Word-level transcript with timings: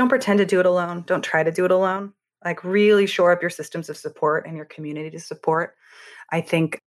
don't 0.00 0.08
pretend 0.08 0.38
to 0.38 0.46
do 0.46 0.60
it 0.60 0.66
alone. 0.66 1.04
Don't 1.06 1.22
try 1.22 1.42
to 1.42 1.52
do 1.52 1.66
it 1.66 1.70
alone. 1.70 2.14
Like, 2.42 2.64
really 2.64 3.04
shore 3.04 3.32
up 3.32 3.42
your 3.42 3.50
systems 3.50 3.90
of 3.90 3.98
support 3.98 4.46
and 4.46 4.56
your 4.56 4.64
community 4.64 5.10
to 5.10 5.20
support. 5.20 5.74
I 6.30 6.40
think 6.40 6.80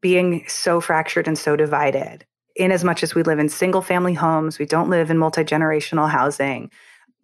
being 0.00 0.44
so 0.46 0.80
fractured 0.80 1.26
and 1.26 1.36
so 1.36 1.56
divided, 1.56 2.24
in 2.54 2.70
as 2.70 2.84
much 2.84 3.02
as 3.02 3.12
we 3.12 3.24
live 3.24 3.40
in 3.40 3.48
single 3.48 3.82
family 3.82 4.14
homes, 4.14 4.60
we 4.60 4.66
don't 4.66 4.88
live 4.88 5.10
in 5.10 5.18
multi 5.18 5.42
generational 5.42 6.08
housing. 6.08 6.70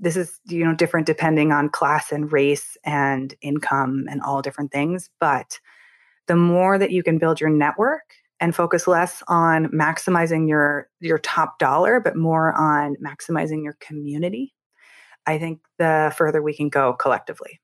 This 0.00 0.16
is, 0.16 0.40
you 0.46 0.64
know, 0.64 0.74
different 0.74 1.06
depending 1.06 1.52
on 1.52 1.68
class 1.68 2.10
and 2.10 2.32
race 2.32 2.76
and 2.82 3.32
income 3.40 4.06
and 4.10 4.20
all 4.22 4.42
different 4.42 4.72
things. 4.72 5.08
But 5.20 5.60
the 6.26 6.34
more 6.36 6.76
that 6.76 6.90
you 6.90 7.04
can 7.04 7.18
build 7.18 7.40
your 7.40 7.50
network 7.50 8.02
and 8.40 8.52
focus 8.52 8.88
less 8.88 9.22
on 9.28 9.66
maximizing 9.66 10.48
your 10.48 10.88
your 11.00 11.18
top 11.18 11.58
dollar 11.58 12.00
but 12.00 12.16
more 12.16 12.52
on 12.52 12.96
maximizing 12.96 13.64
your 13.64 13.76
community 13.80 14.52
i 15.26 15.38
think 15.38 15.60
the 15.78 16.12
further 16.16 16.42
we 16.42 16.54
can 16.54 16.68
go 16.68 16.92
collectively 16.92 17.60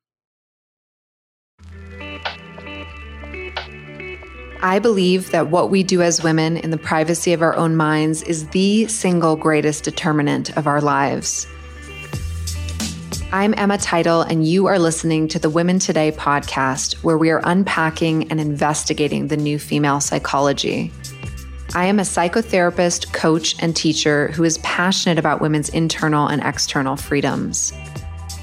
I 4.64 4.78
believe 4.78 5.32
that 5.32 5.48
what 5.48 5.70
we 5.70 5.82
do 5.82 6.02
as 6.02 6.22
women 6.22 6.56
in 6.56 6.70
the 6.70 6.78
privacy 6.78 7.32
of 7.32 7.42
our 7.42 7.56
own 7.56 7.74
minds 7.74 8.22
is 8.22 8.46
the 8.50 8.86
single 8.86 9.34
greatest 9.34 9.82
determinant 9.82 10.56
of 10.56 10.68
our 10.68 10.80
lives. 10.80 11.48
I'm 13.32 13.54
Emma 13.56 13.78
Title, 13.78 14.20
and 14.20 14.46
you 14.46 14.66
are 14.66 14.78
listening 14.78 15.26
to 15.28 15.40
the 15.40 15.50
Women 15.50 15.80
Today 15.80 16.12
podcast, 16.12 17.02
where 17.02 17.18
we 17.18 17.30
are 17.30 17.40
unpacking 17.42 18.30
and 18.30 18.38
investigating 18.38 19.26
the 19.26 19.36
new 19.36 19.58
female 19.58 20.00
psychology. 20.00 20.92
I 21.74 21.86
am 21.86 21.98
a 21.98 22.02
psychotherapist, 22.02 23.14
coach, 23.14 23.56
and 23.58 23.74
teacher 23.74 24.28
who 24.32 24.44
is 24.44 24.58
passionate 24.58 25.18
about 25.18 25.40
women's 25.40 25.70
internal 25.70 26.26
and 26.26 26.42
external 26.42 26.96
freedoms. 26.96 27.72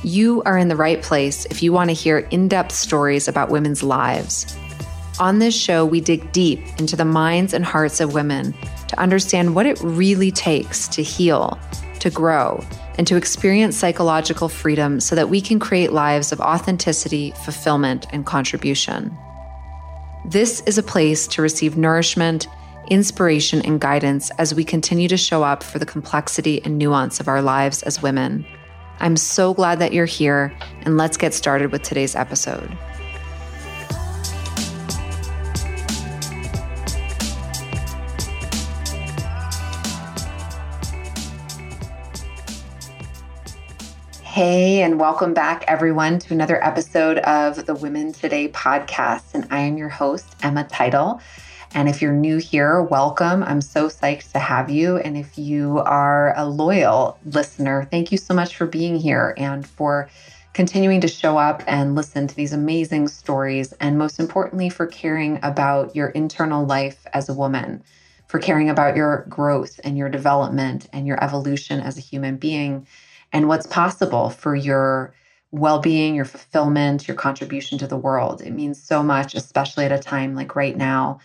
You 0.02 0.42
are 0.48 0.58
in 0.58 0.68
the 0.68 0.76
right 0.76 1.00
place 1.04 1.46
if 1.46 1.62
you 1.62 1.72
want 1.72 1.92
to 1.92 1.94
hear 1.94 2.20
in 2.32 2.48
depth 2.48 2.72
stories 2.72 3.28
about 3.28 3.52
women's 3.52 3.84
lives. 3.84 4.58
On 5.20 5.38
this 5.38 5.56
show, 5.56 5.86
we 5.86 6.02
dig 6.02 6.32
deep 6.32 6.60
into 6.80 6.96
the 6.96 7.06
minds 7.06 7.54
and 7.54 7.64
hearts 7.64 8.00
of 8.00 8.16
women 8.16 8.56
to 8.88 9.00
understand 9.00 9.54
what 9.54 9.68
it 9.68 9.80
really 9.84 10.32
takes 10.32 10.88
to 10.88 11.04
heal, 11.04 11.60
to 12.00 12.10
grow, 12.10 12.66
and 12.98 13.06
to 13.06 13.16
experience 13.16 13.78
psychological 13.78 14.50
freedom 14.50 15.00
so 15.00 15.14
that 15.14 15.30
we 15.30 15.40
can 15.40 15.60
create 15.60 15.94
lives 15.94 16.32
of 16.32 16.42
authenticity, 16.42 17.32
fulfillment, 17.44 18.08
and 18.12 18.26
contribution. 18.26 19.16
This 20.26 20.62
is 20.62 20.80
a 20.80 20.84
place 20.84 21.28
to 21.28 21.44
receive 21.44 21.78
nourishment, 21.78 22.48
inspiration, 22.90 23.62
and 23.62 23.80
guidance 23.80 24.32
as 24.38 24.54
we 24.54 24.64
continue 24.64 25.08
to 25.08 25.18
show 25.18 25.44
up 25.44 25.64
for 25.64 25.80
the 25.80 25.86
complexity 25.86 26.62
and 26.66 26.78
nuance 26.78 27.20
of 27.20 27.28
our 27.28 27.42
lives 27.42 27.84
as 27.84 28.02
women. 28.02 28.46
I'm 29.00 29.16
so 29.16 29.54
glad 29.54 29.80
that 29.80 29.94
you're 29.94 30.06
here, 30.06 30.54
and 30.82 30.98
let's 30.98 31.18
get 31.18 31.34
started 31.34 31.72
with 31.72 31.84
today's 31.84 32.16
episode. 32.16 32.70
Hey, 44.24 44.84
and 44.84 45.00
welcome 45.00 45.34
back, 45.34 45.66
everyone, 45.68 46.18
to 46.20 46.34
another 46.34 46.64
episode 46.64 47.18
of 47.20 47.66
the 47.66 47.76
Women 47.76 48.14
Today 48.14 48.48
podcast. 48.48 49.34
And 49.34 49.46
I 49.52 49.60
am 49.60 49.76
your 49.76 49.90
host, 49.90 50.34
Emma 50.42 50.64
Title. 50.64 51.20
And 51.74 51.88
if 51.88 52.02
you're 52.02 52.14
new 52.14 52.38
here, 52.38 52.82
welcome. 52.82 53.44
I'm 53.44 53.62
so 53.62 53.88
psyched 53.88 54.32
to 54.32 54.40
have 54.40 54.72
you. 54.72 54.98
And 54.98 55.16
if 55.16 55.38
you 55.38 55.80
are 55.80 56.34
a 56.36 56.46
loyal 56.46 57.18
listener, 57.26 57.88
thank 57.92 58.12
you 58.12 58.18
so 58.18 58.34
much 58.34 58.56
for 58.56 58.66
being 58.66 58.98
here 58.98 59.36
and 59.38 59.66
for 59.68 60.10
continuing 60.54 61.00
to 61.02 61.08
show 61.08 61.38
up 61.38 61.64
and 61.68 61.96
listen 61.96 62.28
to 62.28 62.36
these 62.36 62.54
amazing 62.54 63.08
stories. 63.08 63.72
And 63.74 64.00
most 64.00 64.20
importantly, 64.20 64.70
for 64.70 64.88
caring 64.88 65.40
about 65.44 65.96
your 65.96 66.10
internal 66.10 66.66
life 66.66 67.06
as 67.14 67.30
a 67.30 67.36
woman, 67.36 67.84
for 68.28 68.40
caring 68.40 68.70
about 68.70 68.96
your 68.96 69.26
growth 69.30 69.80
and 69.84 69.96
your 69.96 70.10
development 70.10 70.90
and 70.92 71.06
your 71.06 71.24
evolution 71.24 71.82
as 71.82 71.98
a 71.98 72.02
human 72.02 72.38
being 72.38 72.88
and 73.32 73.48
what's 73.48 73.68
possible 73.68 74.32
for 74.32 74.56
your 74.56 75.14
well 75.52 75.80
being, 75.80 76.16
your 76.16 76.26
fulfillment, 76.26 77.08
your 77.08 77.16
contribution 77.16 77.78
to 77.78 77.88
the 77.88 77.98
world. 77.98 78.42
It 78.42 78.52
means 78.52 78.82
so 78.82 79.04
much, 79.04 79.36
especially 79.36 79.86
at 79.86 79.92
a 79.92 80.00
time 80.00 80.36
like 80.36 80.56
right 80.56 80.76
now. 80.76 81.20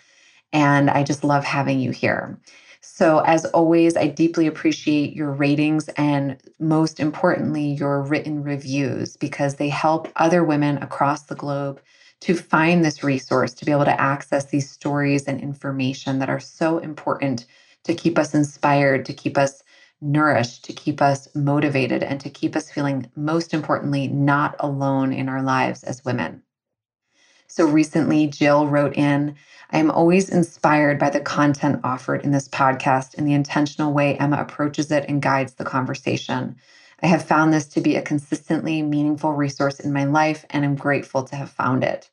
And 0.55 0.91
I 0.91 1.05
just 1.05 1.25
love 1.25 1.45
having 1.45 1.81
you 1.81 1.93
here. 1.93 2.41
So, 2.83 3.21
as 3.21 3.47
always, 3.47 3.97
I 3.97 4.09
deeply 4.09 4.47
appreciate 4.47 5.15
your 5.15 5.33
ratings 5.33 5.89
and 5.91 6.39
most 6.61 7.01
importantly, 7.01 7.73
your 7.75 8.03
written 8.03 8.45
reviews 8.45 9.17
because 9.19 9.57
they 9.57 9.71
help 9.71 10.11
other 10.17 10.45
women 10.45 10.79
across 10.79 11.25
the 11.25 11.37
globe 11.37 11.83
to 12.23 12.35
find 12.35 12.85
this 12.85 13.05
resource, 13.05 13.55
to 13.55 13.67
be 13.67 13.73
able 13.73 13.87
to 13.87 14.01
access 14.01 14.47
these 14.47 14.71
stories 14.71 15.25
and 15.27 15.41
information 15.43 16.21
that 16.21 16.31
are 16.31 16.41
so 16.41 16.79
important 16.79 17.47
to 17.85 17.95
keep 17.95 18.19
us 18.19 18.35
inspired, 18.35 19.07
to 19.07 19.15
keep 19.15 19.39
us 19.39 19.63
nourished, 20.03 20.65
to 20.67 20.75
keep 20.75 21.03
us 21.03 21.29
motivated, 21.37 22.03
and 22.05 22.21
to 22.21 22.31
keep 22.31 22.57
us 22.57 22.71
feeling, 22.71 23.11
most 23.17 23.55
importantly, 23.55 24.09
not 24.09 24.57
alone 24.61 25.13
in 25.13 25.29
our 25.29 25.43
lives 25.43 25.85
as 25.85 26.05
women. 26.05 26.43
So 27.55 27.69
recently, 27.69 28.27
Jill 28.27 28.67
wrote 28.67 28.97
in 28.97 29.37
I 29.71 29.79
am 29.79 29.89
always 29.93 30.29
inspired 30.29 30.99
by 30.99 31.09
the 31.11 31.21
content 31.21 31.83
offered 31.85 32.25
in 32.25 32.33
this 32.33 32.49
podcast 32.49 33.15
and 33.17 33.29
the 33.29 33.33
intentional 33.33 33.93
way 33.93 34.17
Emma 34.19 34.39
approaches 34.39 34.91
it 34.91 35.05
and 35.09 35.23
guides 35.23 35.55
the 35.55 35.65
conversation. 35.65 36.57
I 37.01 37.07
have 37.07 37.25
found 37.25 37.53
this 37.53 37.67
to 37.67 37.81
be 37.81 37.95
a 37.95 38.03
consistently 38.03 38.83
meaningful 38.83 39.35
resource 39.35 39.79
in 39.79 39.93
my 39.93 40.03
life 40.03 40.45
and 40.51 40.65
I'm 40.65 40.75
grateful 40.75 41.23
to 41.23 41.37
have 41.37 41.49
found 41.49 41.85
it. 41.85 42.11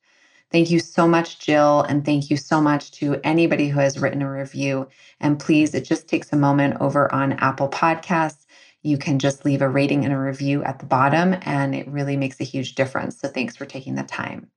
Thank 0.52 0.70
you 0.70 0.80
so 0.80 1.08
much, 1.08 1.40
Jill. 1.40 1.82
And 1.90 2.06
thank 2.06 2.30
you 2.30 2.38
so 2.38 2.62
much 2.62 2.92
to 3.00 3.20
anybody 3.24 3.70
who 3.70 3.80
has 3.80 3.98
written 3.98 4.22
a 4.22 4.32
review. 4.32 4.90
And 5.20 5.40
please, 5.40 5.74
it 5.74 5.86
just 5.86 6.08
takes 6.08 6.32
a 6.32 6.38
moment 6.38 6.78
over 6.80 7.12
on 7.12 7.34
Apple 7.34 7.70
Podcasts. 7.70 8.46
You 8.84 9.00
can 9.00 9.18
just 9.18 9.44
leave 9.44 9.64
a 9.64 9.70
rating 9.70 10.06
and 10.06 10.14
a 10.14 10.20
review 10.20 10.64
at 10.64 10.78
the 10.78 10.86
bottom, 10.86 11.36
and 11.42 11.74
it 11.74 11.88
really 11.88 12.16
makes 12.16 12.40
a 12.40 12.44
huge 12.46 12.76
difference. 12.76 13.20
So 13.20 13.28
thanks 13.28 13.56
for 13.56 13.66
taking 13.66 13.96
the 13.96 14.04
time. 14.04 14.52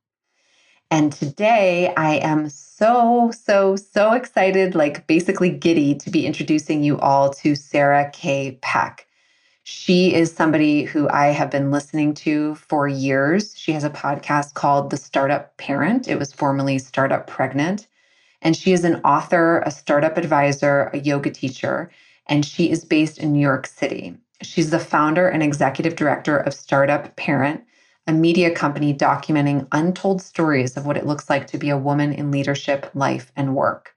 And 0.91 1.13
today 1.13 1.93
I 1.97 2.17
am 2.17 2.49
so, 2.49 3.33
so, 3.33 3.77
so 3.77 4.13
excited, 4.13 4.75
like 4.75 5.07
basically 5.07 5.51
giddy 5.51 5.95
to 5.97 6.11
be 6.11 6.27
introducing 6.27 6.85
you 6.85 6.99
all 7.01 7.31
to 7.35 7.55
Sarah 7.57 8.11
K. 8.13 8.59
Peck. 8.63 9.07
She 9.65 10.15
is 10.15 10.33
somebody 10.33 10.85
who 10.85 11.09
I 11.09 11.29
have 11.29 11.51
been 11.51 11.71
listening 11.71 12.15
to 12.15 12.55
for 12.57 12.87
years. 12.87 13.59
She 13.59 13.73
has 13.73 13.85
a 13.85 13.91
podcast 13.91 14.55
called 14.55 14.91
The 14.91 14.99
Startup 14.99 15.57
Parent. 15.57 16.07
It 16.07 16.19
was 16.19 16.33
formerly 16.33 16.79
Startup 16.79 17.27
Pregnant. 17.27 17.87
And 18.43 18.55
she 18.55 18.73
is 18.73 18.85
an 18.85 18.97
author, 19.05 19.61
a 19.61 19.71
startup 19.71 20.19
advisor, 20.19 20.91
a 20.93 20.99
yoga 20.99 21.31
teacher, 21.31 21.91
and 22.27 22.45
she 22.45 22.71
is 22.71 22.85
based 22.85 23.19
in 23.19 23.33
New 23.33 23.41
York 23.41 23.67
City. 23.67 24.17
She's 24.43 24.71
the 24.71 24.79
founder 24.79 25.29
and 25.29 25.43
executive 25.43 25.97
director 25.97 26.37
of 26.37 26.53
Startup 26.53 27.17
Parent, 27.17 27.65
a 28.07 28.13
media 28.13 28.55
company 28.55 28.93
documenting 28.93 29.67
untold 29.73 30.21
stories 30.21 30.77
of 30.77 30.85
what 30.85 30.97
it 30.97 31.07
looks 31.07 31.31
like 31.31 31.47
to 31.47 31.59
be 31.59 31.71
a 31.71 31.79
woman 31.79 32.13
in 32.13 32.31
leadership, 32.31 32.91
life, 32.95 33.33
and 33.35 33.55
work. 33.55 33.95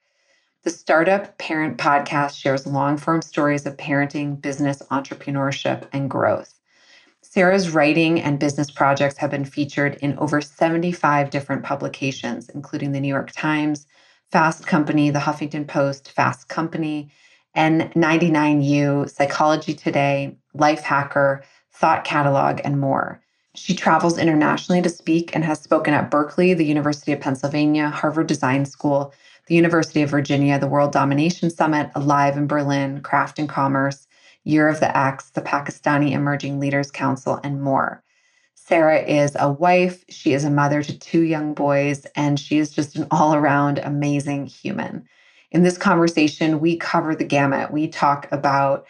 The 0.63 0.69
Startup 0.69 1.37
Parent 1.37 1.77
podcast 1.77 2.37
shares 2.37 2.65
long 2.65 2.97
form 2.97 3.21
stories 3.21 3.65
of 3.65 3.77
parenting, 3.77 4.41
business, 4.41 4.81
entrepreneurship, 4.91 5.87
and 5.91 6.09
growth. 6.09 6.53
Sarah's 7.21 7.69
writing 7.69 8.21
and 8.21 8.39
business 8.39 8.71
projects 8.71 9.17
have 9.17 9.31
been 9.31 9.45
featured 9.45 9.95
in 10.01 10.17
over 10.17 10.39
75 10.39 11.29
different 11.29 11.63
publications, 11.63 12.49
including 12.49 12.93
the 12.93 13.01
New 13.01 13.07
York 13.09 13.31
Times, 13.31 13.87
Fast 14.31 14.65
Company, 14.65 15.09
the 15.09 15.19
Huffington 15.19 15.67
Post, 15.67 16.11
Fast 16.11 16.47
Company, 16.47 17.09
N99U, 17.55 19.09
Psychology 19.09 19.73
Today, 19.73 20.37
Life 20.53 20.81
Hacker, 20.81 21.43
Thought 21.73 22.03
Catalog, 22.03 22.61
and 22.63 22.79
more. 22.79 23.21
She 23.57 23.73
travels 23.73 24.19
internationally 24.19 24.83
to 24.83 24.89
speak 24.89 25.35
and 25.35 25.43
has 25.43 25.59
spoken 25.59 25.93
at 25.93 26.11
Berkeley, 26.11 26.53
the 26.53 26.65
University 26.65 27.11
of 27.11 27.19
Pennsylvania, 27.19 27.89
Harvard 27.89 28.27
Design 28.27 28.65
School, 28.65 29.13
the 29.47 29.55
University 29.55 30.03
of 30.03 30.11
Virginia, 30.11 30.59
the 30.59 30.67
World 30.67 30.91
Domination 30.91 31.49
Summit, 31.49 31.89
Alive 31.95 32.37
in 32.37 32.45
Berlin, 32.45 33.01
Craft 33.01 33.39
and 33.39 33.49
Commerce, 33.49 34.07
Year 34.43 34.67
of 34.67 34.79
the 34.79 34.95
X, 34.95 35.31
the 35.31 35.41
Pakistani 35.41 36.11
Emerging 36.11 36.59
Leaders 36.59 36.91
Council, 36.91 37.39
and 37.43 37.61
more. 37.61 38.03
Sarah 38.53 39.01
is 39.01 39.35
a 39.39 39.51
wife, 39.51 40.05
she 40.07 40.33
is 40.33 40.43
a 40.43 40.51
mother 40.51 40.83
to 40.83 40.99
two 40.99 41.21
young 41.21 41.55
boys, 41.55 42.05
and 42.15 42.39
she 42.39 42.59
is 42.59 42.69
just 42.69 42.95
an 42.95 43.07
all 43.09 43.33
around 43.33 43.79
amazing 43.79 44.45
human. 44.45 45.03
In 45.51 45.63
this 45.63 45.77
conversation, 45.77 46.59
we 46.59 46.77
cover 46.77 47.15
the 47.15 47.25
gamut. 47.25 47.71
We 47.71 47.87
talk 47.87 48.27
about 48.31 48.85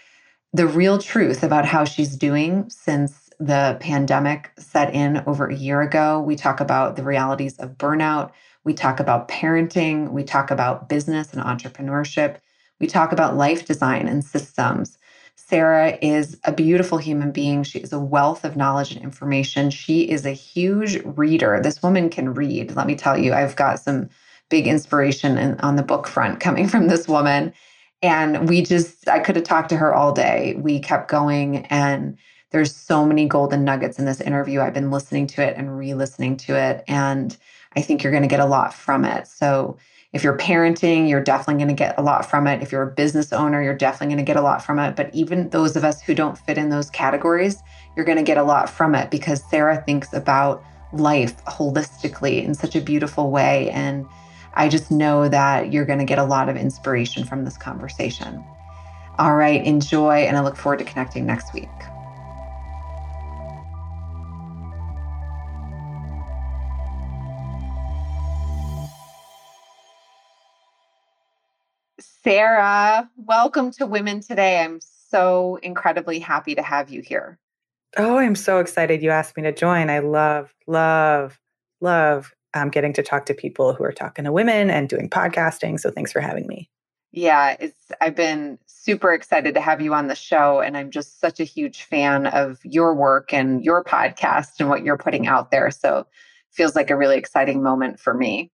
the 0.52 0.68
real 0.68 0.98
truth 0.98 1.44
about 1.44 1.66
how 1.66 1.86
she's 1.86 2.18
doing 2.18 2.70
since 2.70 3.27
the 3.40 3.78
pandemic 3.80 4.52
set 4.58 4.94
in 4.94 5.24
over 5.28 5.48
a 5.48 5.56
year 5.56 5.82
ago. 5.82 6.22
We 6.22 6.36
talk 6.36 6.60
about 6.60 6.96
the 6.96 7.04
realities 7.04 7.58
of 7.60 7.78
burnout. 7.78 8.32
We 8.64 8.74
talk 8.74 9.00
about 9.00 9.30
parenting, 9.30 10.12
we 10.12 10.24
talk 10.24 10.52
about 10.52 10.90
business 10.90 11.34
and 11.34 11.42
entrepreneurship, 11.42 12.36
we 12.82 12.88
talk 12.88 13.14
about 13.14 13.38
life 13.38 13.66
design 13.66 14.10
and 14.10 14.26
systems. 14.26 14.98
Sarah 15.38 15.98
is 16.02 16.38
a 16.44 16.52
beautiful 16.52 16.98
human 16.98 17.32
being. 17.32 17.64
She 17.64 17.80
is 17.80 17.94
a 17.94 18.00
wealth 18.00 18.44
of 18.44 18.58
knowledge 18.58 18.92
and 18.92 19.02
information. 19.02 19.70
She 19.70 20.02
is 20.02 20.26
a 20.26 20.32
huge 20.32 21.02
reader. 21.06 21.62
This 21.64 21.82
woman 21.82 22.10
can 22.10 22.34
read. 22.34 22.76
Let 22.76 22.88
me 22.88 22.96
tell 22.96 23.18
you, 23.18 23.32
I've 23.32 23.56
got 23.56 23.80
some 23.80 24.10
big 24.50 24.68
inspiration 24.68 25.38
in, 25.38 25.58
on 25.62 25.78
the 25.78 25.84
book 25.84 26.06
front 26.06 26.42
coming 26.42 26.68
from 26.68 26.88
this 26.88 27.08
woman. 27.08 27.54
And 28.02 28.50
we 28.50 28.62
just, 28.62 29.08
I 29.08 29.20
could 29.20 29.38
have 29.38 29.46
talked 29.46 29.70
to 29.70 29.78
her 29.78 29.96
all 29.96 30.12
day. 30.12 30.56
We 30.60 30.80
kept 30.80 31.10
going, 31.10 31.66
and 31.68 32.18
there's 32.52 32.76
so 32.76 33.06
many 33.06 33.28
golden 33.28 33.64
nuggets 33.64 34.00
in 34.00 34.06
this 34.06 34.22
interview. 34.22 34.62
I've 34.62 34.74
been 34.74 34.92
listening 34.92 35.28
to 35.28 35.44
it 35.44 35.56
and 35.58 35.78
re 35.78 35.94
listening 35.94 36.38
to 36.38 36.56
it. 36.56 36.84
And 36.88 37.36
I 37.76 37.82
think 37.82 38.04
you're 38.04 38.12
going 38.12 38.24
to 38.24 38.30
get 38.30 38.40
a 38.40 38.46
lot 38.46 38.74
from 38.74 39.06
it. 39.06 39.28
So, 39.28 39.78
if 40.14 40.24
you're 40.24 40.38
parenting, 40.38 41.10
you're 41.10 41.22
definitely 41.22 41.56
going 41.64 41.76
to 41.76 41.80
get 41.80 42.00
a 42.00 42.02
lot 42.02 42.28
from 42.28 42.48
it. 42.48 42.64
If 42.64 42.72
you're 42.72 42.84
a 42.84 42.92
business 42.92 43.34
owner, 43.34 43.62
you're 43.62 43.76
definitely 43.76 44.16
going 44.16 44.26
to 44.26 44.30
get 44.30 44.38
a 44.38 44.42
lot 44.42 44.64
from 44.64 44.80
it. 44.80 44.96
But 44.96 45.14
even 45.14 45.50
those 45.50 45.76
of 45.76 45.84
us 45.84 46.02
who 46.02 46.16
don't 46.16 46.38
fit 46.38 46.58
in 46.58 46.70
those 46.70 46.90
categories, 46.90 47.62
you're 47.96 48.06
going 48.06 48.18
to 48.18 48.24
get 48.24 48.38
a 48.38 48.44
lot 48.44 48.70
from 48.70 48.96
it 48.96 49.12
because 49.12 49.44
Sarah 49.50 49.84
thinks 49.86 50.14
about 50.14 50.64
life 50.94 51.44
holistically 51.46 52.44
in 52.44 52.54
such 52.54 52.76
a 52.76 52.82
beautiful 52.82 53.32
way. 53.32 53.70
And 53.72 54.08
I 54.54 54.70
just 54.70 54.92
know 54.92 55.28
that 55.28 55.74
you're 55.74 55.86
going 55.86 56.00
to 56.00 56.06
get 56.06 56.20
a 56.20 56.24
lot 56.24 56.48
of 56.48 56.56
inspiration 56.56 57.26
from 57.26 57.44
this 57.44 57.58
conversation. 57.58 58.44
All 59.20 59.36
right, 59.36 59.64
enjoy, 59.64 60.20
and 60.22 60.38
I 60.38 60.42
look 60.42 60.56
forward 60.56 60.80
to 60.80 60.86
connecting 60.86 61.26
next 61.26 61.54
week. 61.54 61.68
Sarah, 72.28 73.10
welcome 73.16 73.72
to 73.72 73.86
Women 73.86 74.20
Today. 74.20 74.60
I'm 74.60 74.82
so 74.82 75.60
incredibly 75.64 76.20
happy 76.20 76.56
to 76.56 76.62
have 76.62 76.90
you 76.90 77.02
here. 77.02 77.40
Oh, 77.96 78.18
I'm 78.18 78.36
so 78.36 78.60
excited 78.60 79.02
you 79.02 79.12
asked 79.12 79.38
me 79.38 79.44
to 79.44 79.54
join. 79.54 79.90
I 79.90 80.00
love, 80.00 80.54
love, 80.68 81.40
love 81.80 82.34
um, 82.54 82.68
getting 82.70 82.92
to 82.92 83.02
talk 83.02 83.28
to 83.28 83.34
people 83.34 83.74
who 83.74 83.86
are 83.86 83.94
talking 83.94 84.26
to 84.26 84.34
women 84.34 84.70
and 84.70 84.90
doing 84.90 85.10
podcasting. 85.10 85.80
So 85.80 85.90
thanks 85.90 86.12
for 86.12 86.20
having 86.20 86.48
me. 86.48 86.70
Yeah, 87.14 87.56
it's 87.62 87.94
I've 88.02 88.16
been 88.16 88.60
super 88.66 89.14
excited 89.14 89.54
to 89.54 89.62
have 89.62 89.80
you 89.80 89.94
on 89.94 90.08
the 90.08 90.14
show 90.16 90.60
and 90.60 90.76
I'm 90.76 90.92
just 90.92 91.22
such 91.22 91.40
a 91.40 91.46
huge 91.46 91.84
fan 91.84 92.28
of 92.28 92.60
your 92.66 92.94
work 92.94 93.32
and 93.32 93.64
your 93.64 93.86
podcast 93.86 94.60
and 94.60 94.68
what 94.68 94.84
you're 94.84 94.98
putting 94.98 95.28
out 95.28 95.50
there. 95.50 95.72
So 95.72 96.06
feels 96.52 96.76
like 96.76 96.90
a 96.90 96.98
really 96.98 97.18
exciting 97.18 97.64
moment 97.64 98.02
for 98.02 98.14
me. 98.14 98.52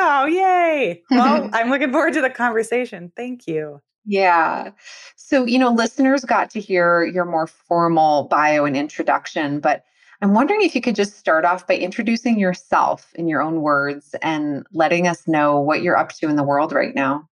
Oh, 0.00 0.26
yay. 0.26 1.02
Well, 1.10 1.50
I'm 1.52 1.70
looking 1.70 1.90
forward 1.90 2.14
to 2.14 2.20
the 2.20 2.30
conversation. 2.30 3.12
Thank 3.16 3.46
you. 3.46 3.80
Yeah. 4.04 4.70
So, 5.16 5.44
you 5.44 5.58
know, 5.58 5.70
listeners 5.70 6.24
got 6.24 6.50
to 6.50 6.60
hear 6.60 7.04
your 7.04 7.24
more 7.24 7.46
formal 7.46 8.24
bio 8.24 8.64
and 8.64 8.76
introduction, 8.76 9.60
but 9.60 9.84
I'm 10.22 10.34
wondering 10.34 10.62
if 10.62 10.74
you 10.74 10.80
could 10.80 10.96
just 10.96 11.18
start 11.18 11.44
off 11.44 11.66
by 11.66 11.76
introducing 11.76 12.38
yourself 12.38 13.12
in 13.14 13.28
your 13.28 13.42
own 13.42 13.60
words 13.60 14.14
and 14.22 14.66
letting 14.72 15.06
us 15.06 15.28
know 15.28 15.60
what 15.60 15.82
you're 15.82 15.96
up 15.96 16.12
to 16.14 16.28
in 16.28 16.36
the 16.36 16.42
world 16.42 16.72
right 16.72 16.94
now. 16.94 17.28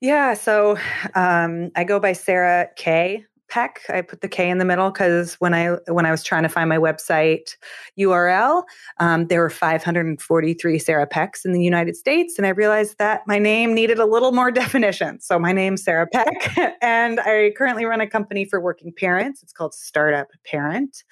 Yeah. 0.00 0.34
So 0.34 0.78
um, 1.14 1.70
I 1.74 1.84
go 1.84 1.98
by 1.98 2.12
Sarah 2.12 2.68
K 2.76 3.24
Peck. 3.48 3.80
I 3.88 4.02
put 4.02 4.20
the 4.20 4.28
K 4.28 4.50
in 4.50 4.58
the 4.58 4.64
middle 4.64 4.90
because 4.90 5.34
when 5.34 5.54
I 5.54 5.76
when 5.88 6.06
I 6.06 6.10
was 6.10 6.22
trying 6.22 6.42
to 6.42 6.48
find 6.48 6.68
my 6.68 6.78
website 6.78 7.56
URL, 7.98 8.62
um, 8.98 9.26
there 9.26 9.40
were 9.40 9.50
543 9.50 10.78
Sarah 10.78 11.06
Pecks 11.06 11.44
in 11.44 11.52
the 11.52 11.62
United 11.62 11.96
States, 11.96 12.38
and 12.38 12.46
I 12.46 12.50
realized 12.50 12.98
that 12.98 13.22
my 13.26 13.38
name 13.38 13.74
needed 13.74 13.98
a 13.98 14.06
little 14.06 14.32
more 14.32 14.50
definition. 14.62 15.20
So 15.20 15.38
my 15.38 15.52
name's 15.52 15.82
Sarah 15.82 16.06
Peck, 16.06 16.56
and 16.82 17.20
I 17.20 17.52
currently 17.56 17.84
run 17.84 18.00
a 18.00 18.06
company 18.06 18.44
for 18.44 18.60
working 18.60 18.92
parents. 18.92 19.42
It's 19.42 19.52
called 19.52 19.74
Startup 19.74 20.28
Parent. 20.44 21.04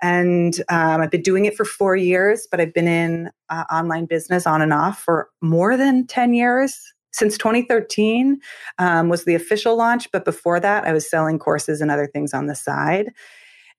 And 0.00 0.54
um, 0.68 1.00
I've 1.00 1.10
been 1.10 1.22
doing 1.22 1.44
it 1.44 1.56
for 1.56 1.64
four 1.64 1.96
years, 1.96 2.46
but 2.48 2.60
I've 2.60 2.72
been 2.72 2.86
in 2.86 3.30
uh, 3.48 3.64
online 3.72 4.06
business 4.06 4.46
on 4.46 4.62
and 4.62 4.72
off 4.72 5.00
for 5.00 5.28
more 5.40 5.76
than 5.76 6.06
10 6.06 6.34
years 6.34 6.94
since 7.12 7.38
2013 7.38 8.38
um, 8.78 9.08
was 9.08 9.24
the 9.24 9.34
official 9.34 9.76
launch 9.76 10.10
but 10.12 10.24
before 10.24 10.60
that 10.60 10.84
i 10.84 10.92
was 10.92 11.08
selling 11.08 11.38
courses 11.38 11.80
and 11.80 11.90
other 11.90 12.06
things 12.06 12.34
on 12.34 12.46
the 12.46 12.54
side. 12.54 13.12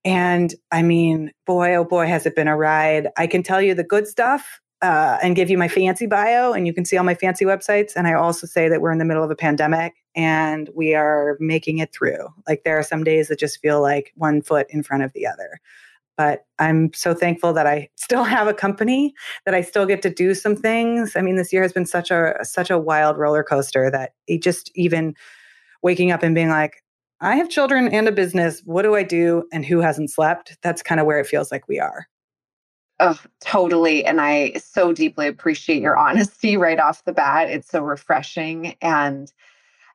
And 0.06 0.54
i 0.72 0.82
mean 0.82 1.32
boy 1.46 1.76
oh 1.76 1.84
boy 1.84 2.08
has 2.08 2.26
it 2.26 2.36
been 2.36 2.48
a 2.48 2.58
ride. 2.58 3.10
I 3.18 3.28
can 3.28 3.44
tell 3.44 3.62
you 3.62 3.74
the 3.74 3.84
good 3.84 4.08
stuff 4.08 4.62
uh, 4.82 5.18
and 5.22 5.36
give 5.36 5.50
you 5.50 5.58
my 5.58 5.68
fancy 5.68 6.08
bio 6.08 6.54
and 6.54 6.66
you 6.66 6.74
can 6.74 6.86
see 6.86 6.96
all 6.96 7.04
my 7.04 7.16
fancy 7.16 7.46
websites. 7.46 7.94
And 7.96 8.08
i 8.08 8.14
also 8.14 8.48
say 8.48 8.70
that 8.70 8.82
we're 8.82 8.92
in 8.92 8.98
the 8.98 9.06
middle 9.06 9.24
of 9.24 9.32
a 9.32 9.36
pandemic 9.36 9.94
and 10.16 10.70
we 10.74 10.96
are 10.96 11.38
making 11.40 11.80
it 11.80 11.92
through. 11.92 12.28
Like 12.48 12.64
there 12.64 12.80
are 12.80 12.84
some 12.84 13.04
days 13.04 13.28
that 13.28 13.40
just 13.40 13.60
feel 13.60 13.82
like 13.82 14.14
one 14.16 14.42
foot 14.42 14.68
in 14.70 14.84
front 14.84 15.04
of 15.04 15.14
the 15.14 15.28
other 15.28 15.60
but 16.20 16.44
I'm 16.60 16.92
so 16.94 17.14
thankful 17.14 17.54
that 17.54 17.66
I 17.66 17.88
still 17.96 18.26
have 18.26 18.50
a 18.50 18.54
company 18.54 19.14
that 19.46 19.56
I 19.56 19.62
still 19.62 19.86
get 19.86 20.02
to 20.02 20.10
do 20.10 20.36
some 20.36 20.54
things. 20.54 21.16
I 21.16 21.22
mean, 21.22 21.38
this 21.38 21.54
year 21.54 21.62
has 21.62 21.72
been 21.72 21.86
such 21.86 22.12
a 22.12 22.36
such 22.44 22.70
a 22.70 22.78
wild 22.78 23.18
roller 23.18 23.42
coaster 23.42 23.90
that 23.90 24.12
it 24.28 24.44
just 24.44 24.70
even 24.76 25.16
waking 25.82 26.12
up 26.12 26.22
and 26.22 26.36
being 26.36 26.50
like, 26.50 26.84
I 27.22 27.38
have 27.38 27.48
children 27.48 27.88
and 27.88 28.06
a 28.06 28.12
business. 28.12 28.62
What 28.66 28.82
do 28.82 28.96
I 28.96 29.04
do? 29.04 29.46
And 29.54 29.66
who 29.66 29.80
hasn't 29.80 30.12
slept? 30.12 30.58
That's 30.62 30.84
kind 30.84 31.00
of 31.00 31.08
where 31.08 31.22
it 31.22 31.28
feels 31.28 31.54
like 31.54 31.70
we 31.70 31.80
are. 31.80 32.06
Oh, 33.00 33.18
totally. 33.40 34.04
And 34.04 34.20
I 34.20 34.56
so 34.56 34.92
deeply 34.92 35.26
appreciate 35.26 35.82
your 35.82 35.98
honesty 36.08 36.58
right 36.58 36.82
off 36.82 37.06
the 37.06 37.14
bat. 37.14 37.50
It's 37.50 37.70
so 37.70 37.82
refreshing. 37.82 38.76
And 38.82 39.32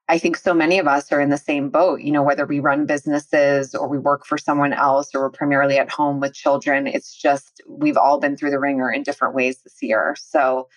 I 0.09 0.19
think 0.19 0.37
so 0.37 0.53
many 0.53 0.79
of 0.79 0.87
us 0.87 1.11
are 1.13 1.21
in 1.21 1.31
the 1.31 1.39
same 1.39 1.71
boat, 1.71 2.03
you 2.03 2.13
know, 2.13 2.23
whether 2.23 2.45
we 2.45 2.61
run 2.61 2.85
businesses 2.85 3.75
or 3.75 3.89
we 3.89 3.99
work 3.99 4.27
for 4.27 4.37
someone 4.37 4.75
else 4.75 5.15
or 5.15 5.23
we're 5.23 5.31
primarily 5.31 5.79
at 5.79 5.91
home 5.91 6.21
with 6.21 6.35
children. 6.35 6.87
It's 6.87 7.15
just, 7.15 7.63
we've 7.67 7.97
all 7.97 8.21
been 8.21 8.37
through 8.37 8.51
the 8.51 8.59
ringer 8.59 8.93
in 8.93 9.03
different 9.03 9.35
ways 9.35 9.63
this 9.63 9.79
year. 9.81 10.15
So 10.19 10.69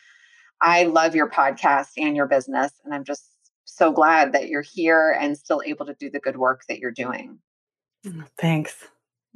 I 0.62 0.84
love 0.84 1.14
your 1.14 1.30
podcast 1.30 1.90
and 1.98 2.16
your 2.16 2.26
business. 2.26 2.72
And 2.86 2.94
I'm 2.94 3.04
just 3.04 3.26
so 3.66 3.92
glad 3.92 4.32
that 4.32 4.48
you're 4.48 4.62
here 4.62 5.18
and 5.20 5.38
still 5.38 5.62
able 5.66 5.86
to 5.88 5.94
do 5.96 6.10
the 6.10 6.20
good 6.20 6.38
work 6.38 6.62
that 6.70 6.80
you're 6.80 6.90
doing. 6.92 7.38
Mm, 8.06 8.26
thanks. 8.38 8.86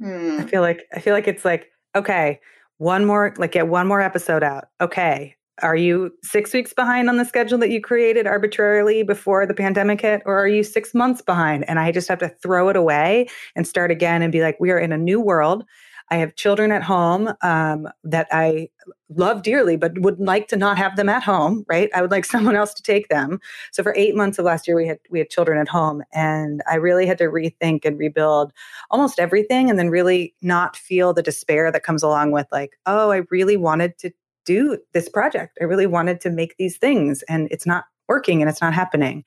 Hmm. 0.00 0.38
I 0.40 0.46
feel 0.46 0.62
like, 0.62 0.86
I 0.94 1.00
feel 1.00 1.12
like 1.12 1.28
it's 1.28 1.44
like, 1.44 1.70
okay, 1.94 2.40
one 2.78 3.04
more, 3.04 3.34
like 3.36 3.52
get 3.52 3.68
one 3.68 3.86
more 3.86 4.00
episode 4.00 4.42
out. 4.42 4.68
Okay, 4.80 5.36
are 5.60 5.76
you 5.76 6.12
six 6.22 6.54
weeks 6.54 6.72
behind 6.72 7.08
on 7.08 7.18
the 7.18 7.24
schedule 7.24 7.58
that 7.58 7.70
you 7.70 7.80
created 7.80 8.26
arbitrarily 8.26 9.02
before 9.02 9.46
the 9.46 9.54
pandemic 9.54 10.00
hit 10.00 10.22
or 10.24 10.38
are 10.38 10.48
you 10.48 10.62
six 10.62 10.94
months 10.94 11.20
behind? 11.20 11.68
And 11.68 11.78
i 11.78 11.92
just 11.92 12.08
have 12.08 12.18
to 12.20 12.28
throw 12.28 12.68
it 12.68 12.76
away 12.76 13.28
and 13.54 13.66
start 13.66 13.90
again 13.90 14.22
and 14.22 14.32
be 14.32 14.40
like 14.40 14.58
we 14.58 14.70
are 14.70 14.78
in 14.78 14.92
a 14.92 14.98
new 14.98 15.20
world. 15.20 15.64
I 16.10 16.16
have 16.16 16.34
children 16.34 16.72
at 16.72 16.82
home 16.82 17.32
um, 17.42 17.88
that 18.04 18.28
i 18.32 18.68
love 19.14 19.42
dearly 19.42 19.76
but 19.76 19.98
would 19.98 20.18
like 20.18 20.48
to 20.48 20.56
not 20.56 20.78
have 20.78 20.96
them 20.96 21.08
at 21.08 21.22
home 21.22 21.64
right? 21.68 21.90
I 21.94 22.00
would 22.00 22.10
like 22.10 22.24
someone 22.34 22.56
else 22.56 22.72
to 22.74 22.82
take 22.82 23.08
them. 23.08 23.38
So 23.72 23.82
for 23.82 23.94
eight 23.94 24.16
months 24.16 24.38
of 24.38 24.46
last 24.46 24.66
year 24.66 24.76
we 24.76 24.86
had 24.86 24.98
we 25.10 25.18
had 25.18 25.28
children 25.28 25.58
at 25.58 25.68
home 25.68 26.02
and 26.14 26.62
i 26.70 26.76
really 26.76 27.06
had 27.06 27.18
to 27.18 27.24
rethink 27.24 27.84
and 27.84 27.98
rebuild 27.98 28.52
almost 28.90 29.18
everything 29.18 29.68
and 29.68 29.78
then 29.78 29.90
really 29.90 30.34
not 30.40 30.76
feel 30.76 31.12
the 31.12 31.22
despair 31.22 31.70
that 31.70 31.82
comes 31.82 32.02
along 32.02 32.32
with 32.32 32.46
like 32.50 32.78
oh 32.86 33.10
i 33.10 33.22
really 33.30 33.56
wanted 33.56 33.96
to 33.98 34.10
do 34.44 34.78
this 34.92 35.08
project. 35.08 35.58
I 35.60 35.64
really 35.64 35.86
wanted 35.86 36.20
to 36.22 36.30
make 36.30 36.56
these 36.56 36.76
things 36.78 37.22
and 37.28 37.48
it's 37.50 37.66
not 37.66 37.84
working 38.08 38.40
and 38.42 38.50
it's 38.50 38.60
not 38.60 38.74
happening. 38.74 39.24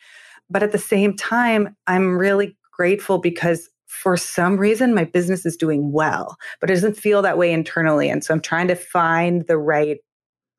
But 0.50 0.64
at 0.64 0.72
the 0.72 0.78
same 0.78 1.16
time, 1.16 1.76
I'm 1.88 2.18
really 2.18 2.56
grateful 2.72 3.18
because 3.18 3.70
for 3.88 4.18
some 4.18 4.58
reason 4.58 4.94
my 4.94 5.06
business 5.06 5.46
is 5.46 5.56
doing 5.56 5.92
well, 5.92 6.36
but 6.60 6.70
it 6.70 6.74
doesn't 6.74 6.98
feel 6.98 7.22
that 7.22 7.38
way 7.38 7.52
internally. 7.52 8.10
And 8.10 8.24
so 8.24 8.34
I'm 8.34 8.42
trying 8.42 8.68
to 8.68 8.76
find 8.76 9.48
the 9.48 9.58
right 9.58 9.98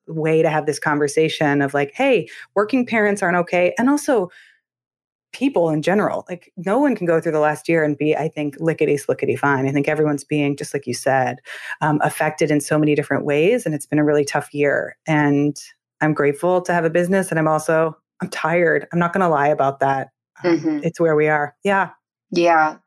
way 0.07 0.41
to 0.41 0.49
have 0.49 0.65
this 0.65 0.79
conversation 0.79 1.61
of 1.61 1.73
like, 1.73 1.93
hey, 1.93 2.27
working 2.55 2.85
parents 2.85 3.21
aren't 3.21 3.37
okay. 3.37 3.73
And 3.77 3.89
also, 3.89 4.29
people 5.33 5.69
in 5.69 5.81
general. 5.81 6.25
Like 6.29 6.51
no 6.57 6.79
one 6.79 6.95
can 6.95 7.05
go 7.05 7.19
through 7.19 7.33
the 7.33 7.39
last 7.39 7.67
year 7.67 7.83
and 7.83 7.97
be, 7.97 8.15
I 8.15 8.27
think, 8.27 8.55
lickety 8.59 8.95
slickety 8.95 9.37
fine. 9.37 9.67
I 9.67 9.71
think 9.71 9.87
everyone's 9.87 10.23
being, 10.23 10.55
just 10.55 10.73
like 10.73 10.87
you 10.87 10.93
said, 10.93 11.39
um, 11.81 11.99
affected 12.03 12.49
in 12.51 12.61
so 12.61 12.77
many 12.77 12.95
different 12.95 13.25
ways. 13.25 13.65
And 13.65 13.75
it's 13.75 13.85
been 13.85 13.99
a 13.99 14.05
really 14.05 14.25
tough 14.25 14.53
year. 14.53 14.97
And 15.05 15.57
I'm 16.01 16.13
grateful 16.13 16.61
to 16.61 16.73
have 16.73 16.85
a 16.85 16.89
business. 16.89 17.29
And 17.29 17.39
I'm 17.39 17.47
also, 17.47 17.97
I'm 18.21 18.29
tired. 18.29 18.87
I'm 18.91 18.99
not 18.99 19.13
going 19.13 19.21
to 19.21 19.29
lie 19.29 19.49
about 19.49 19.79
that. 19.79 20.09
Um, 20.43 20.59
mm-hmm. 20.59 20.79
It's 20.83 20.99
where 20.99 21.15
we 21.15 21.27
are. 21.27 21.55
Yeah. 21.63 21.89
Yeah. 22.31 22.77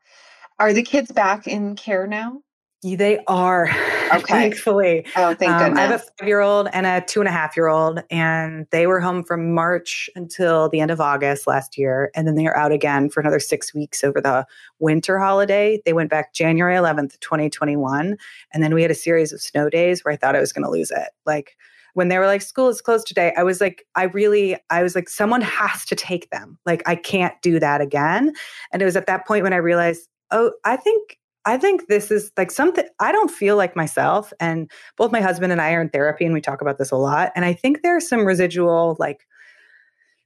Are 0.59 0.73
the 0.73 0.83
kids 0.83 1.11
back 1.11 1.47
in 1.47 1.75
care 1.75 2.07
now? 2.07 2.41
They 2.83 3.19
are, 3.27 3.69
okay. 4.13 4.21
thankfully. 4.21 5.05
Oh, 5.15 5.35
thank 5.35 5.51
um, 5.51 5.77
I 5.77 5.81
have 5.81 5.91
a 5.91 5.99
five 5.99 6.27
year 6.27 6.39
old 6.39 6.67
and 6.73 6.87
a 6.87 7.01
two 7.01 7.19
and 7.19 7.29
a 7.29 7.31
half 7.31 7.55
year 7.55 7.67
old, 7.67 8.01
and 8.09 8.65
they 8.71 8.87
were 8.87 8.99
home 8.99 9.23
from 9.23 9.53
March 9.53 10.09
until 10.15 10.67
the 10.69 10.79
end 10.79 10.89
of 10.89 10.99
August 10.99 11.45
last 11.45 11.77
year. 11.77 12.09
And 12.15 12.27
then 12.27 12.35
they 12.35 12.47
are 12.47 12.57
out 12.57 12.71
again 12.71 13.09
for 13.09 13.19
another 13.19 13.39
six 13.39 13.73
weeks 13.73 14.03
over 14.03 14.19
the 14.19 14.47
winter 14.79 15.19
holiday. 15.19 15.79
They 15.85 15.93
went 15.93 16.09
back 16.09 16.33
January 16.33 16.75
11th, 16.75 17.19
2021. 17.19 18.17
And 18.51 18.63
then 18.63 18.73
we 18.73 18.81
had 18.81 18.91
a 18.91 18.95
series 18.95 19.31
of 19.31 19.41
snow 19.41 19.69
days 19.69 20.03
where 20.03 20.13
I 20.13 20.17
thought 20.17 20.35
I 20.35 20.39
was 20.39 20.51
going 20.51 20.65
to 20.65 20.71
lose 20.71 20.89
it. 20.89 21.09
Like, 21.25 21.55
when 21.93 22.07
they 22.07 22.17
were 22.17 22.25
like, 22.25 22.41
school 22.41 22.69
is 22.69 22.81
closed 22.81 23.05
today, 23.05 23.33
I 23.37 23.43
was 23.43 23.59
like, 23.61 23.85
I 23.95 24.03
really, 24.03 24.57
I 24.69 24.81
was 24.81 24.95
like, 24.95 25.09
someone 25.09 25.41
has 25.41 25.85
to 25.85 25.95
take 25.95 26.29
them. 26.29 26.57
Like, 26.65 26.81
I 26.87 26.95
can't 26.95 27.39
do 27.41 27.59
that 27.59 27.81
again. 27.81 28.33
And 28.71 28.81
it 28.81 28.85
was 28.85 28.95
at 28.95 29.07
that 29.07 29.27
point 29.27 29.43
when 29.43 29.53
I 29.53 29.57
realized, 29.57 30.07
oh, 30.31 30.53
I 30.63 30.77
think 30.77 31.19
I 31.45 31.57
think 31.57 31.87
this 31.87 32.11
is 32.11 32.31
like 32.37 32.51
something 32.51 32.85
I 32.99 33.11
don't 33.11 33.31
feel 33.31 33.57
like 33.57 33.75
myself. 33.75 34.31
And 34.39 34.69
both 34.97 35.11
my 35.11 35.21
husband 35.21 35.51
and 35.51 35.61
I 35.61 35.73
are 35.73 35.81
in 35.81 35.89
therapy 35.89 36.25
and 36.25 36.33
we 36.33 36.41
talk 36.41 36.61
about 36.61 36.77
this 36.77 36.91
a 36.91 36.97
lot. 36.97 37.31
And 37.35 37.45
I 37.45 37.53
think 37.53 37.81
there's 37.81 38.07
some 38.07 38.25
residual, 38.25 38.95
like, 38.99 39.25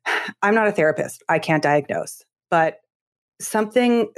I'm 0.41 0.55
not 0.55 0.67
a 0.67 0.71
therapist, 0.71 1.23
I 1.29 1.39
can't 1.39 1.63
diagnose, 1.63 2.23
but 2.49 2.79
something 3.39 4.09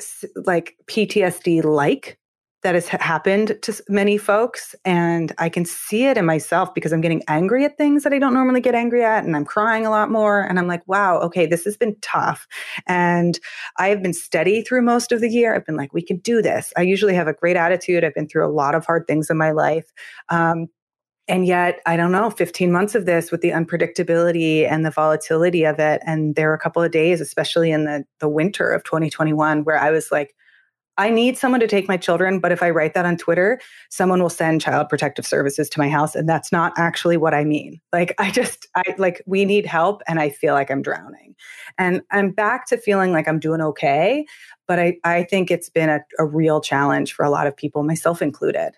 like 0.45 0.75
PTSD 0.87 1.63
like 1.63 2.19
that 2.63 2.73
has 2.73 2.87
happened 2.87 3.57
to 3.61 3.83
many 3.87 4.17
folks. 4.17 4.75
And 4.83 5.31
I 5.37 5.47
can 5.47 5.63
see 5.63 6.05
it 6.05 6.17
in 6.17 6.25
myself 6.25 6.73
because 6.73 6.91
I'm 6.91 7.01
getting 7.01 7.23
angry 7.27 7.63
at 7.65 7.77
things 7.77 8.03
that 8.03 8.13
I 8.13 8.19
don't 8.19 8.33
normally 8.33 8.61
get 8.61 8.73
angry 8.73 9.03
at. 9.03 9.23
And 9.23 9.35
I'm 9.35 9.45
crying 9.45 9.85
a 9.85 9.91
lot 9.91 10.09
more. 10.09 10.41
And 10.41 10.57
I'm 10.57 10.67
like, 10.67 10.85
wow, 10.87 11.19
okay, 11.19 11.45
this 11.45 11.63
has 11.65 11.77
been 11.77 11.95
tough. 12.01 12.47
And 12.87 13.39
I 13.77 13.89
have 13.89 14.01
been 14.01 14.13
steady 14.13 14.63
through 14.63 14.81
most 14.81 15.11
of 15.11 15.21
the 15.21 15.29
year. 15.29 15.53
I've 15.53 15.65
been 15.65 15.77
like, 15.77 15.93
we 15.93 16.01
can 16.01 16.17
do 16.17 16.41
this. 16.41 16.73
I 16.75 16.81
usually 16.81 17.13
have 17.13 17.27
a 17.27 17.33
great 17.33 17.57
attitude. 17.57 18.03
I've 18.03 18.15
been 18.15 18.27
through 18.27 18.45
a 18.45 18.51
lot 18.51 18.73
of 18.73 18.85
hard 18.85 19.05
things 19.05 19.29
in 19.29 19.37
my 19.37 19.51
life. 19.51 19.91
Um, 20.29 20.67
and 21.27 21.45
yet 21.45 21.81
i 21.85 21.97
don't 21.97 22.13
know 22.13 22.29
15 22.29 22.71
months 22.71 22.95
of 22.95 23.05
this 23.05 23.31
with 23.31 23.41
the 23.41 23.49
unpredictability 23.49 24.69
and 24.69 24.85
the 24.85 24.91
volatility 24.91 25.65
of 25.65 25.77
it 25.77 26.01
and 26.05 26.35
there 26.35 26.47
were 26.47 26.53
a 26.53 26.59
couple 26.59 26.81
of 26.81 26.91
days 26.91 27.19
especially 27.19 27.69
in 27.69 27.83
the 27.83 28.05
the 28.19 28.29
winter 28.29 28.71
of 28.71 28.83
2021 28.85 29.65
where 29.65 29.77
i 29.77 29.91
was 29.91 30.09
like 30.09 30.33
I 30.97 31.09
need 31.09 31.37
someone 31.37 31.59
to 31.59 31.67
take 31.67 31.87
my 31.87 31.97
children, 31.97 32.39
but 32.39 32.51
if 32.51 32.63
I 32.63 32.69
write 32.71 32.93
that 32.95 33.05
on 33.05 33.17
Twitter, 33.17 33.59
someone 33.89 34.21
will 34.21 34.29
send 34.29 34.61
child 34.61 34.89
protective 34.89 35.27
services 35.27 35.69
to 35.69 35.79
my 35.79 35.89
house 35.89 36.15
and 36.15 36.27
that's 36.27 36.51
not 36.51 36.73
actually 36.77 37.17
what 37.17 37.33
I 37.33 37.43
mean. 37.43 37.79
Like 37.93 38.13
I 38.17 38.31
just 38.31 38.67
I 38.75 38.83
like 38.97 39.21
we 39.25 39.45
need 39.45 39.65
help 39.65 40.01
and 40.07 40.19
I 40.19 40.29
feel 40.29 40.53
like 40.53 40.71
I'm 40.71 40.81
drowning. 40.81 41.35
And 41.77 42.01
I'm 42.11 42.31
back 42.31 42.65
to 42.67 42.77
feeling 42.77 43.11
like 43.11 43.27
I'm 43.27 43.39
doing 43.39 43.61
okay, 43.61 44.25
but 44.67 44.79
I 44.79 44.97
I 45.03 45.23
think 45.23 45.51
it's 45.51 45.69
been 45.69 45.89
a, 45.89 45.99
a 46.19 46.25
real 46.25 46.61
challenge 46.61 47.13
for 47.13 47.23
a 47.23 47.29
lot 47.29 47.47
of 47.47 47.55
people, 47.55 47.83
myself 47.83 48.21
included. 48.21 48.71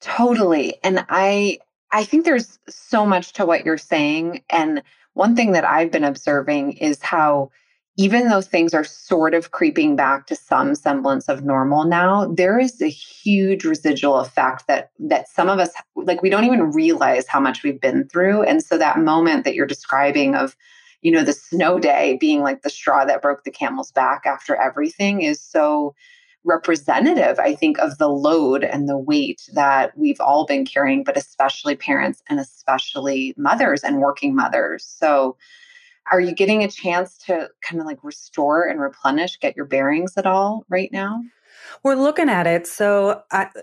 Totally. 0.00 0.76
And 0.82 1.04
I 1.08 1.58
I 1.92 2.04
think 2.04 2.24
there's 2.24 2.58
so 2.68 3.04
much 3.04 3.32
to 3.34 3.44
what 3.44 3.64
you're 3.64 3.78
saying 3.78 4.42
and 4.48 4.82
one 5.14 5.34
thing 5.34 5.52
that 5.52 5.64
I've 5.64 5.90
been 5.90 6.04
observing 6.04 6.74
is 6.74 7.02
how 7.02 7.50
even 7.96 8.28
though 8.28 8.40
things 8.40 8.72
are 8.72 8.84
sort 8.84 9.34
of 9.34 9.50
creeping 9.50 9.96
back 9.96 10.26
to 10.26 10.36
some 10.36 10.74
semblance 10.74 11.28
of 11.28 11.44
normal 11.44 11.84
now 11.84 12.26
there 12.26 12.58
is 12.58 12.80
a 12.80 12.88
huge 12.88 13.64
residual 13.64 14.18
effect 14.18 14.66
that 14.66 14.90
that 14.98 15.28
some 15.28 15.48
of 15.48 15.58
us 15.58 15.70
like 16.04 16.22
we 16.22 16.30
don't 16.30 16.44
even 16.44 16.70
realize 16.70 17.26
how 17.26 17.40
much 17.40 17.62
we've 17.62 17.80
been 17.80 18.08
through. 18.08 18.42
And 18.42 18.62
so 18.62 18.78
that 18.78 18.98
moment 18.98 19.44
that 19.44 19.54
you're 19.54 19.66
describing 19.66 20.34
of 20.34 20.56
you 21.02 21.10
know 21.10 21.24
the 21.24 21.32
snow 21.32 21.78
day 21.78 22.16
being 22.20 22.42
like 22.42 22.62
the 22.62 22.70
straw 22.70 23.04
that 23.04 23.22
broke 23.22 23.44
the 23.44 23.50
camel's 23.50 23.92
back 23.92 24.22
after 24.26 24.54
everything 24.56 25.22
is 25.22 25.40
so 25.40 25.94
representative 26.44 27.38
i 27.38 27.54
think 27.54 27.78
of 27.78 27.98
the 27.98 28.08
load 28.08 28.64
and 28.64 28.88
the 28.88 28.96
weight 28.98 29.42
that 29.54 29.96
we've 29.96 30.20
all 30.20 30.46
been 30.46 30.64
carrying 30.64 31.04
but 31.04 31.16
especially 31.16 31.76
parents 31.76 32.22
and 32.28 32.40
especially 32.40 33.34
mothers 33.36 33.82
and 33.82 33.98
working 33.98 34.34
mothers. 34.34 34.84
So 34.84 35.36
are 36.10 36.20
you 36.20 36.34
getting 36.34 36.62
a 36.64 36.68
chance 36.68 37.16
to 37.26 37.48
kind 37.62 37.80
of 37.80 37.86
like 37.86 38.02
restore 38.02 38.64
and 38.64 38.80
replenish, 38.80 39.38
get 39.38 39.56
your 39.56 39.66
bearings 39.66 40.14
at 40.16 40.26
all 40.26 40.64
right 40.68 40.90
now? 40.92 41.22
We're 41.82 41.94
looking 41.94 42.28
at 42.28 42.46
it. 42.46 42.66
So, 42.66 43.22
I, 43.30 43.44
uh, 43.44 43.60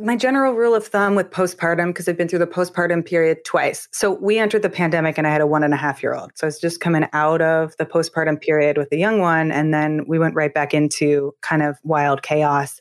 my 0.00 0.16
general 0.16 0.54
rule 0.54 0.74
of 0.74 0.86
thumb 0.86 1.14
with 1.14 1.30
postpartum, 1.30 1.88
because 1.88 2.08
I've 2.08 2.16
been 2.16 2.26
through 2.26 2.40
the 2.40 2.48
postpartum 2.48 3.06
period 3.06 3.38
twice. 3.44 3.88
So, 3.92 4.12
we 4.12 4.38
entered 4.38 4.62
the 4.62 4.70
pandemic 4.70 5.18
and 5.18 5.26
I 5.26 5.30
had 5.30 5.40
a 5.40 5.46
one 5.46 5.62
and 5.62 5.72
a 5.72 5.76
half 5.76 6.02
year 6.02 6.14
old. 6.14 6.32
So, 6.34 6.46
I 6.46 6.48
was 6.48 6.60
just 6.60 6.80
coming 6.80 7.06
out 7.12 7.40
of 7.40 7.76
the 7.78 7.86
postpartum 7.86 8.40
period 8.40 8.76
with 8.76 8.90
the 8.90 8.98
young 8.98 9.20
one. 9.20 9.50
And 9.50 9.72
then 9.72 10.04
we 10.06 10.18
went 10.18 10.34
right 10.34 10.52
back 10.52 10.74
into 10.74 11.32
kind 11.42 11.62
of 11.62 11.78
wild 11.84 12.22
chaos. 12.22 12.80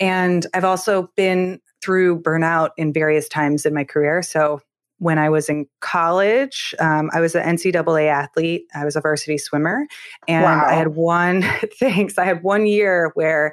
And 0.00 0.46
I've 0.54 0.64
also 0.64 1.10
been 1.16 1.60
through 1.82 2.22
burnout 2.22 2.70
in 2.76 2.92
various 2.92 3.28
times 3.28 3.66
in 3.66 3.74
my 3.74 3.84
career. 3.84 4.22
So, 4.22 4.60
when 5.02 5.18
I 5.18 5.28
was 5.28 5.48
in 5.48 5.66
college. 5.80 6.76
Um, 6.78 7.10
I 7.12 7.20
was 7.20 7.34
an 7.34 7.42
NCAA 7.42 8.06
athlete. 8.06 8.66
I 8.72 8.84
was 8.84 8.94
a 8.94 9.00
varsity 9.00 9.36
swimmer, 9.36 9.88
and 10.28 10.44
wow. 10.44 10.64
I 10.64 10.74
had 10.74 10.94
one. 10.94 11.42
thanks. 11.80 12.18
I 12.18 12.24
had 12.24 12.44
one 12.44 12.66
year 12.66 13.10
where 13.14 13.52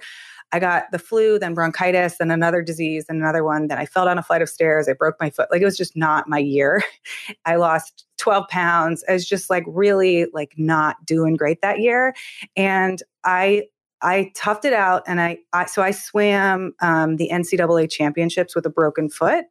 I 0.51 0.59
got 0.59 0.91
the 0.91 0.99
flu, 0.99 1.39
then 1.39 1.55
bronchitis, 1.55 2.17
then 2.19 2.29
another 2.29 2.61
disease, 2.61 3.05
and 3.09 3.19
another 3.19 3.43
one. 3.43 3.67
Then 3.67 3.79
I 3.79 3.87
fell 3.87 4.05
down 4.05 4.19
a 4.19 4.23
flight 4.23 4.43
of 4.43 4.49
stairs. 4.49 4.87
I 4.87 4.93
broke 4.93 5.15
my 5.19 5.31
foot. 5.31 5.49
Like 5.51 5.63
it 5.63 5.65
was 5.65 5.77
just 5.77 5.97
not 5.97 6.29
my 6.29 6.37
year. 6.37 6.83
I 7.45 7.55
lost 7.55 8.05
12 8.19 8.47
pounds. 8.49 9.03
I 9.09 9.13
was 9.13 9.27
just 9.27 9.49
like 9.49 9.63
really 9.65 10.27
like 10.31 10.53
not 10.55 10.97
doing 11.03 11.35
great 11.35 11.61
that 11.63 11.79
year. 11.79 12.13
And 12.55 13.01
I 13.23 13.63
I 14.01 14.31
toughed 14.35 14.65
it 14.65 14.73
out 14.73 15.03
and 15.07 15.19
I, 15.19 15.39
I 15.51 15.65
so 15.65 15.81
I 15.81 15.91
swam 15.91 16.73
um, 16.81 17.17
the 17.17 17.29
NCAA 17.31 17.89
championships 17.89 18.55
with 18.55 18.65
a 18.65 18.69
broken 18.69 19.09
foot 19.09 19.45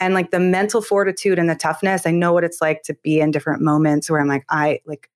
and 0.00 0.14
like 0.14 0.30
the 0.30 0.40
mental 0.40 0.82
fortitude 0.82 1.38
and 1.38 1.48
the 1.48 1.54
toughness. 1.54 2.06
I 2.06 2.10
know 2.10 2.32
what 2.32 2.44
it's 2.44 2.60
like 2.60 2.82
to 2.84 2.94
be 3.02 3.20
in 3.20 3.30
different 3.30 3.62
moments 3.62 4.10
where 4.10 4.20
I'm 4.20 4.28
like, 4.28 4.44
I 4.48 4.80
like, 4.86 5.08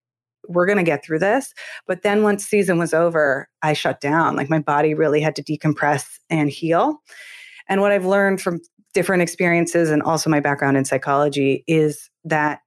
we're 0.48 0.66
going 0.66 0.78
to 0.78 0.84
get 0.84 1.04
through 1.04 1.18
this. 1.18 1.52
But 1.86 2.02
then 2.02 2.22
once 2.22 2.44
season 2.44 2.78
was 2.78 2.94
over, 2.94 3.48
I 3.62 3.72
shut 3.72 4.00
down. 4.00 4.36
Like 4.36 4.48
my 4.48 4.60
body 4.60 4.94
really 4.94 5.20
had 5.20 5.34
to 5.36 5.42
decompress 5.42 6.06
and 6.30 6.48
heal. 6.48 7.02
And 7.68 7.80
what 7.80 7.90
I've 7.90 8.06
learned 8.06 8.40
from 8.40 8.60
different 8.94 9.22
experiences 9.22 9.90
and 9.90 10.02
also 10.02 10.30
my 10.30 10.40
background 10.40 10.76
in 10.76 10.84
psychology 10.84 11.64
is 11.66 12.08
that 12.24 12.60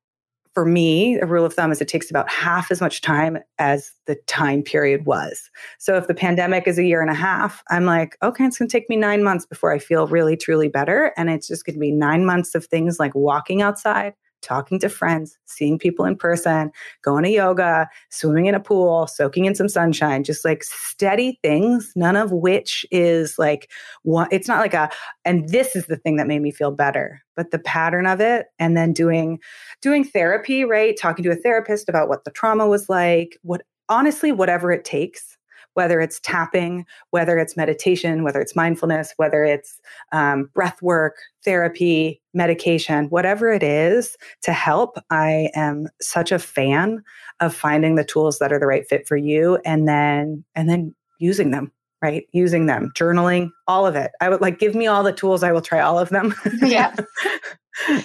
for 0.53 0.65
me, 0.65 1.15
a 1.20 1.25
rule 1.25 1.46
of 1.46 1.53
thumb 1.53 1.72
is 1.72 1.79
it 1.79 1.88
takes 1.88 2.10
about 2.10 2.29
half 2.29 2.72
as 2.72 2.82
much 2.82 3.01
time 3.01 3.38
as 3.60 3.91
the 4.08 4.15
time 4.27 4.63
period 4.63 5.06
was. 5.06 5.50
So 5.77 5.96
if 5.96 6.08
the 6.08 6.13
pandemic 6.13 6.68
is 6.68 6.77
a 6.77 6.84
year 6.84 7.01
and 7.01 7.12
a 7.12 7.15
half, 7.15 7.63
I'm 7.70 7.86
like, 7.86 8.18
okay, 8.24 8.46
it's 8.46 8.58
going 8.58 8.68
to 8.68 8.72
take 8.72 8.89
me 8.89 8.96
nine 8.96 9.24
months 9.24 9.46
before 9.46 9.72
I 9.72 9.79
feel 9.79 10.08
really, 10.08 10.36
truly 10.36 10.68
better. 10.68 11.13
And 11.18 11.29
it's 11.29 11.48
just 11.48 11.65
going 11.65 11.75
to 11.75 11.79
be 11.79 11.91
nine 11.91 12.25
months 12.25 12.56
of 12.56 12.65
things 12.65 13.00
like 13.00 13.13
walking 13.15 13.62
outside, 13.62 14.13
talking 14.41 14.79
to 14.79 14.89
friends, 14.89 15.38
seeing 15.46 15.77
people 15.77 16.05
in 16.05 16.15
person, 16.15 16.72
going 17.01 17.24
to 17.24 17.29
yoga, 17.29 17.89
swimming 18.10 18.46
in 18.46 18.55
a 18.55 18.60
pool, 18.60 19.08
soaking 19.08 19.46
in 19.46 19.55
some 19.55 19.69
sunshine, 19.69 20.24
just 20.24 20.46
like 20.46 20.63
steady 20.63 21.39
things, 21.41 21.91
none 21.96 22.15
of 22.15 22.31
which 22.31 22.86
is 22.91 23.38
like 23.38 23.72
one, 24.03 24.27
it's 24.31 24.48
not 24.48 24.60
like 24.60 24.74
a, 24.74 24.89
and 25.25 25.50
this 25.50 25.75
is 25.75 25.88
the 25.88 25.98
thing 25.98 26.17
that 26.17 26.27
made 26.27 26.41
me 26.41 26.51
feel 26.51 26.72
better, 26.72 27.22
but 27.36 27.51
the 27.51 27.60
pattern 27.60 28.05
of 28.05 28.22
it. 28.22 28.48
And 28.60 28.75
then 28.75 28.93
doing, 28.93 29.39
doing 29.81 30.03
therapy, 30.03 30.63
right? 30.63 30.98
Talking 30.98 31.24
to 31.24 31.31
a 31.31 31.36
therapist 31.36 31.89
about 31.89 32.10
what 32.10 32.24
the 32.24 32.31
trauma 32.31 32.67
was 32.67 32.89
like, 32.89 33.38
what 33.41 33.62
honestly, 33.89 34.31
whatever 34.31 34.72
it 34.72 34.86
takes 34.86 35.38
whether 35.79 36.01
it's 36.01 36.19
tapping, 36.19 36.86
whether 37.12 37.38
it's 37.38 37.55
meditation, 37.55 38.21
whether 38.21 38.41
it's 38.41 38.53
mindfulness, 38.53 39.13
whether 39.15 39.45
it's 39.45 39.79
um, 40.12 40.50
breath 40.53 40.81
work, 40.81 41.15
therapy, 41.45 42.21
medication, 42.33 43.05
whatever 43.05 43.50
it 43.50 43.63
is 43.63 44.17
to 44.41 44.51
help. 44.51 44.98
I 45.09 45.51
am 45.55 45.88
such 46.01 46.33
a 46.33 46.38
fan 46.38 47.01
of 47.39 47.55
finding 47.55 47.95
the 47.95 48.03
tools 48.03 48.39
that 48.39 48.51
are 48.51 48.59
the 48.59 48.67
right 48.67 48.86
fit 48.89 49.07
for 49.07 49.15
you 49.15 49.57
and 49.63 49.88
then 49.88 50.43
and 50.53 50.69
then 50.69 50.93
using 51.17 51.51
them 51.51 51.71
right? 52.01 52.25
Using 52.33 52.65
them 52.65 52.91
journaling 52.93 53.50
all 53.67 53.86
of 53.86 53.95
it. 53.95 54.12
I 54.19 54.27
would 54.27 54.41
like 54.41 54.59
give 54.59 54.75
me 54.75 54.88
all 54.88 55.03
the 55.03 55.13
tools 55.13 55.43
i 55.43 55.51
will 55.53 55.62
try 55.62 55.79
all 55.79 55.98
of 55.98 56.09
them. 56.09 56.36
Yeah. 56.62 56.93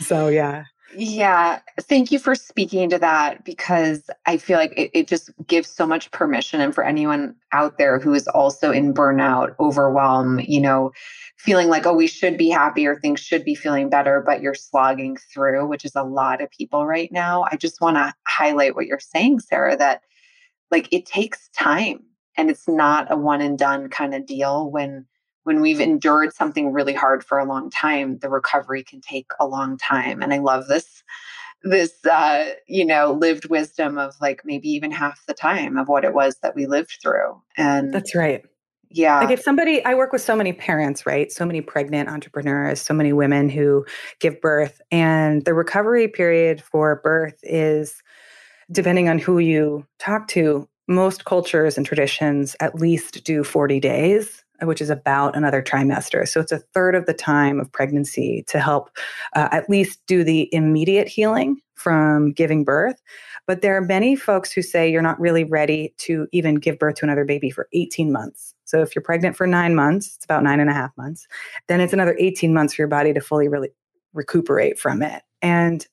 So 0.01 0.29
yeah 0.29 0.65
yeah, 0.97 1.61
thank 1.81 2.13
you 2.13 2.19
for 2.19 2.35
speaking 2.35 2.91
to 2.91 2.99
that 2.99 3.45
because 3.45 4.09
I 4.27 4.37
feel 4.37 4.59
like 4.59 4.73
it, 4.77 4.91
it, 4.95 5.09
just 5.09 5.31
gives 5.47 5.69
so 5.69 5.87
much 5.87 6.11
permission. 6.11 6.61
And 6.61 6.75
for 6.75 6.85
anyone 6.85 7.35
out 7.53 7.79
there 7.79 7.99
who 7.99 8.15
is 8.15 8.29
also 8.29 8.71
in 8.71 8.95
burnout, 8.95 9.55
overwhelm, 9.59 10.41
you 10.41 10.61
know, 10.61 10.93
feeling 11.37 11.69
like, 11.69 11.87
oh, 11.87 11.95
we 11.95 12.07
should 12.07 12.39
be 12.39 12.49
happy 12.49 12.87
or 12.87 12.97
things 12.97 13.21
should 13.21 13.45
be 13.45 13.55
feeling 13.55 13.91
better, 13.91 14.23
but 14.25 14.41
you're 14.41 14.55
slogging 14.55 15.17
through, 15.17 15.67
which 15.67 15.85
is 15.85 15.95
a 15.95 16.03
lot 16.03 16.41
of 16.41 16.51
people 16.51 16.87
right 16.87 17.11
now. 17.13 17.45
I 17.51 17.57
just 17.57 17.81
want 17.81 17.97
to 17.97 18.15
highlight 18.27 18.75
what 18.75 18.87
you're 18.87 19.01
saying, 19.01 19.41
Sarah, 19.41 19.77
that 19.77 20.03
like 20.71 20.89
it 20.93 21.07
takes 21.07 21.49
time 21.51 22.01
and 22.37 22.51
it's 22.51 22.69
not 22.69 23.13
a 23.13 23.17
one 23.17 23.41
and 23.41 23.59
done 23.59 23.89
kind 23.89 24.15
of 24.15 24.27
deal 24.27 24.71
when 24.71 25.07
when 25.45 25.61
we've 25.61 25.81
endured 25.81 26.35
something 26.35 26.73
really 26.73 26.95
hard 26.95 27.23
for 27.23 27.39
a 27.39 27.45
long 27.45 27.71
time, 27.71 28.19
the 28.19 28.29
recovery 28.29 28.83
can 28.83 29.01
take 29.01 29.31
a 29.39 29.47
long 29.47 29.79
time. 29.79 30.23
And 30.23 30.35
I 30.35 30.39
love 30.39 30.67
this 30.67 31.03
this 31.63 32.05
uh, 32.05 32.51
you 32.67 32.85
know 32.85 33.13
lived 33.13 33.47
wisdom 33.49 33.97
of 33.97 34.15
like 34.21 34.43
maybe 34.45 34.69
even 34.69 34.91
half 34.91 35.25
the 35.27 35.35
time 35.35 35.79
of 35.79 35.89
what 35.89 36.05
it 36.05 36.13
was 36.13 36.37
that 36.43 36.55
we 36.55 36.67
lived 36.67 36.99
through. 37.01 37.41
And 37.57 37.93
that's 37.93 38.15
right. 38.15 38.45
Yeah. 38.91 39.19
like 39.19 39.31
if 39.31 39.43
somebody 39.43 39.85
i 39.85 39.93
work 39.95 40.13
with 40.13 40.23
so 40.23 40.37
many 40.37 40.53
parents 40.53 41.05
right? 41.05 41.33
So 41.33 41.45
many 41.45 41.61
pregnant 41.61 42.09
entrepreneurs 42.09 42.81
so 42.81 42.95
many 42.95 43.13
women 43.13 43.49
who 43.49 43.85
give 44.21 44.41
birth. 44.41 44.81
And 44.93 45.45
the 45.45 45.55
recovery 45.55 46.07
period 46.07 46.63
for 46.63 47.01
birth 47.03 47.39
is 47.43 48.01
depending 48.71 49.09
on 49.09 49.19
who 49.19 49.39
you 49.39 49.85
talk 49.99 50.29
to 50.29 50.69
most 50.87 51.25
cultures 51.25 51.77
and 51.77 51.85
traditions 51.85 52.55
at 52.61 52.77
least 52.77 53.25
do 53.25 53.43
40 53.43 53.81
days 53.81 54.44
which 54.63 54.81
is 54.81 54.91
about 54.91 55.37
another 55.37 55.63
trimester. 55.63 56.27
So 56.27 56.41
it's 56.41 56.53
a 56.53 56.59
third 56.59 56.95
of 56.95 57.07
the 57.07 57.15
time 57.15 57.61
of 57.61 57.71
pregnancy 57.73 58.45
to 58.49 58.61
help 58.61 58.91
uh, 59.35 59.49
at 59.51 59.69
least 59.69 60.01
do 60.07 60.25
the 60.25 60.49
immediate 60.55 61.09
healing 61.09 61.61
from 61.75 62.33
giving 62.33 62.65
birth. 62.65 63.03
But 63.47 63.61
there 63.61 63.77
are 63.77 63.81
many 63.81 64.17
folks 64.17 64.53
who 64.53 64.63
say 64.63 64.91
you're 64.91 65.03
not 65.03 65.21
really 65.21 65.45
ready 65.45 65.93
to 65.99 66.27
even 66.33 66.55
give 66.55 66.79
birth 66.79 66.97
to 66.97 67.05
another 67.05 67.25
baby 67.25 67.51
for 67.51 67.69
18 67.73 68.11
months. 68.11 68.55
So 68.65 68.81
if 68.81 68.95
you're 68.95 69.03
pregnant 69.03 69.37
for 69.37 69.47
nine 69.47 69.75
months, 69.75 70.15
it's 70.17 70.25
about 70.25 70.43
nine 70.43 70.61
and 70.61 70.71
a 70.71 70.75
half 70.75 70.97
months, 70.97 71.27
then 71.69 71.81
it's 71.81 71.93
another 71.93 72.17
18 72.19 72.55
months 72.55 72.75
for 72.75 72.83
your 72.83 72.89
body 72.89 73.13
to 73.13 73.21
fully 73.21 73.49
really 73.49 73.69
recuperate 74.15 74.79
from 74.79 75.03
it. 75.03 75.23
And 75.43 75.87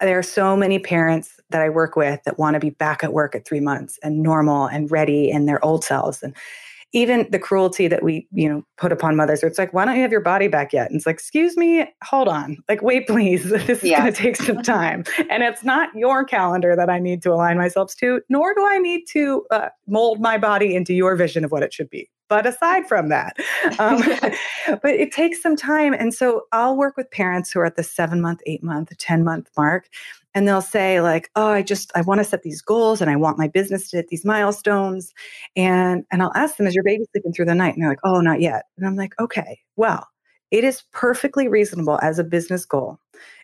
there 0.00 0.18
are 0.18 0.24
so 0.24 0.56
many 0.56 0.78
parents 0.78 1.40
that 1.50 1.60
I 1.60 1.68
work 1.68 1.96
with 1.96 2.22
that 2.24 2.38
want 2.38 2.54
to 2.54 2.60
be 2.60 2.70
back 2.70 3.02
at 3.02 3.12
work 3.12 3.34
at 3.34 3.46
three 3.46 3.60
months 3.60 3.98
and 4.02 4.22
normal 4.22 4.66
and 4.66 4.90
ready 4.90 5.30
in 5.30 5.46
their 5.46 5.64
old 5.64 5.84
selves. 5.84 6.22
And 6.22 6.36
even 6.92 7.26
the 7.30 7.38
cruelty 7.38 7.86
that 7.88 8.02
we, 8.02 8.26
you 8.32 8.48
know, 8.48 8.62
put 8.76 8.92
upon 8.92 9.16
mothers, 9.16 9.42
it's 9.42 9.58
like, 9.58 9.72
why 9.74 9.84
don't 9.84 9.96
you 9.96 10.02
have 10.02 10.12
your 10.12 10.20
body 10.20 10.48
back 10.48 10.72
yet? 10.72 10.88
And 10.88 10.96
it's 10.96 11.06
like, 11.06 11.16
excuse 11.16 11.56
me, 11.56 11.86
hold 12.02 12.28
on. 12.28 12.56
Like, 12.68 12.82
wait, 12.82 13.06
please. 13.06 13.52
This 13.68 13.80
is 13.80 13.84
yeah. 13.84 14.00
going 14.00 14.12
to 14.14 14.22
take 14.22 14.36
some 14.36 14.62
time. 14.62 15.04
and 15.28 15.42
it's 15.42 15.64
not 15.64 15.90
your 15.94 16.24
calendar 16.24 16.74
that 16.76 16.88
I 16.88 16.98
need 16.98 17.22
to 17.22 17.32
align 17.32 17.58
myself 17.58 17.94
to, 17.96 18.22
nor 18.28 18.54
do 18.54 18.64
I 18.64 18.78
need 18.78 19.04
to 19.12 19.44
uh, 19.50 19.68
mold 19.86 20.20
my 20.20 20.38
body 20.38 20.74
into 20.74 20.94
your 20.94 21.16
vision 21.16 21.44
of 21.44 21.50
what 21.50 21.62
it 21.62 21.72
should 21.72 21.90
be. 21.90 22.08
But 22.28 22.46
aside 22.46 22.86
from 22.86 23.08
that, 23.08 23.36
um, 23.78 24.02
but 24.82 24.94
it 24.94 25.12
takes 25.12 25.42
some 25.42 25.56
time. 25.56 25.94
And 25.94 26.12
so 26.12 26.42
I'll 26.52 26.76
work 26.76 26.96
with 26.96 27.10
parents 27.10 27.50
who 27.50 27.60
are 27.60 27.66
at 27.66 27.76
the 27.76 27.82
seven 27.82 28.20
month, 28.20 28.40
eight 28.46 28.62
month, 28.62 28.96
10 28.96 29.24
month 29.24 29.50
mark 29.56 29.88
and 30.34 30.46
they'll 30.46 30.62
say 30.62 31.00
like 31.00 31.30
oh 31.36 31.48
i 31.48 31.62
just 31.62 31.90
i 31.94 32.00
want 32.02 32.18
to 32.18 32.24
set 32.24 32.42
these 32.42 32.62
goals 32.62 33.00
and 33.00 33.10
i 33.10 33.16
want 33.16 33.38
my 33.38 33.48
business 33.48 33.90
to 33.90 33.96
hit 33.96 34.08
these 34.08 34.24
milestones. 34.24 35.12
And 35.56 36.04
and 36.12 36.22
i'll 36.22 36.32
ask 36.34 36.56
them 36.56 36.66
is 36.66 36.74
your 36.74 36.84
baby 36.84 37.04
sleeping 37.12 37.32
through 37.32 37.46
the 37.46 37.54
night? 37.54 37.74
And 37.74 37.82
they're 37.82 37.90
like 37.90 37.98
oh 38.04 38.20
not 38.20 38.40
yet. 38.40 38.66
And 38.76 38.86
i'm 38.86 38.96
like 38.96 39.18
okay 39.18 39.58
well 39.76 40.06
it 40.50 40.64
is 40.64 40.84
perfectly 40.92 41.48
reasonable 41.48 41.98
as 42.02 42.18
a 42.18 42.24
business 42.24 42.64
goal 42.64 42.98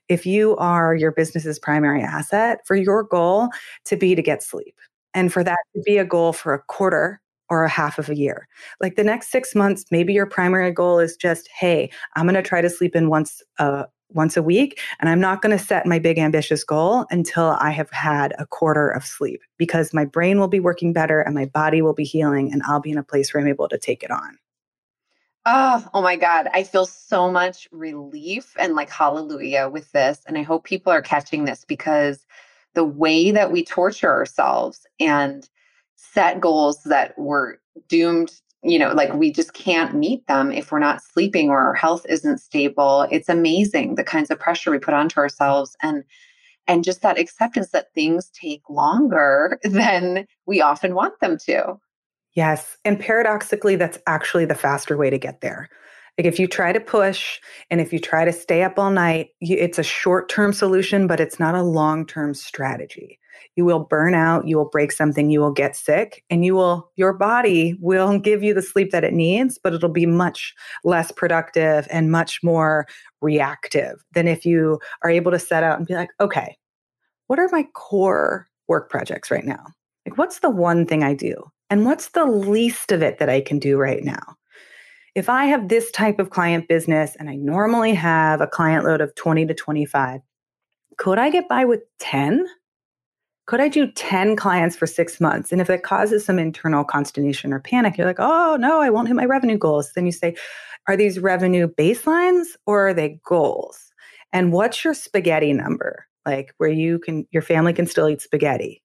if 0.09 0.27
you 0.27 0.57
are 0.57 0.95
your 0.95 1.13
business's 1.13 1.59
primary 1.59 2.03
asset 2.03 2.61
for 2.67 2.77
your 2.77 3.03
goal 3.03 3.49
to 3.87 3.97
be 3.97 4.15
to 4.15 4.23
get 4.23 4.43
sleep 4.43 4.77
and 5.15 5.33
for 5.33 5.43
that 5.43 5.59
to 5.75 5.83
be 5.85 5.99
a 5.99 6.05
goal 6.05 6.33
for 6.33 6.55
a 6.55 6.63
quarter 6.63 7.21
or 7.51 7.65
a 7.65 7.69
half 7.69 7.99
of 7.99 8.09
a 8.09 8.17
year. 8.17 8.49
Like 8.81 8.97
the 8.97 9.05
next 9.05 9.31
six 9.31 9.55
months, 9.55 9.85
maybe 9.91 10.13
your 10.13 10.27
primary 10.27 10.71
goal 10.71 10.99
is 10.99 11.17
just, 11.17 11.49
hey, 11.49 11.91
I'm 12.17 12.25
going 12.25 12.35
to 12.35 12.43
try 12.43 12.61
to 12.61 12.71
sleep 12.71 12.97
in 12.97 13.09
once 13.09 13.43
a, 13.59 13.87
once 14.11 14.37
a 14.37 14.43
week. 14.43 14.81
And 15.01 15.09
I'm 15.09 15.21
not 15.21 15.43
going 15.43 15.57
to 15.57 15.63
set 15.63 15.87
my 15.87 15.99
big 15.99 16.19
ambitious 16.19 16.65
goal 16.65 17.07
until 17.11 17.57
I 17.61 17.71
have 17.71 17.91
had 17.91 18.35
a 18.39 18.47
quarter 18.47 18.89
of 18.89 19.05
sleep 19.05 19.43
because 19.59 19.93
my 19.93 20.05
brain 20.05 20.39
will 20.39 20.49
be 20.49 20.61
working 20.61 20.93
better 20.93 21.21
and 21.21 21.35
my 21.35 21.47
body 21.47 21.83
will 21.83 21.95
be 21.95 22.05
healing 22.05 22.53
and 22.53 22.63
I'll 22.65 22.81
be 22.81 22.93
in 22.93 22.99
a 22.99 23.03
place 23.03 23.33
where 23.33 23.43
I'm 23.43 23.49
able 23.49 23.69
to 23.69 23.79
take 23.79 24.03
it 24.03 24.11
on. 24.11 24.39
Oh, 25.47 25.87
oh 25.93 26.01
my 26.01 26.17
God. 26.17 26.49
I 26.55 26.63
feel 26.63 26.87
so 26.87 27.31
much 27.31 27.69
relief 27.71 28.55
and 28.59 28.75
like 28.75 28.89
hallelujah 28.89 29.69
with 29.69 29.93
this. 29.93 30.23
And 30.27 30.39
I 30.39 30.43
hope 30.43 30.65
people 30.65 30.91
are 30.91 31.03
catching 31.03 31.45
this 31.45 31.67
because 31.67 32.25
the 32.75 32.85
way 32.85 33.31
that 33.31 33.53
we 33.53 33.63
torture 33.63 34.11
ourselves 34.11 34.87
and 34.99 35.49
set 36.13 36.41
goals 36.41 36.83
that 36.85 37.15
we're 37.19 37.57
doomed 37.89 38.33
you 38.65 38.79
know, 38.79 38.93
like 38.93 39.13
we 39.13 39.31
just 39.31 39.53
can't 39.53 39.95
meet 39.95 40.27
them 40.27 40.51
if 40.51 40.73
we're 40.73 40.79
not 40.79 41.03
sleeping 41.03 41.51
or 41.51 41.61
our 41.61 41.75
health 41.75 42.07
isn't 42.09 42.39
stable. 42.39 43.07
It's 43.11 43.29
amazing 43.29 43.95
the 43.95 44.05
kinds 44.05 44.31
of 44.31 44.41
pressure 44.41 44.71
we 44.71 44.79
put 44.79 44.95
onto 44.95 45.21
ourselves 45.21 45.77
and 45.83 46.03
and 46.67 46.83
just 46.83 47.03
that 47.03 47.19
acceptance 47.19 47.71
that 47.71 47.93
things 47.95 48.31
take 48.31 48.63
longer 48.71 49.61
than 49.65 50.27
we 50.47 50.63
often 50.63 50.95
want 50.95 51.21
them 51.21 51.37
to. 51.45 51.79
Yes. 52.35 52.79
And 52.87 52.99
paradoxically, 52.99 53.77
that's 53.77 53.99
actually 54.07 54.47
the 54.47 54.55
faster 54.55 54.97
way 54.97 55.11
to 55.11 55.19
get 55.19 55.43
there. 55.43 55.69
Like 56.17 56.27
if 56.27 56.39
you 56.39 56.49
try 56.49 56.73
to 56.73 56.81
push 56.81 57.39
and 57.71 57.83
if 57.83 57.93
you 57.93 57.99
try 57.99 58.25
to 58.25 58.33
stay 58.33 58.63
up 58.63 58.79
all 58.79 58.91
night, 58.91 59.29
it's 59.41 59.79
a 59.79 59.83
short 59.83 60.31
term 60.31 60.55
solution, 60.55 61.07
but 61.07 61.21
it's 61.21 61.39
not 61.39 61.55
a 61.55 61.63
long 61.63 62.07
term 62.07 62.33
strategy. 62.33 63.19
You 63.57 63.65
will 63.65 63.81
burn 63.81 64.15
out, 64.15 64.47
you 64.47 64.57
will 64.57 64.69
break 64.69 64.93
something, 64.93 65.31
you 65.31 65.41
will 65.41 65.53
get 65.53 65.77
sick, 65.77 66.25
and 66.31 66.45
you 66.45 66.55
will, 66.55 66.91
your 66.97 67.13
body 67.13 67.77
will 67.81 68.19
give 68.21 68.43
you 68.43 68.55
the 68.55 68.63
sleep 68.63 68.91
that 68.91 69.05
it 69.05 69.13
needs, 69.13 69.59
but 69.63 69.75
it'll 69.75 69.89
be 69.89 70.07
much 70.07 70.55
less 70.85 71.11
productive 71.13 71.87
and 71.91 72.11
much 72.11 72.43
more 72.43 72.87
reactive 73.21 74.05
than 74.13 74.29
if 74.29 74.45
you 74.45 74.79
are 75.03 75.11
able 75.11 75.31
to 75.31 75.39
set 75.39 75.63
out 75.63 75.79
and 75.79 75.87
be 75.87 75.95
like, 75.95 76.11
okay, 76.21 76.57
what 77.27 77.39
are 77.39 77.49
my 77.53 77.65
core 77.75 78.49
work 78.69 78.91
projects 78.91 79.31
right 79.31 79.47
now? 79.47 79.65
Like, 80.07 80.19
what's 80.19 80.41
the 80.41 80.51
one 80.51 80.87
thing 80.87 81.03
I 81.03 81.15
do? 81.15 81.35
And 81.71 81.87
what's 81.87 82.11
the 82.11 82.27
least 82.27 82.93
of 82.93 83.03
it 83.03 83.19
that 83.19 83.31
I 83.31 83.41
can 83.41 83.59
do 83.59 83.77
right 83.77 84.05
now? 84.05 84.37
if 85.15 85.29
I 85.29 85.45
have 85.47 85.69
this 85.69 85.91
type 85.93 86.19
of 86.19 86.31
client 86.31 86.69
business 86.69 87.17
and 87.19 87.31
I 87.31 87.37
normally 87.37 87.95
have 87.95 88.41
a 88.41 88.47
client 88.47 88.85
load 88.85 89.01
of 89.01 89.15
20 89.15 89.47
to 89.47 89.55
25, 89.55 90.21
could 90.99 91.19
I 91.19 91.31
get 91.31 91.49
by 91.49 91.65
with 91.65 91.83
10? 92.01 92.45
Could 93.47 93.61
I 93.61 93.69
do 93.69 93.91
10 93.91 94.37
clients 94.37 94.75
for 94.75 94.87
six 94.87 95.21
months? 95.21 95.53
And 95.53 95.61
if 95.61 95.69
it 95.69 95.83
causes 95.83 96.25
some 96.25 96.39
internal 96.39 96.85
consternation 96.85 97.53
or 97.53 97.61
panic, 97.61 97.99
you're 97.99 98.07
like, 98.07 98.21
oh 98.21 98.57
no, 98.59 98.81
I 98.81 98.91
won't 98.91 99.09
hit 99.09 99.17
my 99.17 99.27
revenue 99.27 99.59
goals. 99.59 99.93
Then 99.93 100.07
you 100.07 100.13
say, 100.13 100.35
are 100.89 100.97
these 100.97 101.19
revenue 101.19 101.69
baselines 101.69 102.47
or 102.67 102.89
are 102.89 102.95
they 102.95 103.21
goals? 103.25 103.93
And 104.33 104.53
what's 104.53 104.85
your 104.85 104.95
spaghetti 104.95 105.53
number? 105.53 106.07
Like 106.25 106.55
where 106.57 106.71
you 106.71 106.99
can, 106.99 107.27
your 107.31 107.43
family 107.43 107.73
can 107.73 107.87
still 107.87 108.09
eat 108.09 108.23
spaghetti 108.23 108.83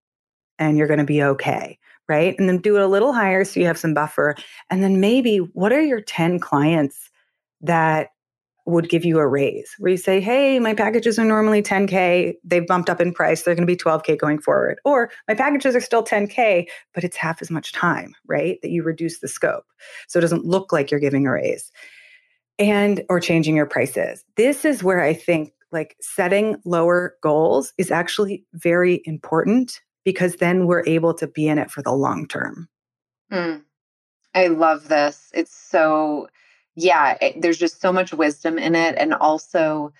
and 0.58 0.78
you're 0.78 0.88
going 0.88 1.00
to 1.00 1.06
be 1.06 1.24
okay 1.24 1.80
right? 2.10 2.36
And 2.40 2.50
then 2.50 2.58
do 2.58 2.76
it 2.76 2.82
a 2.82 2.88
little 2.88 3.14
higher 3.14 3.46
so 3.46 3.60
you 3.60 3.68
have 3.68 3.78
some 3.78 3.94
buffer. 3.94 4.36
And 4.70 4.84
then 4.84 5.00
maybe 5.00 5.38
what 5.38 5.72
are 5.72 5.82
your 5.82 6.02
10 6.02 6.40
clients 6.40 7.12
that 7.62 8.10
would 8.70 8.90
give 8.90 9.04
you 9.04 9.20
a 9.20 9.28
raise 9.28 9.74
where 9.80 9.92
you 9.92 9.98
say, 9.98 10.22
hey, 10.22 10.60
my 10.60 10.74
packages 10.74 11.20
are 11.20 11.26
normally 11.26 11.62
10K. 11.62 12.34
They've 12.44 12.66
bumped 12.66 12.90
up 12.90 13.02
in 13.02 13.14
price. 13.14 13.44
They're 13.44 13.56
going 13.56 13.68
to 13.68 13.72
be 13.72 13.78
12K 13.78 14.18
going 14.18 14.40
forward. 14.40 14.80
Or 14.86 15.12
my 15.28 15.34
packages 15.34 15.76
are 15.76 15.82
still 15.82 16.04
10K, 16.04 16.68
but 16.94 17.04
it's 17.04 17.18
half 17.18 17.42
as 17.42 17.52
much 17.52 17.74
time, 17.74 18.16
right? 18.28 18.60
That 18.62 18.72
you 18.72 18.84
reduce 18.84 19.20
the 19.20 19.28
scope. 19.28 19.66
So 20.08 20.20
it 20.20 20.22
doesn't 20.22 20.46
look 20.46 20.72
like 20.72 20.92
you're 20.92 21.00
giving 21.00 21.28
a 21.28 21.32
raise 21.32 21.72
and 22.58 23.04
or 23.10 23.20
changing 23.20 23.56
your 23.56 23.66
prices. 23.66 24.24
This 24.36 24.66
is 24.66 24.84
where 24.84 25.02
I 25.02 25.14
think 25.14 25.54
like 25.72 25.96
setting 26.02 26.58
lower 26.66 27.16
goals 27.22 27.74
is 27.78 27.92
actually 27.92 28.46
very 28.54 29.02
important 29.06 29.82
because 30.04 30.36
then 30.36 30.66
we're 30.66 30.84
able 30.86 31.14
to 31.14 31.28
be 31.28 31.48
in 31.48 31.58
it 31.58 31.72
for 31.72 31.82
the 31.82 31.92
long 31.92 32.28
term. 32.28 32.68
Mm. 33.32 33.64
I 34.36 34.48
love 34.48 34.88
this. 34.88 35.32
It's 35.34 35.54
so, 35.54 36.28
yeah, 36.80 37.18
it, 37.22 37.42
there's 37.42 37.58
just 37.58 37.82
so 37.82 37.92
much 37.92 38.14
wisdom 38.14 38.58
in 38.58 38.76
it. 38.76 38.96
And 38.98 39.14
also, 39.14 39.94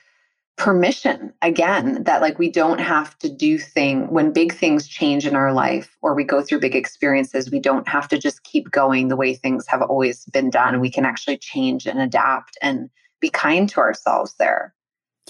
permission 0.58 1.34
again 1.42 2.04
that 2.04 2.20
like 2.20 2.38
we 2.38 2.52
don't 2.52 2.80
have 2.80 3.18
to 3.18 3.30
do 3.30 3.58
thing 3.58 4.10
when 4.10 4.34
big 4.34 4.54
things 4.54 4.90
change 4.90 5.26
in 5.26 5.34
our 5.34 5.54
life 5.54 5.96
or 6.02 6.14
we 6.14 6.26
go 6.26 6.42
through 6.42 6.60
big 6.60 6.76
experiences 6.76 7.50
we 7.50 7.62
don't 7.62 7.88
have 7.88 8.10
to 8.10 8.18
just 8.20 8.44
keep 8.44 8.70
going 8.70 9.08
the 9.08 9.16
way 9.16 9.34
things 9.34 9.66
have 9.68 9.82
always 9.82 10.26
been 10.34 10.50
done 10.50 10.82
we 10.82 10.92
can 10.92 11.06
actually 11.06 11.38
change 11.38 11.88
and 11.88 11.98
adapt 12.02 12.58
and 12.62 12.90
be 13.22 13.30
kind 13.30 13.70
to 13.70 13.80
ourselves 13.80 14.34
there 14.38 14.76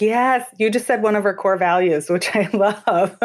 Yes, 0.00 0.48
you 0.58 0.70
just 0.70 0.86
said 0.86 1.02
one 1.02 1.14
of 1.14 1.26
our 1.26 1.34
core 1.34 1.58
values, 1.58 2.08
which 2.08 2.34
I 2.34 2.48
love. 2.54 3.16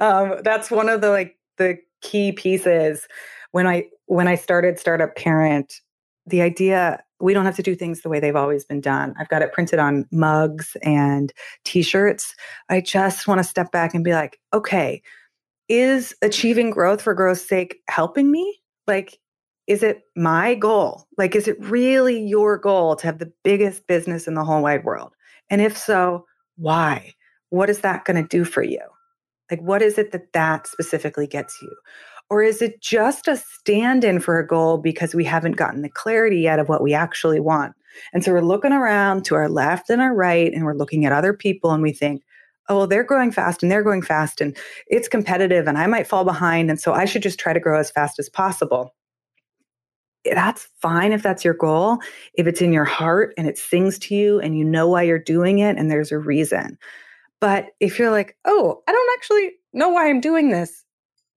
um, 0.00 0.40
that's 0.44 0.70
one 0.70 0.88
of 0.88 1.00
the 1.00 1.10
like 1.10 1.36
the 1.58 1.76
key 2.02 2.30
pieces 2.30 3.08
when 3.50 3.66
I 3.66 3.86
when 4.06 4.28
I 4.28 4.36
started 4.36 4.78
Startup 4.78 5.14
Parent. 5.16 5.80
The 6.26 6.42
idea 6.42 7.02
we 7.20 7.34
don't 7.34 7.44
have 7.44 7.56
to 7.56 7.62
do 7.62 7.74
things 7.74 8.00
the 8.00 8.08
way 8.08 8.20
they've 8.20 8.36
always 8.36 8.64
been 8.64 8.80
done. 8.80 9.14
I've 9.18 9.28
got 9.28 9.42
it 9.42 9.52
printed 9.52 9.78
on 9.78 10.06
mugs 10.10 10.76
and 10.82 11.32
T-shirts. 11.64 12.34
I 12.68 12.80
just 12.80 13.28
want 13.28 13.38
to 13.38 13.44
step 13.44 13.70
back 13.72 13.94
and 13.94 14.04
be 14.04 14.12
like, 14.12 14.40
okay, 14.52 15.02
is 15.68 16.14
achieving 16.22 16.70
growth 16.70 17.02
for 17.02 17.14
growth's 17.14 17.46
sake 17.46 17.80
helping 17.88 18.30
me? 18.30 18.60
Like, 18.86 19.18
is 19.66 19.82
it 19.82 20.02
my 20.16 20.54
goal? 20.54 21.06
Like, 21.16 21.36
is 21.36 21.46
it 21.46 21.56
really 21.60 22.20
your 22.20 22.58
goal 22.58 22.96
to 22.96 23.06
have 23.06 23.18
the 23.18 23.32
biggest 23.44 23.86
business 23.86 24.26
in 24.26 24.34
the 24.34 24.44
whole 24.44 24.62
wide 24.62 24.84
world? 24.84 25.14
And 25.48 25.60
if 25.60 25.78
so, 25.78 26.26
why? 26.56 27.14
What 27.50 27.70
is 27.70 27.80
that 27.80 28.04
going 28.04 28.20
to 28.20 28.28
do 28.28 28.44
for 28.44 28.62
you? 28.62 28.80
Like, 29.50 29.60
what 29.60 29.82
is 29.82 29.98
it 29.98 30.12
that 30.12 30.32
that 30.32 30.66
specifically 30.66 31.26
gets 31.26 31.60
you? 31.62 31.74
Or 32.30 32.42
is 32.42 32.62
it 32.62 32.80
just 32.80 33.26
a 33.26 33.36
stand 33.36 34.04
in 34.04 34.20
for 34.20 34.38
a 34.38 34.46
goal 34.46 34.78
because 34.78 35.14
we 35.14 35.24
haven't 35.24 35.56
gotten 35.56 35.82
the 35.82 35.88
clarity 35.88 36.40
yet 36.40 36.60
of 36.60 36.68
what 36.68 36.82
we 36.82 36.94
actually 36.94 37.40
want? 37.40 37.74
And 38.12 38.24
so 38.24 38.32
we're 38.32 38.40
looking 38.40 38.72
around 38.72 39.24
to 39.26 39.34
our 39.34 39.48
left 39.48 39.90
and 39.90 40.00
our 40.00 40.14
right, 40.14 40.52
and 40.52 40.64
we're 40.64 40.74
looking 40.74 41.04
at 41.04 41.12
other 41.12 41.32
people 41.32 41.72
and 41.72 41.82
we 41.82 41.92
think, 41.92 42.22
oh, 42.68 42.78
well, 42.78 42.86
they're 42.86 43.04
growing 43.04 43.32
fast 43.32 43.62
and 43.62 43.70
they're 43.70 43.82
going 43.82 44.00
fast 44.00 44.40
and 44.40 44.56
it's 44.86 45.08
competitive 45.08 45.66
and 45.66 45.76
I 45.76 45.88
might 45.88 46.06
fall 46.06 46.24
behind. 46.24 46.70
And 46.70 46.80
so 46.80 46.92
I 46.92 47.04
should 47.04 47.22
just 47.22 47.40
try 47.40 47.52
to 47.52 47.60
grow 47.60 47.78
as 47.78 47.90
fast 47.90 48.18
as 48.20 48.28
possible 48.28 48.94
eh, 50.24 50.34
that's 50.34 50.68
fine 50.80 51.12
if 51.12 51.22
that's 51.22 51.44
your 51.44 51.54
goal. 51.54 51.98
If 52.34 52.46
it's 52.46 52.62
in 52.62 52.72
your 52.72 52.84
heart 52.84 53.34
and 53.36 53.48
it 53.48 53.58
sings 53.58 53.98
to 54.00 54.14
you 54.14 54.38
and 54.38 54.56
you 54.56 54.64
know 54.64 54.86
why 54.86 55.02
you're 55.02 55.18
doing 55.18 55.58
it 55.58 55.76
and 55.76 55.90
there's 55.90 56.12
a 56.12 56.18
reason. 56.18 56.78
But 57.40 57.70
if 57.80 57.98
you're 57.98 58.10
like, 58.10 58.36
oh, 58.44 58.82
I 58.86 58.92
don't 58.92 59.18
actually 59.18 59.52
know 59.72 59.88
why 59.88 60.08
I'm 60.08 60.20
doing 60.20 60.50
this, 60.50 60.84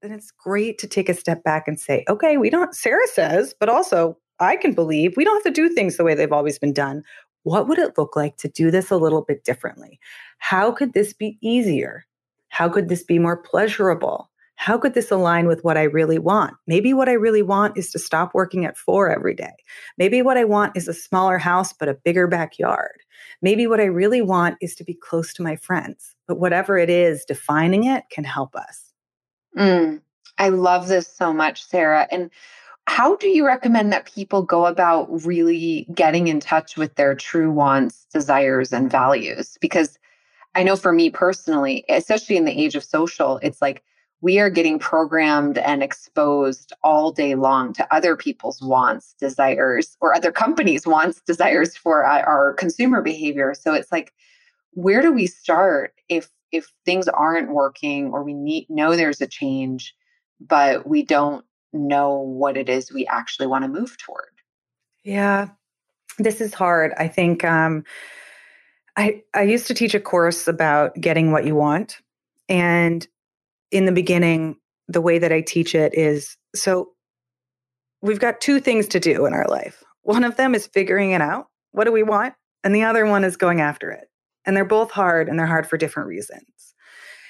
then 0.03 0.11
it's 0.11 0.31
great 0.31 0.77
to 0.79 0.87
take 0.87 1.07
a 1.07 1.13
step 1.13 1.43
back 1.43 1.65
and 1.65 1.79
say, 1.79 2.03
okay, 2.09 2.35
we 2.35 2.49
don't, 2.49 2.75
Sarah 2.75 3.07
says, 3.07 3.55
but 3.57 3.69
also 3.69 4.17
I 4.39 4.57
can 4.57 4.73
believe 4.73 5.15
we 5.15 5.23
don't 5.23 5.35
have 5.35 5.53
to 5.53 5.61
do 5.61 5.73
things 5.73 5.95
the 5.95 6.03
way 6.03 6.13
they've 6.13 6.31
always 6.31 6.59
been 6.59 6.73
done. 6.73 7.03
What 7.43 7.69
would 7.69 7.79
it 7.79 7.97
look 7.97 8.15
like 8.15 8.35
to 8.37 8.49
do 8.49 8.69
this 8.69 8.91
a 8.91 8.97
little 8.97 9.21
bit 9.21 9.45
differently? 9.45 9.99
How 10.39 10.71
could 10.71 10.93
this 10.93 11.13
be 11.13 11.37
easier? 11.41 12.05
How 12.49 12.67
could 12.67 12.89
this 12.89 13.03
be 13.03 13.17
more 13.17 13.37
pleasurable? 13.37 14.29
How 14.55 14.77
could 14.77 14.93
this 14.93 15.09
align 15.09 15.47
with 15.47 15.63
what 15.63 15.77
I 15.77 15.83
really 15.83 16.19
want? 16.19 16.53
Maybe 16.67 16.93
what 16.93 17.09
I 17.09 17.13
really 17.13 17.41
want 17.41 17.77
is 17.77 17.89
to 17.91 17.99
stop 17.99 18.33
working 18.33 18.65
at 18.65 18.77
four 18.77 19.09
every 19.09 19.33
day. 19.33 19.53
Maybe 19.97 20.21
what 20.21 20.37
I 20.37 20.43
want 20.43 20.75
is 20.75 20.87
a 20.87 20.93
smaller 20.93 21.37
house, 21.37 21.73
but 21.73 21.89
a 21.89 21.95
bigger 21.95 22.27
backyard. 22.27 22.99
Maybe 23.41 23.67
what 23.67 23.79
I 23.79 23.85
really 23.85 24.21
want 24.21 24.57
is 24.61 24.75
to 24.75 24.83
be 24.83 24.93
close 24.93 25.33
to 25.33 25.43
my 25.43 25.55
friends. 25.55 26.13
But 26.27 26.39
whatever 26.39 26.77
it 26.77 26.89
is, 26.89 27.25
defining 27.25 27.85
it 27.85 28.03
can 28.11 28.25
help 28.25 28.55
us. 28.55 28.92
Mm, 29.57 30.01
I 30.37 30.49
love 30.49 30.87
this 30.87 31.07
so 31.07 31.33
much, 31.33 31.63
Sarah. 31.65 32.07
And 32.11 32.29
how 32.87 33.15
do 33.17 33.27
you 33.27 33.45
recommend 33.45 33.93
that 33.93 34.11
people 34.13 34.43
go 34.43 34.65
about 34.65 35.07
really 35.25 35.87
getting 35.93 36.27
in 36.27 36.39
touch 36.39 36.77
with 36.77 36.95
their 36.95 37.15
true 37.15 37.51
wants, 37.51 38.05
desires, 38.13 38.73
and 38.73 38.91
values? 38.91 39.57
Because 39.61 39.97
I 40.55 40.63
know 40.63 40.75
for 40.75 40.93
me 40.93 41.09
personally, 41.09 41.85
especially 41.89 42.37
in 42.37 42.45
the 42.45 42.59
age 42.61 42.75
of 42.75 42.83
social, 42.83 43.39
it's 43.43 43.61
like 43.61 43.83
we 44.21 44.39
are 44.39 44.49
getting 44.49 44.79
programmed 44.79 45.57
and 45.57 45.83
exposed 45.83 46.73
all 46.83 47.11
day 47.11 47.35
long 47.35 47.73
to 47.73 47.95
other 47.95 48.15
people's 48.15 48.61
wants, 48.61 49.15
desires, 49.19 49.97
or 50.01 50.15
other 50.15 50.31
companies' 50.31 50.87
wants, 50.87 51.21
desires 51.21 51.75
for 51.77 52.05
uh, 52.05 52.21
our 52.23 52.53
consumer 52.53 53.01
behavior. 53.01 53.53
So 53.53 53.73
it's 53.73 53.91
like, 53.91 54.13
where 54.73 55.01
do 55.01 55.11
we 55.11 55.27
start 55.27 55.93
if 56.09 56.29
if 56.53 56.71
things 56.85 57.07
aren't 57.09 57.51
working 57.51 58.11
or 58.13 58.23
we 58.23 58.33
need 58.33 58.67
know 58.69 58.95
there's 58.95 59.19
a 59.19 59.27
change, 59.27 59.93
but 60.39 60.87
we 60.87 61.03
don't 61.03 61.43
know 61.73 62.19
what 62.19 62.55
it 62.55 62.69
is 62.69 62.93
we 62.93 63.05
actually 63.07 63.47
want 63.47 63.63
to 63.63 63.67
move 63.67 63.97
toward? 63.97 64.29
Yeah, 65.03 65.49
this 66.19 66.39
is 66.39 66.53
hard. 66.53 66.93
I 66.97 67.07
think 67.07 67.43
um, 67.43 67.83
I 68.95 69.23
I 69.33 69.41
used 69.41 69.67
to 69.67 69.73
teach 69.73 69.95
a 69.95 69.99
course 69.99 70.47
about 70.47 70.95
getting 71.01 71.31
what 71.31 71.45
you 71.45 71.55
want, 71.55 71.97
and 72.47 73.05
in 73.71 73.85
the 73.85 73.91
beginning, 73.91 74.55
the 74.87 75.01
way 75.01 75.19
that 75.19 75.33
I 75.33 75.41
teach 75.41 75.75
it 75.75 75.93
is 75.97 76.37
so 76.55 76.91
we've 78.01 78.19
got 78.19 78.39
two 78.39 78.59
things 78.59 78.87
to 78.89 78.99
do 78.99 79.25
in 79.25 79.33
our 79.33 79.47
life. 79.47 79.83
One 80.03 80.23
of 80.23 80.37
them 80.37 80.53
is 80.53 80.67
figuring 80.67 81.11
it 81.11 81.21
out. 81.21 81.47
What 81.71 81.85
do 81.85 81.91
we 81.91 82.03
want? 82.03 82.35
And 82.63 82.75
the 82.75 82.83
other 82.83 83.05
one 83.05 83.23
is 83.23 83.35
going 83.37 83.61
after 83.61 83.89
it. 83.89 84.09
And 84.45 84.56
they're 84.56 84.65
both 84.65 84.91
hard 84.91 85.29
and 85.29 85.38
they're 85.38 85.45
hard 85.45 85.67
for 85.67 85.77
different 85.77 86.10
reasons. 86.10 86.73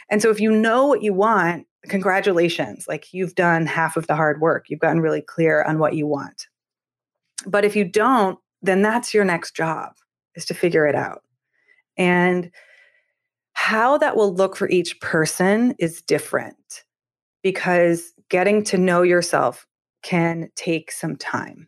And 0.09 0.21
so 0.21 0.29
if 0.29 0.39
you 0.39 0.51
know 0.51 0.85
what 0.85 1.01
you 1.03 1.13
want, 1.13 1.65
congratulations. 1.87 2.87
Like 2.87 3.13
you've 3.13 3.35
done 3.35 3.65
half 3.65 3.97
of 3.97 4.07
the 4.07 4.15
hard 4.15 4.41
work. 4.41 4.65
You've 4.69 4.79
gotten 4.79 5.01
really 5.01 5.21
clear 5.21 5.63
on 5.63 5.79
what 5.79 5.95
you 5.95 6.07
want. 6.07 6.47
But 7.45 7.65
if 7.65 7.75
you 7.75 7.83
don't, 7.83 8.39
then 8.61 8.81
that's 8.81 9.13
your 9.13 9.25
next 9.25 9.55
job 9.55 9.93
is 10.35 10.45
to 10.45 10.53
figure 10.53 10.87
it 10.87 10.95
out. 10.95 11.23
And 11.97 12.49
how 13.53 13.97
that 13.99 14.15
will 14.15 14.33
look 14.33 14.55
for 14.55 14.69
each 14.69 14.99
person 14.99 15.75
is 15.79 16.01
different 16.01 16.83
because 17.43 18.13
getting 18.29 18.63
to 18.63 18.77
know 18.77 19.03
yourself 19.03 19.67
can 20.01 20.49
take 20.55 20.91
some 20.91 21.15
time. 21.15 21.67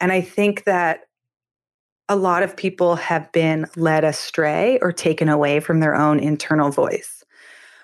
And 0.00 0.12
I 0.12 0.20
think 0.20 0.64
that 0.64 1.00
a 2.08 2.16
lot 2.16 2.42
of 2.42 2.56
people 2.56 2.96
have 2.96 3.30
been 3.32 3.66
led 3.76 4.04
astray 4.04 4.78
or 4.80 4.92
taken 4.92 5.28
away 5.28 5.60
from 5.60 5.80
their 5.80 5.94
own 5.94 6.20
internal 6.20 6.70
voice, 6.70 7.24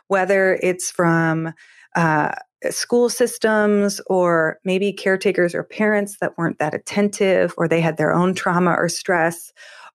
whether 0.08 0.58
it's 0.62 0.90
from 0.90 1.52
uh, 1.96 2.32
school 2.70 3.08
systems 3.08 4.00
or 4.06 4.58
maybe 4.64 4.92
caretakers 4.92 5.54
or 5.54 5.64
parents 5.64 6.18
that 6.20 6.36
weren't 6.38 6.58
that 6.58 6.74
attentive 6.74 7.52
or 7.56 7.66
they 7.66 7.80
had 7.80 7.96
their 7.96 8.12
own 8.12 8.34
trauma 8.34 8.72
or 8.72 8.88
stress 8.88 9.52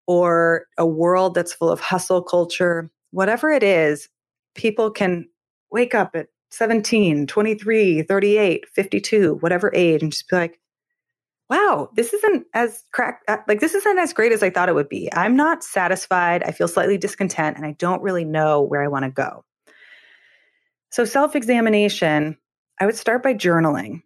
or 0.07 0.65
a 0.77 0.85
world 0.85 1.33
that's 1.33 1.53
full 1.53 1.69
of 1.69 1.79
hustle 1.79 2.21
culture, 2.21 2.89
whatever 3.11 3.49
it 3.49 3.63
is, 3.63 4.09
people 4.55 4.89
can 4.91 5.27
wake 5.71 5.95
up 5.95 6.15
at 6.15 6.27
17, 6.51 7.27
23, 7.27 8.01
38, 8.03 8.65
52, 8.69 9.37
whatever 9.41 9.71
age, 9.73 10.01
and 10.01 10.11
just 10.11 10.29
be 10.29 10.35
like, 10.35 10.59
wow, 11.49 11.89
this 11.95 12.13
isn't 12.13 12.45
as 12.53 12.83
crack 12.91 13.21
uh, 13.27 13.37
like 13.47 13.59
this 13.59 13.73
isn't 13.73 13.99
as 13.99 14.13
great 14.13 14.31
as 14.31 14.43
I 14.43 14.49
thought 14.49 14.69
it 14.69 14.75
would 14.75 14.89
be. 14.89 15.09
I'm 15.13 15.35
not 15.35 15.63
satisfied. 15.63 16.43
I 16.43 16.51
feel 16.51 16.67
slightly 16.67 16.97
discontent 16.97 17.57
and 17.57 17.65
I 17.65 17.71
don't 17.73 18.01
really 18.01 18.25
know 18.25 18.61
where 18.61 18.83
I 18.83 18.87
want 18.87 19.05
to 19.05 19.11
go. 19.11 19.45
So 20.91 21.05
self-examination, 21.05 22.37
I 22.79 22.85
would 22.85 22.95
start 22.95 23.23
by 23.23 23.33
journaling 23.33 24.03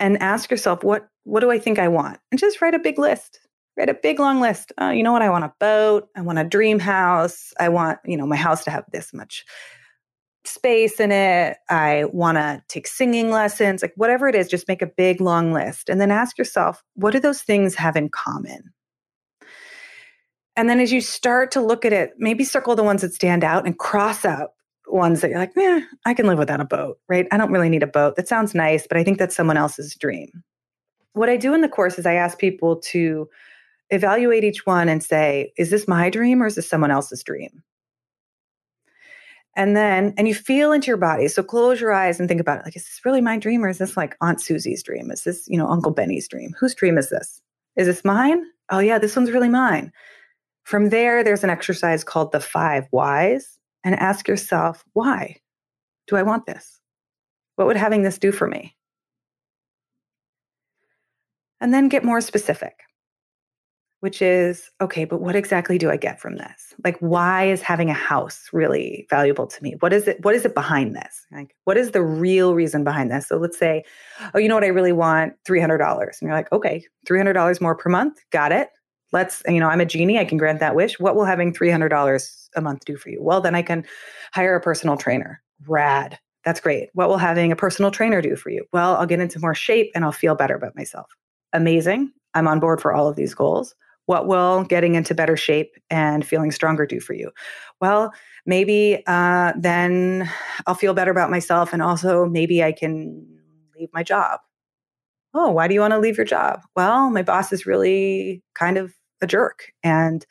and 0.00 0.20
ask 0.22 0.50
yourself 0.50 0.82
what 0.82 1.08
what 1.24 1.40
do 1.40 1.50
I 1.50 1.58
think 1.58 1.78
I 1.78 1.88
want? 1.88 2.18
And 2.30 2.40
just 2.40 2.60
write 2.60 2.74
a 2.74 2.78
big 2.78 2.98
list 2.98 3.38
write 3.76 3.88
a 3.88 3.94
big 3.94 4.18
long 4.18 4.40
list. 4.40 4.72
Uh, 4.80 4.90
you 4.90 5.02
know 5.02 5.12
what? 5.12 5.22
I 5.22 5.30
want 5.30 5.44
a 5.44 5.52
boat. 5.58 6.08
I 6.16 6.20
want 6.20 6.38
a 6.38 6.44
dream 6.44 6.78
house. 6.78 7.52
I 7.58 7.68
want, 7.68 7.98
you 8.04 8.16
know, 8.16 8.26
my 8.26 8.36
house 8.36 8.64
to 8.64 8.70
have 8.70 8.84
this 8.92 9.12
much 9.12 9.44
space 10.44 10.98
in 11.00 11.12
it. 11.12 11.56
I 11.70 12.04
want 12.12 12.38
to 12.38 12.62
take 12.68 12.86
singing 12.86 13.30
lessons, 13.30 13.82
like 13.82 13.92
whatever 13.96 14.28
it 14.28 14.34
is, 14.34 14.48
just 14.48 14.68
make 14.68 14.82
a 14.82 14.86
big 14.86 15.20
long 15.20 15.52
list. 15.52 15.88
And 15.88 16.00
then 16.00 16.10
ask 16.10 16.36
yourself, 16.38 16.82
what 16.94 17.12
do 17.12 17.20
those 17.20 17.42
things 17.42 17.74
have 17.76 17.96
in 17.96 18.08
common? 18.08 18.72
And 20.56 20.68
then 20.68 20.80
as 20.80 20.92
you 20.92 21.00
start 21.00 21.50
to 21.52 21.60
look 21.60 21.84
at 21.84 21.92
it, 21.92 22.12
maybe 22.18 22.44
circle 22.44 22.76
the 22.76 22.82
ones 22.82 23.02
that 23.02 23.14
stand 23.14 23.42
out 23.44 23.66
and 23.66 23.78
cross 23.78 24.24
out 24.24 24.50
ones 24.88 25.20
that 25.20 25.30
you're 25.30 25.38
like, 25.38 25.56
man, 25.56 25.86
I 26.04 26.12
can 26.12 26.26
live 26.26 26.38
without 26.38 26.60
a 26.60 26.66
boat, 26.66 26.98
right? 27.08 27.26
I 27.32 27.38
don't 27.38 27.52
really 27.52 27.70
need 27.70 27.82
a 27.82 27.86
boat. 27.86 28.16
That 28.16 28.28
sounds 28.28 28.54
nice, 28.54 28.86
but 28.86 28.98
I 28.98 29.04
think 29.04 29.18
that's 29.18 29.34
someone 29.34 29.56
else's 29.56 29.94
dream. 29.94 30.44
What 31.14 31.30
I 31.30 31.36
do 31.36 31.54
in 31.54 31.62
the 31.62 31.68
course 31.68 31.98
is 31.98 32.04
I 32.04 32.14
ask 32.14 32.38
people 32.38 32.76
to 32.76 33.28
evaluate 33.90 34.44
each 34.44 34.66
one 34.66 34.88
and 34.88 35.02
say, 35.02 35.52
is 35.56 35.70
this 35.70 35.88
my 35.88 36.10
dream 36.10 36.42
or 36.42 36.46
is 36.46 36.56
this 36.56 36.68
someone 36.68 36.90
else's 36.90 37.22
dream? 37.22 37.62
And 39.54 39.76
then, 39.76 40.14
and 40.16 40.26
you 40.26 40.34
feel 40.34 40.72
into 40.72 40.86
your 40.86 40.96
body. 40.96 41.28
So 41.28 41.42
close 41.42 41.80
your 41.80 41.92
eyes 41.92 42.18
and 42.18 42.28
think 42.28 42.40
about 42.40 42.60
it. 42.60 42.64
Like, 42.64 42.76
is 42.76 42.84
this 42.84 43.00
really 43.04 43.20
my 43.20 43.38
dream 43.38 43.64
or 43.64 43.68
is 43.68 43.78
this 43.78 43.96
like 43.96 44.16
Aunt 44.20 44.40
Susie's 44.40 44.82
dream? 44.82 45.10
Is 45.10 45.24
this, 45.24 45.46
you 45.46 45.58
know, 45.58 45.68
Uncle 45.68 45.92
Benny's 45.92 46.26
dream? 46.26 46.54
Whose 46.58 46.74
dream 46.74 46.96
is 46.96 47.10
this? 47.10 47.42
Is 47.76 47.86
this 47.86 48.04
mine? 48.04 48.44
Oh, 48.70 48.78
yeah, 48.78 48.98
this 48.98 49.14
one's 49.14 49.30
really 49.30 49.50
mine. 49.50 49.92
From 50.64 50.88
there, 50.88 51.22
there's 51.22 51.44
an 51.44 51.50
exercise 51.50 52.02
called 52.02 52.32
the 52.32 52.40
five 52.40 52.86
whys 52.92 53.58
and 53.84 53.94
ask 53.96 54.26
yourself, 54.26 54.84
why 54.94 55.36
do 56.06 56.16
I 56.16 56.22
want 56.22 56.46
this? 56.46 56.80
What 57.56 57.66
would 57.66 57.76
having 57.76 58.02
this 58.02 58.18
do 58.18 58.32
for 58.32 58.46
me? 58.46 58.74
And 61.60 61.74
then 61.74 61.88
get 61.88 62.04
more 62.04 62.20
specific 62.20 62.74
which 64.02 64.20
is 64.20 64.68
okay, 64.80 65.04
but 65.04 65.20
what 65.20 65.36
exactly 65.36 65.78
do 65.78 65.88
I 65.88 65.96
get 65.96 66.20
from 66.20 66.36
this? 66.36 66.74
Like, 66.82 66.98
why 66.98 67.44
is 67.44 67.62
having 67.62 67.88
a 67.88 67.94
house 67.94 68.48
really 68.52 69.06
valuable 69.08 69.46
to 69.46 69.62
me? 69.62 69.76
What 69.78 69.92
is 69.92 70.08
it? 70.08 70.24
What 70.24 70.34
is 70.34 70.44
it 70.44 70.56
behind 70.56 70.96
this? 70.96 71.24
Like, 71.30 71.54
what 71.66 71.76
is 71.76 71.92
the 71.92 72.02
real 72.02 72.56
reason 72.56 72.82
behind 72.82 73.12
this? 73.12 73.28
So 73.28 73.36
let's 73.36 73.56
say, 73.56 73.84
oh, 74.34 74.40
you 74.40 74.48
know 74.48 74.56
what? 74.56 74.64
I 74.64 74.68
really 74.68 74.90
want 74.90 75.34
$300. 75.48 75.80
And 76.02 76.14
you're 76.20 76.32
like, 76.32 76.50
okay, 76.50 76.84
$300 77.08 77.60
more 77.60 77.76
per 77.76 77.88
month. 77.90 78.18
Got 78.30 78.50
it. 78.50 78.70
Let's, 79.12 79.40
you 79.46 79.60
know, 79.60 79.68
I'm 79.68 79.80
a 79.80 79.86
genie. 79.86 80.18
I 80.18 80.24
can 80.24 80.36
grant 80.36 80.58
that 80.58 80.74
wish. 80.74 80.98
What 80.98 81.14
will 81.14 81.24
having 81.24 81.52
$300 81.52 82.48
a 82.56 82.60
month 82.60 82.84
do 82.84 82.96
for 82.96 83.08
you? 83.08 83.22
Well, 83.22 83.40
then 83.40 83.54
I 83.54 83.62
can 83.62 83.84
hire 84.34 84.56
a 84.56 84.60
personal 84.60 84.96
trainer. 84.96 85.40
Rad. 85.68 86.18
That's 86.44 86.58
great. 86.58 86.88
What 86.94 87.08
will 87.08 87.18
having 87.18 87.52
a 87.52 87.56
personal 87.56 87.92
trainer 87.92 88.20
do 88.20 88.34
for 88.34 88.50
you? 88.50 88.64
Well, 88.72 88.96
I'll 88.96 89.06
get 89.06 89.20
into 89.20 89.38
more 89.38 89.54
shape 89.54 89.92
and 89.94 90.04
I'll 90.04 90.10
feel 90.10 90.34
better 90.34 90.56
about 90.56 90.74
myself. 90.74 91.08
Amazing. 91.52 92.10
I'm 92.34 92.48
on 92.48 92.58
board 92.58 92.80
for 92.80 92.92
all 92.92 93.06
of 93.06 93.14
these 93.14 93.32
goals. 93.32 93.76
What 94.06 94.26
will 94.26 94.64
getting 94.64 94.94
into 94.94 95.14
better 95.14 95.36
shape 95.36 95.74
and 95.90 96.26
feeling 96.26 96.50
stronger 96.50 96.86
do 96.86 97.00
for 97.00 97.14
you? 97.14 97.30
Well, 97.80 98.12
maybe 98.46 99.02
uh, 99.06 99.52
then 99.56 100.30
I'll 100.66 100.74
feel 100.74 100.94
better 100.94 101.10
about 101.10 101.30
myself. 101.30 101.72
And 101.72 101.82
also, 101.82 102.26
maybe 102.26 102.62
I 102.62 102.72
can 102.72 103.26
leave 103.78 103.90
my 103.92 104.02
job. 104.02 104.40
Oh, 105.34 105.50
why 105.50 105.68
do 105.68 105.74
you 105.74 105.80
want 105.80 105.92
to 105.92 105.98
leave 105.98 106.16
your 106.16 106.26
job? 106.26 106.60
Well, 106.76 107.10
my 107.10 107.22
boss 107.22 107.52
is 107.52 107.64
really 107.64 108.42
kind 108.54 108.76
of 108.76 108.92
a 109.22 109.26
jerk. 109.26 109.72
And 109.82 110.26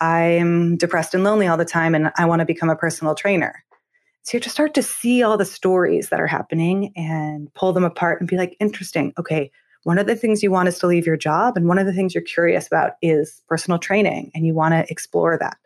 I'm 0.00 0.76
depressed 0.76 1.14
and 1.14 1.24
lonely 1.24 1.46
all 1.46 1.56
the 1.56 1.64
time. 1.64 1.94
And 1.94 2.12
I 2.16 2.26
want 2.26 2.40
to 2.40 2.46
become 2.46 2.70
a 2.70 2.76
personal 2.76 3.14
trainer. 3.14 3.64
So 4.22 4.36
you 4.36 4.40
just 4.40 4.54
start 4.54 4.74
to 4.74 4.82
see 4.82 5.22
all 5.22 5.36
the 5.36 5.44
stories 5.44 6.08
that 6.10 6.20
are 6.20 6.26
happening 6.26 6.92
and 6.96 7.52
pull 7.54 7.72
them 7.72 7.84
apart 7.84 8.20
and 8.20 8.28
be 8.28 8.36
like, 8.36 8.56
interesting. 8.60 9.12
Okay, 9.18 9.50
one 9.86 9.98
of 9.98 10.08
the 10.08 10.16
things 10.16 10.42
you 10.42 10.50
want 10.50 10.66
is 10.66 10.80
to 10.80 10.86
leave 10.88 11.06
your 11.06 11.16
job. 11.16 11.56
And 11.56 11.68
one 11.68 11.78
of 11.78 11.86
the 11.86 11.92
things 11.92 12.12
you're 12.12 12.20
curious 12.20 12.66
about 12.66 12.94
is 13.02 13.40
personal 13.46 13.78
training, 13.78 14.32
and 14.34 14.44
you 14.44 14.52
want 14.52 14.74
to 14.74 14.84
explore 14.90 15.38
that. 15.38 15.58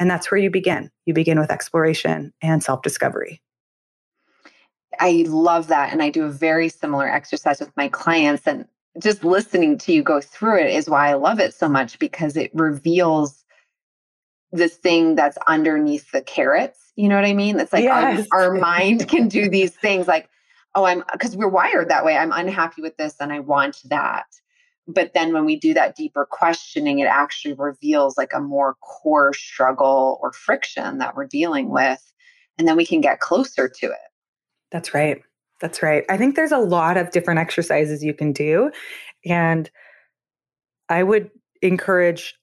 And 0.00 0.10
that's 0.10 0.32
where 0.32 0.40
you 0.40 0.50
begin. 0.50 0.90
You 1.06 1.14
begin 1.14 1.38
with 1.38 1.52
exploration 1.52 2.32
and 2.42 2.60
self 2.60 2.82
discovery. 2.82 3.40
I 4.98 5.24
love 5.28 5.68
that. 5.68 5.92
And 5.92 6.02
I 6.02 6.10
do 6.10 6.24
a 6.24 6.28
very 6.28 6.68
similar 6.68 7.08
exercise 7.08 7.60
with 7.60 7.70
my 7.76 7.86
clients. 7.86 8.48
And 8.48 8.66
just 9.00 9.22
listening 9.22 9.78
to 9.78 9.92
you 9.92 10.02
go 10.02 10.20
through 10.20 10.58
it 10.58 10.74
is 10.74 10.90
why 10.90 11.10
I 11.10 11.14
love 11.14 11.38
it 11.38 11.54
so 11.54 11.68
much 11.68 12.00
because 12.00 12.36
it 12.36 12.50
reveals 12.54 13.44
this 14.50 14.74
thing 14.74 15.14
that's 15.14 15.38
underneath 15.46 16.10
the 16.10 16.22
carrots. 16.22 16.92
You 16.96 17.08
know 17.08 17.14
what 17.14 17.26
I 17.26 17.32
mean? 17.32 17.60
It's 17.60 17.72
like 17.72 17.84
yes. 17.84 18.26
our, 18.32 18.40
our 18.40 18.54
mind 18.54 19.06
can 19.08 19.28
do 19.28 19.48
these 19.48 19.70
things 19.70 20.08
like, 20.08 20.28
oh, 20.74 20.84
I'm 20.84 21.02
because 21.12 21.36
we're 21.36 21.48
wired 21.48 21.88
that 21.88 22.04
way. 22.04 22.16
I'm 22.16 22.32
unhappy 22.32 22.82
with 22.82 22.96
this 22.96 23.16
and 23.20 23.32
I 23.32 23.40
want 23.40 23.78
that. 23.86 24.26
But 24.86 25.12
then 25.12 25.34
when 25.34 25.44
we 25.44 25.56
do 25.56 25.74
that 25.74 25.96
deeper 25.96 26.26
questioning, 26.30 26.98
it 26.98 27.06
actually 27.06 27.54
reveals 27.54 28.16
like 28.16 28.32
a 28.32 28.40
more 28.40 28.76
core 28.80 29.34
struggle 29.34 30.18
or 30.22 30.32
friction 30.32 30.98
that 30.98 31.14
we're 31.14 31.26
dealing 31.26 31.68
with. 31.68 32.02
And 32.58 32.66
then 32.66 32.76
we 32.76 32.86
can 32.86 33.02
get 33.02 33.20
closer 33.20 33.68
to 33.68 33.86
it. 33.86 33.98
That's 34.72 34.94
right. 34.94 35.22
That's 35.60 35.82
right. 35.82 36.04
I 36.08 36.16
think 36.16 36.36
there's 36.36 36.52
a 36.52 36.58
lot 36.58 36.96
of 36.96 37.10
different 37.10 37.40
exercises 37.40 38.02
you 38.02 38.14
can 38.14 38.32
do. 38.32 38.70
And 39.26 39.70
I 40.88 41.02
would 41.02 41.30
encourage 41.60 42.34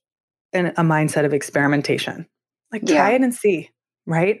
an, 0.52 0.68
a 0.68 0.82
mindset 0.82 1.24
of 1.24 1.34
experimentation. 1.34 2.26
Like 2.72 2.86
try 2.86 2.94
yeah. 2.94 3.16
it 3.16 3.22
and 3.22 3.34
see, 3.34 3.70
right? 4.06 4.40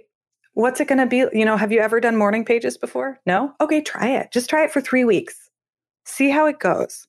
What's 0.56 0.80
it 0.80 0.88
going 0.88 1.00
to 1.00 1.06
be? 1.06 1.18
You 1.38 1.44
know, 1.44 1.58
have 1.58 1.70
you 1.70 1.80
ever 1.80 2.00
done 2.00 2.16
morning 2.16 2.42
pages 2.42 2.78
before? 2.78 3.20
No? 3.26 3.52
Okay, 3.60 3.82
try 3.82 4.08
it. 4.08 4.32
Just 4.32 4.48
try 4.48 4.64
it 4.64 4.70
for 4.70 4.80
three 4.80 5.04
weeks. 5.04 5.50
See 6.06 6.30
how 6.30 6.46
it 6.46 6.60
goes. 6.60 7.06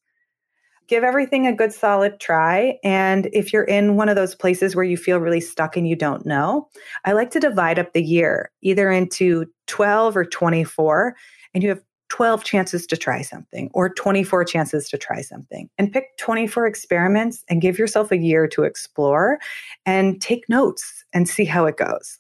Give 0.90 1.02
everything 1.02 1.48
a 1.48 1.56
good 1.56 1.72
solid 1.72 2.20
try. 2.20 2.78
And 2.84 3.30
if 3.32 3.54
you're 3.54 3.64
in 3.64 3.96
one 3.96 4.10
of 4.10 4.18
those 4.18 4.36
places 4.36 4.76
where 4.76 4.84
you 4.84 4.98
feel 4.98 5.20
really 5.20 5.40
stuck 5.40 5.78
and 5.78 5.88
you 5.88 5.96
don't 5.96 6.26
know, 6.26 6.68
I 7.06 7.14
like 7.14 7.32
to 7.32 7.40
divide 7.40 7.80
up 7.80 7.94
the 7.94 8.04
year 8.04 8.52
either 8.64 8.92
into 8.92 9.46
12 9.68 10.18
or 10.18 10.26
24, 10.26 11.16
and 11.54 11.64
you 11.64 11.70
have 11.70 11.82
12 12.10 12.44
chances 12.44 12.86
to 12.88 12.98
try 12.98 13.22
something 13.22 13.70
or 13.74 13.88
24 13.94 14.44
chances 14.44 14.90
to 14.90 14.98
try 14.98 15.22
something 15.22 15.70
and 15.78 15.94
pick 15.94 16.18
24 16.18 16.68
experiments 16.68 17.46
and 17.48 17.62
give 17.62 17.80
yourself 17.80 18.12
a 18.12 18.18
year 18.18 18.46
to 18.50 18.64
explore 18.64 19.40
and 19.86 20.22
take 20.22 20.50
notes 20.50 21.06
and 21.14 21.30
see 21.30 21.46
how 21.46 21.66
it 21.66 21.78
goes. 21.78 22.20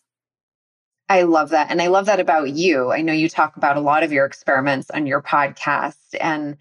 I 1.09 1.21
love 1.23 1.49
that. 1.49 1.71
And 1.71 1.81
I 1.81 1.87
love 1.87 2.05
that 2.07 2.19
about 2.19 2.51
you. 2.51 2.91
I 2.91 3.01
know 3.01 3.13
you 3.13 3.29
talk 3.29 3.55
about 3.55 3.77
a 3.77 3.81
lot 3.81 4.03
of 4.03 4.11
your 4.11 4.25
experiments 4.25 4.89
on 4.91 5.07
your 5.07 5.21
podcast. 5.21 5.95
And 6.19 6.57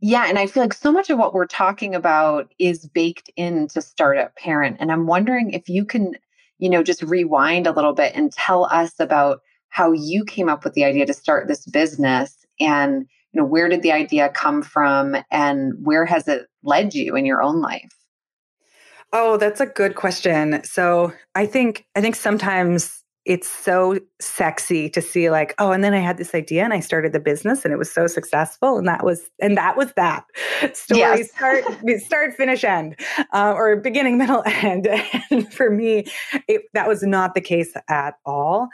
yeah, 0.00 0.26
and 0.28 0.38
I 0.38 0.46
feel 0.46 0.62
like 0.62 0.74
so 0.74 0.92
much 0.92 1.10
of 1.10 1.18
what 1.18 1.34
we're 1.34 1.46
talking 1.46 1.94
about 1.94 2.52
is 2.58 2.86
baked 2.86 3.30
into 3.36 3.80
Startup 3.80 4.34
Parent. 4.36 4.76
And 4.80 4.92
I'm 4.92 5.06
wondering 5.06 5.52
if 5.52 5.68
you 5.68 5.84
can, 5.84 6.14
you 6.58 6.68
know, 6.68 6.82
just 6.82 7.02
rewind 7.02 7.66
a 7.66 7.72
little 7.72 7.94
bit 7.94 8.14
and 8.14 8.32
tell 8.32 8.66
us 8.66 8.98
about 8.98 9.40
how 9.70 9.92
you 9.92 10.24
came 10.24 10.48
up 10.48 10.64
with 10.64 10.74
the 10.74 10.84
idea 10.84 11.06
to 11.06 11.14
start 11.14 11.48
this 11.48 11.64
business 11.64 12.44
and 12.58 13.06
you 13.32 13.40
know 13.40 13.46
where 13.46 13.68
did 13.68 13.82
the 13.82 13.92
idea 13.92 14.28
come 14.28 14.62
from 14.62 15.16
and 15.30 15.72
where 15.82 16.04
has 16.04 16.28
it 16.28 16.46
led 16.62 16.94
you 16.94 17.16
in 17.16 17.24
your 17.24 17.42
own 17.42 17.60
life 17.60 17.90
oh 19.12 19.36
that's 19.36 19.60
a 19.60 19.66
good 19.66 19.94
question 19.94 20.62
so 20.64 21.12
i 21.34 21.46
think 21.46 21.86
i 21.96 22.00
think 22.00 22.16
sometimes 22.16 22.99
it's 23.30 23.48
so 23.48 23.96
sexy 24.20 24.90
to 24.90 25.00
see 25.00 25.30
like 25.30 25.54
oh 25.58 25.70
and 25.70 25.84
then 25.84 25.94
i 25.94 25.98
had 25.98 26.18
this 26.18 26.34
idea 26.34 26.64
and 26.64 26.72
i 26.72 26.80
started 26.80 27.12
the 27.12 27.20
business 27.20 27.64
and 27.64 27.72
it 27.72 27.76
was 27.76 27.90
so 27.90 28.06
successful. 28.06 28.78
And 28.78 28.88
that 28.88 29.04
was 29.04 29.30
and 29.40 29.56
that 29.56 29.76
was 29.76 29.92
that. 29.94 30.24
Story 30.74 31.00
yes. 31.00 31.30
start 31.30 31.64
start 32.00 32.34
finish 32.34 32.64
end 32.64 32.96
uh, 33.32 33.52
or 33.56 33.76
beginning 33.76 34.18
middle 34.24 34.42
end. 34.46 34.88
And 35.30 35.52
for 35.52 35.70
me 35.70 36.06
it, 36.48 36.62
that 36.74 36.88
was 36.88 37.02
not 37.02 37.34
the 37.34 37.40
case 37.40 37.72
at 37.88 38.14
all. 38.24 38.68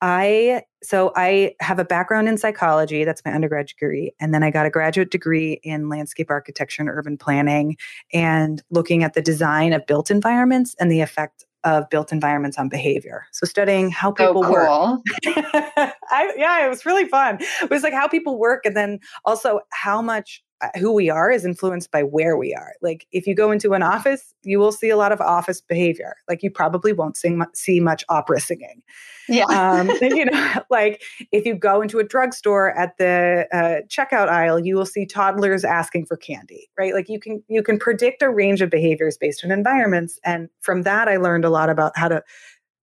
I 0.00 0.62
so 0.82 1.12
I 1.16 1.54
have 1.60 1.78
a 1.78 1.84
background 1.84 2.28
in 2.28 2.36
psychology, 2.36 3.04
that's 3.04 3.22
my 3.24 3.32
undergraduate 3.32 3.78
degree, 3.78 4.12
and 4.20 4.34
then 4.34 4.42
I 4.42 4.50
got 4.50 4.66
a 4.66 4.70
graduate 4.70 5.10
degree 5.10 5.60
in 5.62 5.88
landscape 5.88 6.30
architecture 6.30 6.82
and 6.82 6.90
urban 6.90 7.16
planning 7.16 7.76
and 8.12 8.62
looking 8.70 9.02
at 9.02 9.14
the 9.14 9.22
design 9.22 9.72
of 9.72 9.86
built 9.86 10.10
environments 10.10 10.74
and 10.78 10.92
the 10.92 11.00
effect 11.00 11.46
of 11.64 11.88
built 11.90 12.12
environments 12.12 12.58
on 12.58 12.68
behavior. 12.68 13.26
So 13.32 13.46
studying 13.46 13.90
how 13.90 14.10
oh, 14.10 14.12
people 14.12 14.44
oh, 14.44 14.48
cool. 14.48 14.52
work. 14.52 15.00
I, 16.10 16.32
yeah, 16.36 16.64
it 16.64 16.68
was 16.68 16.84
really 16.84 17.06
fun. 17.08 17.38
It 17.62 17.70
was 17.70 17.82
like 17.82 17.94
how 17.94 18.06
people 18.06 18.38
work 18.38 18.64
and 18.64 18.76
then 18.76 19.00
also 19.24 19.60
how 19.70 20.02
much 20.02 20.42
who 20.78 20.92
we 20.92 21.10
are 21.10 21.30
is 21.30 21.44
influenced 21.44 21.90
by 21.90 22.02
where 22.02 22.36
we 22.36 22.54
are. 22.54 22.72
Like 22.82 23.06
if 23.12 23.26
you 23.26 23.34
go 23.34 23.50
into 23.50 23.74
an 23.74 23.82
office, 23.82 24.34
you 24.42 24.58
will 24.58 24.72
see 24.72 24.90
a 24.90 24.96
lot 24.96 25.12
of 25.12 25.20
office 25.20 25.60
behavior. 25.60 26.16
Like 26.28 26.42
you 26.42 26.50
probably 26.50 26.92
won't 26.92 27.16
sing, 27.16 27.42
see 27.54 27.80
much 27.80 28.04
opera 28.08 28.40
singing. 28.40 28.82
Yeah. 29.28 29.44
um, 29.46 29.88
you 30.00 30.26
know, 30.26 30.54
like 30.70 31.02
if 31.32 31.46
you 31.46 31.54
go 31.54 31.80
into 31.80 31.98
a 31.98 32.04
drugstore 32.04 32.70
at 32.78 32.96
the 32.98 33.46
uh, 33.52 33.86
checkout 33.88 34.28
aisle, 34.28 34.58
you 34.58 34.76
will 34.76 34.86
see 34.86 35.06
toddlers 35.06 35.64
asking 35.64 36.06
for 36.06 36.16
candy, 36.16 36.68
right? 36.78 36.94
Like 36.94 37.08
you 37.08 37.18
can 37.18 37.42
you 37.48 37.62
can 37.62 37.78
predict 37.78 38.22
a 38.22 38.30
range 38.30 38.60
of 38.60 38.70
behaviors 38.70 39.16
based 39.16 39.44
on 39.44 39.50
environments, 39.50 40.18
and 40.24 40.48
from 40.60 40.82
that 40.82 41.08
I 41.08 41.16
learned 41.16 41.44
a 41.44 41.50
lot 41.50 41.70
about 41.70 41.96
how 41.96 42.08
to 42.08 42.22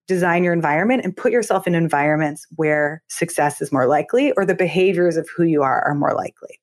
design 0.08 0.44
your 0.44 0.54
environment 0.54 1.06
and 1.06 1.15
put 1.15 1.32
yourself 1.32 1.67
in 1.67 1.76
environments 1.76 2.46
where 2.56 3.02
success 3.08 3.62
is 3.62 3.72
more 3.72 3.88
likely 3.88 4.32
or 4.34 4.46
the 4.46 4.56
behaviors 4.56 5.15
of 5.15 5.30
who 5.36 5.44
you 5.44 5.62
are 5.62 5.82
are 5.84 5.96
more 5.96 6.13
likely 6.13 6.60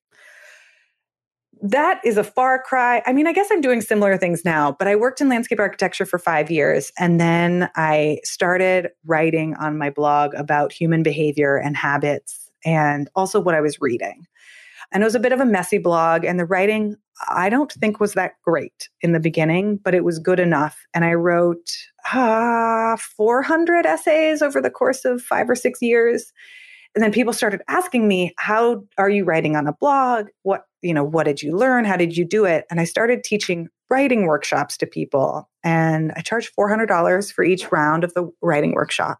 that 1.61 1.99
is 2.03 2.17
a 2.17 2.23
far 2.23 2.61
cry. 2.61 3.01
I 3.05 3.13
mean, 3.13 3.27
I 3.27 3.33
guess 3.33 3.47
I'm 3.51 3.61
doing 3.61 3.81
similar 3.81 4.17
things 4.17 4.45
now, 4.45 4.75
but 4.77 4.87
I 4.87 4.95
worked 4.95 5.21
in 5.21 5.29
landscape 5.29 5.59
architecture 5.59 6.05
for 6.05 6.17
five 6.17 6.49
years. 6.49 6.91
And 6.97 7.19
then 7.19 7.69
I 7.75 8.19
started 8.23 8.89
writing 9.05 9.55
on 9.55 9.77
my 9.77 9.89
blog 9.89 10.33
about 10.35 10.71
human 10.71 11.03
behavior 11.03 11.57
and 11.57 11.75
habits 11.75 12.49
and 12.65 13.09
also 13.15 13.39
what 13.39 13.55
I 13.55 13.61
was 13.61 13.81
reading. 13.81 14.25
And 14.91 15.03
it 15.03 15.05
was 15.05 15.15
a 15.15 15.19
bit 15.19 15.33
of 15.33 15.39
a 15.39 15.45
messy 15.45 15.77
blog, 15.77 16.25
and 16.25 16.39
the 16.39 16.45
writing 16.45 16.95
I 17.27 17.49
don't 17.49 17.71
think 17.71 17.99
was 17.99 18.13
that 18.13 18.35
great 18.43 18.89
in 19.01 19.11
the 19.11 19.19
beginning, 19.19 19.77
but 19.77 19.93
it 19.93 20.03
was 20.03 20.19
good 20.19 20.39
enough. 20.39 20.79
And 20.93 21.03
I 21.03 21.13
wrote 21.13 21.69
uh, 22.13 22.95
400 22.95 23.85
essays 23.85 24.41
over 24.41 24.61
the 24.61 24.69
course 24.69 25.03
of 25.03 25.21
five 25.21 25.49
or 25.49 25.55
six 25.55 25.81
years. 25.81 26.31
And 26.95 27.03
then 27.03 27.11
people 27.11 27.33
started 27.33 27.61
asking 27.67 28.07
me, 28.07 28.33
how 28.37 28.83
are 28.97 29.09
you 29.09 29.23
writing 29.23 29.55
on 29.55 29.67
a 29.67 29.73
blog? 29.73 30.27
What, 30.43 30.65
you 30.81 30.93
know, 30.93 31.03
what 31.03 31.25
did 31.25 31.41
you 31.41 31.55
learn? 31.55 31.85
How 31.85 31.95
did 31.95 32.17
you 32.17 32.25
do 32.25 32.45
it? 32.45 32.65
And 32.69 32.79
I 32.79 32.83
started 32.83 33.23
teaching 33.23 33.69
writing 33.89 34.25
workshops 34.25 34.77
to 34.77 34.87
people. 34.87 35.49
And 35.63 36.11
I 36.15 36.21
charged 36.21 36.51
$400 36.57 37.31
for 37.31 37.43
each 37.43 37.71
round 37.71 38.03
of 38.03 38.13
the 38.13 38.31
writing 38.41 38.73
workshop. 38.73 39.19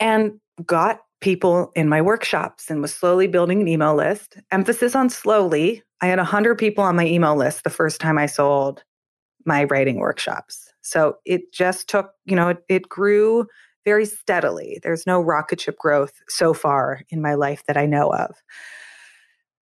And 0.00 0.38
got 0.64 1.00
people 1.20 1.72
in 1.74 1.88
my 1.88 2.00
workshops 2.00 2.70
and 2.70 2.80
was 2.80 2.94
slowly 2.94 3.26
building 3.26 3.60
an 3.60 3.68
email 3.68 3.94
list. 3.94 4.36
Emphasis 4.50 4.94
on 4.94 5.10
slowly. 5.10 5.82
I 6.00 6.06
had 6.06 6.18
100 6.18 6.56
people 6.56 6.84
on 6.84 6.96
my 6.96 7.06
email 7.06 7.36
list 7.36 7.64
the 7.64 7.70
first 7.70 8.00
time 8.00 8.18
I 8.18 8.26
sold 8.26 8.84
my 9.44 9.64
writing 9.64 9.96
workshops. 9.96 10.72
So 10.82 11.16
it 11.24 11.52
just 11.52 11.88
took, 11.88 12.12
you 12.24 12.36
know, 12.36 12.50
it, 12.50 12.58
it 12.68 12.88
grew 12.88 13.46
very 13.88 14.04
steadily. 14.04 14.78
There's 14.82 15.06
no 15.06 15.18
rocket 15.18 15.62
ship 15.62 15.78
growth 15.78 16.12
so 16.28 16.52
far 16.52 17.00
in 17.08 17.22
my 17.22 17.32
life 17.32 17.62
that 17.66 17.78
I 17.78 17.86
know 17.86 18.12
of. 18.12 18.36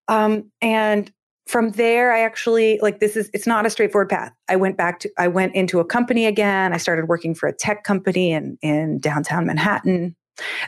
Um, 0.09 0.51
and 0.61 1.09
from 1.47 1.71
there, 1.71 2.11
I 2.11 2.19
actually 2.19 2.77
like 2.81 2.99
this 2.99 3.15
is 3.15 3.29
it's 3.33 3.47
not 3.47 3.65
a 3.65 3.69
straightforward 3.69 4.09
path. 4.09 4.33
I 4.49 4.57
went 4.57 4.75
back 4.75 4.99
to 4.99 5.09
I 5.17 5.29
went 5.29 5.55
into 5.55 5.79
a 5.79 5.85
company 5.85 6.25
again. 6.25 6.73
I 6.73 6.77
started 6.77 7.07
working 7.07 7.33
for 7.33 7.47
a 7.47 7.53
tech 7.53 7.85
company 7.85 8.33
in 8.33 8.57
in 8.61 8.99
downtown 8.99 9.45
Manhattan. 9.45 10.13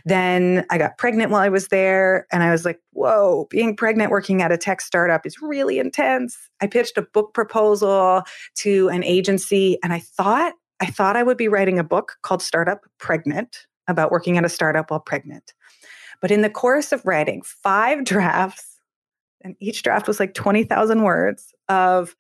Then 0.06 0.66
I 0.70 0.78
got 0.78 0.98
pregnant 0.98 1.32
while 1.32 1.42
I 1.42 1.50
was 1.50 1.68
there, 1.68 2.28
and 2.32 2.44
I 2.44 2.52
was 2.52 2.64
like, 2.64 2.80
whoa, 2.94 3.46
being 3.50 3.76
pregnant 3.76 4.10
working 4.10 4.42
at 4.42 4.54
a 4.54 4.58
tech 4.58 4.80
startup 4.80 5.26
is 5.26 5.42
really 5.42 5.80
intense. 5.80 6.38
I 6.62 6.68
pitched 6.68 6.98
a 6.98 7.02
book 7.02 7.34
proposal 7.34 8.24
to 8.60 8.88
an 8.88 9.04
agency, 9.04 9.78
and 9.84 9.92
I 9.92 10.00
thought 10.00 10.54
I 10.80 10.88
thought 10.88 11.16
I 11.16 11.24
would 11.24 11.38
be 11.38 11.48
writing 11.48 11.80
a 11.80 11.84
book 11.84 12.18
called 12.22 12.42
Startup 12.42 12.80
Pregnant 12.98 13.68
about 13.88 14.12
working 14.12 14.38
at 14.38 14.46
a 14.46 14.50
startup 14.50 14.92
while 14.92 15.00
pregnant. 15.00 15.54
But 16.22 16.32
in 16.32 16.42
the 16.42 16.50
course 16.50 16.92
of 16.92 17.06
writing 17.06 17.42
five 17.42 18.04
drafts, 18.04 18.80
and 19.42 19.56
each 19.60 19.84
draft 19.84 20.08
was 20.08 20.20
like 20.20 20.34
20,000 20.34 21.04
words 21.04 21.54
of 21.70 22.16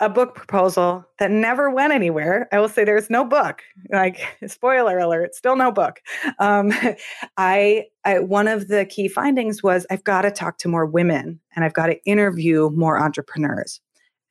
a 0.00 0.08
book 0.08 0.34
proposal 0.34 1.04
that 1.18 1.30
never 1.30 1.68
went 1.68 1.92
anywhere. 1.92 2.48
I 2.52 2.58
will 2.58 2.70
say 2.70 2.84
there's 2.84 3.10
no 3.10 3.22
book. 3.22 3.62
Like 3.90 4.20
spoiler 4.46 4.98
alert, 4.98 5.34
still 5.34 5.56
no 5.56 5.70
book. 5.70 6.00
Um, 6.38 6.72
I, 7.36 7.84
I 8.04 8.20
one 8.20 8.48
of 8.48 8.68
the 8.68 8.86
key 8.86 9.08
findings 9.08 9.62
was 9.62 9.86
I've 9.90 10.04
got 10.04 10.22
to 10.22 10.30
talk 10.30 10.56
to 10.58 10.68
more 10.68 10.86
women 10.86 11.38
and 11.54 11.64
I've 11.64 11.74
got 11.74 11.86
to 11.86 12.02
interview 12.04 12.70
more 12.70 12.98
entrepreneurs. 12.98 13.80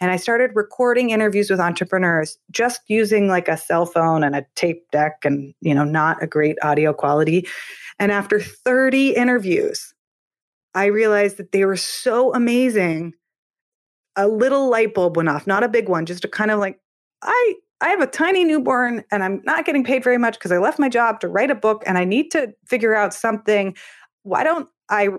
And 0.02 0.12
I 0.12 0.16
started 0.16 0.52
recording 0.54 1.10
interviews 1.10 1.50
with 1.50 1.60
entrepreneurs 1.60 2.38
just 2.52 2.82
using 2.88 3.28
like 3.28 3.48
a 3.48 3.58
cell 3.58 3.86
phone 3.86 4.24
and 4.24 4.36
a 4.36 4.46
tape 4.56 4.90
deck 4.92 5.18
and, 5.24 5.54
you 5.62 5.76
know, 5.76 5.84
not 5.84 6.24
a 6.24 6.28
great 6.28 6.58
audio 6.64 6.94
quality. 6.94 7.48
And 8.00 8.12
after 8.12 8.40
30 8.40 9.16
interviews, 9.16 9.94
I 10.74 10.86
realized 10.86 11.38
that 11.38 11.52
they 11.52 11.66
were 11.66 11.76
so 11.76 12.34
amazing. 12.34 13.14
A 14.16 14.28
little 14.28 14.70
light 14.70 14.94
bulb 14.94 15.18
went 15.18 15.30
off, 15.30 15.46
not 15.46 15.64
a 15.64 15.70
big 15.70 15.90
one, 15.90 16.06
just 16.06 16.24
a 16.24 16.30
kind 16.30 16.52
of 16.52 16.60
like, 16.60 16.80
I 17.22 17.56
I 17.82 17.90
have 17.90 18.02
a 18.02 18.08
tiny 18.08 18.44
newborn 18.44 19.06
and 19.10 19.24
I'm 19.24 19.42
not 19.46 19.66
getting 19.66 19.86
paid 19.86 20.04
very 20.04 20.18
much 20.18 20.34
because 20.38 20.52
I 20.52 20.58
left 20.58 20.80
my 20.80 20.90
job 20.90 21.22
to 21.22 21.30
write 21.30 21.50
a 21.50 21.56
book 21.56 21.84
and 21.86 21.98
I 21.98 22.04
need 22.04 22.30
to 22.32 22.54
figure 22.66 22.94
out 22.94 23.14
something. 23.14 23.76
Why 24.24 24.44
don't 24.44 24.68
I 24.90 25.10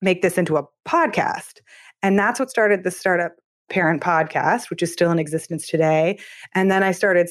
make 0.00 0.22
this 0.22 0.38
into 0.38 0.56
a 0.56 0.64
podcast? 0.86 1.60
And 2.02 2.16
that's 2.16 2.38
what 2.38 2.50
started 2.50 2.84
the 2.84 2.92
startup 2.92 3.32
parent 3.68 4.02
podcast, 4.02 4.70
which 4.70 4.82
is 4.82 4.92
still 4.92 5.10
in 5.10 5.18
existence 5.18 5.66
today. 5.66 6.18
And 6.54 6.70
then 6.70 6.82
I 6.82 6.92
started 6.92 7.28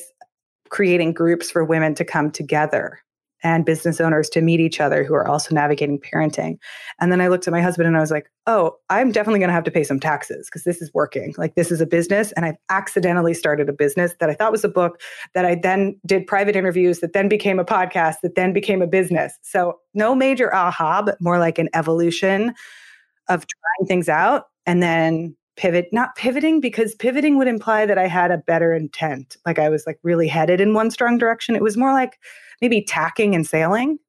creating 0.69 1.13
groups 1.13 1.51
for 1.51 1.63
women 1.63 1.95
to 1.95 2.03
come 2.03 2.31
together 2.31 2.99
and 3.43 3.63
business 3.63 4.01
owners 4.01 4.27
to 4.27 4.41
meet 4.41 4.59
each 4.59 4.81
other 4.81 5.03
who 5.03 5.13
are 5.13 5.27
also 5.27 5.53
navigating 5.53 5.99
parenting. 5.99 6.57
And 6.99 7.11
then 7.11 7.21
I 7.21 7.27
looked 7.27 7.47
at 7.47 7.51
my 7.51 7.61
husband 7.61 7.87
and 7.87 7.95
I 7.95 7.99
was 7.99 8.09
like, 8.09 8.31
oh, 8.47 8.75
I'm 8.89 9.11
definitely 9.11 9.39
going 9.39 9.49
to 9.49 9.53
have 9.53 9.63
to 9.65 9.71
pay 9.71 9.83
some 9.83 9.99
taxes 9.99 10.47
because 10.49 10.63
this 10.63 10.81
is 10.81 10.91
working. 10.95 11.35
Like, 11.37 11.53
this 11.53 11.69
is 11.71 11.79
a 11.79 11.85
business. 11.85 12.31
And 12.31 12.45
I've 12.45 12.57
accidentally 12.69 13.35
started 13.35 13.69
a 13.69 13.73
business 13.73 14.15
that 14.19 14.31
I 14.31 14.33
thought 14.33 14.51
was 14.51 14.63
a 14.63 14.69
book 14.69 14.99
that 15.35 15.45
I 15.45 15.53
then 15.53 15.99
did 16.07 16.25
private 16.25 16.55
interviews 16.55 17.01
that 17.01 17.13
then 17.13 17.29
became 17.29 17.59
a 17.59 17.65
podcast 17.65 18.15
that 18.23 18.33
then 18.33 18.51
became 18.51 18.81
a 18.81 18.87
business. 18.87 19.37
So, 19.43 19.79
no 19.93 20.15
major 20.15 20.53
aha, 20.53 21.03
but 21.03 21.21
more 21.21 21.37
like 21.37 21.59
an 21.59 21.69
evolution 21.75 22.53
of 23.29 23.45
trying 23.45 23.87
things 23.87 24.09
out 24.09 24.45
and 24.65 24.81
then 24.81 25.35
pivot 25.57 25.87
not 25.91 26.15
pivoting 26.15 26.59
because 26.59 26.95
pivoting 26.95 27.37
would 27.37 27.47
imply 27.47 27.85
that 27.85 27.97
i 27.97 28.07
had 28.07 28.31
a 28.31 28.37
better 28.37 28.73
intent. 28.73 29.37
Like 29.45 29.59
i 29.59 29.69
was 29.69 29.85
like 29.85 29.99
really 30.03 30.27
headed 30.27 30.61
in 30.61 30.73
one 30.73 30.91
strong 30.91 31.17
direction. 31.17 31.55
It 31.55 31.61
was 31.61 31.77
more 31.77 31.93
like 31.93 32.19
maybe 32.61 32.81
tacking 32.81 33.35
and 33.35 33.45
sailing 33.45 33.99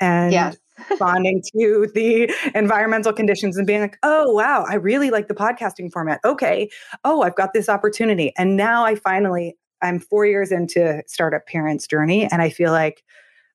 and 0.00 0.32
yes. 0.32 0.56
responding 0.90 1.42
to 1.52 1.90
the 1.94 2.30
environmental 2.54 3.12
conditions 3.12 3.56
and 3.56 3.66
being 3.66 3.80
like 3.80 3.98
oh 4.02 4.30
wow 4.32 4.64
i 4.68 4.74
really 4.74 5.10
like 5.10 5.28
the 5.28 5.34
podcasting 5.34 5.92
format. 5.92 6.20
Okay. 6.24 6.68
Oh 7.04 7.22
i've 7.22 7.36
got 7.36 7.52
this 7.52 7.68
opportunity. 7.68 8.32
And 8.36 8.56
now 8.56 8.84
i 8.84 8.94
finally 8.94 9.56
i'm 9.82 9.98
four 9.98 10.26
years 10.26 10.50
into 10.50 11.02
startup 11.06 11.46
parents 11.46 11.86
journey 11.86 12.26
and 12.30 12.40
i 12.42 12.48
feel 12.48 12.72
like 12.72 13.04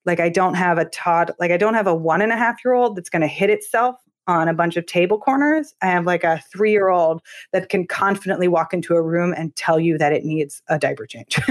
like 0.06 0.20
i 0.20 0.30
don't 0.30 0.54
have 0.54 0.78
a 0.78 0.86
todd 0.86 1.32
like 1.40 1.52
i 1.52 1.58
don't 1.58 1.74
have 1.74 1.88
a 1.88 1.96
one 1.96 2.22
and 2.22 2.32
a 2.32 2.38
half 2.38 2.58
year 2.64 2.74
old 2.74 2.96
that's 2.96 3.10
going 3.10 3.22
to 3.22 3.28
hit 3.28 3.50
itself 3.50 3.96
on 4.28 4.48
a 4.48 4.54
bunch 4.54 4.78
of 4.78 4.86
table 4.86 5.18
corners. 5.18 5.74
I 5.82 5.88
have 5.88 6.06
like 6.06 6.24
a 6.24 6.42
three 6.52 6.72
year 6.72 6.90
old 6.90 7.22
that 7.54 7.70
can 7.70 7.88
confidently 7.88 8.48
walk 8.48 8.74
into 8.74 8.94
a 8.96 9.02
room 9.02 9.34
and 9.36 9.56
tell 9.56 9.80
you 9.80 9.98
that 9.98 10.14
it 10.14 10.24
needs 10.24 10.62
a 10.70 10.78
diaper 10.78 11.06
change. 11.06 11.40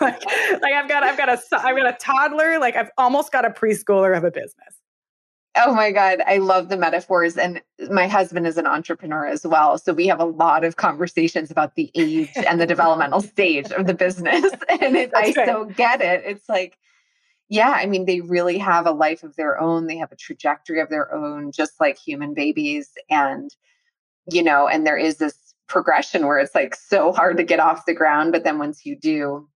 like, 0.00 0.22
like 0.60 0.72
I've 0.74 0.88
got 0.88 1.02
I've 1.02 1.16
got 1.16 1.28
a 1.28 1.40
I've 1.52 1.76
got 1.76 1.86
a 1.86 1.96
toddler, 1.98 2.58
like 2.58 2.76
I've 2.76 2.90
almost 2.98 3.32
got 3.32 3.44
a 3.44 3.50
preschooler 3.50 4.16
of 4.16 4.24
a 4.24 4.30
business. 4.30 4.74
Oh 5.56 5.72
my 5.72 5.92
God, 5.92 6.20
I 6.26 6.38
love 6.38 6.68
the 6.68 6.76
metaphors. 6.76 7.36
And 7.36 7.62
my 7.90 8.08
husband 8.08 8.46
is 8.46 8.58
an 8.58 8.66
entrepreneur 8.66 9.26
as 9.26 9.46
well. 9.46 9.78
So 9.78 9.92
we 9.92 10.08
have 10.08 10.18
a 10.18 10.24
lot 10.24 10.64
of 10.64 10.76
conversations 10.76 11.50
about 11.50 11.76
the 11.76 11.92
age 11.94 12.30
and 12.34 12.60
the 12.60 12.66
developmental 12.74 13.20
stage 13.20 13.70
of 13.70 13.86
the 13.86 13.94
business. 13.94 14.44
And 14.68 14.96
it, 14.96 15.12
I 15.14 15.32
so 15.32 15.66
get 15.66 16.00
it. 16.00 16.22
It's 16.26 16.48
like, 16.48 16.76
yeah, 17.48 17.70
I 17.70 17.86
mean, 17.86 18.06
they 18.06 18.20
really 18.20 18.58
have 18.58 18.86
a 18.86 18.92
life 18.92 19.22
of 19.22 19.36
their 19.36 19.60
own. 19.60 19.86
They 19.86 19.96
have 19.96 20.12
a 20.12 20.16
trajectory 20.16 20.80
of 20.80 20.88
their 20.88 21.12
own, 21.14 21.52
just 21.52 21.80
like 21.80 21.98
human 21.98 22.34
babies. 22.34 22.90
And, 23.10 23.54
you 24.30 24.42
know, 24.42 24.66
and 24.66 24.86
there 24.86 24.96
is 24.96 25.16
this 25.18 25.54
progression 25.66 26.26
where 26.26 26.38
it's 26.38 26.54
like 26.54 26.74
so 26.74 27.12
hard 27.12 27.36
to 27.36 27.44
get 27.44 27.60
off 27.60 27.86
the 27.86 27.94
ground. 27.94 28.32
But 28.32 28.44
then 28.44 28.58
once 28.58 28.86
you 28.86 28.96
do, 28.96 29.48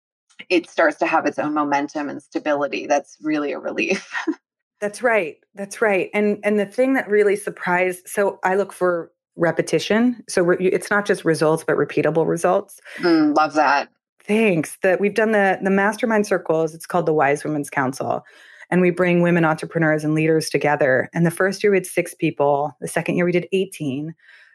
it 0.49 0.68
starts 0.68 0.99
to 0.99 1.07
have 1.07 1.27
its 1.27 1.38
own 1.38 1.55
momentum 1.55 2.09
and 2.09 2.22
stability. 2.22 2.87
That's 2.87 3.16
really 3.22 3.53
a 3.53 3.59
relief. 3.59 4.12
That's 4.81 5.03
right. 5.03 5.37
That's 5.55 5.81
right. 5.81 6.11
And 6.12 6.38
and 6.44 6.61
the 6.61 6.66
thing 6.66 6.94
that 6.94 7.09
really 7.09 7.37
surprised 7.37 8.07
so 8.07 8.38
I 8.44 8.57
look 8.57 8.75
for 8.75 9.11
repetition. 9.37 10.22
So 10.29 10.42
re- 10.42 10.57
it's 10.59 10.90
not 10.90 11.07
just 11.07 11.25
results 11.25 11.64
but 11.64 11.77
repeatable 11.77 12.27
results. 12.27 12.81
Mm, 12.99 13.35
love 13.35 13.55
that. 13.55 13.88
Thanks. 14.26 14.76
That 14.82 15.00
we've 15.00 15.14
done 15.14 15.32
the 15.32 15.58
the 15.62 15.70
mastermind 15.70 16.26
circles. 16.26 16.74
It's 16.74 16.86
called 16.86 17.06
the 17.06 17.12
Wise 17.12 17.44
Women's 17.44 17.70
Council. 17.70 18.24
And 18.70 18.80
we 18.80 18.90
bring 18.90 19.22
women 19.22 19.44
entrepreneurs 19.44 20.02
and 20.02 20.14
leaders 20.14 20.50
together. 20.50 21.08
And 21.14 21.24
the 21.24 21.30
first 21.30 21.62
year 21.62 21.70
we 21.70 21.76
had 21.76 21.86
six 21.86 22.14
people. 22.14 22.76
The 22.80 22.88
second 22.88 23.16
year 23.16 23.24
we 23.24 23.32
did 23.32 23.46
18. 23.52 24.12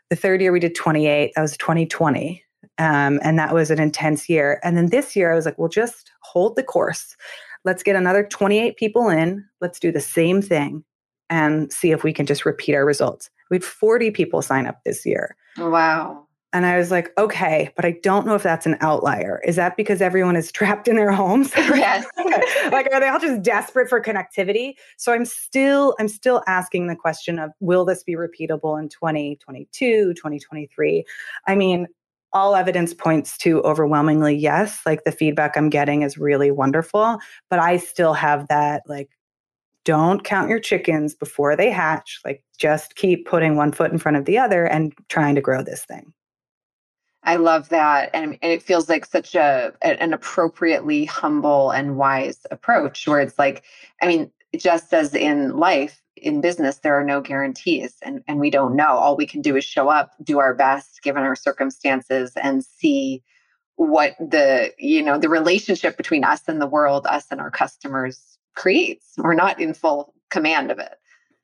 The 0.10 0.16
third 0.18 0.42
year 0.42 0.52
we 0.52 0.60
did 0.60 0.76
28. 0.76 1.32
That 1.34 1.42
was 1.42 1.56
2020. 1.56 2.44
Um, 2.78 3.20
and 3.24 3.40
that 3.40 3.54
was 3.54 3.72
an 3.72 3.80
intense 3.80 4.28
year. 4.28 4.60
And 4.64 4.76
then 4.76 4.90
this 4.90 5.16
year 5.16 5.32
I 5.32 5.36
was 5.36 5.46
like, 5.46 5.58
well, 5.58 5.70
just 5.70 6.12
hold 6.24 6.58
the 6.58 6.64
course. 6.64 7.16
Let's 7.64 7.84
get 7.84 7.96
another 7.96 8.24
28 8.24 8.76
people 8.76 9.08
in. 9.08 9.46
Let's 9.62 9.80
do 9.80 9.92
the 9.92 10.02
same 10.02 10.42
thing 10.42 10.84
and 11.30 11.72
see 11.72 11.92
if 11.92 12.04
we 12.04 12.12
can 12.12 12.26
just 12.26 12.46
repeat 12.46 12.76
our 12.76 12.86
results. 12.86 13.30
We 13.50 13.56
had 13.56 13.64
40 13.64 14.12
people 14.12 14.42
sign 14.42 14.68
up 14.68 14.80
this 14.84 15.06
year. 15.06 15.36
Wow. 15.58 16.28
And 16.54 16.66
I 16.66 16.78
was 16.78 16.92
like, 16.92 17.12
okay, 17.18 17.72
but 17.76 17.86
I 17.86 17.92
don't 18.04 18.26
know 18.26 18.36
if 18.36 18.44
that's 18.44 18.66
an 18.66 18.78
outlier. 18.82 19.42
Is 19.46 19.56
that 19.56 19.78
because 19.78 20.02
everyone 20.02 20.36
is 20.36 20.52
trapped 20.52 20.88
in 20.88 20.96
their 20.96 21.12
homes? 21.12 21.52
Yes. 21.72 22.06
like 22.72 22.88
are 22.92 23.00
they 23.00 23.08
all 23.08 23.20
just 23.20 23.42
desperate 23.42 23.90
for 23.90 24.02
connectivity? 24.02 24.74
So 24.98 25.14
I'm 25.14 25.26
still 25.26 25.96
I'm 26.00 26.08
still 26.08 26.44
asking 26.48 26.88
the 26.88 26.96
question 26.96 27.40
of 27.40 27.52
will 27.60 27.86
this 27.86 28.04
be 28.04 28.14
repeatable 28.14 28.80
in 28.80 28.90
2022, 28.90 30.14
2023? 30.14 31.06
I 31.48 31.56
mean, 31.56 31.88
all 32.34 32.56
evidence 32.56 32.94
points 32.94 33.38
to 33.40 33.62
overwhelmingly 33.62 34.36
yes, 34.36 34.82
like 34.86 35.04
the 35.06 35.12
feedback 35.12 35.58
I'm 35.58 35.70
getting 35.70 36.02
is 36.02 36.18
really 36.18 36.52
wonderful, 36.52 37.20
but 37.50 37.60
I 37.60 37.78
still 37.78 38.14
have 38.14 38.48
that 38.50 38.84
like 38.88 39.10
don't 39.84 40.24
count 40.24 40.50
your 40.50 40.60
chickens 40.60 41.16
before 41.16 41.56
they 41.56 41.72
hatch. 41.72 42.20
Like 42.24 42.44
just 42.58 42.96
keep 42.96 43.26
putting 43.26 43.56
one 43.56 43.72
foot 43.72 43.92
in 43.92 43.98
front 43.98 44.18
of 44.18 44.26
the 44.26 44.38
other 44.38 44.66
and 44.66 44.94
trying 45.10 45.36
to 45.36 45.42
grow 45.42 45.64
this 45.64 45.86
thing. 45.86 46.14
I 47.24 47.36
love 47.36 47.70
that. 47.70 48.10
And, 48.14 48.38
and 48.42 48.52
it 48.52 48.64
feels 48.64 48.90
like 48.90 49.06
such 49.06 49.36
a 49.36 49.74
an 49.82 50.14
appropriately 50.14 51.06
humble 51.06 51.72
and 51.72 51.98
wise 51.98 52.46
approach 52.50 53.08
where 53.08 53.22
it's 53.22 53.38
like, 53.38 53.64
I 54.02 54.08
mean, 54.08 54.32
just 54.58 54.94
as 54.94 55.14
in 55.14 55.58
life, 55.58 56.02
in 56.16 56.42
business, 56.42 56.80
there 56.80 57.00
are 57.00 57.04
no 57.04 57.22
guarantees 57.22 57.96
and, 58.02 58.24
and 58.28 58.40
we 58.40 58.50
don't 58.50 58.76
know. 58.76 58.90
All 58.90 59.16
we 59.16 59.26
can 59.26 59.42
do 59.42 59.56
is 59.56 59.64
show 59.64 59.90
up, 59.90 60.12
do 60.24 60.40
our 60.40 60.54
best 60.54 61.02
given 61.04 61.24
our 61.24 61.36
circumstances, 61.36 62.34
and 62.42 62.64
see 62.64 63.24
what 63.76 64.16
the, 64.20 64.72
you 64.78 65.02
know, 65.02 65.18
the 65.18 65.30
relationship 65.30 65.98
between 65.98 66.24
us 66.24 66.42
and 66.48 66.62
the 66.62 66.68
world, 66.68 67.08
us 67.08 67.28
and 67.32 67.40
our 67.40 67.52
customers 67.52 68.38
creates. 68.56 69.14
We're 69.18 69.34
not 69.34 69.60
in 69.60 69.74
full 69.74 70.14
command 70.30 70.72
of 70.72 70.80
it. 70.80 70.94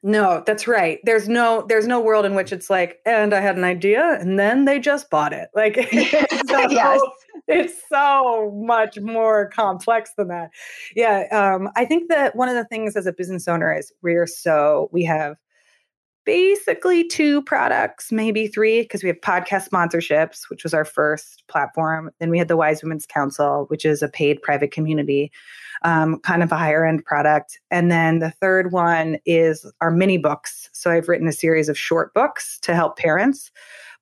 No, 0.04 0.44
that's 0.46 0.68
right. 0.68 1.00
There's 1.04 1.28
no 1.28 1.66
there's 1.68 1.88
no 1.88 2.00
world 2.00 2.26
in 2.26 2.36
which 2.36 2.54
it's 2.54 2.70
like, 2.70 3.00
and 3.06 3.34
I 3.34 3.42
had 3.42 3.58
an 3.58 3.64
idea 3.64 4.18
and 4.20 4.38
then 4.38 4.66
they 4.66 4.80
just 4.80 5.10
bought 5.10 5.34
it. 5.34 5.50
Like 5.56 5.74
it's, 5.78 6.50
so, 6.50 6.60
yes. 6.70 7.02
it's 7.48 7.74
so 7.90 8.52
much 8.56 9.00
more 9.00 9.50
complex 9.50 10.14
than 10.16 10.28
that. 10.28 10.52
Yeah. 10.96 11.24
Um, 11.32 11.70
I 11.76 11.86
think 11.86 12.10
that 12.10 12.36
one 12.36 12.48
of 12.48 12.56
the 12.56 12.66
things 12.66 12.96
as 12.96 13.08
a 13.08 13.14
business 13.14 13.48
owner 13.48 13.76
is 13.76 13.92
we're 14.04 14.28
so 14.28 14.90
we 14.92 15.04
have 15.06 15.36
basically 16.28 17.08
two 17.08 17.42
products, 17.44 18.12
maybe 18.12 18.48
three, 18.48 18.82
because 18.82 19.02
we 19.02 19.08
have 19.08 19.22
podcast 19.22 19.70
sponsorships, 19.70 20.50
which 20.50 20.62
was 20.62 20.74
our 20.74 20.86
first 20.86 21.44
platform. 21.48 22.12
Then 22.20 22.30
we 22.30 22.38
had 22.38 22.50
the 22.50 22.58
Wise 22.58 22.84
Women's 22.84 23.08
Council, 23.08 23.66
which 23.70 23.86
is 23.86 24.04
a 24.04 24.10
paid 24.10 24.42
private 24.44 24.72
community 24.72 25.32
um, 25.84 26.20
kind 26.20 26.44
of 26.44 26.52
a 26.52 26.58
higher 26.58 26.86
end 26.86 27.06
product. 27.06 27.60
And 27.72 27.92
then 27.92 28.20
the 28.20 28.32
third 28.32 28.72
one 28.72 29.18
is 29.26 29.66
our 29.82 29.92
mini 29.92 30.18
books. 30.18 30.70
So 30.74 30.92
I've 30.92 31.08
written 31.08 31.28
a 31.28 31.34
series 31.34 31.70
of 31.70 31.78
short 31.78 32.14
books 32.14 32.60
to 32.64 32.76
help 32.76 32.98
parents. 32.98 33.52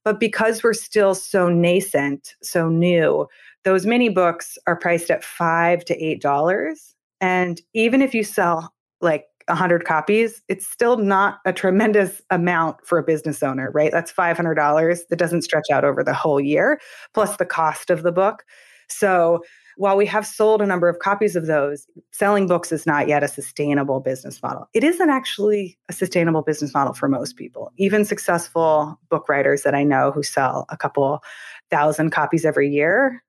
But 0.03 0.19
because 0.19 0.63
we're 0.63 0.73
still 0.73 1.15
so 1.15 1.49
nascent, 1.49 2.35
so 2.41 2.69
new, 2.69 3.27
those 3.63 3.85
mini 3.85 4.09
books 4.09 4.57
are 4.67 4.75
priced 4.75 5.09
at 5.09 5.23
five 5.23 5.83
to 5.85 6.03
eight 6.03 6.21
dollars. 6.21 6.93
And 7.21 7.61
even 7.73 8.01
if 8.01 8.13
you 8.13 8.23
sell 8.23 8.73
like 9.01 9.25
100 9.47 9.85
copies, 9.85 10.41
it's 10.47 10.67
still 10.67 10.97
not 10.97 11.39
a 11.45 11.53
tremendous 11.53 12.21
amount 12.29 12.77
for 12.85 12.97
a 12.97 13.03
business 13.03 13.43
owner, 13.43 13.71
right? 13.71 13.91
That's 13.91 14.11
$500 14.11 14.99
that 15.09 15.15
doesn't 15.15 15.43
stretch 15.43 15.69
out 15.71 15.85
over 15.85 16.03
the 16.03 16.13
whole 16.13 16.39
year, 16.39 16.79
plus 17.13 17.37
the 17.37 17.45
cost 17.45 17.89
of 17.89 18.03
the 18.03 18.11
book. 18.11 18.43
So 18.89 19.43
while 19.77 19.97
we 19.97 20.05
have 20.05 20.25
sold 20.25 20.61
a 20.61 20.65
number 20.65 20.87
of 20.87 20.99
copies 20.99 21.35
of 21.35 21.47
those, 21.47 21.85
selling 22.11 22.47
books 22.47 22.71
is 22.71 22.85
not 22.85 23.07
yet 23.07 23.23
a 23.23 23.27
sustainable 23.27 23.99
business 23.99 24.41
model. 24.41 24.69
It 24.73 24.83
isn't 24.83 25.09
actually 25.09 25.77
a 25.89 25.93
sustainable 25.93 26.43
business 26.43 26.73
model 26.73 26.93
for 26.93 27.09
most 27.09 27.35
people. 27.35 27.71
Even 27.77 28.05
successful 28.05 28.99
book 29.09 29.27
writers 29.27 29.63
that 29.63 29.75
I 29.75 29.83
know 29.83 30.11
who 30.11 30.23
sell 30.23 30.65
a 30.69 30.77
couple 30.77 31.21
thousand 31.69 32.11
copies 32.11 32.45
every 32.45 32.69
year 32.69 33.21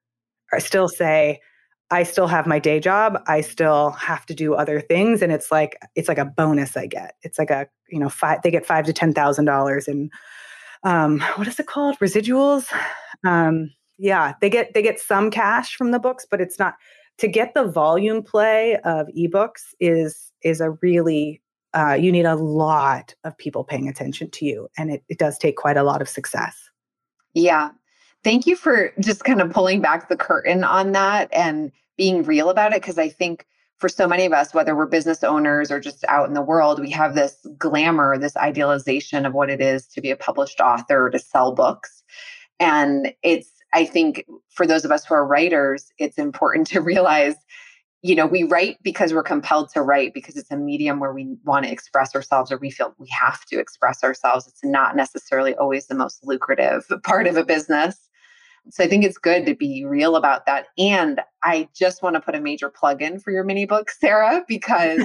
I 0.52 0.58
still 0.58 0.88
say, 0.88 1.40
I 1.90 2.02
still 2.02 2.26
have 2.26 2.46
my 2.46 2.58
day 2.58 2.80
job. 2.80 3.22
I 3.26 3.40
still 3.40 3.90
have 3.92 4.26
to 4.26 4.34
do 4.34 4.54
other 4.54 4.80
things. 4.80 5.22
And 5.22 5.30
it's 5.30 5.52
like, 5.52 5.78
it's 5.94 6.08
like 6.08 6.18
a 6.18 6.24
bonus 6.24 6.76
I 6.76 6.86
get. 6.86 7.14
It's 7.22 7.38
like 7.38 7.50
a, 7.50 7.68
you 7.88 8.00
know, 8.00 8.08
five, 8.08 8.42
they 8.42 8.50
get 8.50 8.66
five 8.66 8.84
to 8.86 8.92
$10,000 8.92 9.88
in, 9.88 10.10
um, 10.82 11.20
what 11.36 11.46
is 11.46 11.60
it 11.60 11.66
called? 11.66 11.98
Residuals. 11.98 12.66
Um, 13.24 13.70
yeah, 13.98 14.34
they 14.40 14.50
get 14.50 14.74
they 14.74 14.82
get 14.82 15.00
some 15.00 15.30
cash 15.30 15.74
from 15.74 15.90
the 15.90 15.98
books, 15.98 16.26
but 16.30 16.40
it's 16.40 16.58
not 16.58 16.74
to 17.18 17.28
get 17.28 17.54
the 17.54 17.66
volume 17.66 18.22
play 18.22 18.76
of 18.84 19.06
ebooks 19.08 19.74
is 19.80 20.32
is 20.42 20.60
a 20.60 20.70
really 20.82 21.42
uh, 21.74 21.94
you 21.94 22.12
need 22.12 22.26
a 22.26 22.36
lot 22.36 23.14
of 23.24 23.36
people 23.38 23.64
paying 23.64 23.88
attention 23.88 24.30
to 24.30 24.44
you, 24.44 24.68
and 24.76 24.90
it, 24.90 25.02
it 25.08 25.18
does 25.18 25.38
take 25.38 25.56
quite 25.56 25.76
a 25.76 25.82
lot 25.82 26.02
of 26.02 26.08
success. 26.08 26.70
Yeah, 27.34 27.70
thank 28.24 28.46
you 28.46 28.56
for 28.56 28.92
just 29.00 29.24
kind 29.24 29.40
of 29.40 29.52
pulling 29.52 29.80
back 29.80 30.08
the 30.08 30.16
curtain 30.16 30.64
on 30.64 30.92
that 30.92 31.28
and 31.32 31.72
being 31.96 32.22
real 32.22 32.50
about 32.50 32.72
it 32.72 32.82
because 32.82 32.98
I 32.98 33.08
think 33.08 33.46
for 33.78 33.88
so 33.88 34.08
many 34.08 34.24
of 34.24 34.32
us, 34.32 34.54
whether 34.54 34.74
we're 34.74 34.86
business 34.86 35.22
owners 35.22 35.70
or 35.70 35.80
just 35.80 36.04
out 36.08 36.28
in 36.28 36.34
the 36.34 36.42
world, 36.42 36.80
we 36.80 36.90
have 36.90 37.14
this 37.14 37.46
glamour, 37.58 38.18
this 38.18 38.36
idealization 38.36 39.26
of 39.26 39.34
what 39.34 39.50
it 39.50 39.60
is 39.60 39.86
to 39.88 40.00
be 40.00 40.10
a 40.10 40.16
published 40.16 40.60
author, 40.60 41.10
to 41.10 41.18
sell 41.18 41.52
books. 41.52 42.02
And 42.58 43.12
it's 43.22 43.50
I 43.74 43.84
think 43.84 44.24
for 44.48 44.66
those 44.66 44.84
of 44.84 44.90
us 44.90 45.04
who 45.04 45.14
are 45.14 45.26
writers, 45.26 45.92
it's 45.98 46.18
important 46.18 46.66
to 46.68 46.80
realize 46.80 47.36
you 48.06 48.14
know, 48.14 48.26
we 48.26 48.44
write 48.44 48.76
because 48.84 49.12
we're 49.12 49.24
compelled 49.24 49.68
to 49.70 49.82
write 49.82 50.14
because 50.14 50.36
it's 50.36 50.52
a 50.52 50.56
medium 50.56 51.00
where 51.00 51.12
we 51.12 51.36
want 51.44 51.64
to 51.64 51.72
express 51.72 52.14
ourselves 52.14 52.52
or 52.52 52.56
we 52.58 52.70
feel 52.70 52.94
we 52.98 53.08
have 53.08 53.44
to 53.46 53.58
express 53.58 54.04
ourselves. 54.04 54.46
It's 54.46 54.62
not 54.62 54.94
necessarily 54.94 55.56
always 55.56 55.88
the 55.88 55.96
most 55.96 56.24
lucrative 56.24 56.86
part 57.02 57.26
of 57.26 57.36
a 57.36 57.44
business. 57.44 57.98
So 58.70 58.84
I 58.84 58.88
think 58.88 59.04
it's 59.04 59.18
good 59.18 59.44
to 59.46 59.56
be 59.56 59.84
real 59.84 60.14
about 60.14 60.46
that. 60.46 60.66
And 60.78 61.20
I 61.42 61.68
just 61.74 62.00
want 62.00 62.14
to 62.14 62.20
put 62.20 62.36
a 62.36 62.40
major 62.40 62.68
plug 62.68 63.02
in 63.02 63.18
for 63.18 63.32
your 63.32 63.42
mini 63.42 63.66
book, 63.66 63.90
Sarah, 63.90 64.44
because 64.46 65.02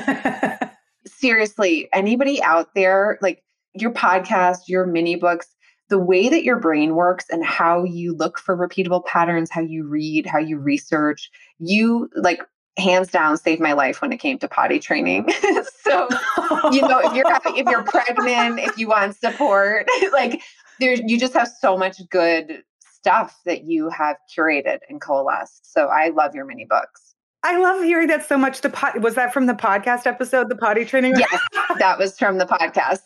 seriously, 1.08 1.90
anybody 1.94 2.42
out 2.44 2.76
there, 2.76 3.18
like 3.22 3.44
your 3.74 3.92
podcast, 3.92 4.68
your 4.68 4.86
mini 4.86 5.16
books, 5.16 5.48
the 5.90 6.00
way 6.00 6.30
that 6.30 6.44
your 6.44 6.60
brain 6.60 6.94
works 6.94 7.26
and 7.32 7.44
how 7.44 7.84
you 7.84 8.14
look 8.14 8.38
for 8.38 8.56
repeatable 8.56 9.04
patterns, 9.06 9.50
how 9.50 9.62
you 9.62 9.88
read, 9.88 10.28
how 10.28 10.40
you 10.40 10.60
research, 10.60 11.32
you 11.60 12.10
like 12.16 12.42
hands 12.78 13.10
down 13.10 13.38
saved 13.38 13.62
my 13.62 13.74
life 13.74 14.02
when 14.02 14.12
it 14.12 14.18
came 14.18 14.38
to 14.40 14.48
potty 14.48 14.80
training. 14.80 15.30
so, 15.84 16.08
you 16.72 16.82
know, 16.82 17.00
if 17.04 17.14
you're 17.14 17.26
if 17.58 17.68
you're 17.68 17.84
pregnant, 17.84 18.60
if 18.60 18.78
you 18.78 18.88
want 18.88 19.16
support, 19.16 19.88
like 20.12 20.42
there 20.80 20.94
you 20.94 21.20
just 21.20 21.34
have 21.34 21.50
so 21.60 21.78
much 21.78 21.98
good 22.10 22.64
stuff 22.80 23.40
that 23.46 23.64
you 23.64 23.90
have 23.90 24.18
curated 24.36 24.80
and 24.90 25.02
coalesced. 25.02 25.72
So 25.72 25.88
I 25.88 26.10
love 26.10 26.36
your 26.36 26.46
mini 26.46 26.66
books. 26.66 27.16
I 27.44 27.58
love 27.58 27.84
hearing 27.84 28.08
that 28.10 28.28
so 28.28 28.38
much. 28.38 28.62
The 28.62 28.70
pot 28.70 29.02
was 29.02 29.16
that 29.16 29.34
from 29.34 29.48
the 29.48 29.54
podcast 29.54 30.06
episode, 30.06 30.48
the 30.48 30.56
potty 30.56 30.86
training? 30.86 31.16
Yes, 31.18 31.42
that 31.80 31.98
was 31.98 32.18
from 32.18 32.38
the 32.38 32.46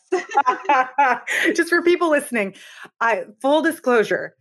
podcast. 0.99 1.55
Just 1.55 1.70
for 1.70 1.82
people 1.82 2.09
listening, 2.09 2.53
I 2.99 3.24
full 3.41 3.61
disclosure, 3.61 4.36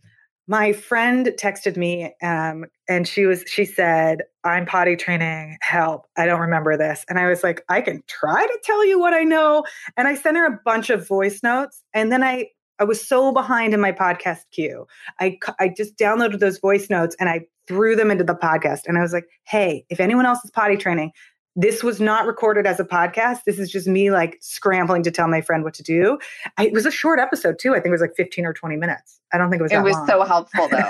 my 0.47 0.73
friend 0.73 1.27
texted 1.39 1.75
me 1.75 2.13
um, 2.21 2.65
and 2.87 3.07
she 3.07 3.25
was 3.25 3.43
she 3.47 3.65
said 3.65 4.21
i'm 4.43 4.65
potty 4.65 4.95
training 4.95 5.57
help 5.61 6.05
i 6.17 6.25
don't 6.25 6.39
remember 6.39 6.77
this. 6.77 7.05
And 7.09 7.19
i 7.19 7.27
was 7.27 7.43
like 7.43 7.63
i 7.69 7.81
can 7.81 8.03
try 8.07 8.45
to 8.45 8.59
tell 8.63 8.85
you 8.85 8.99
what 8.99 9.13
i 9.13 9.23
know. 9.23 9.63
And 9.97 10.07
i 10.07 10.15
sent 10.15 10.37
her 10.37 10.45
a 10.45 10.59
bunch 10.63 10.89
of 10.89 11.07
voice 11.07 11.41
notes 11.43 11.81
and 11.93 12.11
then 12.11 12.23
i 12.23 12.47
i 12.79 12.83
was 12.83 13.05
so 13.05 13.31
behind 13.31 13.73
in 13.73 13.81
my 13.81 13.91
podcast 13.91 14.41
queue. 14.51 14.85
I 15.19 15.37
i 15.59 15.69
just 15.69 15.97
downloaded 15.97 16.39
those 16.39 16.59
voice 16.59 16.89
notes 16.89 17.15
and 17.19 17.29
i 17.29 17.41
threw 17.67 17.95
them 17.95 18.11
into 18.11 18.23
the 18.23 18.35
podcast 18.35 18.81
and 18.85 18.97
i 18.97 19.01
was 19.01 19.13
like 19.13 19.25
hey 19.45 19.85
if 19.89 19.99
anyone 19.99 20.25
else 20.25 20.43
is 20.45 20.51
potty 20.51 20.77
training 20.77 21.11
this 21.55 21.83
was 21.83 22.01
not 22.01 22.25
recorded 22.25 22.67
as 22.67 22.79
a 22.79 22.83
podcast. 22.83 23.43
This 23.45 23.59
is 23.59 23.71
just 23.71 23.87
me 23.87 24.11
like 24.11 24.37
scrambling 24.41 25.03
to 25.03 25.11
tell 25.11 25.27
my 25.27 25.41
friend 25.41 25.63
what 25.63 25.73
to 25.75 25.83
do. 25.83 26.19
I, 26.57 26.67
it 26.67 26.73
was 26.73 26.85
a 26.85 26.91
short 26.91 27.19
episode 27.19 27.59
too. 27.59 27.71
I 27.71 27.75
think 27.75 27.87
it 27.87 27.91
was 27.91 28.01
like 28.01 28.15
15 28.15 28.45
or 28.45 28.53
20 28.53 28.75
minutes. 28.75 29.21
I 29.33 29.37
don't 29.37 29.49
think 29.49 29.61
it 29.61 29.63
was. 29.63 29.71
It 29.71 29.81
was 29.81 29.95
long. 29.95 30.07
so 30.07 30.23
helpful 30.23 30.67
though. 30.67 30.77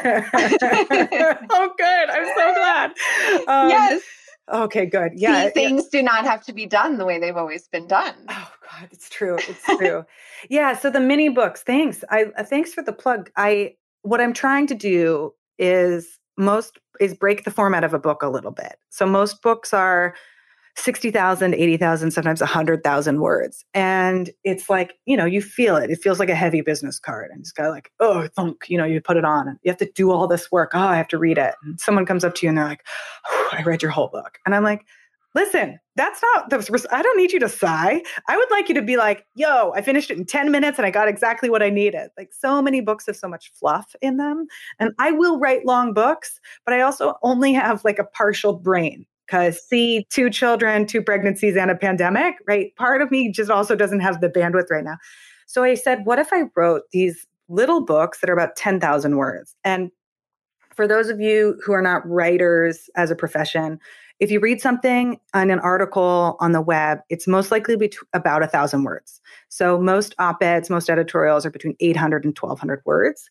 oh, 1.49 1.74
good. 1.78 2.09
I'm 2.09 2.26
so 2.36 2.53
glad. 2.53 2.91
Um, 3.47 3.70
yes. 3.70 4.01
Okay, 4.51 4.86
good. 4.86 5.13
Yeah. 5.16 5.45
See, 5.45 5.51
things 5.51 5.84
yeah. 5.91 5.99
do 5.99 6.03
not 6.03 6.26
have 6.26 6.43
to 6.45 6.53
be 6.53 6.66
done 6.66 6.97
the 6.97 7.05
way 7.05 7.20
they've 7.20 7.38
always 7.38 7.68
been 7.68 7.88
done. 7.88 8.13
Oh 8.30 8.51
God, 8.72 8.89
it's 8.91 9.09
true. 9.09 9.38
It's 9.47 9.63
true. 9.78 10.03
yeah. 10.49 10.78
So 10.78 10.89
the 10.89 10.99
mini 10.99 11.30
books. 11.30 11.63
Thanks. 11.63 12.03
I 12.09 12.26
uh, 12.38 12.43
thanks 12.43 12.74
for 12.74 12.84
the 12.84 12.93
plug. 12.93 13.32
I 13.38 13.76
what 14.01 14.22
I'm 14.22 14.34
trying 14.34 14.68
to 14.68 14.76
do 14.76 15.34
is 15.57 16.20
most 16.38 16.80
is 16.99 17.13
break 17.13 17.43
the 17.43 17.51
format 17.51 17.84
of 17.84 17.93
a 17.93 17.99
book 17.99 18.22
a 18.22 18.30
little 18.30 18.51
bit. 18.51 18.78
So 18.89 19.05
most 19.05 19.41
books 19.41 19.74
are 19.74 20.16
60,000, 20.78 21.54
80,000, 21.54 22.12
sometimes 22.12 22.42
100,000 22.42 23.22
words. 23.22 23.64
And 23.74 24.30
it's 24.44 24.70
like, 24.70 24.96
you 25.06 25.16
know, 25.16 25.26
you 25.26 25.42
feel 25.42 25.78
it. 25.78 25.90
It 25.90 26.02
feels 26.02 26.20
like 26.20 26.30
a 26.30 26.36
heavy 26.36 26.62
business 26.62 27.00
card. 27.00 27.32
And 27.32 27.40
it's 27.40 27.52
got 27.52 27.70
like, 27.70 27.92
oh, 28.00 28.28
thunk, 28.36 28.66
you 28.68 28.78
know, 28.78 28.86
you 28.86 29.02
put 29.02 29.18
it 29.18 29.26
on 29.26 29.48
and 29.48 29.58
you 29.64 29.72
have 29.72 29.78
to 29.80 29.92
do 29.96 30.12
all 30.12 30.28
this 30.28 30.52
work. 30.52 30.72
Oh, 30.74 30.80
I 30.80 30.98
have 30.98 31.08
to 31.10 31.18
read 31.18 31.38
it. 31.38 31.56
And 31.64 31.80
someone 31.80 32.06
comes 32.06 32.24
up 32.24 32.36
to 32.36 32.46
you 32.46 32.50
and 32.50 32.58
they're 32.58 32.66
like, 32.66 32.86
oh, 33.28 33.50
I 33.54 33.64
read 33.64 33.82
your 33.82 33.92
whole 33.92 34.10
book. 34.10 34.38
And 34.46 34.54
I'm 34.54 34.64
like, 34.64 34.86
listen, 35.34 35.80
that's 35.96 36.22
not 36.22 36.50
the, 36.50 36.88
I 36.92 37.02
don't 37.02 37.18
need 37.18 37.32
you 37.32 37.40
to 37.40 37.50
sigh. 37.50 38.02
I 38.28 38.38
would 38.38 38.52
like 38.52 38.68
you 38.70 38.76
to 38.76 38.82
be 38.82 38.98
like, 38.98 39.26
yo, 39.36 39.72
I 39.76 39.82
finished 39.82 40.10
it 40.10 40.18
in 40.18 40.26
10 40.26 40.52
minutes 40.52 40.78
and 40.78 40.86
I 40.86 40.92
got 40.92 41.08
exactly 41.08 41.50
what 41.50 41.64
I 41.64 41.70
needed. 41.70 42.10
Like 42.18 42.34
so 42.34 42.62
many 42.62 42.82
books 42.82 43.06
have 43.06 43.16
so 43.16 43.28
much 43.28 43.52
fluff 43.54 43.96
in 44.02 44.18
them. 44.18 44.48
And 44.80 44.92
I 45.00 45.12
will 45.12 45.40
write 45.40 45.66
long 45.66 45.94
books, 45.94 46.40
but 46.66 46.74
I 46.74 46.82
also 46.82 47.16
only 47.22 47.54
have 47.54 47.84
like 47.86 48.00
a 48.00 48.06
partial 48.06 48.54
brain 48.54 49.06
because 49.26 49.62
see 49.68 50.06
two 50.10 50.30
children 50.30 50.86
two 50.86 51.02
pregnancies 51.02 51.56
and 51.56 51.72
a 51.72 51.76
pandemic 51.76 52.36
right? 52.48 52.76
Part 52.76 53.02
of 53.02 53.12
me 53.12 53.32
just 53.32 53.50
also 53.50 53.76
doesn't 53.76 54.02
have 54.02 54.22
the 54.22 54.30
bandwidth 54.30 54.70
right 54.70 54.84
now. 54.84 54.98
So 55.48 55.64
i 55.64 55.76
said 55.76 56.02
what 56.06 56.20
if 56.20 56.32
i 56.32 56.44
wrote 56.56 56.84
these 56.92 57.28
little 57.48 57.82
books 57.82 58.20
that 58.20 58.30
are 58.30 58.34
about 58.34 58.56
10,000 58.56 59.18
words? 59.18 59.56
And 59.64 59.92
for 60.76 60.88
those 60.88 61.10
of 61.10 61.22
you 61.22 61.60
who 61.64 61.74
are 61.74 61.82
not 61.82 62.08
writers 62.08 62.90
as 62.96 63.12
a 63.12 63.16
profession 63.16 63.80
if 64.22 64.32
you 64.32 64.40
read 64.40 64.62
something 64.62 65.20
on 65.34 65.50
an 65.50 65.60
article 65.60 66.38
on 66.40 66.52
the 66.52 66.62
web 66.62 67.00
it's 67.10 67.28
most 67.28 67.52
likely 67.52 67.76
be 67.76 67.92
about 68.14 68.44
a 68.44 68.48
thousand 68.48 68.84
words. 68.84 69.22
So 69.50 69.80
most 69.80 70.16
op-eds 70.20 70.70
most 70.70 70.90
editorials 70.90 71.46
are 71.46 71.52
between 71.52 71.76
800 71.80 72.24
and 72.26 72.38
1200 72.38 72.82
words. 72.86 73.30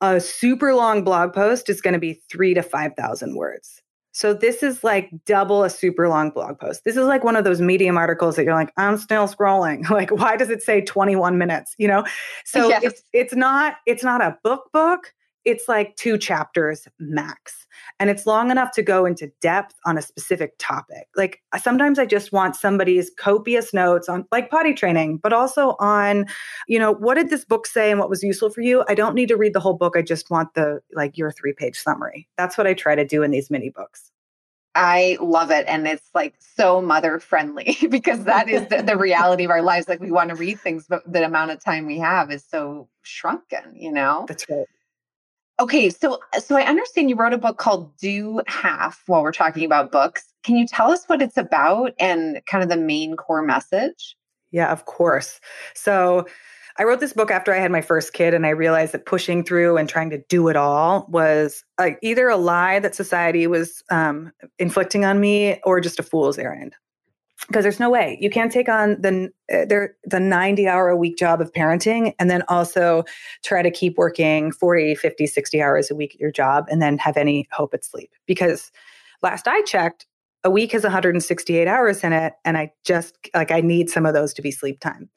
A 0.00 0.20
super 0.20 0.74
long 0.74 1.04
blog 1.04 1.32
post 1.32 1.70
is 1.70 1.80
going 1.80 1.94
to 1.94 2.00
be 2.00 2.20
three 2.30 2.52
to 2.52 2.62
5000 2.62 3.36
words 3.36 3.80
so 4.14 4.32
this 4.32 4.62
is 4.62 4.84
like 4.84 5.10
double 5.26 5.64
a 5.64 5.70
super 5.70 6.08
long 6.08 6.30
blog 6.30 6.60
post. 6.60 6.84
This 6.84 6.96
is 6.96 7.04
like 7.04 7.24
one 7.24 7.34
of 7.34 7.42
those 7.42 7.60
medium 7.60 7.98
articles 7.98 8.36
that 8.36 8.44
you're 8.44 8.54
like, 8.54 8.72
I'm 8.76 8.96
still 8.96 9.26
scrolling. 9.26 9.84
Like, 9.94 10.10
why 10.10 10.36
does 10.36 10.50
it 10.50 10.62
say 10.62 10.80
21 10.80 11.38
minutes? 11.38 11.74
You 11.78 11.88
know? 11.88 12.04
So 12.44 12.68
yes. 12.68 12.82
it's 12.82 13.02
it's 13.12 13.34
not 13.34 13.76
it's 13.86 14.02
not 14.02 14.20
a 14.20 14.36
book 14.42 14.70
book 14.72 15.12
it's 15.44 15.68
like 15.68 15.96
two 15.96 16.18
chapters 16.18 16.88
max. 16.98 17.66
And 18.00 18.08
it's 18.08 18.26
long 18.26 18.50
enough 18.50 18.70
to 18.72 18.82
go 18.82 19.04
into 19.04 19.30
depth 19.40 19.74
on 19.84 19.98
a 19.98 20.02
specific 20.02 20.54
topic. 20.58 21.08
Like 21.16 21.42
uh, 21.52 21.58
sometimes 21.58 21.98
I 21.98 22.06
just 22.06 22.32
want 22.32 22.56
somebody's 22.56 23.10
copious 23.16 23.74
notes 23.74 24.08
on 24.08 24.26
like 24.32 24.50
potty 24.50 24.74
training, 24.74 25.18
but 25.18 25.32
also 25.32 25.76
on, 25.80 26.26
you 26.68 26.78
know, 26.78 26.92
what 26.92 27.14
did 27.14 27.30
this 27.30 27.44
book 27.44 27.66
say 27.66 27.90
and 27.90 28.00
what 28.00 28.10
was 28.10 28.22
useful 28.22 28.50
for 28.50 28.62
you? 28.62 28.84
I 28.88 28.94
don't 28.94 29.14
need 29.14 29.28
to 29.28 29.36
read 29.36 29.54
the 29.54 29.60
whole 29.60 29.74
book. 29.74 29.96
I 29.96 30.02
just 30.02 30.30
want 30.30 30.54
the 30.54 30.80
like 30.94 31.18
your 31.18 31.30
three 31.30 31.52
page 31.52 31.78
summary. 31.78 32.28
That's 32.38 32.56
what 32.56 32.66
I 32.66 32.74
try 32.74 32.94
to 32.94 33.04
do 33.04 33.22
in 33.22 33.30
these 33.30 33.50
mini 33.50 33.70
books. 33.70 34.10
I 34.74 35.18
love 35.20 35.50
it. 35.50 35.64
And 35.68 35.86
it's 35.86 36.10
like 36.14 36.34
so 36.38 36.80
mother 36.80 37.20
friendly 37.20 37.76
because 37.90 38.24
that 38.24 38.48
is 38.48 38.66
the, 38.68 38.82
the, 38.82 38.96
reality 39.04 39.44
of 39.44 39.50
our 39.50 39.62
lives. 39.62 39.88
Like 39.88 40.00
we 40.00 40.10
want 40.10 40.30
to 40.30 40.34
read 40.34 40.58
things, 40.58 40.86
but 40.88 41.02
the 41.10 41.24
amount 41.24 41.52
of 41.52 41.62
time 41.62 41.86
we 41.86 41.98
have 41.98 42.30
is 42.30 42.44
so 42.44 42.88
shrunken, 43.02 43.74
you 43.74 43.92
know? 43.92 44.24
That's 44.26 44.48
right. 44.48 44.66
Okay, 45.60 45.88
so 45.88 46.18
so 46.38 46.56
I 46.56 46.62
understand 46.62 47.08
you 47.08 47.16
wrote 47.16 47.32
a 47.32 47.38
book 47.38 47.58
called 47.58 47.96
Do 47.96 48.40
Half 48.48 49.04
while 49.06 49.22
we're 49.22 49.32
talking 49.32 49.64
about 49.64 49.92
books. 49.92 50.32
Can 50.42 50.56
you 50.56 50.66
tell 50.66 50.90
us 50.90 51.04
what 51.06 51.22
it's 51.22 51.36
about 51.36 51.92
and 52.00 52.40
kind 52.46 52.64
of 52.64 52.68
the 52.68 52.76
main 52.76 53.16
core 53.16 53.42
message? 53.42 54.16
Yeah, 54.50 54.72
of 54.72 54.86
course. 54.86 55.40
So 55.74 56.26
I 56.76 56.82
wrote 56.82 56.98
this 56.98 57.12
book 57.12 57.30
after 57.30 57.54
I 57.54 57.58
had 57.58 57.70
my 57.70 57.80
first 57.80 58.14
kid, 58.14 58.34
and 58.34 58.44
I 58.46 58.50
realized 58.50 58.92
that 58.94 59.06
pushing 59.06 59.44
through 59.44 59.76
and 59.76 59.88
trying 59.88 60.10
to 60.10 60.18
do 60.28 60.48
it 60.48 60.56
all 60.56 61.06
was 61.08 61.64
like 61.78 61.98
either 62.02 62.28
a 62.28 62.36
lie 62.36 62.80
that 62.80 62.96
society 62.96 63.46
was 63.46 63.84
um, 63.90 64.32
inflicting 64.58 65.04
on 65.04 65.20
me 65.20 65.60
or 65.64 65.80
just 65.80 66.00
a 66.00 66.02
fool's 66.02 66.36
errand 66.36 66.74
because 67.46 67.62
there's 67.62 67.80
no 67.80 67.90
way. 67.90 68.18
You 68.20 68.30
can't 68.30 68.52
take 68.52 68.68
on 68.68 69.00
the 69.00 69.30
uh, 69.52 69.66
the 70.04 70.20
90 70.20 70.68
hour 70.68 70.88
a 70.88 70.96
week 70.96 71.16
job 71.16 71.40
of 71.40 71.52
parenting 71.52 72.14
and 72.18 72.30
then 72.30 72.42
also 72.48 73.04
try 73.42 73.62
to 73.62 73.70
keep 73.70 73.96
working 73.96 74.52
40 74.52 74.94
50 74.94 75.26
60 75.26 75.62
hours 75.62 75.90
a 75.90 75.94
week 75.94 76.14
at 76.14 76.20
your 76.20 76.32
job 76.32 76.66
and 76.70 76.80
then 76.80 76.98
have 76.98 77.16
any 77.16 77.48
hope 77.52 77.74
at 77.74 77.84
sleep. 77.84 78.10
Because 78.26 78.72
last 79.22 79.48
i 79.48 79.62
checked 79.62 80.06
a 80.44 80.50
week 80.50 80.72
has 80.72 80.82
168 80.82 81.66
hours 81.66 82.04
in 82.04 82.12
it 82.12 82.34
and 82.44 82.58
i 82.58 82.70
just 82.84 83.16
like 83.34 83.50
i 83.50 83.60
need 83.60 83.88
some 83.90 84.06
of 84.06 84.14
those 84.14 84.32
to 84.34 84.42
be 84.42 84.50
sleep 84.50 84.80
time. 84.80 85.08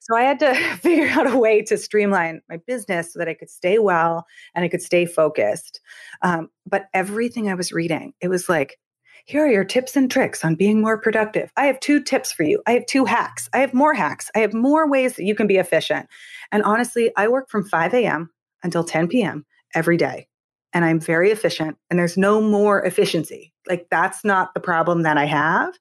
So 0.00 0.16
i 0.16 0.22
had 0.22 0.38
to 0.40 0.54
figure 0.80 1.08
out 1.08 1.30
a 1.30 1.36
way 1.36 1.62
to 1.62 1.76
streamline 1.76 2.40
my 2.48 2.58
business 2.66 3.12
so 3.12 3.18
that 3.18 3.28
i 3.28 3.34
could 3.34 3.50
stay 3.50 3.78
well 3.78 4.26
and 4.54 4.64
i 4.64 4.68
could 4.68 4.82
stay 4.82 5.04
focused. 5.04 5.80
Um, 6.22 6.48
but 6.64 6.86
everything 6.94 7.50
i 7.50 7.54
was 7.54 7.72
reading 7.72 8.14
it 8.20 8.28
was 8.28 8.48
like 8.48 8.78
here 9.26 9.44
are 9.44 9.50
your 9.50 9.64
tips 9.64 9.96
and 9.96 10.08
tricks 10.08 10.44
on 10.44 10.54
being 10.54 10.80
more 10.80 10.96
productive. 10.96 11.50
I 11.56 11.66
have 11.66 11.80
two 11.80 12.00
tips 12.00 12.30
for 12.30 12.44
you. 12.44 12.62
I 12.66 12.72
have 12.72 12.86
two 12.86 13.04
hacks. 13.04 13.50
I 13.52 13.58
have 13.58 13.74
more 13.74 13.92
hacks. 13.92 14.30
I 14.36 14.38
have 14.38 14.54
more 14.54 14.88
ways 14.88 15.16
that 15.16 15.24
you 15.24 15.34
can 15.34 15.48
be 15.48 15.56
efficient. 15.56 16.08
And 16.52 16.62
honestly, 16.62 17.10
I 17.16 17.26
work 17.26 17.50
from 17.50 17.64
5 17.64 17.92
a.m. 17.94 18.30
until 18.62 18.84
10 18.84 19.08
p.m. 19.08 19.44
every 19.74 19.96
day. 19.96 20.28
And 20.72 20.84
I'm 20.84 21.00
very 21.00 21.30
efficient, 21.30 21.76
and 21.88 21.98
there's 21.98 22.18
no 22.18 22.40
more 22.40 22.84
efficiency. 22.84 23.52
Like, 23.68 23.88
that's 23.90 24.24
not 24.24 24.52
the 24.52 24.60
problem 24.60 25.02
that 25.02 25.16
I 25.16 25.24
have. 25.24 25.74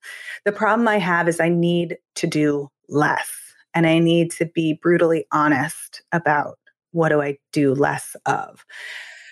The 0.45 0.51
problem 0.51 0.87
I 0.87 0.99
have 0.99 1.27
is 1.27 1.39
I 1.39 1.49
need 1.49 1.97
to 2.15 2.27
do 2.27 2.69
less, 2.87 3.29
and 3.73 3.85
I 3.85 3.99
need 3.99 4.31
to 4.33 4.45
be 4.45 4.79
brutally 4.81 5.25
honest 5.33 6.01
about 6.13 6.57
what 6.91 7.09
do 7.09 7.21
I 7.21 7.37
do 7.51 7.75
less 7.75 8.15
of. 8.25 8.63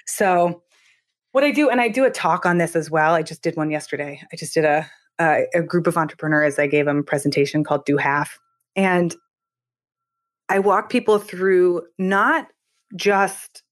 So, 0.05 0.62
what 1.34 1.44
I 1.44 1.52
do, 1.52 1.70
and 1.70 1.82
I 1.82 1.90
do 1.90 2.06
a 2.06 2.10
talk 2.10 2.46
on 2.46 2.58
this 2.58 2.76
as 2.76 2.90
well. 2.90 3.14
I 3.14 3.22
just 3.22 3.42
did 3.42 3.58
one 3.58 3.70
yesterday. 3.70 4.22
I 4.32 4.36
just 4.38 4.54
did 4.54 4.64
a 4.64 4.90
a, 5.20 5.46
a 5.54 5.62
group 5.62 5.86
of 5.86 5.98
entrepreneurs. 5.98 6.58
I 6.58 6.66
gave 6.66 6.86
them 6.86 7.00
a 7.00 7.04
presentation 7.04 7.64
called 7.64 7.86
"Do 7.86 7.98
Half," 7.98 8.40
and 8.76 9.16
I 10.48 10.60
walk 10.60 10.90
people 10.90 11.20
through 11.20 11.84
not 12.00 12.48
just 12.96 13.64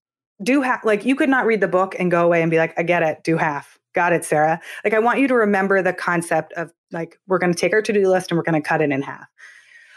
do 0.44 0.62
half. 0.62 0.84
Like 0.84 1.06
you 1.06 1.16
could 1.16 1.30
not 1.30 1.46
read 1.46 1.62
the 1.62 1.68
book 1.68 1.96
and 1.98 2.12
go 2.12 2.26
away 2.26 2.42
and 2.42 2.52
be 2.52 2.58
like, 2.58 2.78
"I 2.78 2.84
get 2.84 3.04
it, 3.04 3.24
do 3.24 3.38
half." 3.38 3.80
Got 3.94 4.14
it, 4.14 4.24
Sarah. 4.24 4.62
Like, 4.86 4.94
I 4.94 5.00
want 5.00 5.20
you 5.20 5.28
to 5.28 5.36
remember 5.36 5.82
the 5.82 5.92
concept 5.92 6.54
of 6.54 6.72
like, 6.94 7.20
we're 7.28 7.40
going 7.40 7.54
to 7.54 7.60
take 7.60 7.74
our 7.74 7.82
to 7.82 7.92
do 7.92 8.08
list 8.08 8.32
and 8.32 8.38
we're 8.38 8.44
going 8.44 8.62
to 8.62 8.66
cut 8.66 8.82
it 8.82 8.90
in 8.90 9.02
half. 9.02 9.28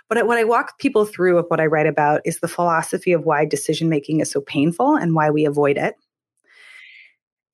But 0.08 0.26
what 0.26 0.36
I 0.36 0.44
walk 0.44 0.78
people 0.78 1.04
through 1.04 1.38
of 1.38 1.46
what 1.48 1.60
I 1.60 1.66
write 1.66 1.86
about 1.86 2.20
is 2.24 2.40
the 2.40 2.48
philosophy 2.48 3.12
of 3.12 3.24
why 3.24 3.44
decision 3.44 3.88
making 3.88 4.20
is 4.20 4.30
so 4.30 4.40
painful 4.40 4.96
and 4.96 5.14
why 5.14 5.30
we 5.30 5.44
avoid 5.44 5.76
it. 5.76 5.94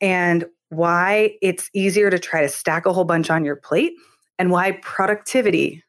And 0.01 0.44
why 0.70 1.36
it's 1.42 1.68
easier 1.74 2.11
to 2.11 2.18
try 2.18 2.42
to 2.42 2.48
stack 2.48 2.86
a 2.86 2.92
whole 2.92 3.05
bunch 3.05 3.30
on 3.30 3.44
your 3.44 3.57
plate 3.57 3.92
and 4.38 4.51
why 4.51 4.72
productivity 4.82 5.84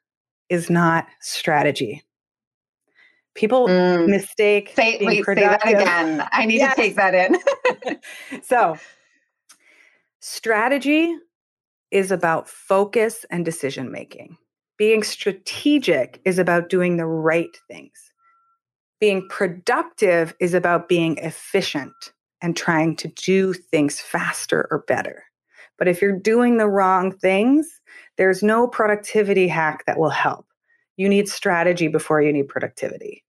is 0.49 0.69
not 0.69 1.07
strategy. 1.21 2.03
People 3.33 3.67
mm. 3.67 4.07
mistake. 4.09 4.73
Say, 4.75 4.97
wait, 5.01 5.23
productive. 5.23 5.61
say 5.61 5.73
that 5.73 5.81
again. 5.81 6.27
I 6.31 6.45
need 6.45 6.57
yes. 6.57 6.75
to 6.75 6.81
take 6.81 6.95
that 6.97 7.15
in. 7.15 7.99
so, 8.43 8.77
strategy 10.19 11.15
is 11.91 12.11
about 12.11 12.49
focus 12.49 13.25
and 13.29 13.45
decision 13.45 13.91
making. 13.91 14.37
Being 14.77 15.03
strategic 15.03 16.19
is 16.25 16.39
about 16.39 16.69
doing 16.69 16.97
the 16.97 17.05
right 17.05 17.55
things. 17.69 18.11
Being 18.99 19.27
productive 19.29 20.35
is 20.39 20.53
about 20.53 20.89
being 20.89 21.17
efficient 21.19 21.93
and 22.41 22.57
trying 22.57 22.95
to 22.97 23.07
do 23.09 23.53
things 23.53 23.99
faster 23.99 24.67
or 24.71 24.83
better. 24.87 25.23
But 25.77 25.87
if 25.87 26.01
you're 26.01 26.17
doing 26.17 26.57
the 26.57 26.67
wrong 26.67 27.11
things, 27.11 27.81
there's 28.17 28.43
no 28.43 28.67
productivity 28.67 29.47
hack 29.47 29.83
that 29.85 29.97
will 29.97 30.09
help. 30.09 30.45
You 30.97 31.09
need 31.09 31.27
strategy 31.27 31.87
before 31.87 32.21
you 32.21 32.31
need 32.31 32.47
productivity. 32.47 33.23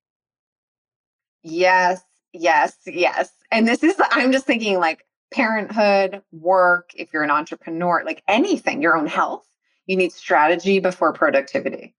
Yes, 1.43 2.03
yes, 2.33 2.77
yes. 2.87 3.31
And 3.51 3.67
this 3.67 3.83
is, 3.83 3.95
I'm 4.11 4.33
just 4.33 4.47
thinking 4.47 4.79
like 4.79 5.07
parenthood, 5.33 6.23
work, 6.31 6.91
if 6.95 7.13
you're 7.13 7.23
an 7.23 7.31
entrepreneur, 7.31 8.03
like 8.05 8.23
anything, 8.29 8.83
your 8.83 8.97
own 8.97 9.07
health, 9.07 9.47
you 9.87 9.97
need 9.97 10.13
strategy 10.13 10.79
before 10.79 11.13
productivity. 11.13 11.95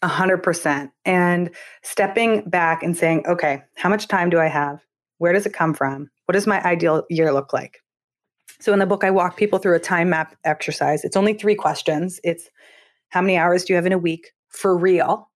A 0.00 0.08
hundred 0.08 0.38
percent. 0.38 0.90
And 1.04 1.50
stepping 1.82 2.48
back 2.48 2.82
and 2.82 2.96
saying, 2.96 3.24
okay, 3.26 3.62
how 3.76 3.88
much 3.88 4.08
time 4.08 4.30
do 4.30 4.40
I 4.40 4.48
have? 4.48 4.80
Where 5.18 5.32
does 5.32 5.46
it 5.46 5.52
come 5.52 5.74
from? 5.74 6.10
What 6.32 6.38
does 6.38 6.46
my 6.46 6.64
ideal 6.64 7.04
year 7.10 7.30
look 7.30 7.52
like? 7.52 7.82
So 8.58 8.72
in 8.72 8.78
the 8.78 8.86
book, 8.86 9.04
I 9.04 9.10
walk 9.10 9.36
people 9.36 9.58
through 9.58 9.76
a 9.76 9.78
time 9.78 10.08
map 10.08 10.34
exercise. 10.44 11.04
It's 11.04 11.14
only 11.14 11.34
three 11.34 11.54
questions. 11.54 12.20
It's 12.24 12.48
how 13.10 13.20
many 13.20 13.36
hours 13.36 13.64
do 13.64 13.74
you 13.74 13.76
have 13.76 13.84
in 13.84 13.92
a 13.92 13.98
week 13.98 14.32
for 14.48 14.74
real? 14.74 15.30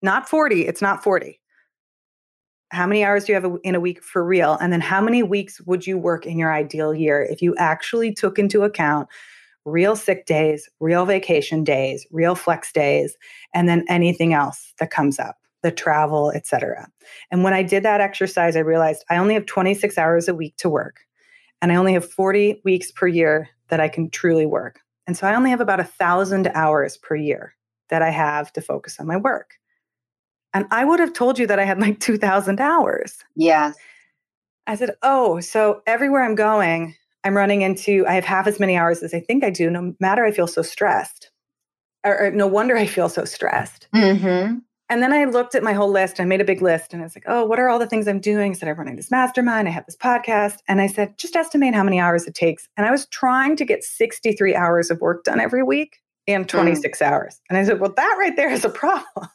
Not 0.00 0.30
40. 0.30 0.66
It's 0.66 0.80
not 0.80 1.04
40. 1.04 1.38
How 2.70 2.86
many 2.86 3.04
hours 3.04 3.26
do 3.26 3.32
you 3.32 3.40
have 3.42 3.58
in 3.62 3.74
a 3.74 3.80
week 3.80 4.02
for 4.02 4.24
real? 4.24 4.56
And 4.58 4.72
then 4.72 4.80
how 4.80 5.02
many 5.02 5.22
weeks 5.22 5.60
would 5.66 5.86
you 5.86 5.98
work 5.98 6.24
in 6.24 6.38
your 6.38 6.50
ideal 6.50 6.94
year 6.94 7.22
if 7.22 7.42
you 7.42 7.54
actually 7.58 8.14
took 8.14 8.38
into 8.38 8.62
account 8.62 9.08
real 9.66 9.94
sick 9.94 10.24
days, 10.24 10.66
real 10.80 11.04
vacation 11.04 11.62
days, 11.62 12.06
real 12.10 12.34
flex 12.34 12.72
days, 12.72 13.18
and 13.52 13.68
then 13.68 13.84
anything 13.86 14.32
else 14.32 14.72
that 14.78 14.90
comes 14.90 15.18
up? 15.18 15.41
The 15.62 15.70
travel, 15.70 16.30
etc. 16.32 16.88
And 17.30 17.44
when 17.44 17.54
I 17.54 17.62
did 17.62 17.82
that 17.84 18.00
exercise, 18.00 18.56
I 18.56 18.60
realized 18.60 19.04
I 19.10 19.16
only 19.16 19.34
have 19.34 19.46
26 19.46 19.96
hours 19.98 20.28
a 20.28 20.34
week 20.34 20.56
to 20.58 20.68
work, 20.68 21.00
and 21.60 21.72
I 21.72 21.76
only 21.76 21.92
have 21.94 22.10
40 22.10 22.60
weeks 22.64 22.90
per 22.90 23.06
year 23.06 23.48
that 23.68 23.80
I 23.80 23.88
can 23.88 24.10
truly 24.10 24.46
work. 24.46 24.80
And 25.06 25.16
so 25.16 25.26
I 25.26 25.34
only 25.34 25.50
have 25.50 25.60
about 25.60 25.80
a 25.80 25.84
thousand 25.84 26.48
hours 26.54 26.96
per 26.96 27.16
year 27.16 27.54
that 27.88 28.02
I 28.02 28.10
have 28.10 28.52
to 28.54 28.60
focus 28.60 28.98
on 29.00 29.06
my 29.06 29.16
work. 29.16 29.58
And 30.54 30.66
I 30.70 30.84
would 30.84 31.00
have 31.00 31.12
told 31.12 31.38
you 31.38 31.46
that 31.46 31.58
I 31.58 31.64
had 31.64 31.80
like 31.80 32.00
2,000 32.00 32.60
hours. 32.60 33.16
Yes. 33.34 33.76
I 34.66 34.76
said, 34.76 34.94
Oh, 35.02 35.40
so 35.40 35.82
everywhere 35.86 36.22
I'm 36.22 36.34
going, 36.34 36.94
I'm 37.24 37.36
running 37.36 37.62
into, 37.62 38.04
I 38.06 38.14
have 38.14 38.24
half 38.24 38.46
as 38.46 38.60
many 38.60 38.76
hours 38.76 39.02
as 39.02 39.14
I 39.14 39.20
think 39.20 39.44
I 39.44 39.50
do, 39.50 39.70
no 39.70 39.94
matter 40.00 40.24
I 40.24 40.32
feel 40.32 40.46
so 40.46 40.62
stressed. 40.62 41.30
Or, 42.04 42.26
or 42.26 42.30
no 42.32 42.46
wonder 42.46 42.76
I 42.76 42.86
feel 42.86 43.08
so 43.08 43.24
stressed. 43.24 43.86
Mm-hmm. 43.94 44.58
And 44.88 45.02
then 45.02 45.12
I 45.12 45.24
looked 45.24 45.54
at 45.54 45.62
my 45.62 45.72
whole 45.72 45.90
list. 45.90 46.20
I 46.20 46.24
made 46.24 46.40
a 46.40 46.44
big 46.44 46.60
list 46.60 46.92
and 46.92 47.02
I 47.02 47.06
was 47.06 47.16
like, 47.16 47.24
oh, 47.26 47.44
what 47.44 47.58
are 47.58 47.68
all 47.68 47.78
the 47.78 47.86
things 47.86 48.06
I'm 48.06 48.20
doing? 48.20 48.52
I 48.52 48.54
said, 48.54 48.68
I'm 48.68 48.76
running 48.76 48.96
this 48.96 49.10
mastermind. 49.10 49.66
I 49.66 49.70
have 49.70 49.86
this 49.86 49.96
podcast. 49.96 50.58
And 50.68 50.80
I 50.80 50.86
said, 50.86 51.16
just 51.16 51.34
estimate 51.34 51.74
how 51.74 51.82
many 51.82 51.98
hours 51.98 52.26
it 52.26 52.34
takes. 52.34 52.68
And 52.76 52.86
I 52.86 52.90
was 52.90 53.06
trying 53.06 53.56
to 53.56 53.64
get 53.64 53.84
63 53.84 54.54
hours 54.54 54.90
of 54.90 55.00
work 55.00 55.24
done 55.24 55.40
every 55.40 55.62
week 55.62 56.00
in 56.26 56.44
26 56.44 56.98
mm. 56.98 57.06
hours. 57.06 57.40
And 57.48 57.58
I 57.58 57.64
said, 57.64 57.80
well, 57.80 57.92
that 57.96 58.16
right 58.18 58.36
there 58.36 58.50
is 58.50 58.64
a 58.64 58.68
problem. 58.70 59.28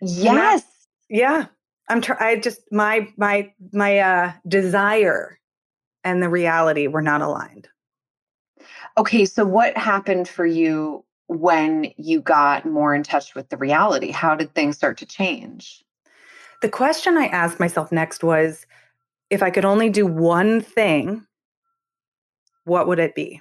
yes. 0.00 0.62
yeah. 1.10 1.46
I'm 1.88 2.00
trying, 2.00 2.22
I 2.22 2.36
just, 2.36 2.60
my, 2.70 3.08
my, 3.16 3.52
my 3.72 3.98
uh, 3.98 4.32
desire 4.48 5.38
and 6.04 6.22
the 6.22 6.28
reality 6.28 6.86
were 6.86 7.02
not 7.02 7.20
aligned. 7.20 7.68
Okay. 8.96 9.26
So 9.26 9.44
what 9.44 9.76
happened 9.76 10.28
for 10.28 10.46
you 10.46 11.04
when 11.32 11.92
you 11.96 12.20
got 12.20 12.64
more 12.64 12.94
in 12.94 13.02
touch 13.02 13.34
with 13.34 13.48
the 13.48 13.56
reality? 13.56 14.10
How 14.10 14.34
did 14.34 14.54
things 14.54 14.76
start 14.76 14.98
to 14.98 15.06
change? 15.06 15.84
The 16.60 16.68
question 16.68 17.16
I 17.16 17.26
asked 17.26 17.58
myself 17.58 17.90
next 17.90 18.22
was 18.22 18.66
if 19.30 19.42
I 19.42 19.50
could 19.50 19.64
only 19.64 19.90
do 19.90 20.06
one 20.06 20.60
thing, 20.60 21.26
what 22.64 22.86
would 22.86 22.98
it 22.98 23.14
be? 23.14 23.40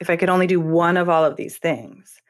If 0.00 0.10
I 0.10 0.16
could 0.16 0.28
only 0.30 0.46
do 0.46 0.60
one 0.60 0.96
of 0.96 1.08
all 1.08 1.24
of 1.24 1.36
these 1.36 1.58
things. 1.58 2.20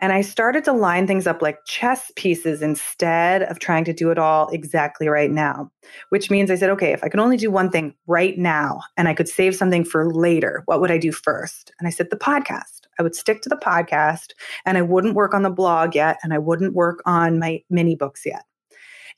And 0.00 0.12
I 0.12 0.20
started 0.20 0.64
to 0.64 0.72
line 0.72 1.06
things 1.06 1.26
up 1.26 1.42
like 1.42 1.64
chess 1.66 2.12
pieces 2.14 2.62
instead 2.62 3.42
of 3.42 3.58
trying 3.58 3.84
to 3.84 3.92
do 3.92 4.10
it 4.10 4.18
all 4.18 4.48
exactly 4.50 5.08
right 5.08 5.30
now, 5.30 5.70
which 6.10 6.30
means 6.30 6.50
I 6.50 6.54
said, 6.54 6.70
okay, 6.70 6.92
if 6.92 7.02
I 7.02 7.08
could 7.08 7.18
only 7.18 7.36
do 7.36 7.50
one 7.50 7.70
thing 7.70 7.94
right 8.06 8.38
now 8.38 8.80
and 8.96 9.08
I 9.08 9.14
could 9.14 9.28
save 9.28 9.56
something 9.56 9.84
for 9.84 10.12
later, 10.12 10.62
what 10.66 10.80
would 10.80 10.92
I 10.92 10.98
do 10.98 11.10
first? 11.10 11.72
And 11.78 11.88
I 11.88 11.90
said, 11.90 12.10
the 12.10 12.16
podcast. 12.16 12.77
I 12.98 13.02
would 13.02 13.14
stick 13.14 13.42
to 13.42 13.48
the 13.48 13.56
podcast 13.56 14.32
and 14.64 14.76
I 14.76 14.82
wouldn't 14.82 15.14
work 15.14 15.34
on 15.34 15.42
the 15.42 15.50
blog 15.50 15.94
yet 15.94 16.18
and 16.22 16.34
I 16.34 16.38
wouldn't 16.38 16.74
work 16.74 17.00
on 17.06 17.38
my 17.38 17.62
mini 17.70 17.94
books 17.94 18.22
yet. 18.26 18.44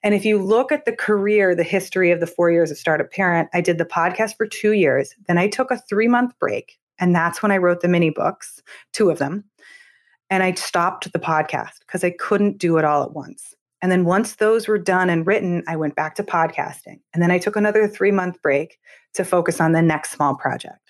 And 0.03 0.15
if 0.15 0.25
you 0.25 0.43
look 0.43 0.73
at 0.73 0.87
the 0.87 0.97
career, 0.97 1.55
the 1.55 1.63
history 1.63 2.11
of 2.11 2.21
the 2.21 2.27
four 2.27 2.51
years 2.51 2.71
of 2.71 2.79
Startup 2.79 3.11
Parent, 3.11 3.49
I 3.53 3.61
did 3.61 3.79
the 3.79 3.85
podcast 3.85 4.37
for 4.37 4.47
two 4.47 4.73
years. 4.73 5.15
Then 5.29 5.37
I 5.37 5.49
took 5.49 5.71
a 5.71 5.79
three 5.79 6.09
month 6.09 6.39
break. 6.39 6.79
And 6.99 7.15
that's 7.15 7.43
when 7.43 7.53
I 7.53 7.57
wrote 7.57 7.81
the 7.81 7.89
mini 7.89 8.11
books, 8.11 8.63
two 8.93 9.11
of 9.11 9.19
them. 9.19 9.45
And 10.29 10.43
I 10.43 10.53
stopped 10.53 11.13
the 11.13 11.19
podcast 11.19 11.81
because 11.81 12.05
I 12.05 12.11
couldn't 12.11 12.59
do 12.59 12.77
it 12.77 12.85
all 12.85 13.03
at 13.03 13.15
once. 13.15 13.55
And 13.83 13.91
then 13.91 14.05
once 14.05 14.37
those 14.37 14.69
were 14.69 14.79
done 14.79 15.09
and 15.09 15.27
written, 15.27 15.63
I 15.67 15.77
went 15.77 15.97
back 15.97 16.15
to 16.17 16.23
podcasting. 16.23 17.01
And 17.13 17.23
then 17.23 17.31
I 17.31 17.39
took 17.39 17.57
another 17.57 17.89
three 17.89 18.13
month 18.13 18.41
break 18.43 18.79
to 19.15 19.25
focus 19.25 19.61
on 19.61 19.73
the 19.73 19.83
next 19.83 20.11
small 20.11 20.35
project. 20.35 20.90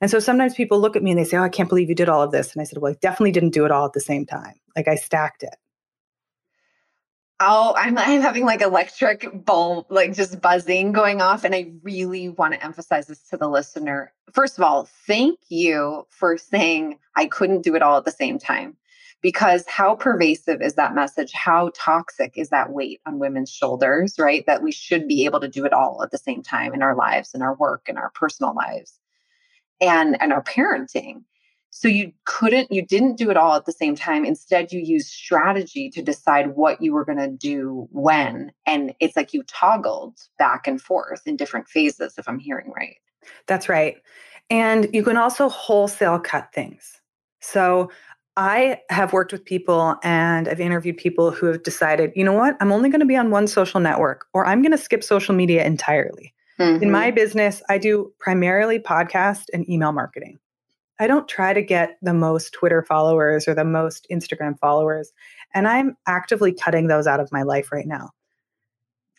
And 0.00 0.10
so 0.10 0.18
sometimes 0.18 0.54
people 0.54 0.80
look 0.80 0.96
at 0.96 1.02
me 1.02 1.10
and 1.10 1.18
they 1.18 1.24
say, 1.24 1.36
Oh, 1.36 1.42
I 1.42 1.48
can't 1.48 1.68
believe 1.68 1.88
you 1.88 1.94
did 1.94 2.08
all 2.08 2.22
of 2.22 2.32
this. 2.32 2.52
And 2.52 2.60
I 2.60 2.64
said, 2.64 2.78
Well, 2.78 2.92
I 2.92 2.96
definitely 3.00 3.32
didn't 3.32 3.54
do 3.54 3.64
it 3.64 3.70
all 3.70 3.86
at 3.86 3.92
the 3.92 4.00
same 4.00 4.26
time. 4.26 4.54
Like 4.74 4.88
I 4.88 4.96
stacked 4.96 5.42
it. 5.42 5.56
Oh, 7.38 7.74
I'm 7.76 7.98
I'm 7.98 8.22
having 8.22 8.46
like 8.46 8.62
electric 8.62 9.44
bulb, 9.44 9.86
like 9.90 10.14
just 10.14 10.40
buzzing 10.40 10.92
going 10.92 11.20
off. 11.20 11.44
And 11.44 11.54
I 11.54 11.72
really 11.82 12.30
want 12.30 12.54
to 12.54 12.64
emphasize 12.64 13.06
this 13.06 13.22
to 13.28 13.36
the 13.36 13.48
listener. 13.48 14.12
First 14.32 14.56
of 14.56 14.64
all, 14.64 14.88
thank 15.06 15.38
you 15.48 16.06
for 16.08 16.38
saying 16.38 16.98
I 17.14 17.26
couldn't 17.26 17.62
do 17.62 17.74
it 17.74 17.82
all 17.82 17.98
at 17.98 18.04
the 18.06 18.10
same 18.10 18.38
time. 18.38 18.76
Because 19.22 19.66
how 19.66 19.96
pervasive 19.96 20.62
is 20.62 20.74
that 20.74 20.94
message? 20.94 21.32
How 21.32 21.70
toxic 21.74 22.34
is 22.36 22.50
that 22.50 22.70
weight 22.70 23.00
on 23.06 23.18
women's 23.18 23.50
shoulders, 23.50 24.18
right? 24.18 24.44
That 24.46 24.62
we 24.62 24.70
should 24.72 25.08
be 25.08 25.24
able 25.24 25.40
to 25.40 25.48
do 25.48 25.64
it 25.64 25.72
all 25.72 26.02
at 26.02 26.10
the 26.10 26.18
same 26.18 26.42
time 26.42 26.74
in 26.74 26.82
our 26.82 26.94
lives, 26.94 27.34
in 27.34 27.42
our 27.42 27.54
work, 27.56 27.88
in 27.88 27.96
our 27.96 28.10
personal 28.10 28.54
lives 28.54 28.98
and 29.80 30.20
and 30.20 30.32
our 30.32 30.42
parenting. 30.42 31.22
So 31.70 31.88
you 31.88 32.12
couldn't 32.24 32.72
you 32.72 32.84
didn't 32.84 33.16
do 33.16 33.30
it 33.30 33.36
all 33.36 33.54
at 33.54 33.66
the 33.66 33.72
same 33.72 33.94
time. 33.94 34.24
Instead 34.24 34.72
you 34.72 34.80
used 34.80 35.08
strategy 35.08 35.90
to 35.90 36.02
decide 36.02 36.56
what 36.56 36.80
you 36.80 36.92
were 36.92 37.04
going 37.04 37.18
to 37.18 37.28
do 37.28 37.86
when. 37.90 38.52
And 38.64 38.94
it's 39.00 39.16
like 39.16 39.34
you 39.34 39.42
toggled 39.44 40.18
back 40.38 40.66
and 40.66 40.80
forth 40.80 41.22
in 41.26 41.36
different 41.36 41.68
phases 41.68 42.14
if 42.16 42.28
i'm 42.28 42.38
hearing 42.38 42.72
right. 42.74 42.96
That's 43.46 43.68
right. 43.68 43.96
And 44.48 44.88
you 44.92 45.02
can 45.02 45.16
also 45.16 45.48
wholesale 45.48 46.18
cut 46.18 46.52
things. 46.52 47.00
So 47.40 47.90
I 48.36 48.80
have 48.90 49.12
worked 49.12 49.32
with 49.32 49.44
people 49.44 49.96
and 50.02 50.48
I've 50.48 50.60
interviewed 50.60 50.98
people 50.98 51.30
who 51.30 51.46
have 51.46 51.62
decided, 51.62 52.12
you 52.14 52.24
know 52.24 52.34
what, 52.34 52.56
I'm 52.60 52.70
only 52.70 52.90
going 52.90 53.00
to 53.00 53.06
be 53.06 53.16
on 53.16 53.30
one 53.30 53.46
social 53.46 53.80
network 53.80 54.26
or 54.34 54.46
I'm 54.46 54.62
going 54.62 54.72
to 54.72 54.78
skip 54.78 55.02
social 55.02 55.34
media 55.34 55.64
entirely. 55.64 56.34
Mm-hmm. 56.58 56.82
In 56.82 56.90
my 56.90 57.10
business, 57.10 57.62
I 57.68 57.78
do 57.78 58.12
primarily 58.18 58.78
podcast 58.78 59.44
and 59.52 59.68
email 59.68 59.92
marketing. 59.92 60.38
I 60.98 61.06
don't 61.06 61.28
try 61.28 61.52
to 61.52 61.62
get 61.62 61.98
the 62.00 62.14
most 62.14 62.52
Twitter 62.52 62.82
followers 62.82 63.46
or 63.46 63.54
the 63.54 63.64
most 63.64 64.06
Instagram 64.10 64.58
followers. 64.58 65.12
And 65.54 65.68
I'm 65.68 65.96
actively 66.06 66.52
cutting 66.52 66.86
those 66.86 67.06
out 67.06 67.20
of 67.20 67.30
my 67.30 67.42
life 67.42 67.70
right 67.70 67.86
now. 67.86 68.10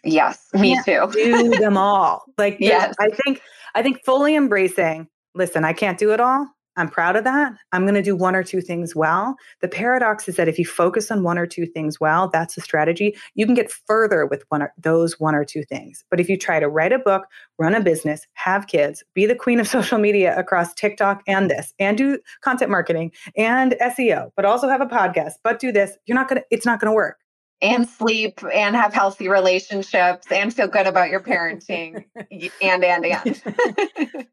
Yes, 0.03 0.47
me 0.53 0.79
too. 0.85 1.07
do 1.13 1.49
them 1.49 1.77
all. 1.77 2.23
Like 2.38 2.57
yes. 2.59 2.95
I 2.99 3.09
think 3.09 3.41
I 3.75 3.83
think 3.83 4.03
fully 4.05 4.35
embracing, 4.35 5.07
listen, 5.35 5.65
I 5.65 5.73
can't 5.73 5.97
do 5.97 6.11
it 6.13 6.19
all. 6.19 6.47
I'm 6.78 6.89
proud 6.89 7.15
of 7.15 7.23
that. 7.23 7.53
I'm 7.71 7.84
going 7.84 7.95
to 7.95 8.03
do 8.03 8.15
one 8.15 8.36
or 8.36 8.43
two 8.43 8.61
things 8.61 8.95
well. 8.95 9.36
The 9.61 9.67
paradox 9.67 10.30
is 10.30 10.36
that 10.36 10.47
if 10.47 10.57
you 10.57 10.65
focus 10.65 11.11
on 11.11 11.23
one 11.23 11.38
or 11.38 11.47
two 11.47 11.65
things 11.65 11.99
well, 11.99 12.30
that's 12.30 12.55
a 12.55 12.61
strategy. 12.61 13.17
You 13.34 13.45
can 13.45 13.55
get 13.55 13.71
further 13.71 14.25
with 14.25 14.43
one 14.49 14.61
or, 14.61 14.73
those 14.78 15.19
one 15.19 15.36
or 15.36 15.43
two 15.43 15.63
things. 15.63 16.05
But 16.09 16.19
if 16.19 16.30
you 16.30 16.38
try 16.38 16.59
to 16.59 16.69
write 16.69 16.93
a 16.93 16.99
book, 16.99 17.25
run 17.57 17.75
a 17.75 17.82
business, 17.82 18.28
have 18.34 18.67
kids, 18.67 19.03
be 19.13 19.25
the 19.25 19.36
queen 19.36 19.59
of 19.59 19.67
social 19.78 19.97
media 19.97 20.38
across 20.38 20.73
TikTok 20.73 21.23
and 21.28 21.49
this, 21.49 21.73
and 21.80 21.97
do 21.97 22.19
content 22.41 22.71
marketing 22.71 23.11
and 23.36 23.75
SEO, 23.82 24.32
but 24.36 24.45
also 24.45 24.69
have 24.69 24.82
a 24.82 24.86
podcast, 24.86 25.34
but 25.43 25.59
do 25.59 25.71
this, 25.71 25.97
you're 26.05 26.15
not 26.15 26.30
going 26.30 26.41
to, 26.41 26.47
it's 26.51 26.65
not 26.65 26.80
going 26.80 26.91
to 26.91 26.95
work 26.95 27.17
and 27.61 27.89
sleep 27.89 28.39
and 28.53 28.75
have 28.75 28.93
healthy 28.93 29.28
relationships 29.28 30.28
and 30.32 30.53
feel 30.53 30.67
good 30.67 30.86
about 30.86 31.09
your 31.09 31.19
parenting 31.19 32.05
and 32.61 32.84
and 32.84 33.05
and 33.05 34.28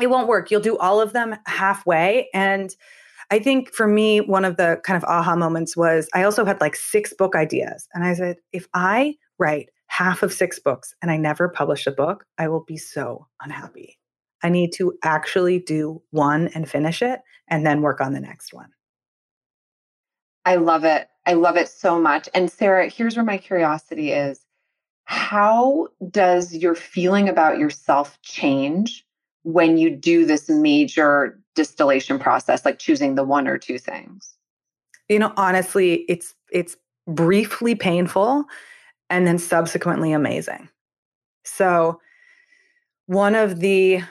it 0.00 0.08
won't 0.08 0.28
work 0.28 0.50
you'll 0.50 0.60
do 0.60 0.76
all 0.78 1.00
of 1.00 1.12
them 1.12 1.36
halfway 1.46 2.28
and 2.34 2.76
i 3.30 3.38
think 3.38 3.72
for 3.72 3.86
me 3.86 4.20
one 4.20 4.44
of 4.44 4.56
the 4.56 4.80
kind 4.84 4.96
of 4.96 5.04
aha 5.08 5.36
moments 5.36 5.76
was 5.76 6.08
i 6.14 6.22
also 6.22 6.44
had 6.44 6.60
like 6.60 6.76
six 6.76 7.12
book 7.12 7.34
ideas 7.34 7.88
and 7.94 8.04
i 8.04 8.14
said 8.14 8.36
if 8.52 8.66
i 8.74 9.14
write 9.38 9.68
half 9.88 10.22
of 10.22 10.32
six 10.32 10.58
books 10.58 10.94
and 11.02 11.10
i 11.10 11.16
never 11.16 11.48
publish 11.48 11.86
a 11.86 11.92
book 11.92 12.24
i 12.38 12.48
will 12.48 12.64
be 12.64 12.76
so 12.76 13.26
unhappy 13.42 13.98
i 14.42 14.48
need 14.48 14.72
to 14.72 14.92
actually 15.02 15.58
do 15.58 16.02
one 16.10 16.48
and 16.48 16.68
finish 16.68 17.02
it 17.02 17.20
and 17.48 17.64
then 17.66 17.82
work 17.82 18.00
on 18.00 18.12
the 18.12 18.20
next 18.20 18.52
one 18.52 18.70
i 20.44 20.56
love 20.56 20.84
it 20.84 21.08
I 21.26 21.32
love 21.32 21.56
it 21.56 21.68
so 21.68 22.00
much. 22.00 22.28
And 22.34 22.50
Sarah, 22.50 22.88
here's 22.88 23.16
where 23.16 23.24
my 23.24 23.36
curiosity 23.36 24.12
is. 24.12 24.40
How 25.04 25.88
does 26.10 26.54
your 26.54 26.74
feeling 26.74 27.28
about 27.28 27.58
yourself 27.58 28.18
change 28.22 29.04
when 29.46 29.78
you 29.78 29.88
do 29.90 30.26
this 30.26 30.48
major 30.48 31.38
distillation 31.54 32.18
process, 32.18 32.64
like 32.64 32.80
choosing 32.80 33.14
the 33.14 33.22
one 33.22 33.46
or 33.46 33.56
two 33.56 33.78
things? 33.78 34.34
You 35.08 35.20
know, 35.20 35.32
honestly, 35.36 36.04
it's 36.08 36.34
it's 36.50 36.76
briefly 37.06 37.76
painful 37.76 38.44
and 39.08 39.24
then 39.24 39.38
subsequently 39.38 40.12
amazing. 40.12 40.68
So 41.44 42.00
one 43.06 43.36
of 43.36 43.60
the 43.60 44.02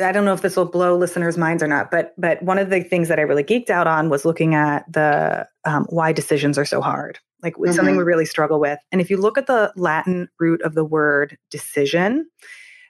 I 0.00 0.12
don't 0.12 0.24
know 0.24 0.32
if 0.32 0.42
this 0.42 0.56
will 0.56 0.64
blow 0.64 0.96
listeners' 0.96 1.38
minds 1.38 1.62
or 1.62 1.68
not, 1.68 1.92
but 1.92 2.14
but 2.18 2.42
one 2.42 2.58
of 2.58 2.68
the 2.68 2.82
things 2.82 3.06
that 3.08 3.20
I 3.20 3.22
really 3.22 3.44
geeked 3.44 3.70
out 3.70 3.86
on 3.86 4.10
was 4.10 4.24
looking 4.24 4.56
at 4.56 4.92
the 4.92 5.46
um, 5.64 5.86
why 5.88 6.12
decisions 6.12 6.58
are 6.58 6.64
so 6.64 6.80
hard. 6.80 7.20
Like 7.44 7.54
it's 7.54 7.60
mm-hmm. 7.60 7.76
something 7.76 7.96
we 7.96 8.02
really 8.02 8.26
struggle 8.26 8.58
with. 8.58 8.80
And 8.90 9.00
if 9.00 9.08
you 9.08 9.18
look 9.18 9.38
at 9.38 9.46
the 9.46 9.72
Latin 9.76 10.28
root 10.40 10.60
of 10.62 10.74
the 10.74 10.84
word 10.84 11.38
decision, 11.48 12.28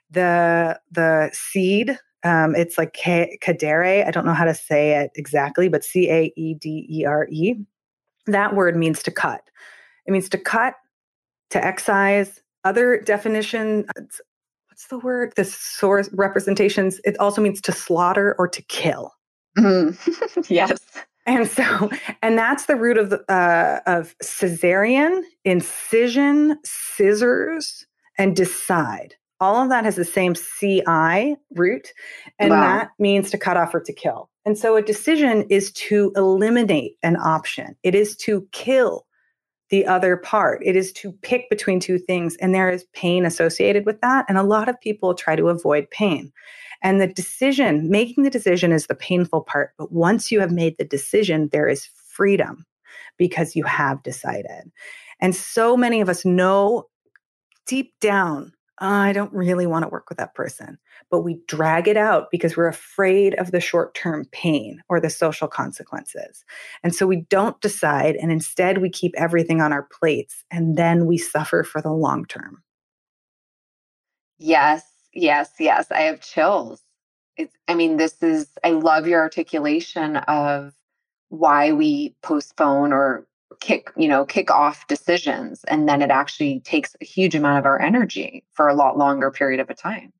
the 0.09 0.79
the 0.91 1.29
seed, 1.33 1.97
um, 2.23 2.55
it's 2.55 2.77
like 2.77 2.93
cadere. 2.93 4.05
I 4.05 4.11
don't 4.11 4.25
know 4.25 4.33
how 4.33 4.45
to 4.45 4.53
say 4.53 4.99
it 5.01 5.11
exactly, 5.15 5.69
but 5.69 5.83
C 5.83 6.09
A 6.09 6.33
E 6.35 6.53
D 6.53 6.87
E 6.89 7.05
R 7.05 7.27
E. 7.29 7.55
That 8.25 8.55
word 8.55 8.75
means 8.75 9.01
to 9.03 9.11
cut. 9.11 9.41
It 10.05 10.11
means 10.11 10.29
to 10.29 10.37
cut, 10.37 10.75
to 11.51 11.63
excise. 11.63 12.41
Other 12.63 12.99
definition, 12.99 13.85
what's 13.95 14.87
the 14.89 14.99
word? 14.99 15.33
The 15.35 15.45
source 15.45 16.09
representations. 16.13 16.99
It 17.05 17.17
also 17.19 17.41
means 17.41 17.61
to 17.61 17.71
slaughter 17.71 18.35
or 18.37 18.47
to 18.49 18.61
kill. 18.63 19.13
Mm. 19.57 20.49
yes. 20.49 20.79
And 21.25 21.47
so, 21.47 21.89
and 22.21 22.37
that's 22.37 22.65
the 22.65 22.75
root 22.75 22.97
of 22.97 23.11
the, 23.11 23.21
uh, 23.31 23.81
of 23.85 24.15
cesarean, 24.23 25.21
incision, 25.45 26.57
scissors, 26.63 27.85
and 28.17 28.35
decide. 28.35 29.15
All 29.39 29.61
of 29.61 29.69
that 29.69 29.85
has 29.85 29.95
the 29.95 30.05
same 30.05 30.35
ci 30.35 31.35
root, 31.55 31.93
and 32.39 32.49
wow. 32.49 32.61
that 32.61 32.89
means 32.99 33.31
to 33.31 33.37
cut 33.37 33.57
off 33.57 33.73
or 33.73 33.79
to 33.79 33.93
kill. 33.93 34.29
And 34.45 34.57
so, 34.57 34.75
a 34.75 34.81
decision 34.81 35.45
is 35.49 35.71
to 35.73 36.11
eliminate 36.15 36.97
an 37.03 37.15
option. 37.17 37.75
It 37.83 37.95
is 37.95 38.15
to 38.17 38.47
kill 38.51 39.05
the 39.69 39.85
other 39.85 40.17
part. 40.17 40.61
It 40.65 40.75
is 40.75 40.91
to 40.93 41.11
pick 41.21 41.49
between 41.49 41.79
two 41.79 41.99
things, 41.99 42.35
and 42.37 42.53
there 42.53 42.69
is 42.69 42.85
pain 42.93 43.25
associated 43.25 43.85
with 43.85 44.01
that. 44.01 44.25
And 44.27 44.37
a 44.37 44.43
lot 44.43 44.67
of 44.67 44.79
people 44.81 45.13
try 45.13 45.35
to 45.35 45.49
avoid 45.49 45.89
pain. 45.89 46.31
And 46.81 47.01
the 47.01 47.07
decision, 47.07 47.89
making 47.89 48.23
the 48.23 48.29
decision 48.29 48.71
is 48.71 48.87
the 48.87 48.95
painful 48.95 49.41
part. 49.41 49.71
But 49.77 49.91
once 49.91 50.31
you 50.31 50.39
have 50.39 50.51
made 50.51 50.77
the 50.77 50.85
decision, 50.85 51.49
there 51.51 51.67
is 51.67 51.89
freedom 52.07 52.65
because 53.17 53.55
you 53.55 53.63
have 53.65 54.01
decided. 54.03 54.71
And 55.19 55.35
so 55.35 55.75
many 55.75 56.01
of 56.01 56.09
us 56.09 56.25
know 56.25 56.85
deep 57.67 57.93
down 57.99 58.53
I 58.79 59.11
don't 59.13 59.33
really 59.33 59.67
want 59.67 59.83
to 59.83 59.89
work 59.89 60.09
with 60.09 60.17
that 60.17 60.35
person. 60.35 60.77
But 61.11 61.21
we 61.21 61.39
drag 61.47 61.87
it 61.87 61.97
out 61.97 62.31
because 62.31 62.55
we're 62.55 62.67
afraid 62.67 63.33
of 63.35 63.51
the 63.51 63.59
short 63.59 63.93
term 63.93 64.25
pain 64.31 64.81
or 64.89 64.99
the 64.99 65.09
social 65.09 65.47
consequences. 65.47 66.45
And 66.83 66.95
so 66.95 67.05
we 67.07 67.21
don't 67.29 67.59
decide, 67.61 68.15
and 68.15 68.31
instead 68.31 68.79
we 68.79 68.89
keep 68.89 69.13
everything 69.17 69.61
on 69.61 69.73
our 69.73 69.83
plates, 69.83 70.43
and 70.51 70.77
then 70.77 71.05
we 71.05 71.17
suffer 71.17 71.63
for 71.63 71.81
the 71.81 71.91
long 71.91 72.25
term. 72.25 72.63
Yes, 74.37 74.83
yes, 75.13 75.51
yes. 75.59 75.91
I 75.91 76.01
have 76.01 76.21
chills. 76.21 76.81
It's, 77.35 77.55
I 77.67 77.73
mean, 77.73 77.97
this 77.97 78.21
is, 78.23 78.47
I 78.63 78.71
love 78.71 79.07
your 79.07 79.19
articulation 79.21 80.17
of 80.17 80.73
why 81.29 81.71
we 81.71 82.15
postpone 82.21 82.91
or 82.93 83.25
kick 83.59 83.91
you 83.97 84.07
know 84.07 84.25
kick 84.25 84.51
off 84.51 84.87
decisions 84.87 85.63
and 85.65 85.89
then 85.89 86.01
it 86.01 86.11
actually 86.11 86.59
takes 86.61 86.95
a 87.01 87.05
huge 87.05 87.35
amount 87.35 87.57
of 87.57 87.65
our 87.65 87.81
energy 87.81 88.43
for 88.53 88.67
a 88.67 88.75
lot 88.75 88.97
longer 88.97 89.31
period 89.31 89.59
of 89.59 89.69
a 89.69 89.73
time 89.73 90.13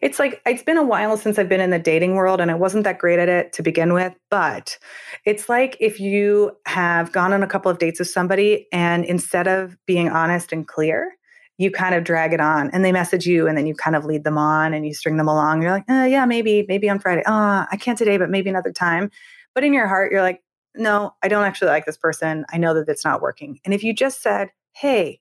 it's 0.00 0.18
like 0.18 0.40
it's 0.46 0.62
been 0.62 0.76
a 0.76 0.82
while 0.82 1.16
since 1.16 1.38
I've 1.38 1.48
been 1.48 1.60
in 1.60 1.70
the 1.70 1.78
dating 1.78 2.14
world 2.14 2.40
and 2.40 2.50
I 2.50 2.54
wasn't 2.54 2.84
that 2.84 2.98
great 2.98 3.18
at 3.18 3.28
it 3.28 3.52
to 3.54 3.62
begin 3.62 3.92
with, 3.92 4.14
but 4.30 4.78
it's 5.24 5.48
like 5.48 5.76
if 5.80 6.00
you 6.00 6.52
have 6.66 7.12
gone 7.12 7.32
on 7.32 7.42
a 7.42 7.46
couple 7.46 7.70
of 7.70 7.78
dates 7.78 7.98
with 7.98 8.08
somebody 8.08 8.66
and 8.72 9.04
instead 9.04 9.46
of 9.48 9.76
being 9.86 10.08
honest 10.08 10.52
and 10.52 10.66
clear, 10.66 11.12
you 11.58 11.70
kind 11.70 11.94
of 11.94 12.04
drag 12.04 12.32
it 12.32 12.40
on 12.40 12.70
and 12.70 12.84
they 12.84 12.92
message 12.92 13.26
you 13.26 13.46
and 13.46 13.56
then 13.56 13.66
you 13.66 13.74
kind 13.74 13.94
of 13.94 14.04
lead 14.04 14.24
them 14.24 14.38
on 14.38 14.74
and 14.74 14.86
you 14.86 14.94
string 14.94 15.16
them 15.16 15.28
along. 15.28 15.62
You're 15.62 15.70
like, 15.70 15.84
oh, 15.88 16.04
yeah, 16.04 16.24
maybe, 16.24 16.64
maybe 16.68 16.88
on 16.88 16.98
Friday. 16.98 17.22
Oh, 17.26 17.66
I 17.70 17.76
can't 17.78 17.98
today, 17.98 18.16
but 18.16 18.30
maybe 18.30 18.50
another 18.50 18.72
time. 18.72 19.10
But 19.54 19.64
in 19.64 19.72
your 19.74 19.86
heart, 19.86 20.12
you're 20.12 20.22
like, 20.22 20.42
no, 20.76 21.14
I 21.22 21.28
don't 21.28 21.44
actually 21.44 21.68
like 21.68 21.86
this 21.86 21.96
person. 21.96 22.44
I 22.52 22.58
know 22.58 22.74
that 22.74 22.88
it's 22.88 23.04
not 23.04 23.22
working. 23.22 23.60
And 23.64 23.74
if 23.74 23.84
you 23.84 23.94
just 23.94 24.22
said, 24.22 24.50
hey, 24.72 25.20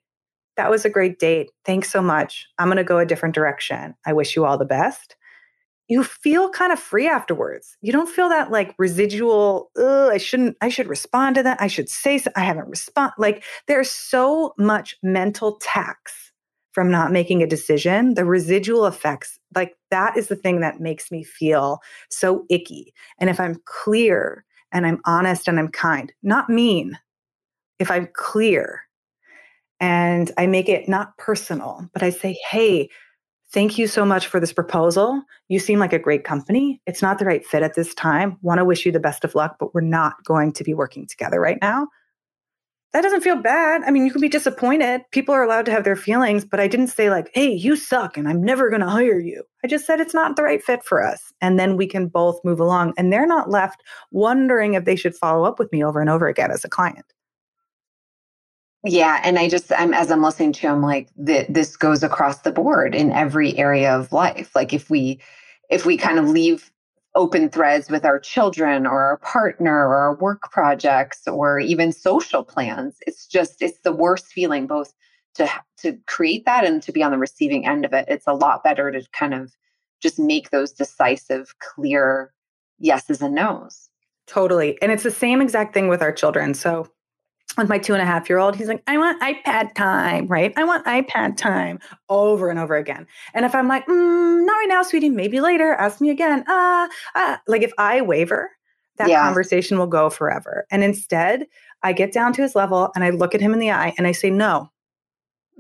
that 0.58 0.70
was 0.70 0.86
a 0.86 0.89
great 0.89 1.20
date. 1.20 1.49
Thanks 1.66 1.89
so 1.89 2.02
much. 2.02 2.47
I'm 2.60 2.68
going 2.68 2.78
to 2.78 2.84
go 2.84 2.99
a 2.99 3.06
different 3.06 3.36
direction. 3.36 3.95
I 4.06 4.14
wish 4.14 4.36
you 4.36 4.45
all 4.45 4.58
the 4.58 4.66
best. 4.66 5.16
You 5.88 6.04
feel 6.04 6.49
kind 6.49 6.72
of 6.72 6.80
free 6.80 7.08
afterwards. 7.08 7.76
You 7.82 7.91
don't 7.91 8.10
feel 8.10 8.30
that 8.30 8.52
like 8.52 8.74
residual, 8.78 9.72
I 9.78 10.18
shouldn't, 10.18 10.56
I 10.62 10.70
should 10.70 10.88
respond 10.88 11.36
to 11.36 11.43
that. 11.43 11.62
I 11.62 11.68
should 11.68 11.89
say, 11.89 12.18
so, 12.18 12.32
I 12.36 12.41
haven't 12.41 12.70
respond. 12.70 13.12
Like 13.18 13.43
there's 13.68 13.91
so 13.91 14.54
much 14.58 14.95
mental 15.04 15.58
tax 15.62 16.32
from 16.72 16.89
not 16.89 17.12
making 17.12 17.43
a 17.43 17.47
decision. 17.47 18.14
The 18.14 18.24
residual 18.24 18.86
effects, 18.86 19.38
like 19.54 19.76
that 19.89 20.16
is 20.16 20.28
the 20.28 20.38
thing 20.38 20.62
that 20.62 20.80
makes 20.80 21.12
me 21.12 21.24
feel 21.24 21.80
so 22.10 22.45
icky. 22.49 22.93
And 23.20 23.30
if 23.30 23.39
I'm 23.39 23.62
clear 23.66 24.45
and 24.72 24.86
I'm 24.86 25.01
honest 25.05 25.47
and 25.47 25.59
I'm 25.59 25.69
kind, 25.69 26.11
not 26.24 26.49
mean, 26.49 26.97
if 27.80 27.89
I'm 27.91 28.07
clear 28.13 28.82
and 29.80 30.32
I 30.38 30.47
make 30.47 30.69
it 30.69 30.88
not 30.88 31.17
personal, 31.17 31.89
but 31.93 32.03
I 32.03 32.09
say, 32.09 32.38
hey, 32.49 32.89
thank 33.51 33.78
you 33.78 33.88
so 33.88 34.05
much 34.05 34.28
for 34.28 34.39
this 34.39 34.53
proposal. 34.53 35.22
You 35.49 35.59
seem 35.59 35.80
like 35.80 35.93
a 35.93 35.99
great 35.99 36.24
company. 36.24 36.82
It's 36.86 37.01
not 37.01 37.19
the 37.19 37.26
right 37.26 37.45
fit 37.45 37.63
at 37.63 37.76
this 37.76 37.93
time. 37.93 38.38
Want 38.41 38.59
to 38.59 38.65
wish 38.65 38.86
you 38.86 38.91
the 38.91 38.99
best 38.99 39.24
of 39.24 39.36
luck, 39.36 39.57
but 39.59 39.74
we're 39.74 39.82
not 39.82 40.24
going 40.24 40.53
to 40.53 40.63
be 40.63 40.74
working 40.74 41.07
together 41.07 41.39
right 41.39 41.57
now 41.61 41.88
that 42.94 43.02
doesn't 43.02 43.22
feel 43.22 43.38
bad. 43.38 43.84
I 43.84 43.92
mean, 43.92 44.06
you 44.06 44.12
can 44.12 44.20
be 44.20 44.28
disappointed. 44.28 45.02
People 45.12 45.34
are 45.34 45.44
allowed 45.44 45.66
to 45.66 45.72
have 45.72 45.86
their 45.86 45.96
feelings, 45.96 46.44
but 46.44 46.60
I 46.60 46.68
didn't 46.68 46.88
say, 46.88 47.10
like, 47.10 47.32
hey, 47.34 47.50
you 47.50 47.78
suck 47.78 48.18
and 48.18 48.28
I'm 48.28 48.44
never 48.44 48.70
going 48.70 48.82
to 48.82 48.89
hire 48.89 49.20
you. 49.20 49.44
I 49.64 49.68
just 49.68 49.86
said 49.86 50.02
it's 50.02 50.14
not 50.14 50.36
the 50.36 50.44
right 50.44 50.62
fit 50.62 50.84
for 50.84 51.02
us. 51.02 51.32
And 51.39 51.58
then 51.58 51.78
we 51.78 51.88
can 51.88 52.08
both 52.08 52.44
move 52.44 52.60
along. 52.60 52.94
And 52.98 53.12
they're 53.12 53.28
not 53.28 53.50
left 53.50 53.82
wondering 54.12 54.74
if 54.74 54.84
they 54.84 54.98
should 54.98 55.16
follow 55.16 55.46
up 55.46 55.58
with 55.58 55.72
me 55.72 55.84
over 55.84 56.02
and 56.02 56.10
over 56.10 56.28
again 56.28 56.52
as 56.52 56.66
a 56.66 56.70
client. 56.70 57.06
Yeah. 58.84 59.22
And 59.24 59.39
I 59.39 59.48
just, 59.48 59.72
I'm, 59.72 59.94
as 59.94 60.12
I'm 60.12 60.24
listening 60.24 60.54
to 60.54 60.68
I'm 60.68 60.82
like, 60.82 61.08
this 61.16 61.78
goes 61.78 62.04
across 62.04 62.39
the 62.42 62.52
board 62.52 62.94
in 62.94 63.12
every 63.12 63.58
area 63.58 63.96
of 63.96 64.12
life. 64.12 64.54
Like, 64.56 64.74
if 64.74 64.89
we, 64.89 65.22
if 65.70 65.86
we 65.86 65.96
kind 65.96 66.20
of 66.20 66.28
leave 66.28 66.72
open 67.16 67.49
threads 67.49 67.89
with 67.89 68.05
our 68.05 68.20
children 68.20 68.86
or 68.86 69.03
our 69.03 69.18
partner 69.18 69.88
or 69.88 69.95
our 69.95 70.16
work 70.16 70.51
projects 70.51 71.28
or 71.28 71.59
even 71.59 71.91
social 71.91 72.43
plans. 72.43 72.97
It's 73.05 73.28
just 73.28 73.62
it's 73.62 73.80
the 73.80 73.91
worst 73.91 74.28
feeling 74.28 74.68
both 74.68 74.93
to 75.36 75.49
to 75.78 75.97
create 76.07 76.45
that 76.45 76.66
and 76.66 76.82
to 76.84 76.91
be 76.91 77.03
on 77.03 77.12
the 77.12 77.18
receiving 77.18 77.68
end 77.68 77.86
of 77.86 77.93
it. 77.93 78.05
It's 78.07 78.28
a 78.28 78.34
lot 78.34 78.64
better 78.64 78.91
to 78.91 79.03
kind 79.12 79.34
of 79.34 79.53
just 80.01 80.20
make 80.20 80.49
those 80.49 80.72
decisive 80.72 81.53
clear 81.59 82.34
yeses 82.80 83.22
and 83.22 83.36
nos. 83.36 83.89
Totally 84.28 84.82
and 84.82 84.91
it's 84.91 85.03
the 85.03 85.12
same 85.12 85.41
exact 85.41 85.74
thing 85.74 85.88
with 85.88 86.01
our 86.01 86.12
children. 86.12 86.53
So 86.53 86.88
with 87.58 87.70
my 87.70 87.78
two 87.78 87.93
and 87.93 88.02
a 88.02 88.06
half 88.06 88.30
year 88.30 88.39
old, 88.39 88.56
he's 88.56 88.68
like, 88.68 88.84
I 88.88 88.97
want 88.97 89.22
iPad 89.22 89.74
time, 89.76 90.28
right? 90.28 90.54
I 90.56 90.64
want 90.64 90.86
iPad 90.86 91.38
time 91.38 91.80
over 92.10 92.49
and 92.49 92.58
over 92.58 92.76
again. 92.76 93.06
And 93.34 93.45
if 93.45 93.54
I'm 93.54 93.68
like, 93.68 93.86
mm, 93.88 94.45
not 94.45 94.54
right 94.54 94.70
now, 94.70 94.84
sweetie, 94.84 95.10
maybe 95.10 95.41
later, 95.41 95.74
ask 95.74 95.99
me 96.02 96.10
again. 96.10 96.43
Uh, 96.47 96.88
uh, 97.16 97.38
like 97.47 97.62
if 97.62 97.74
I 97.78 98.02
waver, 98.02 98.52
that 98.97 99.10
yeah. 99.10 99.22
conversation 99.24 99.78
will 99.78 99.88
go 99.88 100.10
forever. 100.10 100.66
And 100.72 100.84
instead, 100.84 101.47
I 101.84 101.93
get 101.93 102.14
down 102.14 102.34
to 102.34 102.41
his 102.41 102.56
level 102.56 102.91
and 102.95 103.04
I 103.04 103.10
look 103.10 103.36
at 103.36 103.41
him 103.41 103.54
in 103.54 103.60
the 103.60 103.72
eye 103.72 103.93
and 103.97 104.08
I 104.08 104.12
say, 104.12 104.30
no. 104.30 104.72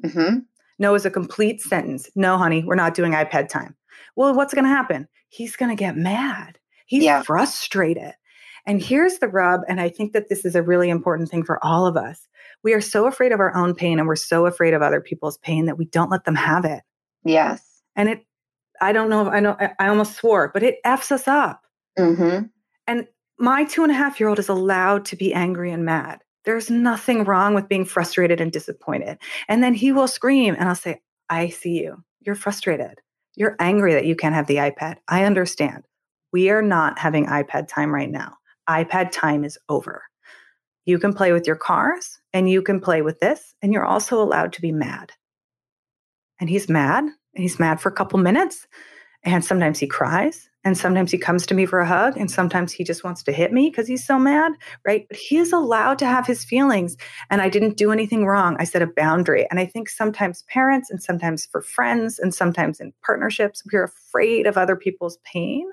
Mm-hmm. 0.03 0.39
No 0.79 0.95
is 0.95 1.05
a 1.05 1.11
complete 1.11 1.61
sentence. 1.61 2.09
No, 2.15 2.37
honey, 2.37 2.63
we're 2.63 2.75
not 2.75 2.93
doing 2.93 3.11
iPad 3.13 3.49
time. 3.49 3.75
Well, 4.15 4.33
what's 4.33 4.53
going 4.53 4.65
to 4.65 4.69
happen? 4.69 5.07
He's 5.29 5.55
going 5.55 5.69
to 5.69 5.79
get 5.79 5.95
mad. 5.95 6.57
He's 6.85 7.03
yeah. 7.03 7.21
frustrated. 7.21 8.13
And 8.65 8.81
here's 8.81 9.19
the 9.19 9.27
rub. 9.27 9.61
And 9.67 9.81
I 9.81 9.89
think 9.89 10.13
that 10.13 10.29
this 10.29 10.45
is 10.45 10.55
a 10.55 10.61
really 10.61 10.89
important 10.89 11.29
thing 11.29 11.43
for 11.43 11.63
all 11.63 11.85
of 11.85 11.97
us. 11.97 12.27
We 12.63 12.73
are 12.73 12.81
so 12.81 13.07
afraid 13.07 13.31
of 13.31 13.39
our 13.39 13.55
own 13.55 13.73
pain 13.73 13.99
and 13.99 14.07
we're 14.07 14.15
so 14.15 14.45
afraid 14.45 14.73
of 14.73 14.81
other 14.81 15.01
people's 15.01 15.37
pain 15.39 15.65
that 15.65 15.77
we 15.77 15.85
don't 15.85 16.11
let 16.11 16.25
them 16.25 16.35
have 16.35 16.65
it. 16.65 16.83
Yes. 17.23 17.81
And 17.95 18.09
it, 18.09 18.25
I 18.81 18.93
don't 18.93 19.09
know 19.09 19.27
if 19.27 19.33
I 19.33 19.39
know, 19.39 19.57
I 19.79 19.87
almost 19.87 20.15
swore, 20.15 20.49
but 20.53 20.63
it 20.63 20.77
F's 20.83 21.11
us 21.11 21.27
up. 21.27 21.63
Mm-hmm. 21.97 22.45
And 22.87 23.07
my 23.37 23.63
two 23.63 23.83
and 23.83 23.91
a 23.91 23.95
half 23.95 24.19
year 24.19 24.29
old 24.29 24.39
is 24.39 24.49
allowed 24.49 25.05
to 25.05 25.15
be 25.15 25.33
angry 25.33 25.71
and 25.71 25.85
mad. 25.85 26.21
There's 26.45 26.69
nothing 26.69 27.23
wrong 27.23 27.53
with 27.53 27.67
being 27.67 27.85
frustrated 27.85 28.41
and 28.41 28.51
disappointed. 28.51 29.19
And 29.47 29.63
then 29.63 29.73
he 29.73 29.91
will 29.91 30.07
scream, 30.07 30.55
and 30.55 30.67
I'll 30.67 30.75
say, 30.75 31.01
I 31.29 31.49
see 31.49 31.81
you. 31.81 32.03
You're 32.21 32.35
frustrated. 32.35 32.99
You're 33.35 33.55
angry 33.59 33.93
that 33.93 34.05
you 34.05 34.15
can't 34.15 34.35
have 34.35 34.47
the 34.47 34.57
iPad. 34.57 34.97
I 35.07 35.23
understand. 35.25 35.83
We 36.33 36.49
are 36.49 36.61
not 36.61 36.97
having 36.97 37.27
iPad 37.27 37.67
time 37.67 37.93
right 37.93 38.09
now. 38.09 38.37
iPad 38.69 39.11
time 39.11 39.43
is 39.43 39.57
over. 39.69 40.03
You 40.85 40.99
can 40.99 41.13
play 41.13 41.31
with 41.31 41.45
your 41.45 41.55
cars 41.55 42.19
and 42.33 42.49
you 42.49 42.61
can 42.61 42.79
play 42.79 43.01
with 43.01 43.19
this, 43.19 43.53
and 43.61 43.73
you're 43.73 43.85
also 43.85 44.21
allowed 44.21 44.53
to 44.53 44.61
be 44.61 44.71
mad. 44.71 45.11
And 46.39 46.49
he's 46.49 46.69
mad, 46.69 47.03
and 47.03 47.13
he's 47.43 47.59
mad 47.59 47.79
for 47.79 47.89
a 47.89 47.93
couple 47.93 48.17
minutes, 48.19 48.67
and 49.23 49.45
sometimes 49.45 49.77
he 49.77 49.85
cries, 49.85 50.49
and 50.63 50.77
sometimes 50.77 51.11
he 51.11 51.17
comes 51.17 51.45
to 51.45 51.53
me 51.53 51.65
for 51.65 51.79
a 51.79 51.87
hug, 51.87 52.17
and 52.17 52.29
sometimes 52.29 52.71
he 52.71 52.83
just 52.83 53.03
wants 53.03 53.23
to 53.23 53.31
hit 53.31 53.51
me 53.51 53.69
because 53.69 53.87
he's 53.87 54.05
so 54.05 54.17
mad, 54.19 54.53
right? 54.85 55.05
But 55.07 55.17
he 55.17 55.37
is 55.37 55.51
allowed 55.51 55.97
to 55.99 56.05
have 56.05 56.27
his 56.27 56.43
feelings. 56.43 56.97
And 57.29 57.41
I 57.41 57.49
didn't 57.49 57.77
do 57.77 57.91
anything 57.91 58.25
wrong. 58.25 58.55
I 58.59 58.63
set 58.65 58.81
a 58.81 58.87
boundary. 58.87 59.47
And 59.49 59.59
I 59.59 59.65
think 59.65 59.89
sometimes 59.89 60.43
parents, 60.43 60.89
and 60.89 61.01
sometimes 61.01 61.47
for 61.47 61.61
friends, 61.61 62.19
and 62.19 62.33
sometimes 62.33 62.79
in 62.79 62.93
partnerships, 63.03 63.63
we're 63.71 63.85
afraid 63.85 64.45
of 64.45 64.57
other 64.57 64.75
people's 64.75 65.17
pain. 65.23 65.67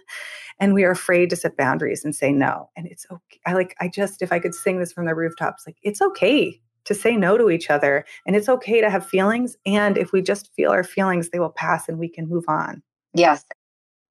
And 0.60 0.74
we 0.74 0.84
are 0.84 0.90
afraid 0.90 1.30
to 1.30 1.36
set 1.36 1.56
boundaries 1.56 2.04
and 2.04 2.14
say 2.14 2.32
no. 2.32 2.70
And 2.76 2.86
it's 2.86 3.06
okay. 3.10 3.40
I 3.46 3.54
like, 3.54 3.76
I 3.80 3.88
just, 3.88 4.22
if 4.22 4.32
I 4.32 4.38
could 4.38 4.54
sing 4.54 4.78
this 4.78 4.92
from 4.92 5.06
the 5.06 5.14
rooftops, 5.14 5.64
like, 5.66 5.76
it's 5.82 6.02
okay 6.02 6.60
to 6.84 6.94
say 6.94 7.16
no 7.16 7.36
to 7.36 7.50
each 7.50 7.70
other. 7.70 8.04
And 8.26 8.34
it's 8.34 8.48
okay 8.48 8.80
to 8.80 8.90
have 8.90 9.06
feelings. 9.06 9.56
And 9.66 9.96
if 9.96 10.12
we 10.12 10.22
just 10.22 10.52
feel 10.54 10.70
our 10.70 10.84
feelings, 10.84 11.30
they 11.30 11.38
will 11.38 11.50
pass 11.50 11.88
and 11.88 11.98
we 11.98 12.08
can 12.08 12.28
move 12.28 12.44
on. 12.48 12.82
Yes 13.14 13.44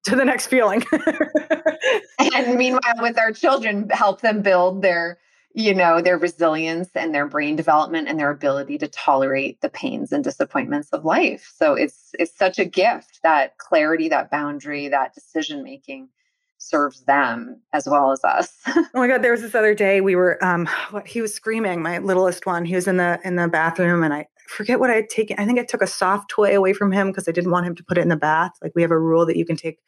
to 0.08 0.16
the 0.16 0.24
next 0.24 0.46
feeling. 0.46 0.84
and 2.18 2.56
meanwhile, 2.56 2.94
with 3.00 3.18
our 3.18 3.32
children, 3.32 3.88
help 3.90 4.20
them 4.20 4.42
build 4.42 4.82
their, 4.82 5.18
you 5.54 5.74
know, 5.74 6.00
their 6.00 6.18
resilience 6.18 6.88
and 6.94 7.14
their 7.14 7.26
brain 7.26 7.56
development 7.56 8.08
and 8.08 8.18
their 8.18 8.30
ability 8.30 8.78
to 8.78 8.88
tolerate 8.88 9.60
the 9.60 9.68
pains 9.68 10.12
and 10.12 10.24
disappointments 10.24 10.88
of 10.90 11.04
life. 11.04 11.52
So 11.54 11.74
it's 11.74 12.10
it's 12.18 12.36
such 12.36 12.58
a 12.58 12.64
gift 12.64 13.20
that 13.22 13.58
clarity, 13.58 14.08
that 14.08 14.30
boundary, 14.30 14.88
that 14.88 15.14
decision 15.14 15.62
making 15.62 16.08
serves 16.58 17.04
them 17.04 17.60
as 17.72 17.88
well 17.88 18.12
as 18.12 18.22
us. 18.24 18.52
oh 18.66 18.86
my 18.94 19.08
god, 19.08 19.22
there 19.22 19.32
was 19.32 19.40
this 19.40 19.54
other 19.54 19.74
day 19.74 20.00
we 20.00 20.14
were 20.14 20.42
um 20.44 20.66
what 20.90 21.06
he 21.06 21.20
was 21.20 21.34
screaming, 21.34 21.82
my 21.82 21.98
littlest 21.98 22.46
one. 22.46 22.64
He 22.64 22.74
was 22.74 22.86
in 22.86 22.96
the 22.98 23.18
in 23.24 23.36
the 23.36 23.48
bathroom 23.48 24.02
and 24.02 24.12
I 24.12 24.26
forget 24.48 24.80
what 24.80 24.90
I 24.90 24.94
had 24.94 25.08
taken. 25.08 25.38
I 25.38 25.46
think 25.46 25.58
I 25.58 25.64
took 25.64 25.82
a 25.82 25.86
soft 25.86 26.30
toy 26.30 26.56
away 26.56 26.72
from 26.72 26.92
him 26.92 27.08
because 27.08 27.28
I 27.28 27.32
didn't 27.32 27.50
want 27.50 27.66
him 27.66 27.74
to 27.76 27.84
put 27.84 27.98
it 27.98 28.02
in 28.02 28.08
the 28.08 28.16
bath. 28.16 28.52
Like 28.62 28.72
we 28.74 28.82
have 28.82 28.90
a 28.90 28.98
rule 28.98 29.26
that 29.26 29.36
you 29.36 29.44
can 29.44 29.56
take 29.56 29.78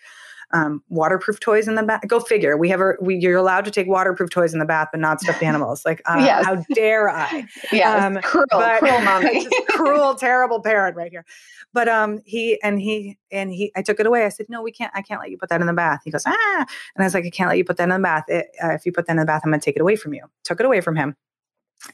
um, 0.53 0.83
waterproof 0.89 1.39
toys 1.41 1.69
in 1.69 1.77
the 1.77 1.83
bath. 1.83 2.03
Go 2.07 2.21
figure. 2.21 2.57
We 2.57 2.69
have 2.71 2.81
a 2.81 2.95
we, 3.01 3.17
you're 3.17 3.37
allowed 3.37 3.65
to 3.67 3.71
take 3.71 3.87
waterproof 3.87 4.31
toys 4.31 4.53
in 4.53 4.59
the 4.59 4.65
bath, 4.65 4.89
but 4.93 5.01
not 5.01 5.21
stuffed 5.21 5.43
animals. 5.43 5.85
Like 5.85 6.03
uh, 6.07 6.17
yes. 6.19 6.45
how 6.45 6.65
dare 6.75 7.09
I? 7.09 7.47
Yeah, 7.73 8.07
um, 8.07 8.17
cruel, 8.23 8.47
cruel 8.51 9.01
mommy, 9.05 9.47
cruel, 9.69 10.15
terrible 10.15 10.61
parent 10.61 10.97
right 10.97 11.11
here. 11.11 11.25
But 11.73 11.89
um, 11.89 12.21
he 12.25 12.61
and 12.63 12.81
he 12.81 13.19
and 13.31 13.53
he, 13.53 13.71
I 13.77 13.83
took 13.83 14.01
it 14.01 14.07
away. 14.07 14.25
I 14.25 14.29
said, 14.29 14.47
no, 14.49 14.63
we 14.63 14.73
can't. 14.73 14.91
I 14.95 15.03
can't 15.03 15.21
let 15.21 15.31
you 15.31 15.39
put 15.39 15.51
that 15.51 15.61
in 15.61 15.67
the 15.67 15.73
bath. 15.73 16.01
He 16.05 16.11
goes, 16.11 16.25
ah, 16.27 16.59
and 16.59 17.03
I 17.03 17.05
was 17.05 17.15
like, 17.15 17.25
I 17.25 17.31
can't 17.31 17.49
let 17.49 17.59
you 17.59 17.65
put 17.65 17.77
that 17.77 17.85
in 17.85 17.91
the 17.91 17.99
bath. 17.99 18.25
It, 18.29 18.49
uh, 18.63 18.71
if 18.71 18.85
you 18.85 18.93
put 18.93 19.07
that 19.07 19.13
in 19.13 19.19
the 19.19 19.25
bath, 19.25 19.43
I'm 19.45 19.51
gonna 19.51 19.61
take 19.61 19.77
it 19.77 19.83
away 19.83 19.97
from 19.97 20.15
you. 20.15 20.25
Took 20.45 20.61
it 20.61 20.67
away 20.67 20.81
from 20.81 20.97
him. 20.97 21.17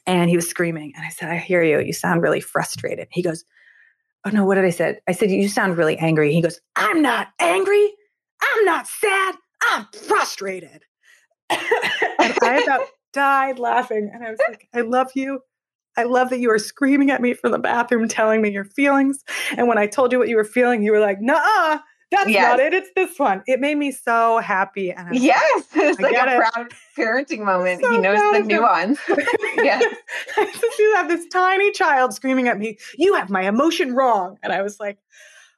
And 0.07 0.31
he 0.31 0.37
was 0.37 0.49
screaming. 0.49 0.93
And 0.97 1.05
I 1.05 1.11
said, 1.11 1.29
I 1.29 1.37
hear 1.37 1.63
you. 1.63 1.81
You 1.81 1.93
sound 1.93 2.23
really 2.23 2.41
frustrated. 2.41 3.09
He 3.11 3.23
goes, 3.23 3.45
Oh 4.25 4.31
no, 4.31 4.45
what 4.45 4.57
did 4.57 4.65
I 4.65 4.71
say? 4.71 4.99
I 5.07 5.13
said, 5.13 5.31
You 5.31 5.49
sound 5.49 5.77
really 5.77 5.99
angry. 5.99 6.33
He 6.33 6.41
goes, 6.41 6.61
I'm 6.77 7.03
not 7.03 7.29
angry. 7.39 7.93
I'm 8.43 8.65
not 8.65 8.87
sad. 8.87 9.35
I'm 9.63 9.87
frustrated. 10.07 10.83
and 11.51 11.61
I 12.43 12.61
about 12.63 12.89
died 13.13 13.59
laughing. 13.59 14.11
And 14.13 14.25
I 14.25 14.31
was 14.31 14.39
like, 14.49 14.69
I 14.75 14.83
love 14.83 15.11
you. 15.15 15.41
I 15.97 16.03
love 16.03 16.29
that 16.31 16.41
you 16.41 16.51
are 16.51 16.59
screaming 16.59 17.11
at 17.11 17.23
me 17.23 17.33
from 17.33 17.53
the 17.53 17.59
bathroom, 17.59 18.07
telling 18.07 18.43
me 18.43 18.51
your 18.51 18.65
feelings. 18.65 19.25
And 19.57 19.67
when 19.67 19.79
I 19.79 19.87
told 19.87 20.13
you 20.13 20.19
what 20.19 20.29
you 20.29 20.37
were 20.37 20.45
feeling, 20.45 20.83
you 20.83 20.93
were 20.93 21.01
like, 21.01 21.23
nah, 21.23 21.79
that's 22.11 22.29
yes. 22.29 22.51
not 22.51 22.61
it. 22.61 22.75
It's 22.75 22.91
this 22.95 23.19
one. 23.19 23.43
It 23.47 23.61
made 23.61 23.77
me 23.77 23.91
so 23.91 24.39
happy. 24.39 24.93
And 24.93 25.09
I'm 25.09 25.15
yes, 25.15 25.65
it's 25.75 26.01
like 26.01 26.15
a 26.15 26.37
it. 26.37 26.53
proud 26.53 26.73
parenting 26.97 27.45
moment. 27.45 27.83
So 27.83 27.91
he 27.91 27.99
knows 27.99 28.19
the 28.19 28.41
nuance. 28.41 29.01
yes. 29.57 29.83
you 30.79 30.95
have 30.97 31.09
this 31.09 31.27
tiny 31.33 31.73
child 31.73 32.15
screaming 32.15 32.49
at 32.49 32.59
me, 32.59 32.79
you 32.97 33.15
have 33.15 33.31
my 33.31 33.43
emotion 33.43 33.95
wrong. 33.95 34.39
And 34.43 34.53
I 34.53 34.63
was 34.63 34.79
like, 34.79 34.99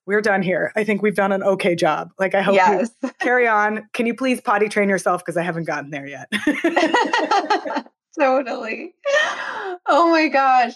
we're 0.08 0.22
done 0.22 0.40
here. 0.40 0.72
I 0.74 0.84
think 0.84 1.02
we've 1.02 1.14
done 1.14 1.32
an 1.32 1.42
okay 1.42 1.74
job. 1.74 2.12
Like, 2.18 2.34
I 2.34 2.40
hope 2.40 2.54
yes. 2.54 2.90
you 3.02 3.10
carry 3.20 3.46
on. 3.46 3.86
Can 3.92 4.06
you 4.06 4.14
please 4.14 4.40
potty 4.40 4.66
train 4.66 4.88
yourself? 4.88 5.22
Because 5.22 5.36
I 5.36 5.42
haven't 5.42 5.64
gotten 5.64 5.90
there 5.90 6.06
yet. 6.06 6.32
totally. 8.18 8.94
Oh 9.86 10.10
my 10.10 10.28
gosh. 10.28 10.72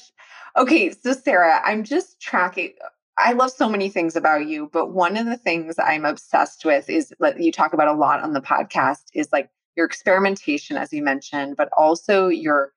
Okay, 0.59 0.91
so 0.91 1.14
Sarah, 1.14 1.62
I'm 1.64 1.83
just 1.83 2.20
tracking. 2.20 2.74
I 3.16 3.33
love 3.33 3.51
so 3.51 3.70
many 3.70 3.89
things 3.89 4.16
about 4.16 4.49
you, 4.49 4.68
but 4.70 4.93
one 4.93 5.16
of 5.16 5.24
the 5.24 5.39
things 5.39 5.76
I'm 5.78 6.05
obsessed 6.05 6.66
with 6.66 6.91
is 6.91 7.11
that 7.18 7.41
you 7.41 7.51
talk 7.51 7.72
about 7.72 7.89
a 7.89 7.95
lot 7.95 8.20
on 8.20 8.35
the 8.35 8.43
podcast 8.43 9.05
is 9.14 9.30
like 9.33 9.49
your 9.78 9.87
experimentation, 9.87 10.76
as 10.76 10.93
you 10.93 11.03
mentioned, 11.03 11.57
but 11.57 11.70
also 11.74 12.28
your 12.28 12.72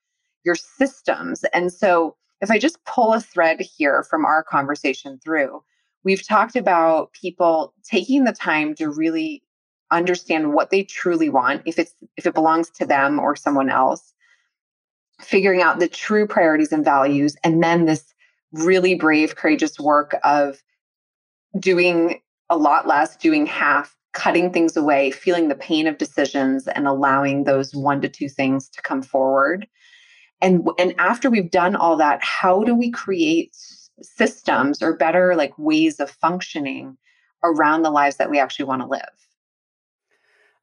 your 0.46 0.56
systems. 0.56 1.44
And 1.54 1.74
so 1.74 2.16
if 2.40 2.50
I 2.50 2.60
just 2.60 2.82
pull 2.86 3.12
a 3.12 3.20
thread 3.20 3.60
here 3.60 4.04
from 4.04 4.24
our 4.24 4.42
conversation 4.42 5.20
through, 5.22 5.62
we've 6.06 6.26
talked 6.26 6.56
about 6.56 7.12
people 7.12 7.74
taking 7.84 8.24
the 8.24 8.32
time 8.32 8.76
to 8.76 8.90
really 8.90 9.44
understand 9.92 10.54
what 10.54 10.70
they 10.70 10.84
truly 10.84 11.30
want, 11.30 11.64
if 11.66 11.78
it's 11.78 11.94
if 12.16 12.26
it 12.26 12.34
belongs 12.34 12.70
to 12.70 12.86
them 12.86 13.20
or 13.20 13.36
someone 13.36 13.70
else, 13.70 14.14
figuring 15.20 15.62
out 15.62 15.80
the 15.80 15.88
true 15.88 16.26
priorities 16.26 16.72
and 16.72 16.86
values, 16.86 17.36
and 17.44 17.62
then 17.62 17.86
this 17.86 18.14
really 18.54 18.96
brave, 18.96 19.36
courageous 19.36 19.80
work 19.80 20.16
of 20.24 20.64
doing 21.60 22.22
a 22.50 22.58
lot 22.58 22.88
less, 22.88 23.18
doing 23.18 23.46
half, 23.46 23.98
cutting 24.14 24.52
things 24.52 24.78
away, 24.78 25.12
feeling 25.12 25.48
the 25.50 25.56
pain 25.56 25.88
of 25.88 25.98
decisions, 25.98 26.68
and 26.68 26.88
allowing 26.88 27.44
those 27.44 27.74
one 27.74 28.02
to 28.02 28.08
two 28.08 28.30
things 28.30 28.70
to 28.70 28.82
come 28.82 29.02
forward. 29.02 29.68
And, 30.42 30.68
and 30.78 30.94
after 31.00 31.30
we've 31.30 31.50
done 31.50 31.76
all 31.76 31.98
that, 31.98 32.22
how 32.22 32.64
do 32.64 32.76
we 32.76 32.92
create 32.92 33.56
systems 34.02 34.82
or 34.82 34.96
better 34.96 35.36
like 35.36 35.58
ways 35.58 36.00
of 36.00 36.10
functioning 36.10 36.98
around 37.44 37.84
the 37.84 37.92
lives 37.92 38.18
that 38.18 38.30
we 38.30 38.40
actually 38.40 38.66
want 38.66 38.82
to 38.82 38.88
live? 38.88 39.02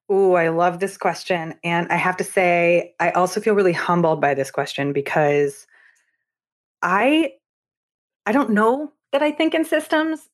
Oh, 0.08 0.34
I 0.34 0.48
love 0.48 0.78
this 0.78 0.98
question. 0.98 1.54
And 1.64 1.88
I 1.88 1.96
have 1.96 2.16
to 2.18 2.24
say, 2.24 2.94
I 3.00 3.10
also 3.10 3.40
feel 3.40 3.54
really 3.54 3.72
humbled 3.72 4.20
by 4.20 4.34
this 4.34 4.50
question 4.50 4.92
because 4.92 5.66
I 6.82 7.32
I 8.26 8.32
don't 8.32 8.50
know 8.50 8.92
that 9.12 9.22
I 9.22 9.30
think 9.30 9.54
in 9.54 9.64
systems, 9.64 10.28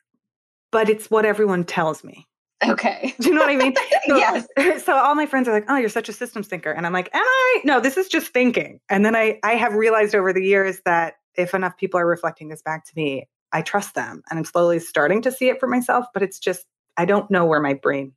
but 0.72 0.88
it's 0.88 1.10
what 1.10 1.24
everyone 1.24 1.64
tells 1.64 2.02
me. 2.02 2.26
Okay. 2.66 3.14
Do 3.20 3.28
you 3.28 3.34
know 3.34 3.42
what 3.42 3.50
I 3.50 3.56
mean? 3.56 3.74
So, 4.08 4.16
yes. 4.16 4.46
So 4.84 4.96
all 4.96 5.14
my 5.14 5.26
friends 5.26 5.48
are 5.48 5.52
like, 5.52 5.66
"Oh, 5.68 5.76
you're 5.76 5.90
such 5.90 6.08
a 6.08 6.14
systems 6.14 6.48
thinker," 6.48 6.70
and 6.70 6.86
I'm 6.86 6.94
like, 6.94 7.10
"Am 7.12 7.22
I? 7.22 7.60
No, 7.62 7.78
this 7.78 7.98
is 7.98 8.08
just 8.08 8.28
thinking." 8.28 8.80
And 8.88 9.04
then 9.04 9.14
I 9.14 9.38
I 9.44 9.52
have 9.52 9.74
realized 9.74 10.14
over 10.14 10.32
the 10.32 10.42
years 10.42 10.80
that 10.86 11.16
if 11.38 11.54
enough 11.54 11.76
people 11.76 11.98
are 12.00 12.06
reflecting 12.06 12.48
this 12.48 12.62
back 12.62 12.84
to 12.86 12.92
me, 12.96 13.28
I 13.52 13.62
trust 13.62 13.94
them, 13.94 14.22
and 14.28 14.38
I'm 14.38 14.44
slowly 14.44 14.78
starting 14.78 15.22
to 15.22 15.32
see 15.32 15.48
it 15.48 15.60
for 15.60 15.68
myself. 15.68 16.06
But 16.12 16.22
it's 16.22 16.38
just 16.38 16.66
I 16.96 17.04
don't 17.04 17.30
know 17.30 17.46
where 17.46 17.60
my 17.60 17.74
brain 17.74 18.12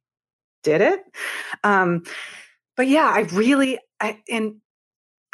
did 0.63 0.81
it. 0.81 1.01
Um, 1.63 2.03
but 2.75 2.87
yeah, 2.87 3.11
I 3.13 3.21
really 3.33 3.79
I 3.99 4.19
and 4.29 4.55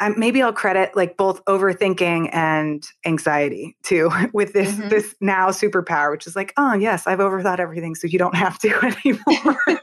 I, 0.00 0.10
maybe 0.10 0.42
I'll 0.42 0.52
credit 0.52 0.94
like 0.94 1.16
both 1.16 1.44
overthinking 1.46 2.30
and 2.32 2.84
anxiety 3.04 3.76
too 3.82 4.10
with 4.32 4.52
this 4.52 4.72
mm-hmm. 4.72 4.88
this 4.88 5.14
now 5.20 5.48
superpower, 5.48 6.10
which 6.10 6.26
is 6.26 6.36
like, 6.36 6.52
oh 6.56 6.74
yes, 6.74 7.06
I've 7.06 7.18
overthought 7.18 7.58
everything, 7.58 7.94
so 7.94 8.06
you 8.06 8.18
don't 8.18 8.36
have 8.36 8.58
to 8.60 8.94
anymore. 9.04 9.80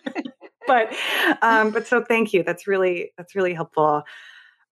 but 0.67 0.95
um, 1.41 1.71
but 1.71 1.87
so 1.87 2.03
thank 2.03 2.33
you. 2.33 2.43
That's 2.43 2.67
really 2.67 3.11
that's 3.17 3.35
really 3.35 3.53
helpful 3.53 4.03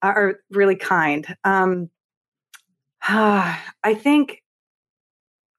uh, 0.01 0.13
or 0.15 0.39
really 0.51 0.75
kind. 0.75 1.35
Um, 1.43 1.89
I 3.07 3.95
think 3.95 4.41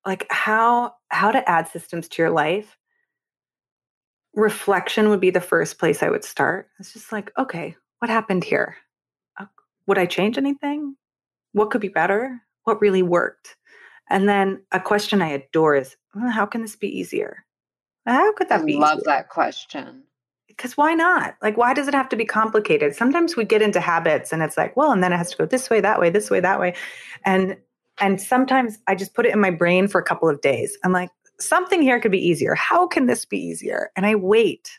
like 0.06 0.26
how 0.30 0.94
how 1.08 1.30
to 1.30 1.48
add 1.48 1.68
systems 1.68 2.08
to 2.08 2.22
your 2.22 2.30
life 2.30 2.76
reflection 4.34 5.08
would 5.08 5.20
be 5.20 5.30
the 5.30 5.40
first 5.40 5.78
place 5.78 6.02
I 6.02 6.10
would 6.10 6.24
start. 6.24 6.68
It's 6.78 6.92
just 6.92 7.12
like, 7.12 7.32
okay, 7.38 7.76
what 8.00 8.10
happened 8.10 8.44
here? 8.44 8.76
Uh, 9.38 9.46
would 9.86 9.98
I 9.98 10.06
change 10.06 10.38
anything? 10.38 10.96
What 11.52 11.70
could 11.70 11.80
be 11.80 11.88
better? 11.88 12.40
What 12.64 12.80
really 12.80 13.02
worked? 13.02 13.56
And 14.10 14.28
then 14.28 14.62
a 14.72 14.80
question 14.80 15.22
I 15.22 15.28
adore 15.28 15.76
is, 15.76 15.96
well, 16.14 16.30
how 16.30 16.46
can 16.46 16.62
this 16.62 16.76
be 16.76 16.88
easier? 16.88 17.44
How 18.06 18.32
could 18.32 18.48
that 18.48 18.62
I 18.62 18.64
be? 18.64 18.76
Love 18.76 18.98
easier? 18.98 19.04
that 19.06 19.28
question. 19.28 20.02
Because 20.56 20.76
why 20.76 20.94
not? 20.94 21.36
Like, 21.42 21.56
why 21.56 21.74
does 21.74 21.88
it 21.88 21.94
have 21.94 22.08
to 22.10 22.16
be 22.16 22.24
complicated? 22.24 22.94
Sometimes 22.94 23.36
we 23.36 23.44
get 23.44 23.62
into 23.62 23.80
habits 23.80 24.32
and 24.32 24.42
it's 24.42 24.56
like, 24.56 24.76
well, 24.76 24.92
and 24.92 25.02
then 25.02 25.12
it 25.12 25.16
has 25.16 25.30
to 25.30 25.36
go 25.36 25.46
this 25.46 25.68
way, 25.68 25.80
that 25.80 26.00
way, 26.00 26.10
this 26.10 26.30
way, 26.30 26.40
that 26.40 26.60
way. 26.60 26.74
And 27.24 27.56
and 28.00 28.20
sometimes 28.20 28.78
I 28.88 28.94
just 28.94 29.14
put 29.14 29.26
it 29.26 29.32
in 29.32 29.40
my 29.40 29.50
brain 29.50 29.86
for 29.86 30.00
a 30.00 30.04
couple 30.04 30.28
of 30.28 30.40
days. 30.40 30.76
I'm 30.84 30.92
like, 30.92 31.10
something 31.38 31.80
here 31.80 32.00
could 32.00 32.10
be 32.10 32.26
easier. 32.26 32.54
How 32.54 32.86
can 32.86 33.06
this 33.06 33.24
be 33.24 33.38
easier? 33.38 33.90
And 33.96 34.04
I 34.04 34.14
wait 34.14 34.70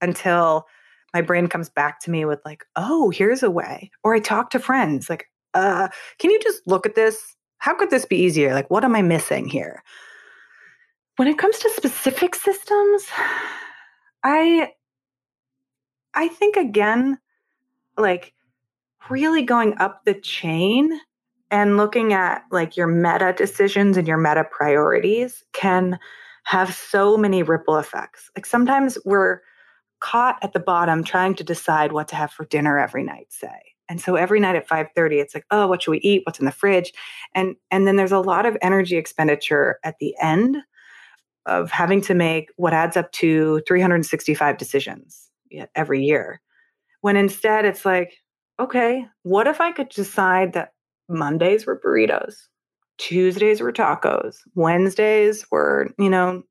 until 0.00 0.66
my 1.14 1.20
brain 1.20 1.48
comes 1.48 1.68
back 1.68 2.00
to 2.00 2.10
me 2.10 2.24
with 2.24 2.40
like, 2.44 2.64
oh, 2.76 3.10
here's 3.10 3.42
a 3.42 3.50
way. 3.50 3.90
Or 4.04 4.14
I 4.14 4.20
talk 4.20 4.50
to 4.50 4.58
friends 4.58 5.10
like, 5.10 5.28
uh, 5.54 5.88
can 6.18 6.30
you 6.30 6.38
just 6.40 6.62
look 6.66 6.86
at 6.86 6.94
this? 6.94 7.34
How 7.58 7.74
could 7.74 7.90
this 7.90 8.04
be 8.04 8.16
easier? 8.16 8.54
Like, 8.54 8.70
what 8.70 8.84
am 8.84 8.94
I 8.94 9.02
missing 9.02 9.48
here? 9.48 9.82
When 11.16 11.26
it 11.26 11.38
comes 11.38 11.58
to 11.58 11.70
specific 11.70 12.36
systems, 12.36 13.04
I 14.22 14.70
I 16.18 16.26
think 16.26 16.56
again, 16.56 17.16
like 17.96 18.34
really 19.08 19.42
going 19.42 19.78
up 19.78 20.04
the 20.04 20.14
chain 20.14 20.90
and 21.52 21.76
looking 21.76 22.12
at 22.12 22.42
like 22.50 22.76
your 22.76 22.88
meta 22.88 23.32
decisions 23.36 23.96
and 23.96 24.08
your 24.08 24.16
meta 24.16 24.44
priorities 24.50 25.44
can 25.52 25.96
have 26.42 26.74
so 26.74 27.16
many 27.16 27.44
ripple 27.44 27.78
effects. 27.78 28.32
Like 28.36 28.46
sometimes 28.46 28.98
we're 29.04 29.42
caught 30.00 30.40
at 30.42 30.54
the 30.54 30.60
bottom 30.60 31.04
trying 31.04 31.36
to 31.36 31.44
decide 31.44 31.92
what 31.92 32.08
to 32.08 32.16
have 32.16 32.32
for 32.32 32.46
dinner 32.46 32.80
every 32.80 33.04
night, 33.04 33.28
say. 33.28 33.76
And 33.88 34.00
so 34.00 34.16
every 34.16 34.40
night 34.40 34.56
at 34.56 34.66
5:30 34.66 35.20
it's 35.20 35.36
like, 35.36 35.46
"Oh, 35.52 35.68
what 35.68 35.82
should 35.82 35.92
we 35.92 36.00
eat? 36.00 36.22
What's 36.26 36.40
in 36.40 36.46
the 36.46 36.50
fridge?" 36.50 36.92
And 37.32 37.54
and 37.70 37.86
then 37.86 37.94
there's 37.94 38.10
a 38.10 38.18
lot 38.18 38.44
of 38.44 38.56
energy 38.60 38.96
expenditure 38.96 39.78
at 39.84 40.00
the 40.00 40.16
end 40.20 40.56
of 41.46 41.70
having 41.70 42.00
to 42.02 42.14
make 42.14 42.50
what 42.56 42.72
adds 42.72 42.96
up 42.96 43.12
to 43.12 43.62
365 43.68 44.58
decisions 44.58 45.27
every 45.74 46.02
year. 46.02 46.40
When 47.00 47.16
instead 47.16 47.64
it's 47.64 47.84
like, 47.84 48.16
okay, 48.60 49.06
what 49.22 49.46
if 49.46 49.60
I 49.60 49.72
could 49.72 49.88
decide 49.88 50.52
that 50.52 50.72
Mondays 51.08 51.66
were 51.66 51.80
burritos, 51.80 52.34
Tuesdays 52.98 53.60
were 53.60 53.72
tacos, 53.72 54.38
Wednesdays 54.54 55.46
were, 55.50 55.88
you 55.98 56.10
know, 56.10 56.42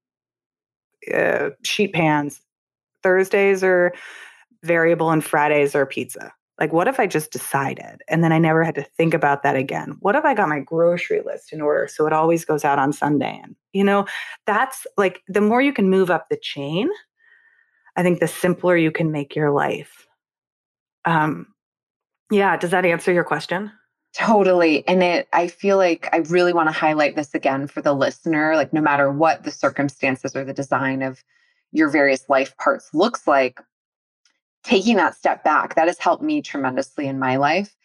uh, 1.13 1.49
sheet 1.63 1.93
pans, 1.93 2.41
Thursdays 3.03 3.63
are 3.63 3.93
variable, 4.63 5.11
and 5.11 5.23
Fridays 5.23 5.75
are 5.75 5.85
pizza. 5.85 6.33
Like, 6.59 6.73
what 6.73 6.87
if 6.87 6.99
I 6.99 7.05
just 7.05 7.31
decided 7.31 8.01
and 8.07 8.23
then 8.23 8.31
I 8.31 8.39
never 8.39 8.63
had 8.63 8.75
to 8.75 8.83
think 8.83 9.13
about 9.13 9.43
that 9.43 9.55
again? 9.55 9.95
What 9.99 10.15
if 10.15 10.25
I 10.25 10.33
got 10.33 10.49
my 10.49 10.59
grocery 10.59 11.21
list 11.23 11.53
in 11.53 11.61
order 11.61 11.87
so 11.87 12.07
it 12.07 12.13
always 12.13 12.45
goes 12.45 12.65
out 12.65 12.79
on 12.79 12.93
Sunday? 12.93 13.39
And, 13.43 13.55
you 13.73 13.83
know, 13.83 14.07
that's 14.47 14.87
like 14.97 15.21
the 15.27 15.41
more 15.41 15.61
you 15.61 15.71
can 15.71 15.89
move 15.89 16.09
up 16.09 16.29
the 16.29 16.37
chain, 16.41 16.89
I 17.97 18.03
think 18.03 18.19
the 18.19 18.27
simpler 18.27 18.77
you 18.77 18.91
can 18.91 19.11
make 19.11 19.35
your 19.35 19.51
life. 19.51 20.07
Um, 21.03 21.47
yeah, 22.31 22.55
does 22.55 22.71
that 22.71 22.85
answer 22.85 23.11
your 23.11 23.23
question? 23.23 23.71
Totally. 24.15 24.87
And 24.87 25.03
it 25.03 25.27
I 25.33 25.47
feel 25.47 25.77
like 25.77 26.07
I 26.13 26.17
really 26.17 26.53
want 26.53 26.69
to 26.69 26.73
highlight 26.73 27.15
this 27.15 27.33
again 27.33 27.67
for 27.67 27.81
the 27.81 27.93
listener, 27.93 28.55
like 28.55 28.71
no 28.71 28.81
matter 28.81 29.11
what 29.11 29.43
the 29.43 29.51
circumstances 29.51 30.35
or 30.35 30.45
the 30.45 30.53
design 30.53 31.01
of 31.01 31.23
your 31.71 31.89
various 31.89 32.29
life 32.29 32.55
parts 32.57 32.89
looks 32.93 33.27
like, 33.27 33.59
taking 34.63 34.95
that 34.97 35.15
step 35.15 35.43
back, 35.43 35.75
that 35.75 35.87
has 35.87 35.99
helped 35.99 36.23
me 36.23 36.41
tremendously 36.41 37.07
in 37.07 37.19
my 37.19 37.37
life 37.37 37.75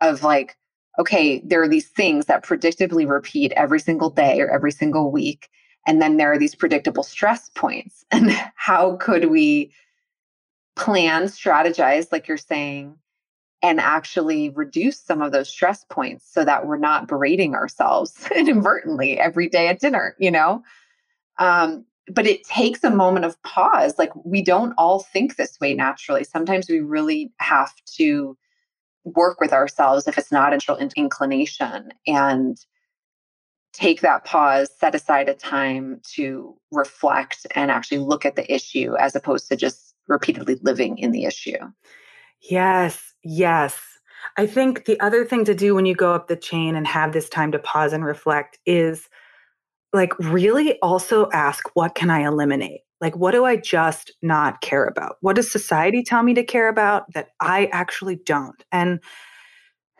of 0.00 0.22
like, 0.22 0.56
okay, 0.98 1.40
there 1.44 1.62
are 1.62 1.68
these 1.68 1.88
things 1.88 2.26
that 2.26 2.44
predictably 2.44 3.08
repeat 3.08 3.52
every 3.52 3.80
single 3.80 4.10
day 4.10 4.40
or 4.40 4.48
every 4.50 4.72
single 4.72 5.10
week. 5.10 5.48
And 5.86 6.00
then 6.00 6.16
there 6.16 6.32
are 6.32 6.38
these 6.38 6.54
predictable 6.54 7.02
stress 7.02 7.50
points. 7.54 8.04
And 8.12 8.30
how 8.54 8.96
could 8.96 9.30
we 9.30 9.72
plan, 10.76 11.24
strategize, 11.24 12.10
like 12.10 12.26
you're 12.28 12.36
saying, 12.36 12.96
and 13.62 13.80
actually 13.80 14.50
reduce 14.50 15.00
some 15.00 15.22
of 15.22 15.32
those 15.32 15.48
stress 15.48 15.84
points 15.88 16.26
so 16.30 16.44
that 16.44 16.66
we're 16.66 16.76
not 16.76 17.08
berating 17.08 17.54
ourselves 17.54 18.28
inadvertently 18.34 19.18
every 19.18 19.48
day 19.48 19.68
at 19.68 19.80
dinner, 19.80 20.16
you 20.18 20.30
know? 20.30 20.62
Um, 21.38 21.84
but 22.08 22.26
it 22.26 22.44
takes 22.44 22.84
a 22.84 22.90
moment 22.90 23.24
of 23.24 23.42
pause. 23.42 23.94
Like 23.98 24.12
we 24.24 24.42
don't 24.42 24.74
all 24.76 25.00
think 25.00 25.36
this 25.36 25.58
way 25.60 25.74
naturally. 25.74 26.24
Sometimes 26.24 26.68
we 26.68 26.80
really 26.80 27.32
have 27.38 27.72
to 27.96 28.36
work 29.04 29.40
with 29.40 29.52
ourselves 29.52 30.06
if 30.06 30.18
it's 30.18 30.32
not 30.32 30.52
a 30.52 30.56
natural 30.56 30.78
inclination 30.78 31.92
and 32.06 32.58
take 33.74 34.00
that 34.00 34.24
pause, 34.24 34.70
set 34.78 34.94
aside 34.94 35.28
a 35.28 35.34
time 35.34 36.00
to 36.14 36.56
reflect 36.70 37.46
and 37.54 37.70
actually 37.70 37.98
look 37.98 38.24
at 38.24 38.36
the 38.36 38.52
issue 38.52 38.94
as 38.98 39.14
opposed 39.14 39.48
to 39.48 39.56
just 39.56 39.94
repeatedly 40.08 40.56
living 40.62 40.96
in 40.98 41.10
the 41.10 41.24
issue. 41.24 41.58
Yes, 42.40 43.14
yes. 43.22 43.78
I 44.36 44.46
think 44.46 44.84
the 44.84 44.98
other 45.00 45.24
thing 45.24 45.44
to 45.44 45.54
do 45.54 45.74
when 45.74 45.86
you 45.86 45.94
go 45.94 46.14
up 46.14 46.28
the 46.28 46.36
chain 46.36 46.76
and 46.76 46.86
have 46.86 47.12
this 47.12 47.28
time 47.28 47.52
to 47.52 47.58
pause 47.58 47.92
and 47.92 48.04
reflect 48.04 48.58
is 48.64 49.08
like 49.92 50.16
really 50.18 50.78
also 50.80 51.28
ask 51.32 51.64
what 51.74 51.94
can 51.94 52.10
I 52.10 52.26
eliminate? 52.26 52.80
Like 53.00 53.16
what 53.16 53.32
do 53.32 53.44
I 53.44 53.56
just 53.56 54.12
not 54.22 54.60
care 54.60 54.84
about? 54.84 55.16
What 55.20 55.36
does 55.36 55.50
society 55.50 56.02
tell 56.02 56.22
me 56.22 56.34
to 56.34 56.44
care 56.44 56.68
about 56.68 57.12
that 57.14 57.28
I 57.40 57.66
actually 57.72 58.16
don't? 58.16 58.62
And 58.72 59.00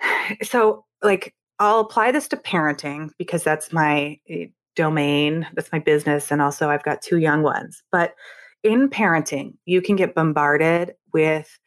so 0.42 0.84
like 1.02 1.34
I'll 1.59 1.80
apply 1.80 2.12
this 2.12 2.28
to 2.28 2.36
parenting 2.36 3.11
because 3.18 3.44
that's 3.44 3.72
my 3.72 4.18
eh, 4.28 4.46
domain, 4.74 5.46
that's 5.55 5.72
my 5.72 5.78
business 5.78 6.30
and 6.30 6.42
also 6.42 6.68
I've 6.68 6.82
got 6.82 7.02
two 7.02 7.18
young 7.18 7.42
ones. 7.42 7.82
But 7.92 8.14
in 8.62 8.88
parenting, 8.88 9.55
you 9.66 9.80
can 9.80 9.94
get 9.94 10.14
bombarded 10.14 10.94
with 11.12 11.59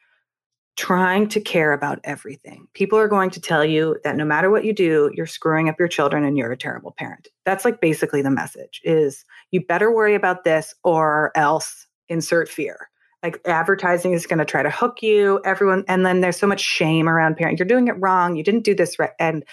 trying 0.78 1.28
to 1.28 1.42
care 1.42 1.74
about 1.74 2.00
everything. 2.04 2.68
People 2.74 3.00
are 3.00 3.08
going 3.08 3.32
to 3.32 3.42
tell 3.42 3.66
you 3.66 3.98
that 4.04 4.16
no 4.16 4.24
matter 4.24 4.52
what 4.52 4.64
you 4.64 4.74
do, 4.74 5.12
you're 5.14 5.26
screwing 5.26 5.70
up 5.70 5.80
your 5.80 5.88
children 5.88 6.24
and 6.24 6.38
you're 6.38 6.52
a 6.52 6.58
terrible 6.58 6.94
parent. 6.98 7.28
That's 7.46 7.66
like 7.66 7.82
basically 7.82 8.22
the 8.22 8.30
message 8.30 8.80
is 8.84 9.26
you 9.52 9.66
better 9.66 9.92
worry 9.92 10.14
about 10.14 10.44
this 10.44 10.76
or 10.84 11.32
else 11.36 11.88
insert 12.10 12.48
fear. 12.48 12.90
Like 13.24 13.42
advertising 13.46 14.14
is 14.14 14.28
going 14.28 14.38
to 14.38 14.46
try 14.46 14.62
to 14.62 14.70
hook 14.70 15.02
you, 15.02 15.42
everyone 15.44 15.84
and 15.88 16.06
then 16.06 16.22
there's 16.22 16.38
so 16.38 16.46
much 16.46 16.62
shame 16.62 17.10
around 17.10 17.38
parent. 17.38 17.58
You're 17.58 17.68
doing 17.68 17.88
it 17.88 18.00
wrong, 18.00 18.36
you 18.36 18.44
didn't 18.44 18.64
do 18.64 18.76
this 18.76 19.00
right 19.00 19.12
and 19.20 19.44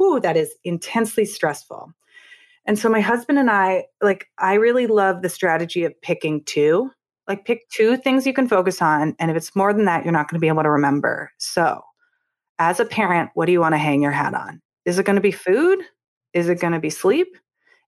whoo 0.00 0.18
that 0.20 0.36
is 0.36 0.52
intensely 0.64 1.24
stressful. 1.24 1.92
And 2.66 2.78
so 2.78 2.88
my 2.88 3.00
husband 3.00 3.38
and 3.38 3.50
I 3.50 3.84
like 4.02 4.26
I 4.38 4.54
really 4.54 4.88
love 4.88 5.22
the 5.22 5.28
strategy 5.28 5.84
of 5.84 6.00
picking 6.02 6.42
two 6.44 6.90
like 7.30 7.44
pick 7.44 7.68
two 7.70 7.96
things 7.96 8.26
you 8.26 8.32
can 8.32 8.48
focus 8.48 8.82
on. 8.82 9.14
And 9.20 9.30
if 9.30 9.36
it's 9.36 9.54
more 9.54 9.72
than 9.72 9.84
that, 9.84 10.04
you're 10.04 10.12
not 10.12 10.28
going 10.28 10.36
to 10.36 10.40
be 10.40 10.48
able 10.48 10.64
to 10.64 10.70
remember. 10.70 11.30
So, 11.38 11.80
as 12.58 12.80
a 12.80 12.84
parent, 12.84 13.30
what 13.34 13.46
do 13.46 13.52
you 13.52 13.60
want 13.60 13.74
to 13.74 13.78
hang 13.78 14.02
your 14.02 14.10
hat 14.10 14.34
on? 14.34 14.60
Is 14.84 14.98
it 14.98 15.06
going 15.06 15.16
to 15.16 15.22
be 15.22 15.30
food? 15.30 15.78
Is 16.34 16.48
it 16.48 16.60
going 16.60 16.72
to 16.72 16.80
be 16.80 16.90
sleep? 16.90 17.28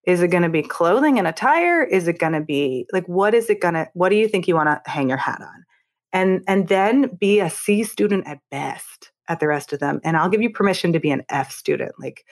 Is 0.06 0.22
it 0.22 0.28
going 0.28 0.44
to 0.44 0.48
be 0.48 0.62
clothing 0.62 1.18
and 1.18 1.26
attire? 1.26 1.82
Is 1.82 2.06
it 2.06 2.18
going 2.18 2.32
to 2.32 2.40
be 2.40 2.86
like 2.92 3.06
what 3.06 3.34
is 3.34 3.50
it 3.50 3.60
going 3.60 3.74
to 3.74 3.88
what 3.94 4.08
do 4.08 4.16
you 4.16 4.28
think 4.28 4.46
you 4.46 4.54
want 4.54 4.68
to 4.68 4.90
hang 4.90 5.08
your 5.08 5.18
hat 5.18 5.40
on? 5.40 5.64
And 6.12 6.44
and 6.46 6.68
then 6.68 7.16
be 7.16 7.40
a 7.40 7.50
C 7.50 7.82
student 7.84 8.26
at 8.26 8.38
best 8.50 9.11
at 9.28 9.40
the 9.40 9.46
rest 9.46 9.72
of 9.72 9.80
them. 9.80 10.00
And 10.04 10.16
I'll 10.16 10.28
give 10.28 10.42
you 10.42 10.50
permission 10.50 10.92
to 10.92 11.00
be 11.00 11.10
an 11.10 11.22
F 11.28 11.52
student. 11.52 11.92
Like 11.98 12.24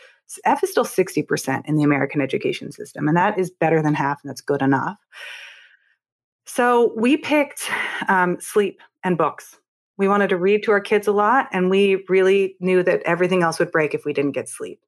F 0.45 0.63
is 0.63 0.71
still 0.71 0.85
60% 0.85 1.63
in 1.67 1.77
the 1.77 1.83
American 1.83 2.21
education 2.21 2.73
system 2.73 3.09
and 3.09 3.17
that 3.17 3.39
is 3.39 3.51
better 3.51 3.83
than 3.83 3.95
half 3.95 4.21
and 4.23 4.31
that's 4.31 4.41
good 4.41 4.63
enough. 4.63 4.99
So 6.47 6.93
we 6.97 7.17
picked 7.17 7.71
um, 8.09 8.41
sleep 8.41 8.81
and 9.05 9.17
books. 9.17 9.57
We 9.99 10.09
wanted 10.09 10.31
to 10.31 10.37
read 10.37 10.65
to 10.65 10.73
our 10.73 10.81
kids 10.81 11.07
a 11.07 11.13
lot, 11.13 11.47
and 11.53 11.71
we 11.71 12.05
really 12.09 12.57
knew 12.59 12.83
that 12.83 13.03
everything 13.05 13.43
else 13.43 13.59
would 13.59 13.71
break 13.71 13.95
if 13.95 14.05
we 14.05 14.13
didn't 14.13 14.33
get 14.33 14.49
sleep. 14.49 14.81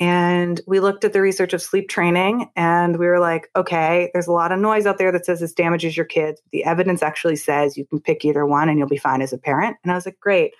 And 0.00 0.60
we 0.66 0.80
looked 0.80 1.04
at 1.04 1.12
the 1.12 1.20
research 1.20 1.52
of 1.52 1.62
sleep 1.62 1.88
training, 1.88 2.50
and 2.56 2.98
we 2.98 3.06
were 3.06 3.20
like, 3.20 3.48
okay, 3.54 4.10
there's 4.12 4.26
a 4.26 4.32
lot 4.32 4.50
of 4.50 4.58
noise 4.58 4.86
out 4.86 4.98
there 4.98 5.12
that 5.12 5.24
says 5.24 5.38
this 5.38 5.52
damages 5.52 5.96
your 5.96 6.06
kids. 6.06 6.40
The 6.50 6.64
evidence 6.64 7.02
actually 7.02 7.36
says 7.36 7.76
you 7.76 7.86
can 7.86 8.00
pick 8.00 8.24
either 8.24 8.44
one 8.44 8.68
and 8.68 8.78
you'll 8.78 8.88
be 8.88 8.96
fine 8.96 9.22
as 9.22 9.32
a 9.32 9.38
parent. 9.38 9.76
And 9.84 9.92
I 9.92 9.94
was 9.94 10.06
like, 10.06 10.18
great. 10.18 10.54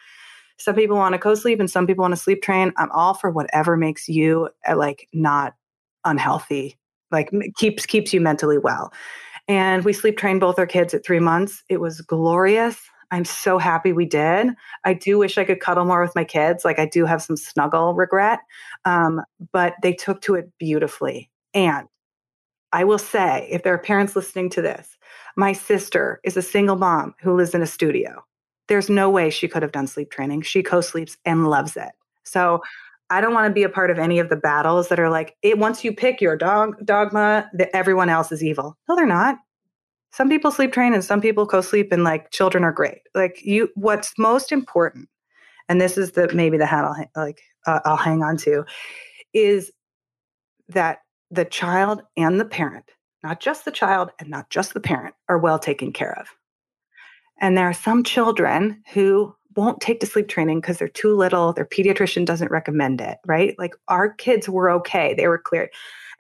Some 0.58 0.74
people 0.74 0.96
want 0.96 1.14
to 1.14 1.18
co 1.18 1.34
sleep 1.34 1.60
and 1.60 1.70
some 1.70 1.86
people 1.86 2.02
want 2.02 2.12
to 2.12 2.20
sleep 2.20 2.42
train. 2.42 2.72
I'm 2.76 2.90
all 2.92 3.14
for 3.14 3.30
whatever 3.30 3.76
makes 3.76 4.08
you 4.08 4.48
uh, 4.68 4.76
like 4.76 5.08
not 5.12 5.54
unhealthy, 6.04 6.78
like 7.10 7.30
keeps 7.56 7.86
keeps 7.86 8.12
you 8.12 8.20
mentally 8.20 8.58
well. 8.58 8.92
And 9.48 9.84
we 9.84 9.92
sleep 9.92 10.16
trained 10.16 10.40
both 10.40 10.58
our 10.58 10.66
kids 10.66 10.94
at 10.94 11.04
three 11.04 11.20
months. 11.20 11.62
It 11.68 11.80
was 11.80 12.00
glorious. 12.00 12.80
I'm 13.10 13.24
so 13.24 13.58
happy 13.58 13.92
we 13.92 14.06
did. 14.06 14.48
I 14.84 14.94
do 14.94 15.18
wish 15.18 15.38
I 15.38 15.44
could 15.44 15.60
cuddle 15.60 15.84
more 15.84 16.02
with 16.02 16.14
my 16.14 16.24
kids. 16.24 16.64
Like 16.64 16.78
I 16.78 16.86
do 16.86 17.04
have 17.04 17.22
some 17.22 17.36
snuggle 17.36 17.94
regret, 17.94 18.40
um, 18.84 19.22
but 19.52 19.74
they 19.82 19.92
took 19.92 20.20
to 20.22 20.34
it 20.34 20.50
beautifully. 20.58 21.30
And 21.52 21.86
I 22.72 22.82
will 22.82 22.98
say, 22.98 23.46
if 23.50 23.62
there 23.62 23.74
are 23.74 23.78
parents 23.78 24.16
listening 24.16 24.50
to 24.50 24.62
this, 24.62 24.96
my 25.36 25.52
sister 25.52 26.20
is 26.24 26.36
a 26.36 26.42
single 26.42 26.76
mom 26.76 27.14
who 27.20 27.36
lives 27.36 27.54
in 27.54 27.62
a 27.62 27.66
studio. 27.66 28.24
There's 28.68 28.88
no 28.88 29.10
way 29.10 29.30
she 29.30 29.48
could 29.48 29.62
have 29.62 29.72
done 29.72 29.86
sleep 29.86 30.10
training. 30.10 30.42
She 30.42 30.62
co 30.62 30.80
sleeps 30.80 31.16
and 31.24 31.48
loves 31.48 31.76
it. 31.76 31.92
So 32.24 32.60
I 33.10 33.20
don't 33.20 33.34
want 33.34 33.46
to 33.46 33.52
be 33.52 33.62
a 33.62 33.68
part 33.68 33.90
of 33.90 33.98
any 33.98 34.18
of 34.18 34.30
the 34.30 34.36
battles 34.36 34.88
that 34.88 34.98
are 34.98 35.10
like, 35.10 35.36
it 35.42 35.58
once 35.58 35.84
you 35.84 35.92
pick 35.94 36.20
your 36.20 36.36
dog 36.36 36.74
dogma, 36.84 37.50
that 37.54 37.70
everyone 37.74 38.08
else 38.08 38.32
is 38.32 38.42
evil. 38.42 38.76
No, 38.88 38.96
they're 38.96 39.06
not 39.06 39.38
some 40.14 40.28
people 40.28 40.52
sleep 40.52 40.72
train 40.72 40.94
and 40.94 41.04
some 41.04 41.20
people 41.20 41.44
co-sleep 41.44 41.90
and 41.90 42.04
like 42.04 42.30
children 42.30 42.62
are 42.62 42.72
great 42.72 43.00
like 43.14 43.44
you 43.44 43.68
what's 43.74 44.12
most 44.16 44.52
important 44.52 45.08
and 45.68 45.80
this 45.80 45.98
is 45.98 46.12
the 46.12 46.32
maybe 46.32 46.56
the 46.56 46.66
hat 46.66 46.84
i'll 46.84 47.06
like 47.16 47.40
uh, 47.66 47.80
i'll 47.84 47.96
hang 47.96 48.22
on 48.22 48.36
to 48.36 48.64
is 49.32 49.72
that 50.68 50.98
the 51.30 51.44
child 51.44 52.00
and 52.16 52.38
the 52.38 52.44
parent 52.44 52.84
not 53.24 53.40
just 53.40 53.64
the 53.64 53.72
child 53.72 54.10
and 54.20 54.28
not 54.28 54.48
just 54.50 54.72
the 54.72 54.80
parent 54.80 55.14
are 55.28 55.38
well 55.38 55.58
taken 55.58 55.92
care 55.92 56.16
of 56.18 56.28
and 57.40 57.56
there 57.56 57.68
are 57.68 57.74
some 57.74 58.02
children 58.02 58.82
who 58.92 59.34
won't 59.56 59.80
take 59.80 60.00
to 60.00 60.06
sleep 60.06 60.28
training 60.28 60.60
because 60.60 60.78
they're 60.78 60.88
too 60.88 61.14
little 61.16 61.52
their 61.52 61.64
pediatrician 61.64 62.24
doesn't 62.24 62.50
recommend 62.50 63.00
it 63.00 63.18
right 63.24 63.54
like 63.58 63.74
our 63.88 64.12
kids 64.12 64.48
were 64.48 64.70
okay 64.70 65.14
they 65.14 65.28
were 65.28 65.38
cleared 65.38 65.70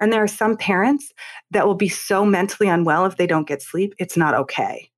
and 0.00 0.12
there 0.12 0.22
are 0.22 0.28
some 0.28 0.56
parents 0.56 1.12
that 1.50 1.66
will 1.66 1.74
be 1.74 1.88
so 1.88 2.24
mentally 2.24 2.68
unwell 2.68 3.06
if 3.06 3.16
they 3.16 3.26
don't 3.26 3.48
get 3.48 3.62
sleep, 3.62 3.94
it's 3.98 4.16
not 4.16 4.34
okay. 4.34 4.90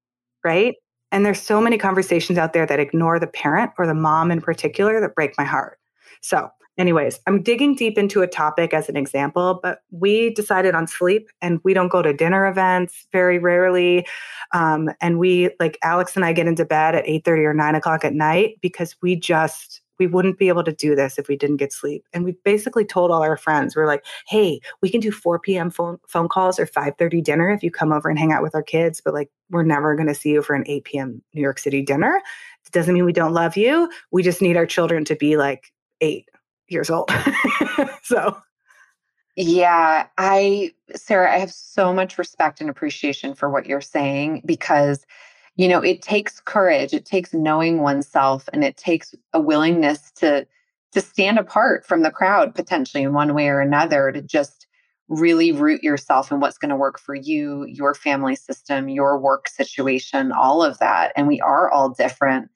Right. 0.45 0.75
And 1.13 1.25
there's 1.25 1.41
so 1.41 1.61
many 1.61 1.79
conversations 1.79 2.39
out 2.39 2.53
there 2.53 2.67
that 2.67 2.81
ignore 2.81 3.19
the 3.19 3.27
parent 3.27 3.73
or 3.79 3.87
the 3.87 3.95
mom 3.95 4.31
in 4.31 4.41
particular 4.41 5.01
that 5.01 5.15
break 5.15 5.37
my 5.39 5.45
heart. 5.45 5.79
So, 6.23 6.49
anyways, 6.79 7.21
I'm 7.27 7.43
digging 7.43 7.75
deep 7.75 7.99
into 7.99 8.23
a 8.23 8.27
topic 8.27 8.75
as 8.75 8.89
an 8.89 8.97
example, 8.97 9.61
but 9.63 9.81
we 9.91 10.31
decided 10.35 10.75
on 10.75 10.87
sleep 10.87 11.29
and 11.41 11.61
we 11.65 11.75
don't 11.75 11.89
go 11.89 12.03
to 12.03 12.13
dinner 12.13 12.47
events 12.47 13.07
very 13.13 13.39
rarely. 13.39 14.07
Um, 14.53 14.91
and 15.01 15.19
we, 15.19 15.51
like 15.59 15.79
Alex 15.83 16.17
and 16.17 16.25
I, 16.25 16.33
get 16.33 16.47
into 16.47 16.65
bed 16.65 16.95
at 16.95 17.07
8 17.07 17.25
30 17.25 17.43
or 17.45 17.55
9 17.55 17.75
o'clock 17.75 18.05
at 18.05 18.15
night 18.15 18.57
because 18.61 18.97
we 19.01 19.17
just, 19.17 19.81
we 19.99 20.07
wouldn't 20.07 20.39
be 20.39 20.49
able 20.49 20.65
to 20.65 20.73
do 20.73 20.95
this 20.95 21.19
if 21.19 21.27
we 21.29 21.37
didn't 21.37 21.57
get 21.57 21.73
sleep. 21.73 22.05
And 22.13 22.25
we 22.25 22.33
basically 22.45 22.85
told 22.85 23.11
all 23.11 23.23
our 23.23 23.39
friends, 23.39 23.75
we're 23.75 23.87
like, 23.87 24.05
hey, 24.29 24.61
we 24.83 24.91
can 24.91 25.01
do 25.01 25.11
4 25.11 25.39
p.m. 25.39 25.71
phone, 25.71 25.99
phone 26.07 26.29
calls 26.29 26.59
or 26.59 26.67
5.30 26.67 27.25
dinner 27.25 27.51
if 27.51 27.63
you 27.63 27.71
come 27.71 27.93
over 27.93 28.11
and 28.11 28.19
hang 28.19 28.33
out 28.33 28.43
with 28.43 28.55
our 28.55 28.63
kids, 28.63 29.01
but 29.03 29.15
like, 29.15 29.31
we're 29.51 29.63
never 29.63 29.95
going 29.95 30.09
to 30.09 30.15
see 30.15 30.31
you 30.31 30.43
for 30.43 30.55
an 30.55 30.65
8 30.67 30.85
p.m. 30.85 31.23
New 31.33 31.41
York 31.41 31.59
City 31.59 31.81
dinner. 31.81 32.21
It 32.67 32.73
doesn't 32.73 32.93
mean 32.93 33.05
we 33.05 33.13
don't 33.13 33.33
love 33.33 33.57
you. 33.57 33.89
We 34.11 34.23
just 34.23 34.43
need 34.43 34.57
our 34.57 34.67
children 34.67 35.05
to 35.07 35.17
be 35.17 35.37
like 35.37 35.73
eight 36.03 36.29
years 36.69 36.91
old. 36.91 37.11
so. 38.03 38.37
Yeah, 39.39 40.07
I, 40.17 40.73
Sarah, 40.95 41.33
I 41.33 41.39
have 41.39 41.53
so 41.53 41.93
much 41.93 42.17
respect 42.17 42.63
and 42.63 42.71
appreciation 42.71 43.35
for 43.35 43.51
what 43.51 43.67
you're 43.67 43.83
saying 43.83 44.43
because 44.47 45.05
you 45.57 45.67
know 45.69 45.81
it 45.81 46.03
takes 46.03 46.41
courage 46.41 46.93
it 46.93 47.05
takes 47.05 47.35
knowing 47.35 47.81
oneself 47.81 48.49
and 48.53 48.63
it 48.63 48.77
takes 48.77 49.15
a 49.33 49.41
willingness 49.41 50.11
to 50.13 50.47
to 50.93 51.01
stand 51.01 51.39
apart 51.39 51.85
from 51.85 52.03
the 52.03 52.11
crowd 52.11 52.55
potentially 52.55 53.03
in 53.03 53.13
one 53.13 53.35
way 53.35 53.49
or 53.49 53.61
another 53.61 54.13
to 54.13 54.23
just 54.23 54.67
really 55.09 55.53
root 55.53 55.83
yourself 55.83 56.33
in 56.33 56.41
what's 56.41 56.59
going 56.59 56.71
to 56.71 56.77
work 56.77 56.99
for 56.99 57.15
you 57.15 57.65
your 57.65 57.95
family 57.95 58.37
system 58.37 58.89
your 58.89 59.19
work 59.19 59.49
situation 59.49 60.33
all 60.33 60.63
of 60.63 60.79
that 60.79 61.13
and 61.17 61.27
we 61.27 61.41
are 61.41 61.71
all 61.71 61.91
different 61.91 62.51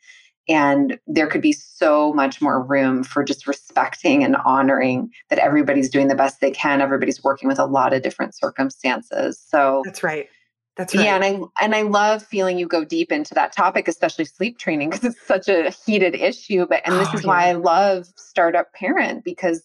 and 0.50 0.98
there 1.06 1.26
could 1.26 1.40
be 1.40 1.52
so 1.52 2.12
much 2.12 2.42
more 2.42 2.62
room 2.62 3.02
for 3.02 3.24
just 3.24 3.46
respecting 3.46 4.22
and 4.22 4.36
honoring 4.44 5.10
that 5.30 5.38
everybody's 5.38 5.88
doing 5.88 6.08
the 6.08 6.14
best 6.14 6.40
they 6.40 6.50
can 6.50 6.82
everybody's 6.82 7.24
working 7.24 7.48
with 7.48 7.58
a 7.58 7.64
lot 7.64 7.94
of 7.94 8.02
different 8.02 8.34
circumstances 8.34 9.42
so 9.48 9.82
that's 9.84 10.02
right 10.02 10.28
that's 10.76 10.94
right. 10.94 11.04
Yeah, 11.04 11.16
and 11.16 11.24
I 11.24 11.64
and 11.64 11.74
I 11.74 11.82
love 11.82 12.22
feeling 12.22 12.58
you 12.58 12.66
go 12.66 12.84
deep 12.84 13.12
into 13.12 13.34
that 13.34 13.52
topic, 13.52 13.86
especially 13.86 14.24
sleep 14.24 14.56
training, 14.58 14.88
because 14.88 15.04
it's 15.04 15.26
such 15.26 15.46
a 15.48 15.70
heated 15.84 16.14
issue. 16.14 16.64
But 16.66 16.82
and 16.86 16.94
this 16.94 17.08
oh, 17.12 17.16
is 17.16 17.22
yeah. 17.22 17.28
why 17.28 17.48
I 17.48 17.52
love 17.52 18.06
Startup 18.16 18.72
Parent 18.72 19.22
because 19.22 19.62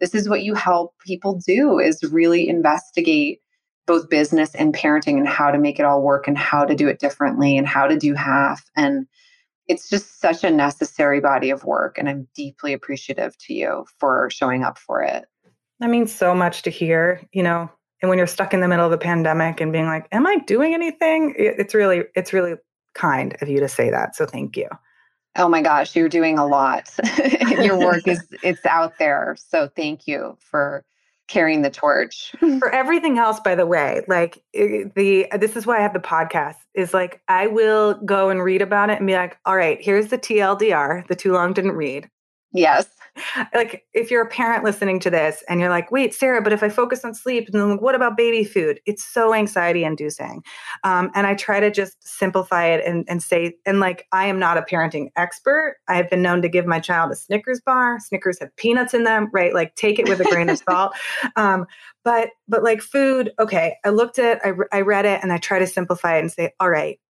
this 0.00 0.14
is 0.14 0.28
what 0.28 0.42
you 0.42 0.54
help 0.54 0.94
people 1.04 1.40
do 1.46 1.78
is 1.78 2.02
really 2.04 2.48
investigate 2.48 3.40
both 3.86 4.08
business 4.08 4.54
and 4.54 4.74
parenting 4.74 5.18
and 5.18 5.28
how 5.28 5.50
to 5.50 5.58
make 5.58 5.78
it 5.78 5.84
all 5.84 6.02
work 6.02 6.26
and 6.26 6.38
how 6.38 6.64
to 6.64 6.74
do 6.74 6.88
it 6.88 6.98
differently 6.98 7.56
and 7.56 7.66
how 7.66 7.86
to 7.86 7.98
do 7.98 8.14
half 8.14 8.64
and 8.76 9.06
it's 9.68 9.88
just 9.88 10.20
such 10.20 10.44
a 10.44 10.50
necessary 10.50 11.20
body 11.20 11.50
of 11.50 11.64
work 11.64 11.98
and 11.98 12.08
i'm 12.08 12.28
deeply 12.34 12.72
appreciative 12.72 13.36
to 13.38 13.54
you 13.54 13.86
for 13.98 14.28
showing 14.30 14.62
up 14.62 14.78
for 14.78 15.02
it. 15.02 15.26
That 15.80 15.90
means 15.90 16.14
so 16.14 16.34
much 16.34 16.62
to 16.62 16.70
hear 16.70 17.20
you 17.32 17.42
know 17.42 17.70
and 18.02 18.08
when 18.08 18.18
you're 18.18 18.26
stuck 18.26 18.52
in 18.52 18.60
the 18.60 18.68
middle 18.68 18.86
of 18.86 18.92
a 18.92 18.98
pandemic 18.98 19.60
and 19.60 19.72
being 19.72 19.86
like 19.86 20.06
am 20.12 20.26
i 20.26 20.38
doing 20.46 20.74
anything? 20.74 21.34
It's 21.36 21.74
really 21.74 22.04
it's 22.14 22.32
really 22.32 22.54
kind 22.94 23.36
of 23.40 23.48
you 23.48 23.60
to 23.60 23.68
say 23.68 23.90
that 23.90 24.14
so 24.16 24.26
thank 24.26 24.56
you. 24.56 24.68
Oh 25.36 25.48
my 25.48 25.62
gosh 25.62 25.96
you're 25.96 26.08
doing 26.08 26.38
a 26.38 26.46
lot. 26.46 26.90
Your 27.58 27.78
work 27.78 28.02
is 28.06 28.26
it's 28.42 28.64
out 28.66 28.98
there 28.98 29.36
so 29.38 29.68
thank 29.74 30.06
you 30.06 30.36
for 30.40 30.84
carrying 31.28 31.62
the 31.62 31.70
torch. 31.70 32.32
For 32.38 32.70
everything 32.70 33.18
else 33.18 33.40
by 33.40 33.54
the 33.54 33.66
way 33.66 34.02
like 34.08 34.42
the 34.52 35.26
this 35.38 35.56
is 35.56 35.66
why 35.66 35.78
i 35.78 35.82
have 35.82 35.92
the 35.92 35.98
podcast 35.98 36.56
is 36.74 36.94
like 36.94 37.20
i 37.28 37.46
will 37.46 37.94
go 38.04 38.30
and 38.30 38.42
read 38.42 38.62
about 38.62 38.90
it 38.90 38.98
and 38.98 39.06
be 39.06 39.14
like 39.14 39.38
all 39.44 39.56
right 39.56 39.80
here's 39.80 40.08
the 40.08 40.18
tldr 40.18 41.06
the 41.06 41.14
too 41.14 41.32
long 41.32 41.52
didn't 41.52 41.72
read 41.72 42.08
yes 42.54 42.86
like 43.54 43.84
if 43.92 44.10
you're 44.10 44.22
a 44.22 44.28
parent 44.28 44.64
listening 44.64 44.98
to 45.00 45.10
this 45.10 45.44
and 45.48 45.60
you're 45.60 45.70
like, 45.70 45.90
wait, 45.90 46.14
Sarah, 46.14 46.42
but 46.42 46.52
if 46.52 46.62
I 46.62 46.68
focus 46.68 47.04
on 47.04 47.14
sleep, 47.14 47.48
then 47.52 47.78
what 47.78 47.94
about 47.94 48.16
baby 48.16 48.44
food? 48.44 48.80
It's 48.86 49.04
so 49.04 49.32
anxiety 49.32 49.84
inducing. 49.84 50.42
Um, 50.82 51.10
and 51.14 51.26
I 51.26 51.34
try 51.34 51.60
to 51.60 51.70
just 51.70 51.96
simplify 52.06 52.66
it 52.66 52.84
and, 52.84 53.04
and 53.08 53.22
say, 53.22 53.56
and 53.64 53.78
like, 53.80 54.06
I 54.12 54.26
am 54.26 54.38
not 54.38 54.58
a 54.58 54.62
parenting 54.62 55.10
expert. 55.16 55.76
I 55.88 55.96
have 55.96 56.10
been 56.10 56.22
known 56.22 56.42
to 56.42 56.48
give 56.48 56.66
my 56.66 56.80
child 56.80 57.12
a 57.12 57.16
Snickers 57.16 57.60
bar. 57.60 58.00
Snickers 58.00 58.40
have 58.40 58.54
peanuts 58.56 58.94
in 58.94 59.04
them, 59.04 59.30
right? 59.32 59.54
Like 59.54 59.76
take 59.76 59.98
it 59.98 60.08
with 60.08 60.20
a 60.20 60.24
grain 60.24 60.48
of 60.48 60.58
salt. 60.58 60.94
Um, 61.36 61.66
but, 62.04 62.30
but 62.48 62.62
like 62.62 62.80
food, 62.80 63.32
okay, 63.38 63.76
I 63.84 63.88
looked 63.88 64.18
at, 64.18 64.40
I, 64.44 64.52
I 64.72 64.80
read 64.82 65.04
it 65.04 65.20
and 65.22 65.32
I 65.32 65.38
try 65.38 65.58
to 65.58 65.66
simplify 65.66 66.16
it 66.16 66.20
and 66.20 66.30
say, 66.30 66.52
all 66.60 66.68
right, 66.70 67.00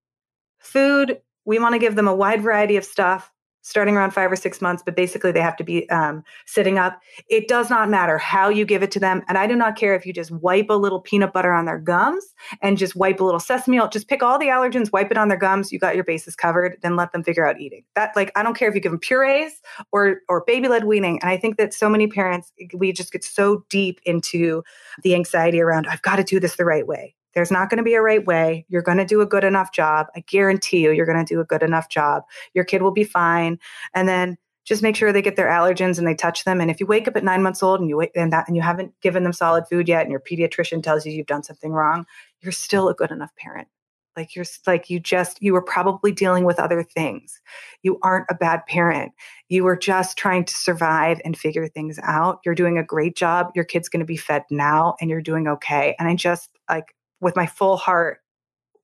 food, 0.58 1.20
we 1.44 1.58
want 1.58 1.74
to 1.74 1.78
give 1.78 1.94
them 1.96 2.08
a 2.08 2.14
wide 2.14 2.42
variety 2.42 2.76
of 2.76 2.84
stuff 2.84 3.30
starting 3.64 3.96
around 3.96 4.10
five 4.10 4.30
or 4.30 4.36
six 4.36 4.60
months, 4.60 4.82
but 4.84 4.94
basically 4.94 5.32
they 5.32 5.40
have 5.40 5.56
to 5.56 5.64
be 5.64 5.88
um, 5.88 6.22
sitting 6.44 6.78
up. 6.78 7.00
It 7.30 7.48
does 7.48 7.70
not 7.70 7.88
matter 7.88 8.18
how 8.18 8.50
you 8.50 8.66
give 8.66 8.82
it 8.82 8.90
to 8.92 9.00
them. 9.00 9.22
And 9.26 9.38
I 9.38 9.46
do 9.46 9.56
not 9.56 9.74
care 9.74 9.94
if 9.94 10.04
you 10.04 10.12
just 10.12 10.30
wipe 10.30 10.68
a 10.68 10.74
little 10.74 11.00
peanut 11.00 11.32
butter 11.32 11.50
on 11.50 11.64
their 11.64 11.78
gums 11.78 12.26
and 12.60 12.76
just 12.76 12.94
wipe 12.94 13.20
a 13.20 13.24
little 13.24 13.40
sesame 13.40 13.80
oil, 13.80 13.88
just 13.88 14.06
pick 14.06 14.22
all 14.22 14.38
the 14.38 14.48
allergens, 14.48 14.92
wipe 14.92 15.10
it 15.10 15.16
on 15.16 15.28
their 15.28 15.38
gums. 15.38 15.72
You 15.72 15.78
got 15.78 15.94
your 15.94 16.04
bases 16.04 16.36
covered, 16.36 16.76
then 16.82 16.94
let 16.94 17.12
them 17.12 17.24
figure 17.24 17.48
out 17.48 17.58
eating. 17.58 17.84
That 17.94 18.14
like, 18.14 18.30
I 18.36 18.42
don't 18.42 18.54
care 18.54 18.68
if 18.68 18.74
you 18.74 18.82
give 18.82 18.92
them 18.92 19.00
purees 19.00 19.62
or, 19.92 20.20
or 20.28 20.44
baby 20.46 20.68
led 20.68 20.84
weaning. 20.84 21.18
And 21.22 21.30
I 21.30 21.38
think 21.38 21.56
that 21.56 21.72
so 21.72 21.88
many 21.88 22.06
parents, 22.06 22.52
we 22.74 22.92
just 22.92 23.12
get 23.12 23.24
so 23.24 23.64
deep 23.70 23.98
into 24.04 24.62
the 25.02 25.14
anxiety 25.14 25.60
around, 25.60 25.86
I've 25.86 26.02
got 26.02 26.16
to 26.16 26.24
do 26.24 26.38
this 26.38 26.56
the 26.56 26.66
right 26.66 26.86
way. 26.86 27.14
There's 27.34 27.50
not 27.50 27.70
going 27.70 27.78
to 27.78 27.84
be 27.84 27.94
a 27.94 28.02
right 28.02 28.24
way. 28.24 28.64
You're 28.68 28.82
going 28.82 28.98
to 28.98 29.04
do 29.04 29.20
a 29.20 29.26
good 29.26 29.44
enough 29.44 29.72
job. 29.72 30.06
I 30.16 30.20
guarantee 30.20 30.80
you, 30.80 30.92
you're 30.92 31.06
going 31.06 31.24
to 31.24 31.34
do 31.34 31.40
a 31.40 31.44
good 31.44 31.62
enough 31.62 31.88
job. 31.88 32.24
Your 32.54 32.64
kid 32.64 32.82
will 32.82 32.92
be 32.92 33.04
fine. 33.04 33.58
And 33.94 34.08
then 34.08 34.36
just 34.64 34.82
make 34.82 34.96
sure 34.96 35.12
they 35.12 35.22
get 35.22 35.36
their 35.36 35.48
allergens 35.48 35.98
and 35.98 36.06
they 36.06 36.14
touch 36.14 36.44
them. 36.44 36.60
And 36.60 36.70
if 36.70 36.80
you 36.80 36.86
wake 36.86 37.06
up 37.06 37.16
at 37.16 37.24
nine 37.24 37.42
months 37.42 37.62
old 37.62 37.80
and 37.80 37.88
you 37.88 37.96
wait 37.98 38.10
and 38.14 38.32
that 38.32 38.48
and 38.48 38.56
you 38.56 38.62
haven't 38.62 38.92
given 39.02 39.22
them 39.22 39.32
solid 39.32 39.64
food 39.68 39.88
yet, 39.88 40.02
and 40.02 40.10
your 40.10 40.20
pediatrician 40.20 40.82
tells 40.82 41.04
you 41.04 41.12
you've 41.12 41.26
done 41.26 41.42
something 41.42 41.72
wrong, 41.72 42.06
you're 42.40 42.52
still 42.52 42.88
a 42.88 42.94
good 42.94 43.10
enough 43.10 43.34
parent. 43.36 43.68
Like 44.16 44.36
you're 44.36 44.44
like 44.66 44.88
you 44.88 45.00
just 45.00 45.42
you 45.42 45.52
were 45.52 45.62
probably 45.62 46.12
dealing 46.12 46.44
with 46.44 46.60
other 46.60 46.82
things. 46.82 47.40
You 47.82 47.98
aren't 48.02 48.26
a 48.30 48.34
bad 48.34 48.64
parent. 48.66 49.12
You 49.48 49.64
were 49.64 49.76
just 49.76 50.16
trying 50.16 50.44
to 50.44 50.54
survive 50.54 51.20
and 51.24 51.36
figure 51.36 51.66
things 51.66 51.98
out. 52.02 52.38
You're 52.44 52.54
doing 52.54 52.78
a 52.78 52.84
great 52.84 53.16
job. 53.16 53.50
Your 53.54 53.64
kid's 53.64 53.88
going 53.88 54.00
to 54.00 54.06
be 54.06 54.16
fed 54.16 54.44
now, 54.50 54.94
and 55.00 55.10
you're 55.10 55.20
doing 55.20 55.48
okay. 55.48 55.96
And 55.98 56.08
I 56.08 56.14
just 56.14 56.48
like 56.70 56.94
with 57.24 57.34
my 57.34 57.46
full 57.46 57.76
heart 57.76 58.20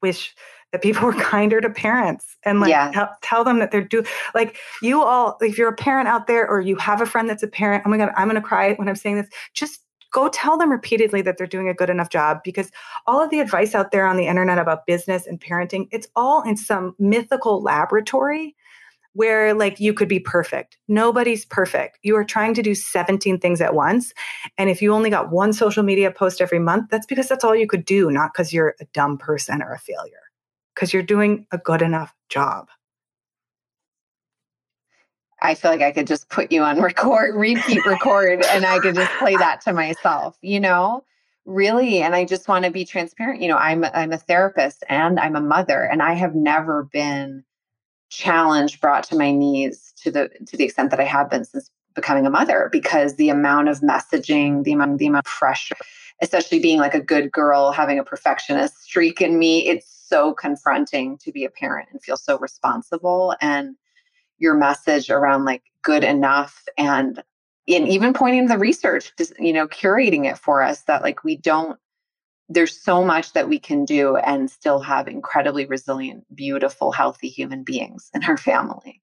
wish 0.03 0.35
that 0.73 0.83
people 0.83 1.03
were 1.07 1.13
kinder 1.13 1.61
to 1.61 1.71
parents 1.71 2.37
and 2.45 2.61
like 2.61 2.71
yeah. 2.71 2.91
tell, 2.93 3.17
tell 3.23 3.45
them 3.45 3.59
that 3.59 3.71
they're 3.71 3.85
do 3.85 4.03
like 4.35 4.57
you 4.83 5.03
all 5.03 5.37
if 5.41 5.57
you're 5.59 5.69
a 5.69 5.77
parent 5.77 6.09
out 6.09 6.27
there 6.27 6.49
or 6.49 6.61
you 6.61 6.77
have 6.77 7.01
a 7.01 7.07
friend 7.07 7.29
that's 7.29 7.43
a 7.43 7.49
parent 7.49 7.85
oh 7.87 7.91
my 7.91 7.97
god 7.97 8.11
i'm 8.17 8.29
going 8.29 8.41
to 8.41 8.47
cry 8.47 8.75
when 8.75 8.89
i'm 8.89 8.97
saying 8.97 9.17
this 9.17 9.29
just 9.55 9.81
go 10.13 10.29
tell 10.29 10.59
them 10.59 10.73
repeatedly 10.73 11.23
that 11.23 11.39
they're 11.39 11.47
doing 11.47 11.69
a 11.69 11.75
good 11.75 11.91
enough 11.91 12.09
job 12.09 12.41
because 12.45 12.71
all 13.07 13.23
of 13.23 13.31
the 13.31 13.39
advice 13.39 13.75
out 13.77 13.93
there 13.93 14.07
on 14.07 14.17
the 14.17 14.27
internet 14.27 14.59
about 14.59 14.87
business 14.87 15.27
and 15.27 15.41
parenting 15.41 15.87
it's 15.93 16.09
all 16.17 16.43
in 16.43 16.57
some 16.57 16.95
mythical 16.99 17.63
laboratory 17.63 18.57
where 19.15 19.55
like 19.55 19.81
you 19.81 19.93
could 19.93 20.09
be 20.09 20.21
perfect. 20.21 20.79
Nobody's 20.89 21.45
perfect. 21.45 21.99
You 22.03 22.17
are 22.17 22.25
trying 22.25 22.55
to 22.55 22.63
do 22.63 22.75
17 22.75 23.39
things 23.41 23.61
at 23.61 23.75
once. 23.75 24.13
And 24.57 24.71
if 24.71 24.81
you 24.81 24.93
only 24.93 25.11
got 25.11 25.31
one 25.31 25.53
social 25.53 25.83
media 25.83 26.11
post 26.11 26.41
every 26.41 26.59
month, 26.59 26.91
that's 26.91 27.07
because 27.07 27.29
that's 27.29 27.45
all 27.45 27.57
you 27.57 27.67
could 27.67 27.85
do, 27.85 28.11
not 28.11 28.33
because 28.33 28.53
you're 28.53 28.77
a 28.81 28.85
dumb 28.93 29.19
person 29.19 29.63
or 29.63 29.73
a 29.73 29.79
failure, 29.79 30.23
because 30.75 30.93
you're 30.93 31.03
doing 31.03 31.47
a 31.51 31.59
good 31.59 31.83
enough 31.83 32.15
job. 32.29 32.69
I 35.43 35.55
feel 35.55 35.71
like 35.71 35.81
I 35.81 35.91
could 35.91 36.07
just 36.07 36.29
put 36.29 36.53
you 36.53 36.63
on 36.63 36.81
record, 36.83 37.35
repeat 37.35 37.85
record, 37.87 38.45
and 38.47 38.65
I 38.65 38.79
could 38.79 38.95
just 38.95 39.11
play 39.19 39.37
that 39.37 39.61
to 39.63 39.73
myself, 39.73 40.37
you 40.43 40.61
know? 40.61 41.05
Really. 41.47 42.03
And 42.03 42.15
I 42.15 42.27
just 42.27 42.49
want 42.49 42.67
to 42.67 42.71
be 42.71 42.85
transparent. 42.85 43.41
You 43.41 43.49
know, 43.49 43.57
I'm 43.57 43.85
I'm 43.85 44.13
a 44.13 44.19
therapist 44.19 44.85
and 44.89 45.19
I'm 45.19 45.35
a 45.35 45.41
mother, 45.41 45.83
and 45.83 46.03
I 46.03 46.13
have 46.13 46.35
never 46.35 46.85
been 46.93 47.45
challenged, 48.11 48.81
brought 48.81 49.05
to 49.05 49.17
my 49.17 49.33
knees 49.33 49.93
to 50.03 50.11
the 50.11 50.29
to 50.47 50.57
the 50.57 50.65
extent 50.65 50.91
that 50.91 51.01
I 51.01 51.05
have 51.05 51.31
been 51.31 51.45
since 51.45 51.71
becoming 51.95 52.27
a 52.27 52.31
mother, 52.31 52.69
because 52.71 53.17
the 53.17 53.31
amount 53.31 53.69
of 53.69 53.81
messaging, 53.81 54.65
the 54.65 54.73
amount, 54.73 54.99
the 54.99 55.07
amount 55.07 55.27
of 55.27 55.33
pressure, 55.33 55.77
especially 56.23 56.61
being 56.61 56.79
like 56.79 56.95
a 56.95 57.01
good 57.01 57.33
girl, 57.33 57.73
having 57.73 57.99
a 57.99 58.05
perfectionist 58.05 58.83
streak 58.83 59.21
in 59.21 59.39
me, 59.39 59.67
it's 59.69 59.87
so 59.89 60.33
confronting 60.35 61.19
to 61.19 61.33
be 61.33 61.45
a 61.45 61.51
parent 61.51 61.89
and 61.91 62.03
feel 62.03 62.17
so 62.17 62.39
responsible. 62.39 63.35
And 63.41 63.77
your 64.41 64.55
message 64.55 65.11
around 65.11 65.45
like 65.45 65.63
good 65.83 66.03
enough 66.03 66.65
and 66.77 67.23
and 67.69 67.87
even 67.89 68.13
pointing 68.13 68.49
to 68.49 68.55
the 68.55 68.59
research 68.59 69.13
you 69.39 69.53
know 69.53 69.69
curating 69.69 70.29
it 70.29 70.37
for 70.37 70.63
us 70.63 70.83
that 70.83 71.03
like 71.03 71.23
we 71.23 71.37
don't 71.37 71.79
there's 72.51 72.79
so 72.79 73.05
much 73.05 73.33
that 73.33 73.49
we 73.49 73.59
can 73.59 73.85
do 73.85 74.17
and 74.17 74.51
still 74.51 74.81
have 74.81 75.09
incredibly 75.09 75.65
resilient 75.65 76.25
beautiful 76.35 76.93
healthy 76.93 77.29
human 77.29 77.63
beings 77.63 78.11
in 78.13 78.25
our 78.25 78.37
family 78.37 79.01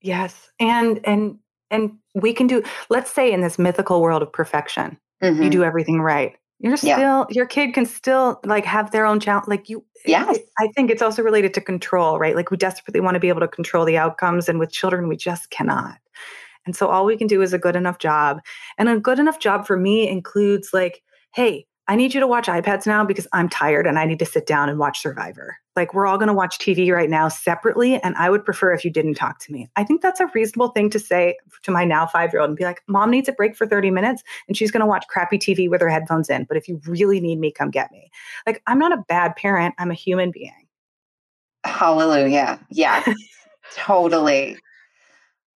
yes 0.00 0.50
and 0.58 1.00
and 1.04 1.38
and 1.70 1.92
we 2.14 2.32
can 2.32 2.46
do 2.46 2.62
let's 2.88 3.12
say 3.12 3.30
in 3.30 3.42
this 3.42 3.58
mythical 3.58 4.00
world 4.00 4.22
of 4.22 4.32
perfection 4.32 4.98
mm-hmm. 5.22 5.42
you 5.42 5.50
do 5.50 5.62
everything 5.62 6.00
right 6.00 6.36
you're 6.58 6.76
still 6.76 6.90
yeah. 6.90 7.24
your 7.30 7.46
kid 7.46 7.72
can 7.72 7.86
still 7.86 8.40
like 8.44 8.64
have 8.64 8.90
their 8.90 9.06
own 9.06 9.20
challenge 9.20 9.46
like 9.46 9.68
you 9.68 9.84
yes 10.06 10.38
i 10.58 10.68
think 10.74 10.90
it's 10.90 11.02
also 11.02 11.22
related 11.22 11.52
to 11.54 11.60
control 11.60 12.18
right 12.18 12.36
like 12.36 12.50
we 12.50 12.56
desperately 12.56 13.00
want 13.00 13.14
to 13.14 13.20
be 13.20 13.28
able 13.28 13.40
to 13.40 13.48
control 13.48 13.84
the 13.84 13.98
outcomes 13.98 14.48
and 14.48 14.58
with 14.58 14.72
children 14.72 15.08
we 15.08 15.16
just 15.16 15.50
cannot 15.50 15.98
and 16.66 16.76
so 16.76 16.88
all 16.88 17.06
we 17.06 17.16
can 17.16 17.26
do 17.26 17.42
is 17.42 17.52
a 17.52 17.58
good 17.58 17.76
enough 17.76 17.98
job 17.98 18.40
and 18.78 18.88
a 18.88 18.98
good 18.98 19.18
enough 19.18 19.38
job 19.38 19.66
for 19.66 19.76
me 19.76 20.08
includes 20.08 20.70
like 20.72 21.02
hey 21.34 21.66
I 21.90 21.96
need 21.96 22.14
you 22.14 22.20
to 22.20 22.26
watch 22.28 22.46
iPads 22.46 22.86
now 22.86 23.04
because 23.04 23.26
I'm 23.32 23.48
tired 23.48 23.84
and 23.84 23.98
I 23.98 24.04
need 24.04 24.20
to 24.20 24.24
sit 24.24 24.46
down 24.46 24.68
and 24.68 24.78
watch 24.78 25.02
Survivor. 25.02 25.58
Like, 25.74 25.92
we're 25.92 26.06
all 26.06 26.18
going 26.18 26.28
to 26.28 26.32
watch 26.32 26.56
TV 26.60 26.94
right 26.94 27.10
now 27.10 27.26
separately. 27.26 28.00
And 28.00 28.14
I 28.14 28.30
would 28.30 28.44
prefer 28.44 28.72
if 28.72 28.84
you 28.84 28.92
didn't 28.92 29.14
talk 29.14 29.40
to 29.40 29.52
me. 29.52 29.68
I 29.74 29.82
think 29.82 30.00
that's 30.00 30.20
a 30.20 30.30
reasonable 30.32 30.68
thing 30.68 30.88
to 30.90 31.00
say 31.00 31.36
to 31.64 31.72
my 31.72 31.84
now 31.84 32.06
five 32.06 32.32
year 32.32 32.42
old 32.42 32.50
and 32.50 32.56
be 32.56 32.62
like, 32.62 32.80
Mom 32.86 33.10
needs 33.10 33.28
a 33.28 33.32
break 33.32 33.56
for 33.56 33.66
30 33.66 33.90
minutes 33.90 34.22
and 34.46 34.56
she's 34.56 34.70
going 34.70 34.82
to 34.82 34.86
watch 34.86 35.04
crappy 35.08 35.36
TV 35.36 35.68
with 35.68 35.80
her 35.80 35.88
headphones 35.88 36.30
in. 36.30 36.44
But 36.44 36.56
if 36.56 36.68
you 36.68 36.80
really 36.86 37.18
need 37.18 37.40
me, 37.40 37.50
come 37.50 37.70
get 37.70 37.90
me. 37.90 38.08
Like, 38.46 38.62
I'm 38.68 38.78
not 38.78 38.92
a 38.92 39.02
bad 39.08 39.34
parent, 39.34 39.74
I'm 39.76 39.90
a 39.90 39.94
human 39.94 40.30
being. 40.30 40.68
Hallelujah. 41.64 42.64
Yeah, 42.70 43.02
totally. 43.74 44.56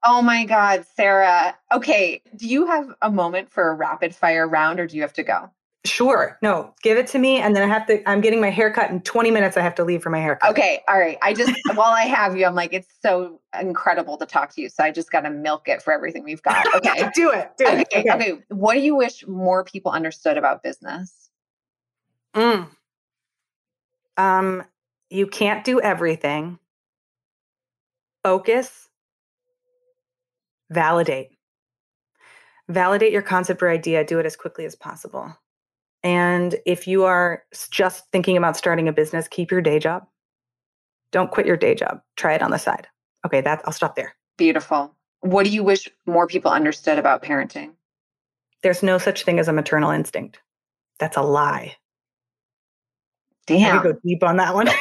Oh 0.04 0.20
my 0.20 0.46
God, 0.46 0.84
Sarah. 0.96 1.56
Okay. 1.72 2.22
Do 2.34 2.48
you 2.48 2.66
have 2.66 2.92
a 3.02 3.10
moment 3.10 3.52
for 3.52 3.70
a 3.70 3.74
rapid 3.74 4.16
fire 4.16 4.48
round 4.48 4.80
or 4.80 4.88
do 4.88 4.96
you 4.96 5.02
have 5.02 5.12
to 5.12 5.22
go? 5.22 5.48
Sure. 5.86 6.38
No, 6.40 6.72
give 6.82 6.96
it 6.96 7.06
to 7.08 7.18
me. 7.18 7.36
And 7.36 7.54
then 7.54 7.62
I 7.62 7.66
have 7.66 7.86
to, 7.88 8.08
I'm 8.08 8.22
getting 8.22 8.40
my 8.40 8.48
haircut 8.48 8.90
in 8.90 9.02
20 9.02 9.30
minutes. 9.30 9.58
I 9.58 9.60
have 9.60 9.74
to 9.74 9.84
leave 9.84 10.02
for 10.02 10.08
my 10.08 10.18
haircut. 10.18 10.50
Okay. 10.52 10.80
All 10.88 10.98
right. 10.98 11.18
I 11.20 11.34
just, 11.34 11.52
while 11.74 11.92
I 11.92 12.04
have 12.04 12.36
you, 12.38 12.46
I'm 12.46 12.54
like, 12.54 12.72
it's 12.72 12.88
so 13.02 13.38
incredible 13.60 14.16
to 14.16 14.24
talk 14.24 14.54
to 14.54 14.62
you. 14.62 14.70
So 14.70 14.82
I 14.82 14.90
just 14.90 15.12
got 15.12 15.22
to 15.22 15.30
milk 15.30 15.68
it 15.68 15.82
for 15.82 15.92
everything 15.92 16.24
we've 16.24 16.42
got. 16.42 16.64
Okay. 16.74 17.08
do 17.14 17.30
it. 17.30 17.52
Do 17.56 17.66
okay, 17.66 17.80
it. 17.80 17.88
Okay. 17.94 18.12
okay. 18.12 18.32
What 18.48 18.74
do 18.74 18.80
you 18.80 18.96
wish 18.96 19.26
more 19.26 19.62
people 19.62 19.92
understood 19.92 20.36
about 20.36 20.62
business? 20.62 21.30
Mm. 22.34 22.68
Um, 24.16 24.64
you 25.10 25.26
can't 25.26 25.64
do 25.64 25.80
everything. 25.80 26.58
Focus. 28.24 28.88
Validate. 30.70 31.28
Validate 32.68 33.12
your 33.12 33.22
concept 33.22 33.62
or 33.62 33.68
idea. 33.68 34.04
Do 34.04 34.18
it 34.18 34.26
as 34.26 34.34
quickly 34.34 34.64
as 34.64 34.74
possible 34.74 35.36
and 36.04 36.54
if 36.66 36.86
you 36.86 37.04
are 37.04 37.42
just 37.70 38.04
thinking 38.12 38.36
about 38.36 38.58
starting 38.58 38.86
a 38.88 38.92
business, 38.92 39.26
keep 39.26 39.50
your 39.50 39.62
day 39.62 39.78
job. 39.78 40.06
Don't 41.10 41.30
quit 41.30 41.46
your 41.46 41.56
day 41.56 41.74
job. 41.74 42.02
Try 42.16 42.34
it 42.34 42.42
on 42.42 42.50
the 42.50 42.58
side. 42.58 42.86
Okay, 43.24 43.40
that 43.40 43.62
I'll 43.64 43.72
stop 43.72 43.96
there. 43.96 44.14
Beautiful. 44.36 44.94
What 45.20 45.44
do 45.44 45.50
you 45.50 45.64
wish 45.64 45.88
more 46.04 46.26
people 46.26 46.50
understood 46.50 46.98
about 46.98 47.22
parenting? 47.22 47.72
There's 48.62 48.82
no 48.82 48.98
such 48.98 49.24
thing 49.24 49.38
as 49.38 49.48
a 49.48 49.52
maternal 49.52 49.90
instinct. 49.90 50.38
That's 50.98 51.16
a 51.16 51.22
lie. 51.22 51.76
Damn. 53.46 53.78
I 53.78 53.82
go 53.82 53.94
deep 54.04 54.22
on 54.22 54.36
that 54.36 54.54
one. 54.54 54.66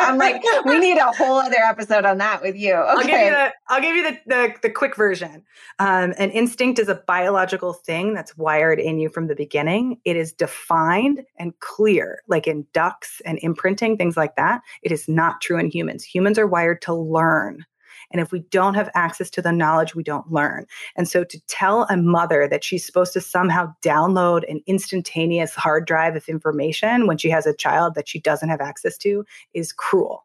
I'm 0.00 0.18
like, 0.18 0.42
we 0.64 0.78
need 0.78 0.98
a 0.98 1.12
whole 1.12 1.36
other 1.36 1.58
episode 1.58 2.04
on 2.04 2.18
that 2.18 2.42
with 2.42 2.56
you. 2.56 2.74
Okay. 2.74 2.88
I'll 2.88 3.02
give 3.04 3.20
you 3.20 3.30
the, 3.30 3.52
I'll 3.68 3.80
give 3.80 3.96
you 3.96 4.02
the, 4.02 4.18
the, 4.26 4.54
the 4.62 4.70
quick 4.70 4.96
version. 4.96 5.44
Um, 5.78 6.14
an 6.18 6.30
instinct 6.30 6.78
is 6.78 6.88
a 6.88 6.94
biological 6.94 7.72
thing 7.72 8.14
that's 8.14 8.36
wired 8.36 8.78
in 8.78 8.98
you 8.98 9.08
from 9.08 9.26
the 9.26 9.34
beginning. 9.34 10.00
It 10.04 10.16
is 10.16 10.32
defined 10.32 11.24
and 11.38 11.58
clear, 11.60 12.22
like 12.28 12.46
in 12.46 12.66
ducks 12.72 13.20
and 13.24 13.38
imprinting, 13.42 13.96
things 13.96 14.16
like 14.16 14.36
that. 14.36 14.62
It 14.82 14.92
is 14.92 15.08
not 15.08 15.40
true 15.40 15.58
in 15.58 15.70
humans. 15.70 16.04
Humans 16.04 16.38
are 16.38 16.46
wired 16.46 16.82
to 16.82 16.94
learn. 16.94 17.64
And 18.10 18.20
if 18.20 18.32
we 18.32 18.40
don't 18.50 18.74
have 18.74 18.90
access 18.94 19.30
to 19.30 19.42
the 19.42 19.52
knowledge, 19.52 19.94
we 19.94 20.02
don't 20.02 20.30
learn. 20.32 20.66
And 20.96 21.08
so 21.08 21.24
to 21.24 21.40
tell 21.46 21.84
a 21.84 21.96
mother 21.96 22.48
that 22.48 22.64
she's 22.64 22.84
supposed 22.84 23.12
to 23.14 23.20
somehow 23.20 23.72
download 23.82 24.48
an 24.50 24.60
instantaneous 24.66 25.54
hard 25.54 25.86
drive 25.86 26.16
of 26.16 26.28
information 26.28 27.06
when 27.06 27.18
she 27.18 27.30
has 27.30 27.46
a 27.46 27.54
child 27.54 27.94
that 27.94 28.08
she 28.08 28.18
doesn't 28.18 28.48
have 28.48 28.60
access 28.60 28.96
to 28.98 29.24
is 29.54 29.72
cruel. 29.72 30.24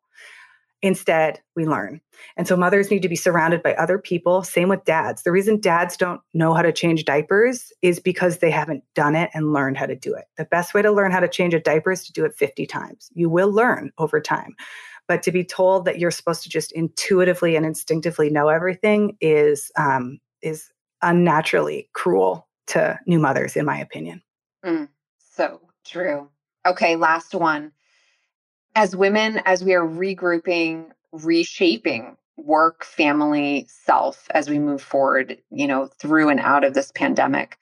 Instead, 0.81 1.41
we 1.55 1.65
learn. 1.65 1.99
And 2.37 2.47
so 2.47 2.55
mothers 2.55 2.91
need 2.91 3.01
to 3.01 3.09
be 3.09 3.15
surrounded 3.15 3.63
by 3.63 3.73
other 3.73 3.97
people. 3.97 4.43
Same 4.43 4.69
with 4.69 4.85
dads. 4.85 5.23
The 5.23 5.31
reason 5.31 5.59
dads 5.59 5.97
don't 5.97 6.21
know 6.35 6.53
how 6.53 6.61
to 6.61 6.71
change 6.71 7.05
diapers 7.05 7.73
is 7.81 7.99
because 7.99 8.37
they 8.37 8.51
haven't 8.51 8.83
done 8.93 9.15
it 9.15 9.31
and 9.33 9.51
learned 9.51 9.77
how 9.77 9.87
to 9.87 9.95
do 9.95 10.13
it. 10.13 10.25
The 10.37 10.45
best 10.45 10.75
way 10.75 10.83
to 10.83 10.91
learn 10.91 11.11
how 11.11 11.21
to 11.21 11.27
change 11.27 11.55
a 11.55 11.59
diaper 11.59 11.91
is 11.91 12.03
to 12.05 12.13
do 12.13 12.23
it 12.23 12.35
50 12.35 12.67
times. 12.67 13.09
You 13.15 13.29
will 13.29 13.51
learn 13.51 13.91
over 13.97 14.21
time. 14.21 14.55
But 15.07 15.21
to 15.23 15.31
be 15.31 15.43
told 15.43 15.85
that 15.85 15.99
you're 15.99 16.11
supposed 16.11 16.43
to 16.43 16.49
just 16.49 16.71
intuitively 16.71 17.55
and 17.55 17.65
instinctively 17.65 18.29
know 18.29 18.49
everything 18.49 19.17
is 19.21 19.71
um, 19.77 20.19
is 20.41 20.71
unnaturally 21.01 21.89
cruel 21.93 22.47
to 22.67 22.99
new 23.05 23.19
mothers, 23.19 23.55
in 23.55 23.65
my 23.65 23.77
opinion. 23.79 24.21
Mm, 24.65 24.89
so 25.19 25.61
true. 25.85 26.29
Okay, 26.65 26.95
last 26.95 27.35
one. 27.35 27.71
As 28.75 28.95
women, 28.95 29.41
as 29.45 29.63
we 29.63 29.73
are 29.73 29.87
regrouping, 29.87 30.89
reshaping 31.11 32.17
work, 32.37 32.83
family, 32.83 33.67
self 33.69 34.27
as 34.31 34.49
we 34.49 34.59
move 34.59 34.81
forward, 34.81 35.37
you 35.51 35.67
know, 35.67 35.87
through 35.99 36.29
and 36.29 36.39
out 36.39 36.63
of 36.63 36.73
this 36.73 36.91
pandemic, 36.93 37.57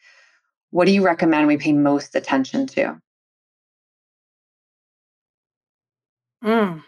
what 0.72 0.86
do 0.86 0.91
you 0.91 1.06
recommend 1.06 1.48
we 1.48 1.58
pay 1.58 1.74
most 1.74 2.16
attention 2.16 2.66
to? 2.68 3.00
Mm 6.44 6.84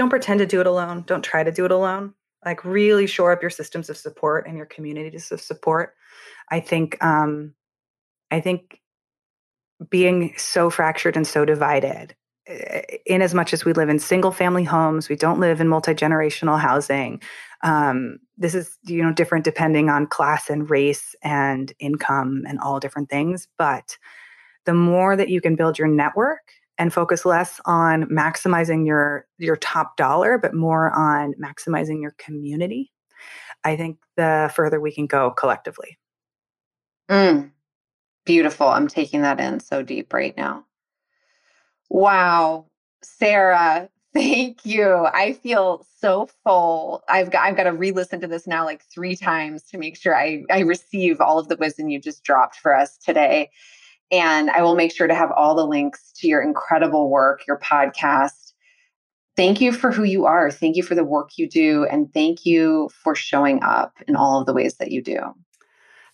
don't 0.00 0.08
pretend 0.08 0.38
to 0.38 0.46
do 0.46 0.62
it 0.62 0.66
alone. 0.66 1.04
Don't 1.06 1.22
try 1.22 1.44
to 1.44 1.52
do 1.52 1.66
it 1.66 1.70
alone. 1.70 2.14
Like 2.42 2.64
really 2.64 3.06
shore 3.06 3.32
up 3.32 3.42
your 3.42 3.50
systems 3.50 3.90
of 3.90 3.98
support 3.98 4.46
and 4.46 4.56
your 4.56 4.64
communities 4.64 5.30
of 5.30 5.42
support. 5.42 5.94
I 6.48 6.60
think 6.60 6.96
um, 7.04 7.52
I 8.30 8.40
think 8.40 8.80
being 9.90 10.32
so 10.38 10.70
fractured 10.70 11.16
and 11.16 11.26
so 11.26 11.44
divided 11.44 12.16
eh, 12.46 12.80
in 13.04 13.20
as 13.20 13.34
much 13.34 13.52
as 13.52 13.66
we 13.66 13.74
live 13.74 13.90
in 13.90 13.98
single 13.98 14.30
family 14.32 14.64
homes 14.64 15.08
we 15.08 15.16
don't 15.16 15.40
live 15.40 15.58
in 15.58 15.68
multi-generational 15.68 16.58
housing 16.58 17.18
um, 17.62 18.18
this 18.36 18.54
is 18.54 18.76
you 18.84 19.02
know 19.02 19.10
different 19.10 19.42
depending 19.42 19.88
on 19.88 20.06
class 20.06 20.50
and 20.50 20.68
race 20.68 21.14
and 21.22 21.72
income 21.78 22.42
and 22.46 22.58
all 22.60 22.78
different 22.78 23.08
things 23.08 23.48
but 23.56 23.96
the 24.66 24.74
more 24.74 25.16
that 25.16 25.30
you 25.30 25.40
can 25.40 25.56
build 25.56 25.78
your 25.78 25.88
network 25.88 26.52
and 26.80 26.92
focus 26.92 27.24
less 27.24 27.60
on 27.66 28.04
maximizing 28.06 28.84
your 28.84 29.26
your 29.38 29.56
top 29.56 29.96
dollar 29.96 30.36
but 30.38 30.54
more 30.54 30.90
on 30.92 31.32
maximizing 31.34 32.00
your 32.02 32.14
community 32.18 32.90
i 33.64 33.76
think 33.76 33.98
the 34.16 34.50
further 34.54 34.80
we 34.80 34.92
can 34.92 35.06
go 35.06 35.30
collectively. 35.30 35.98
Mm, 37.10 37.50
beautiful. 38.24 38.68
I'm 38.68 38.86
taking 38.86 39.22
that 39.22 39.40
in 39.40 39.60
so 39.60 39.82
deep 39.82 40.12
right 40.12 40.36
now. 40.36 40.66
Wow. 41.88 42.66
Sarah 43.02 43.88
thank 44.14 44.66
you. 44.66 45.06
I 45.12 45.34
feel 45.34 45.86
so 46.00 46.28
full. 46.44 47.02
I've 47.08 47.30
got 47.30 47.44
i've 47.44 47.56
got 47.56 47.64
to 47.64 47.72
re-listen 47.72 48.20
to 48.20 48.26
this 48.26 48.46
now 48.46 48.64
like 48.64 48.82
three 48.82 49.16
times 49.16 49.62
to 49.64 49.78
make 49.78 49.96
sure 49.96 50.16
i 50.16 50.42
i 50.50 50.60
receive 50.60 51.20
all 51.20 51.38
of 51.38 51.48
the 51.48 51.56
wisdom 51.56 51.88
you 51.88 52.00
just 52.00 52.24
dropped 52.24 52.56
for 52.56 52.74
us 52.74 52.98
today 52.98 53.50
and 54.10 54.50
I 54.50 54.62
will 54.62 54.74
make 54.74 54.94
sure 54.94 55.06
to 55.06 55.14
have 55.14 55.30
all 55.32 55.54
the 55.54 55.66
links 55.66 56.12
to 56.16 56.28
your 56.28 56.42
incredible 56.42 57.10
work, 57.10 57.46
your 57.46 57.58
podcast. 57.58 58.52
Thank 59.36 59.60
you 59.60 59.72
for 59.72 59.90
who 59.90 60.04
you 60.04 60.26
are. 60.26 60.50
Thank 60.50 60.76
you 60.76 60.82
for 60.82 60.94
the 60.94 61.04
work 61.04 61.30
you 61.36 61.48
do. 61.48 61.86
And 61.90 62.12
thank 62.12 62.44
you 62.44 62.90
for 62.92 63.14
showing 63.14 63.62
up 63.62 63.94
in 64.08 64.16
all 64.16 64.40
of 64.40 64.46
the 64.46 64.52
ways 64.52 64.76
that 64.76 64.90
you 64.90 65.02
do. 65.02 65.18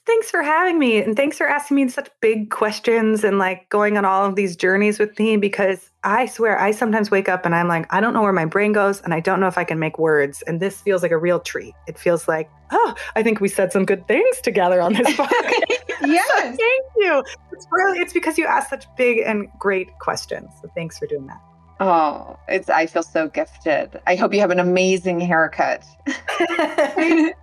Thanks 0.07 0.31
for 0.31 0.41
having 0.41 0.79
me. 0.79 1.03
And 1.03 1.17
thanks 1.17 1.37
for 1.37 1.49
asking 1.49 1.75
me 1.75 1.89
such 1.89 2.09
big 2.21 2.51
questions 2.51 3.25
and 3.25 3.41
like 3.41 3.69
going 3.71 3.99
on 3.99 4.05
all 4.05 4.25
of 4.25 4.37
these 4.37 4.55
journeys 4.55 5.01
with 5.01 5.19
me 5.19 5.37
because 5.37 5.91
I 6.05 6.27
swear 6.27 6.57
I 6.61 6.71
sometimes 6.71 7.11
wake 7.11 7.29
up 7.29 7.45
and 7.45 7.57
I'm 7.57 7.67
like, 7.67 7.93
I 7.93 8.01
don't 8.01 8.15
know 8.15 8.23
where 8.23 8.33
my 8.33 8.45
brain 8.45 8.71
goes 8.71 9.01
and 9.01 9.13
I 9.13 9.19
don't 9.19 9.41
know 9.41 9.49
if 9.49 9.59
I 9.59 9.65
can 9.65 9.81
make 9.81 9.99
words. 9.99 10.43
And 10.47 10.61
this 10.61 10.81
feels 10.81 11.03
like 11.03 11.11
a 11.11 11.19
real 11.19 11.41
treat. 11.41 11.75
It 11.89 11.99
feels 11.99 12.29
like, 12.29 12.49
oh, 12.71 12.95
I 13.17 13.25
think 13.25 13.41
we 13.41 13.49
said 13.49 13.73
some 13.73 13.85
good 13.85 14.07
things 14.07 14.41
together 14.41 14.81
on 14.81 14.93
this 14.93 15.09
podcast. 15.17 15.66
Yes. 16.05 16.29
so 16.29 16.41
thank 16.43 16.87
you. 16.97 17.25
It's 17.53 17.67
really, 17.71 17.99
it's 17.99 18.13
because 18.13 18.39
you 18.39 18.47
asked 18.47 18.71
such 18.71 18.87
big 18.97 19.19
and 19.19 19.49
great 19.59 19.99
questions. 19.99 20.51
So 20.61 20.71
thanks 20.75 20.99
for 20.99 21.07
doing 21.07 21.27
that. 21.27 21.41
Oh, 21.79 22.39
it's 22.49 22.71
I 22.71 22.87
feel 22.87 23.03
so 23.03 23.29
gifted. 23.29 24.01
I 24.07 24.17
hope 24.17 24.33
you 24.33 24.41
have 24.41 24.51
an 24.51 24.59
amazing 24.61 25.21
haircut. 25.21 25.85
I 26.07 27.35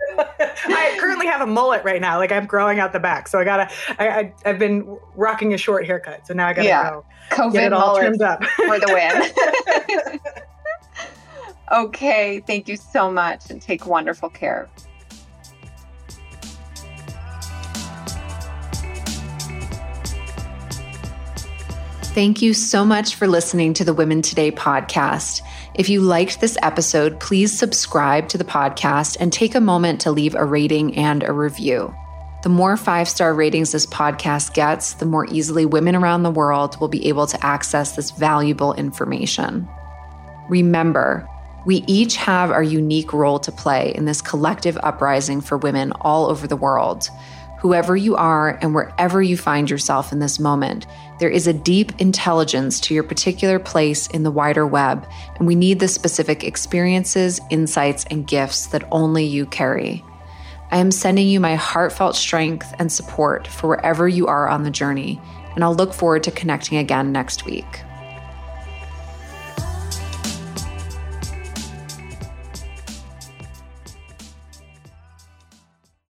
currently 0.99 1.27
have 1.27 1.41
a 1.41 1.45
mullet 1.45 1.83
right 1.83 2.01
now. 2.01 2.17
Like 2.17 2.31
I'm 2.31 2.47
growing 2.47 2.79
out 2.79 2.93
the 2.93 2.99
back. 2.99 3.27
So 3.27 3.37
I 3.37 3.43
gotta 3.43 3.69
I, 3.99 4.07
I 4.09 4.33
have 4.45 4.57
been 4.57 4.97
rocking 5.15 5.53
a 5.53 5.57
short 5.57 5.85
haircut. 5.85 6.25
So 6.25 6.33
now 6.33 6.47
I 6.47 6.53
gotta 6.53 6.67
yeah. 6.67 6.89
go 6.89 7.05
COVID 7.29 7.53
get 7.53 7.63
it 7.65 7.73
all 7.73 7.95
trimmed 7.95 8.23
up. 8.23 8.43
for 8.43 8.79
the 8.79 9.31
win. 10.09 10.19
okay, 11.71 12.39
thank 12.47 12.67
you 12.67 12.75
so 12.75 13.11
much 13.11 13.51
and 13.51 13.61
take 13.61 13.85
wonderful 13.85 14.29
care. 14.31 14.67
Thank 22.13 22.43
you 22.43 22.53
so 22.53 22.85
much 22.85 23.15
for 23.15 23.27
listening 23.27 23.73
to 23.73 23.83
the 23.83 23.93
Women 23.93 24.21
Today 24.21 24.51
podcast. 24.51 25.41
If 25.73 25.89
you 25.89 25.99
liked 25.99 26.39
this 26.39 26.59
episode, 26.61 27.19
please 27.19 27.57
subscribe 27.57 28.29
to 28.29 28.37
the 28.37 28.43
podcast 28.43 29.17
and 29.19 29.33
take 29.33 29.55
a 29.55 29.59
moment 29.59 30.01
to 30.01 30.11
leave 30.11 30.35
a 30.35 30.45
rating 30.45 30.95
and 30.95 31.23
a 31.23 31.33
review. 31.33 31.91
The 32.43 32.49
more 32.49 32.77
five 32.77 33.09
star 33.09 33.33
ratings 33.33 33.71
this 33.71 33.87
podcast 33.87 34.53
gets, 34.53 34.93
the 34.93 35.07
more 35.07 35.25
easily 35.31 35.65
women 35.65 35.95
around 35.95 36.21
the 36.21 36.29
world 36.29 36.79
will 36.79 36.87
be 36.87 37.07
able 37.07 37.25
to 37.25 37.43
access 37.43 37.95
this 37.95 38.11
valuable 38.11 38.73
information. 38.73 39.67
Remember, 40.49 41.27
we 41.65 41.77
each 41.87 42.15
have 42.17 42.51
our 42.51 42.61
unique 42.61 43.11
role 43.11 43.39
to 43.39 43.51
play 43.51 43.91
in 43.95 44.05
this 44.05 44.21
collective 44.21 44.77
uprising 44.83 45.41
for 45.41 45.57
women 45.57 45.91
all 46.01 46.29
over 46.29 46.45
the 46.45 46.57
world. 46.57 47.09
Whoever 47.63 47.95
you 47.95 48.17
are 48.17 48.59
and 48.61 48.75
wherever 48.75 49.21
you 49.21 49.37
find 49.37 49.69
yourself 49.69 50.11
in 50.11 50.19
this 50.19 50.37
moment, 50.37 50.85
there 51.19 51.29
is 51.29 51.47
a 51.47 51.53
deep 51.53 51.93
intelligence 52.01 52.81
to 52.81 52.93
your 52.93 53.03
particular 53.03 53.57
place 53.57 54.07
in 54.07 54.23
the 54.23 54.31
wider 54.31 54.67
web, 54.67 55.07
and 55.37 55.47
we 55.47 55.55
need 55.55 55.79
the 55.79 55.87
specific 55.87 56.43
experiences, 56.43 57.39
insights, 57.49 58.03
and 58.11 58.27
gifts 58.27 58.67
that 58.67 58.85
only 58.91 59.23
you 59.23 59.45
carry. 59.45 60.03
I 60.71 60.77
am 60.79 60.91
sending 60.91 61.29
you 61.29 61.39
my 61.39 61.55
heartfelt 61.55 62.17
strength 62.17 62.73
and 62.79 62.91
support 62.91 63.47
for 63.47 63.69
wherever 63.69 64.09
you 64.09 64.27
are 64.27 64.49
on 64.49 64.63
the 64.63 64.69
journey, 64.69 65.21
and 65.55 65.63
I'll 65.63 65.73
look 65.73 65.93
forward 65.93 66.23
to 66.23 66.31
connecting 66.31 66.79
again 66.79 67.13
next 67.13 67.45
week. 67.45 67.79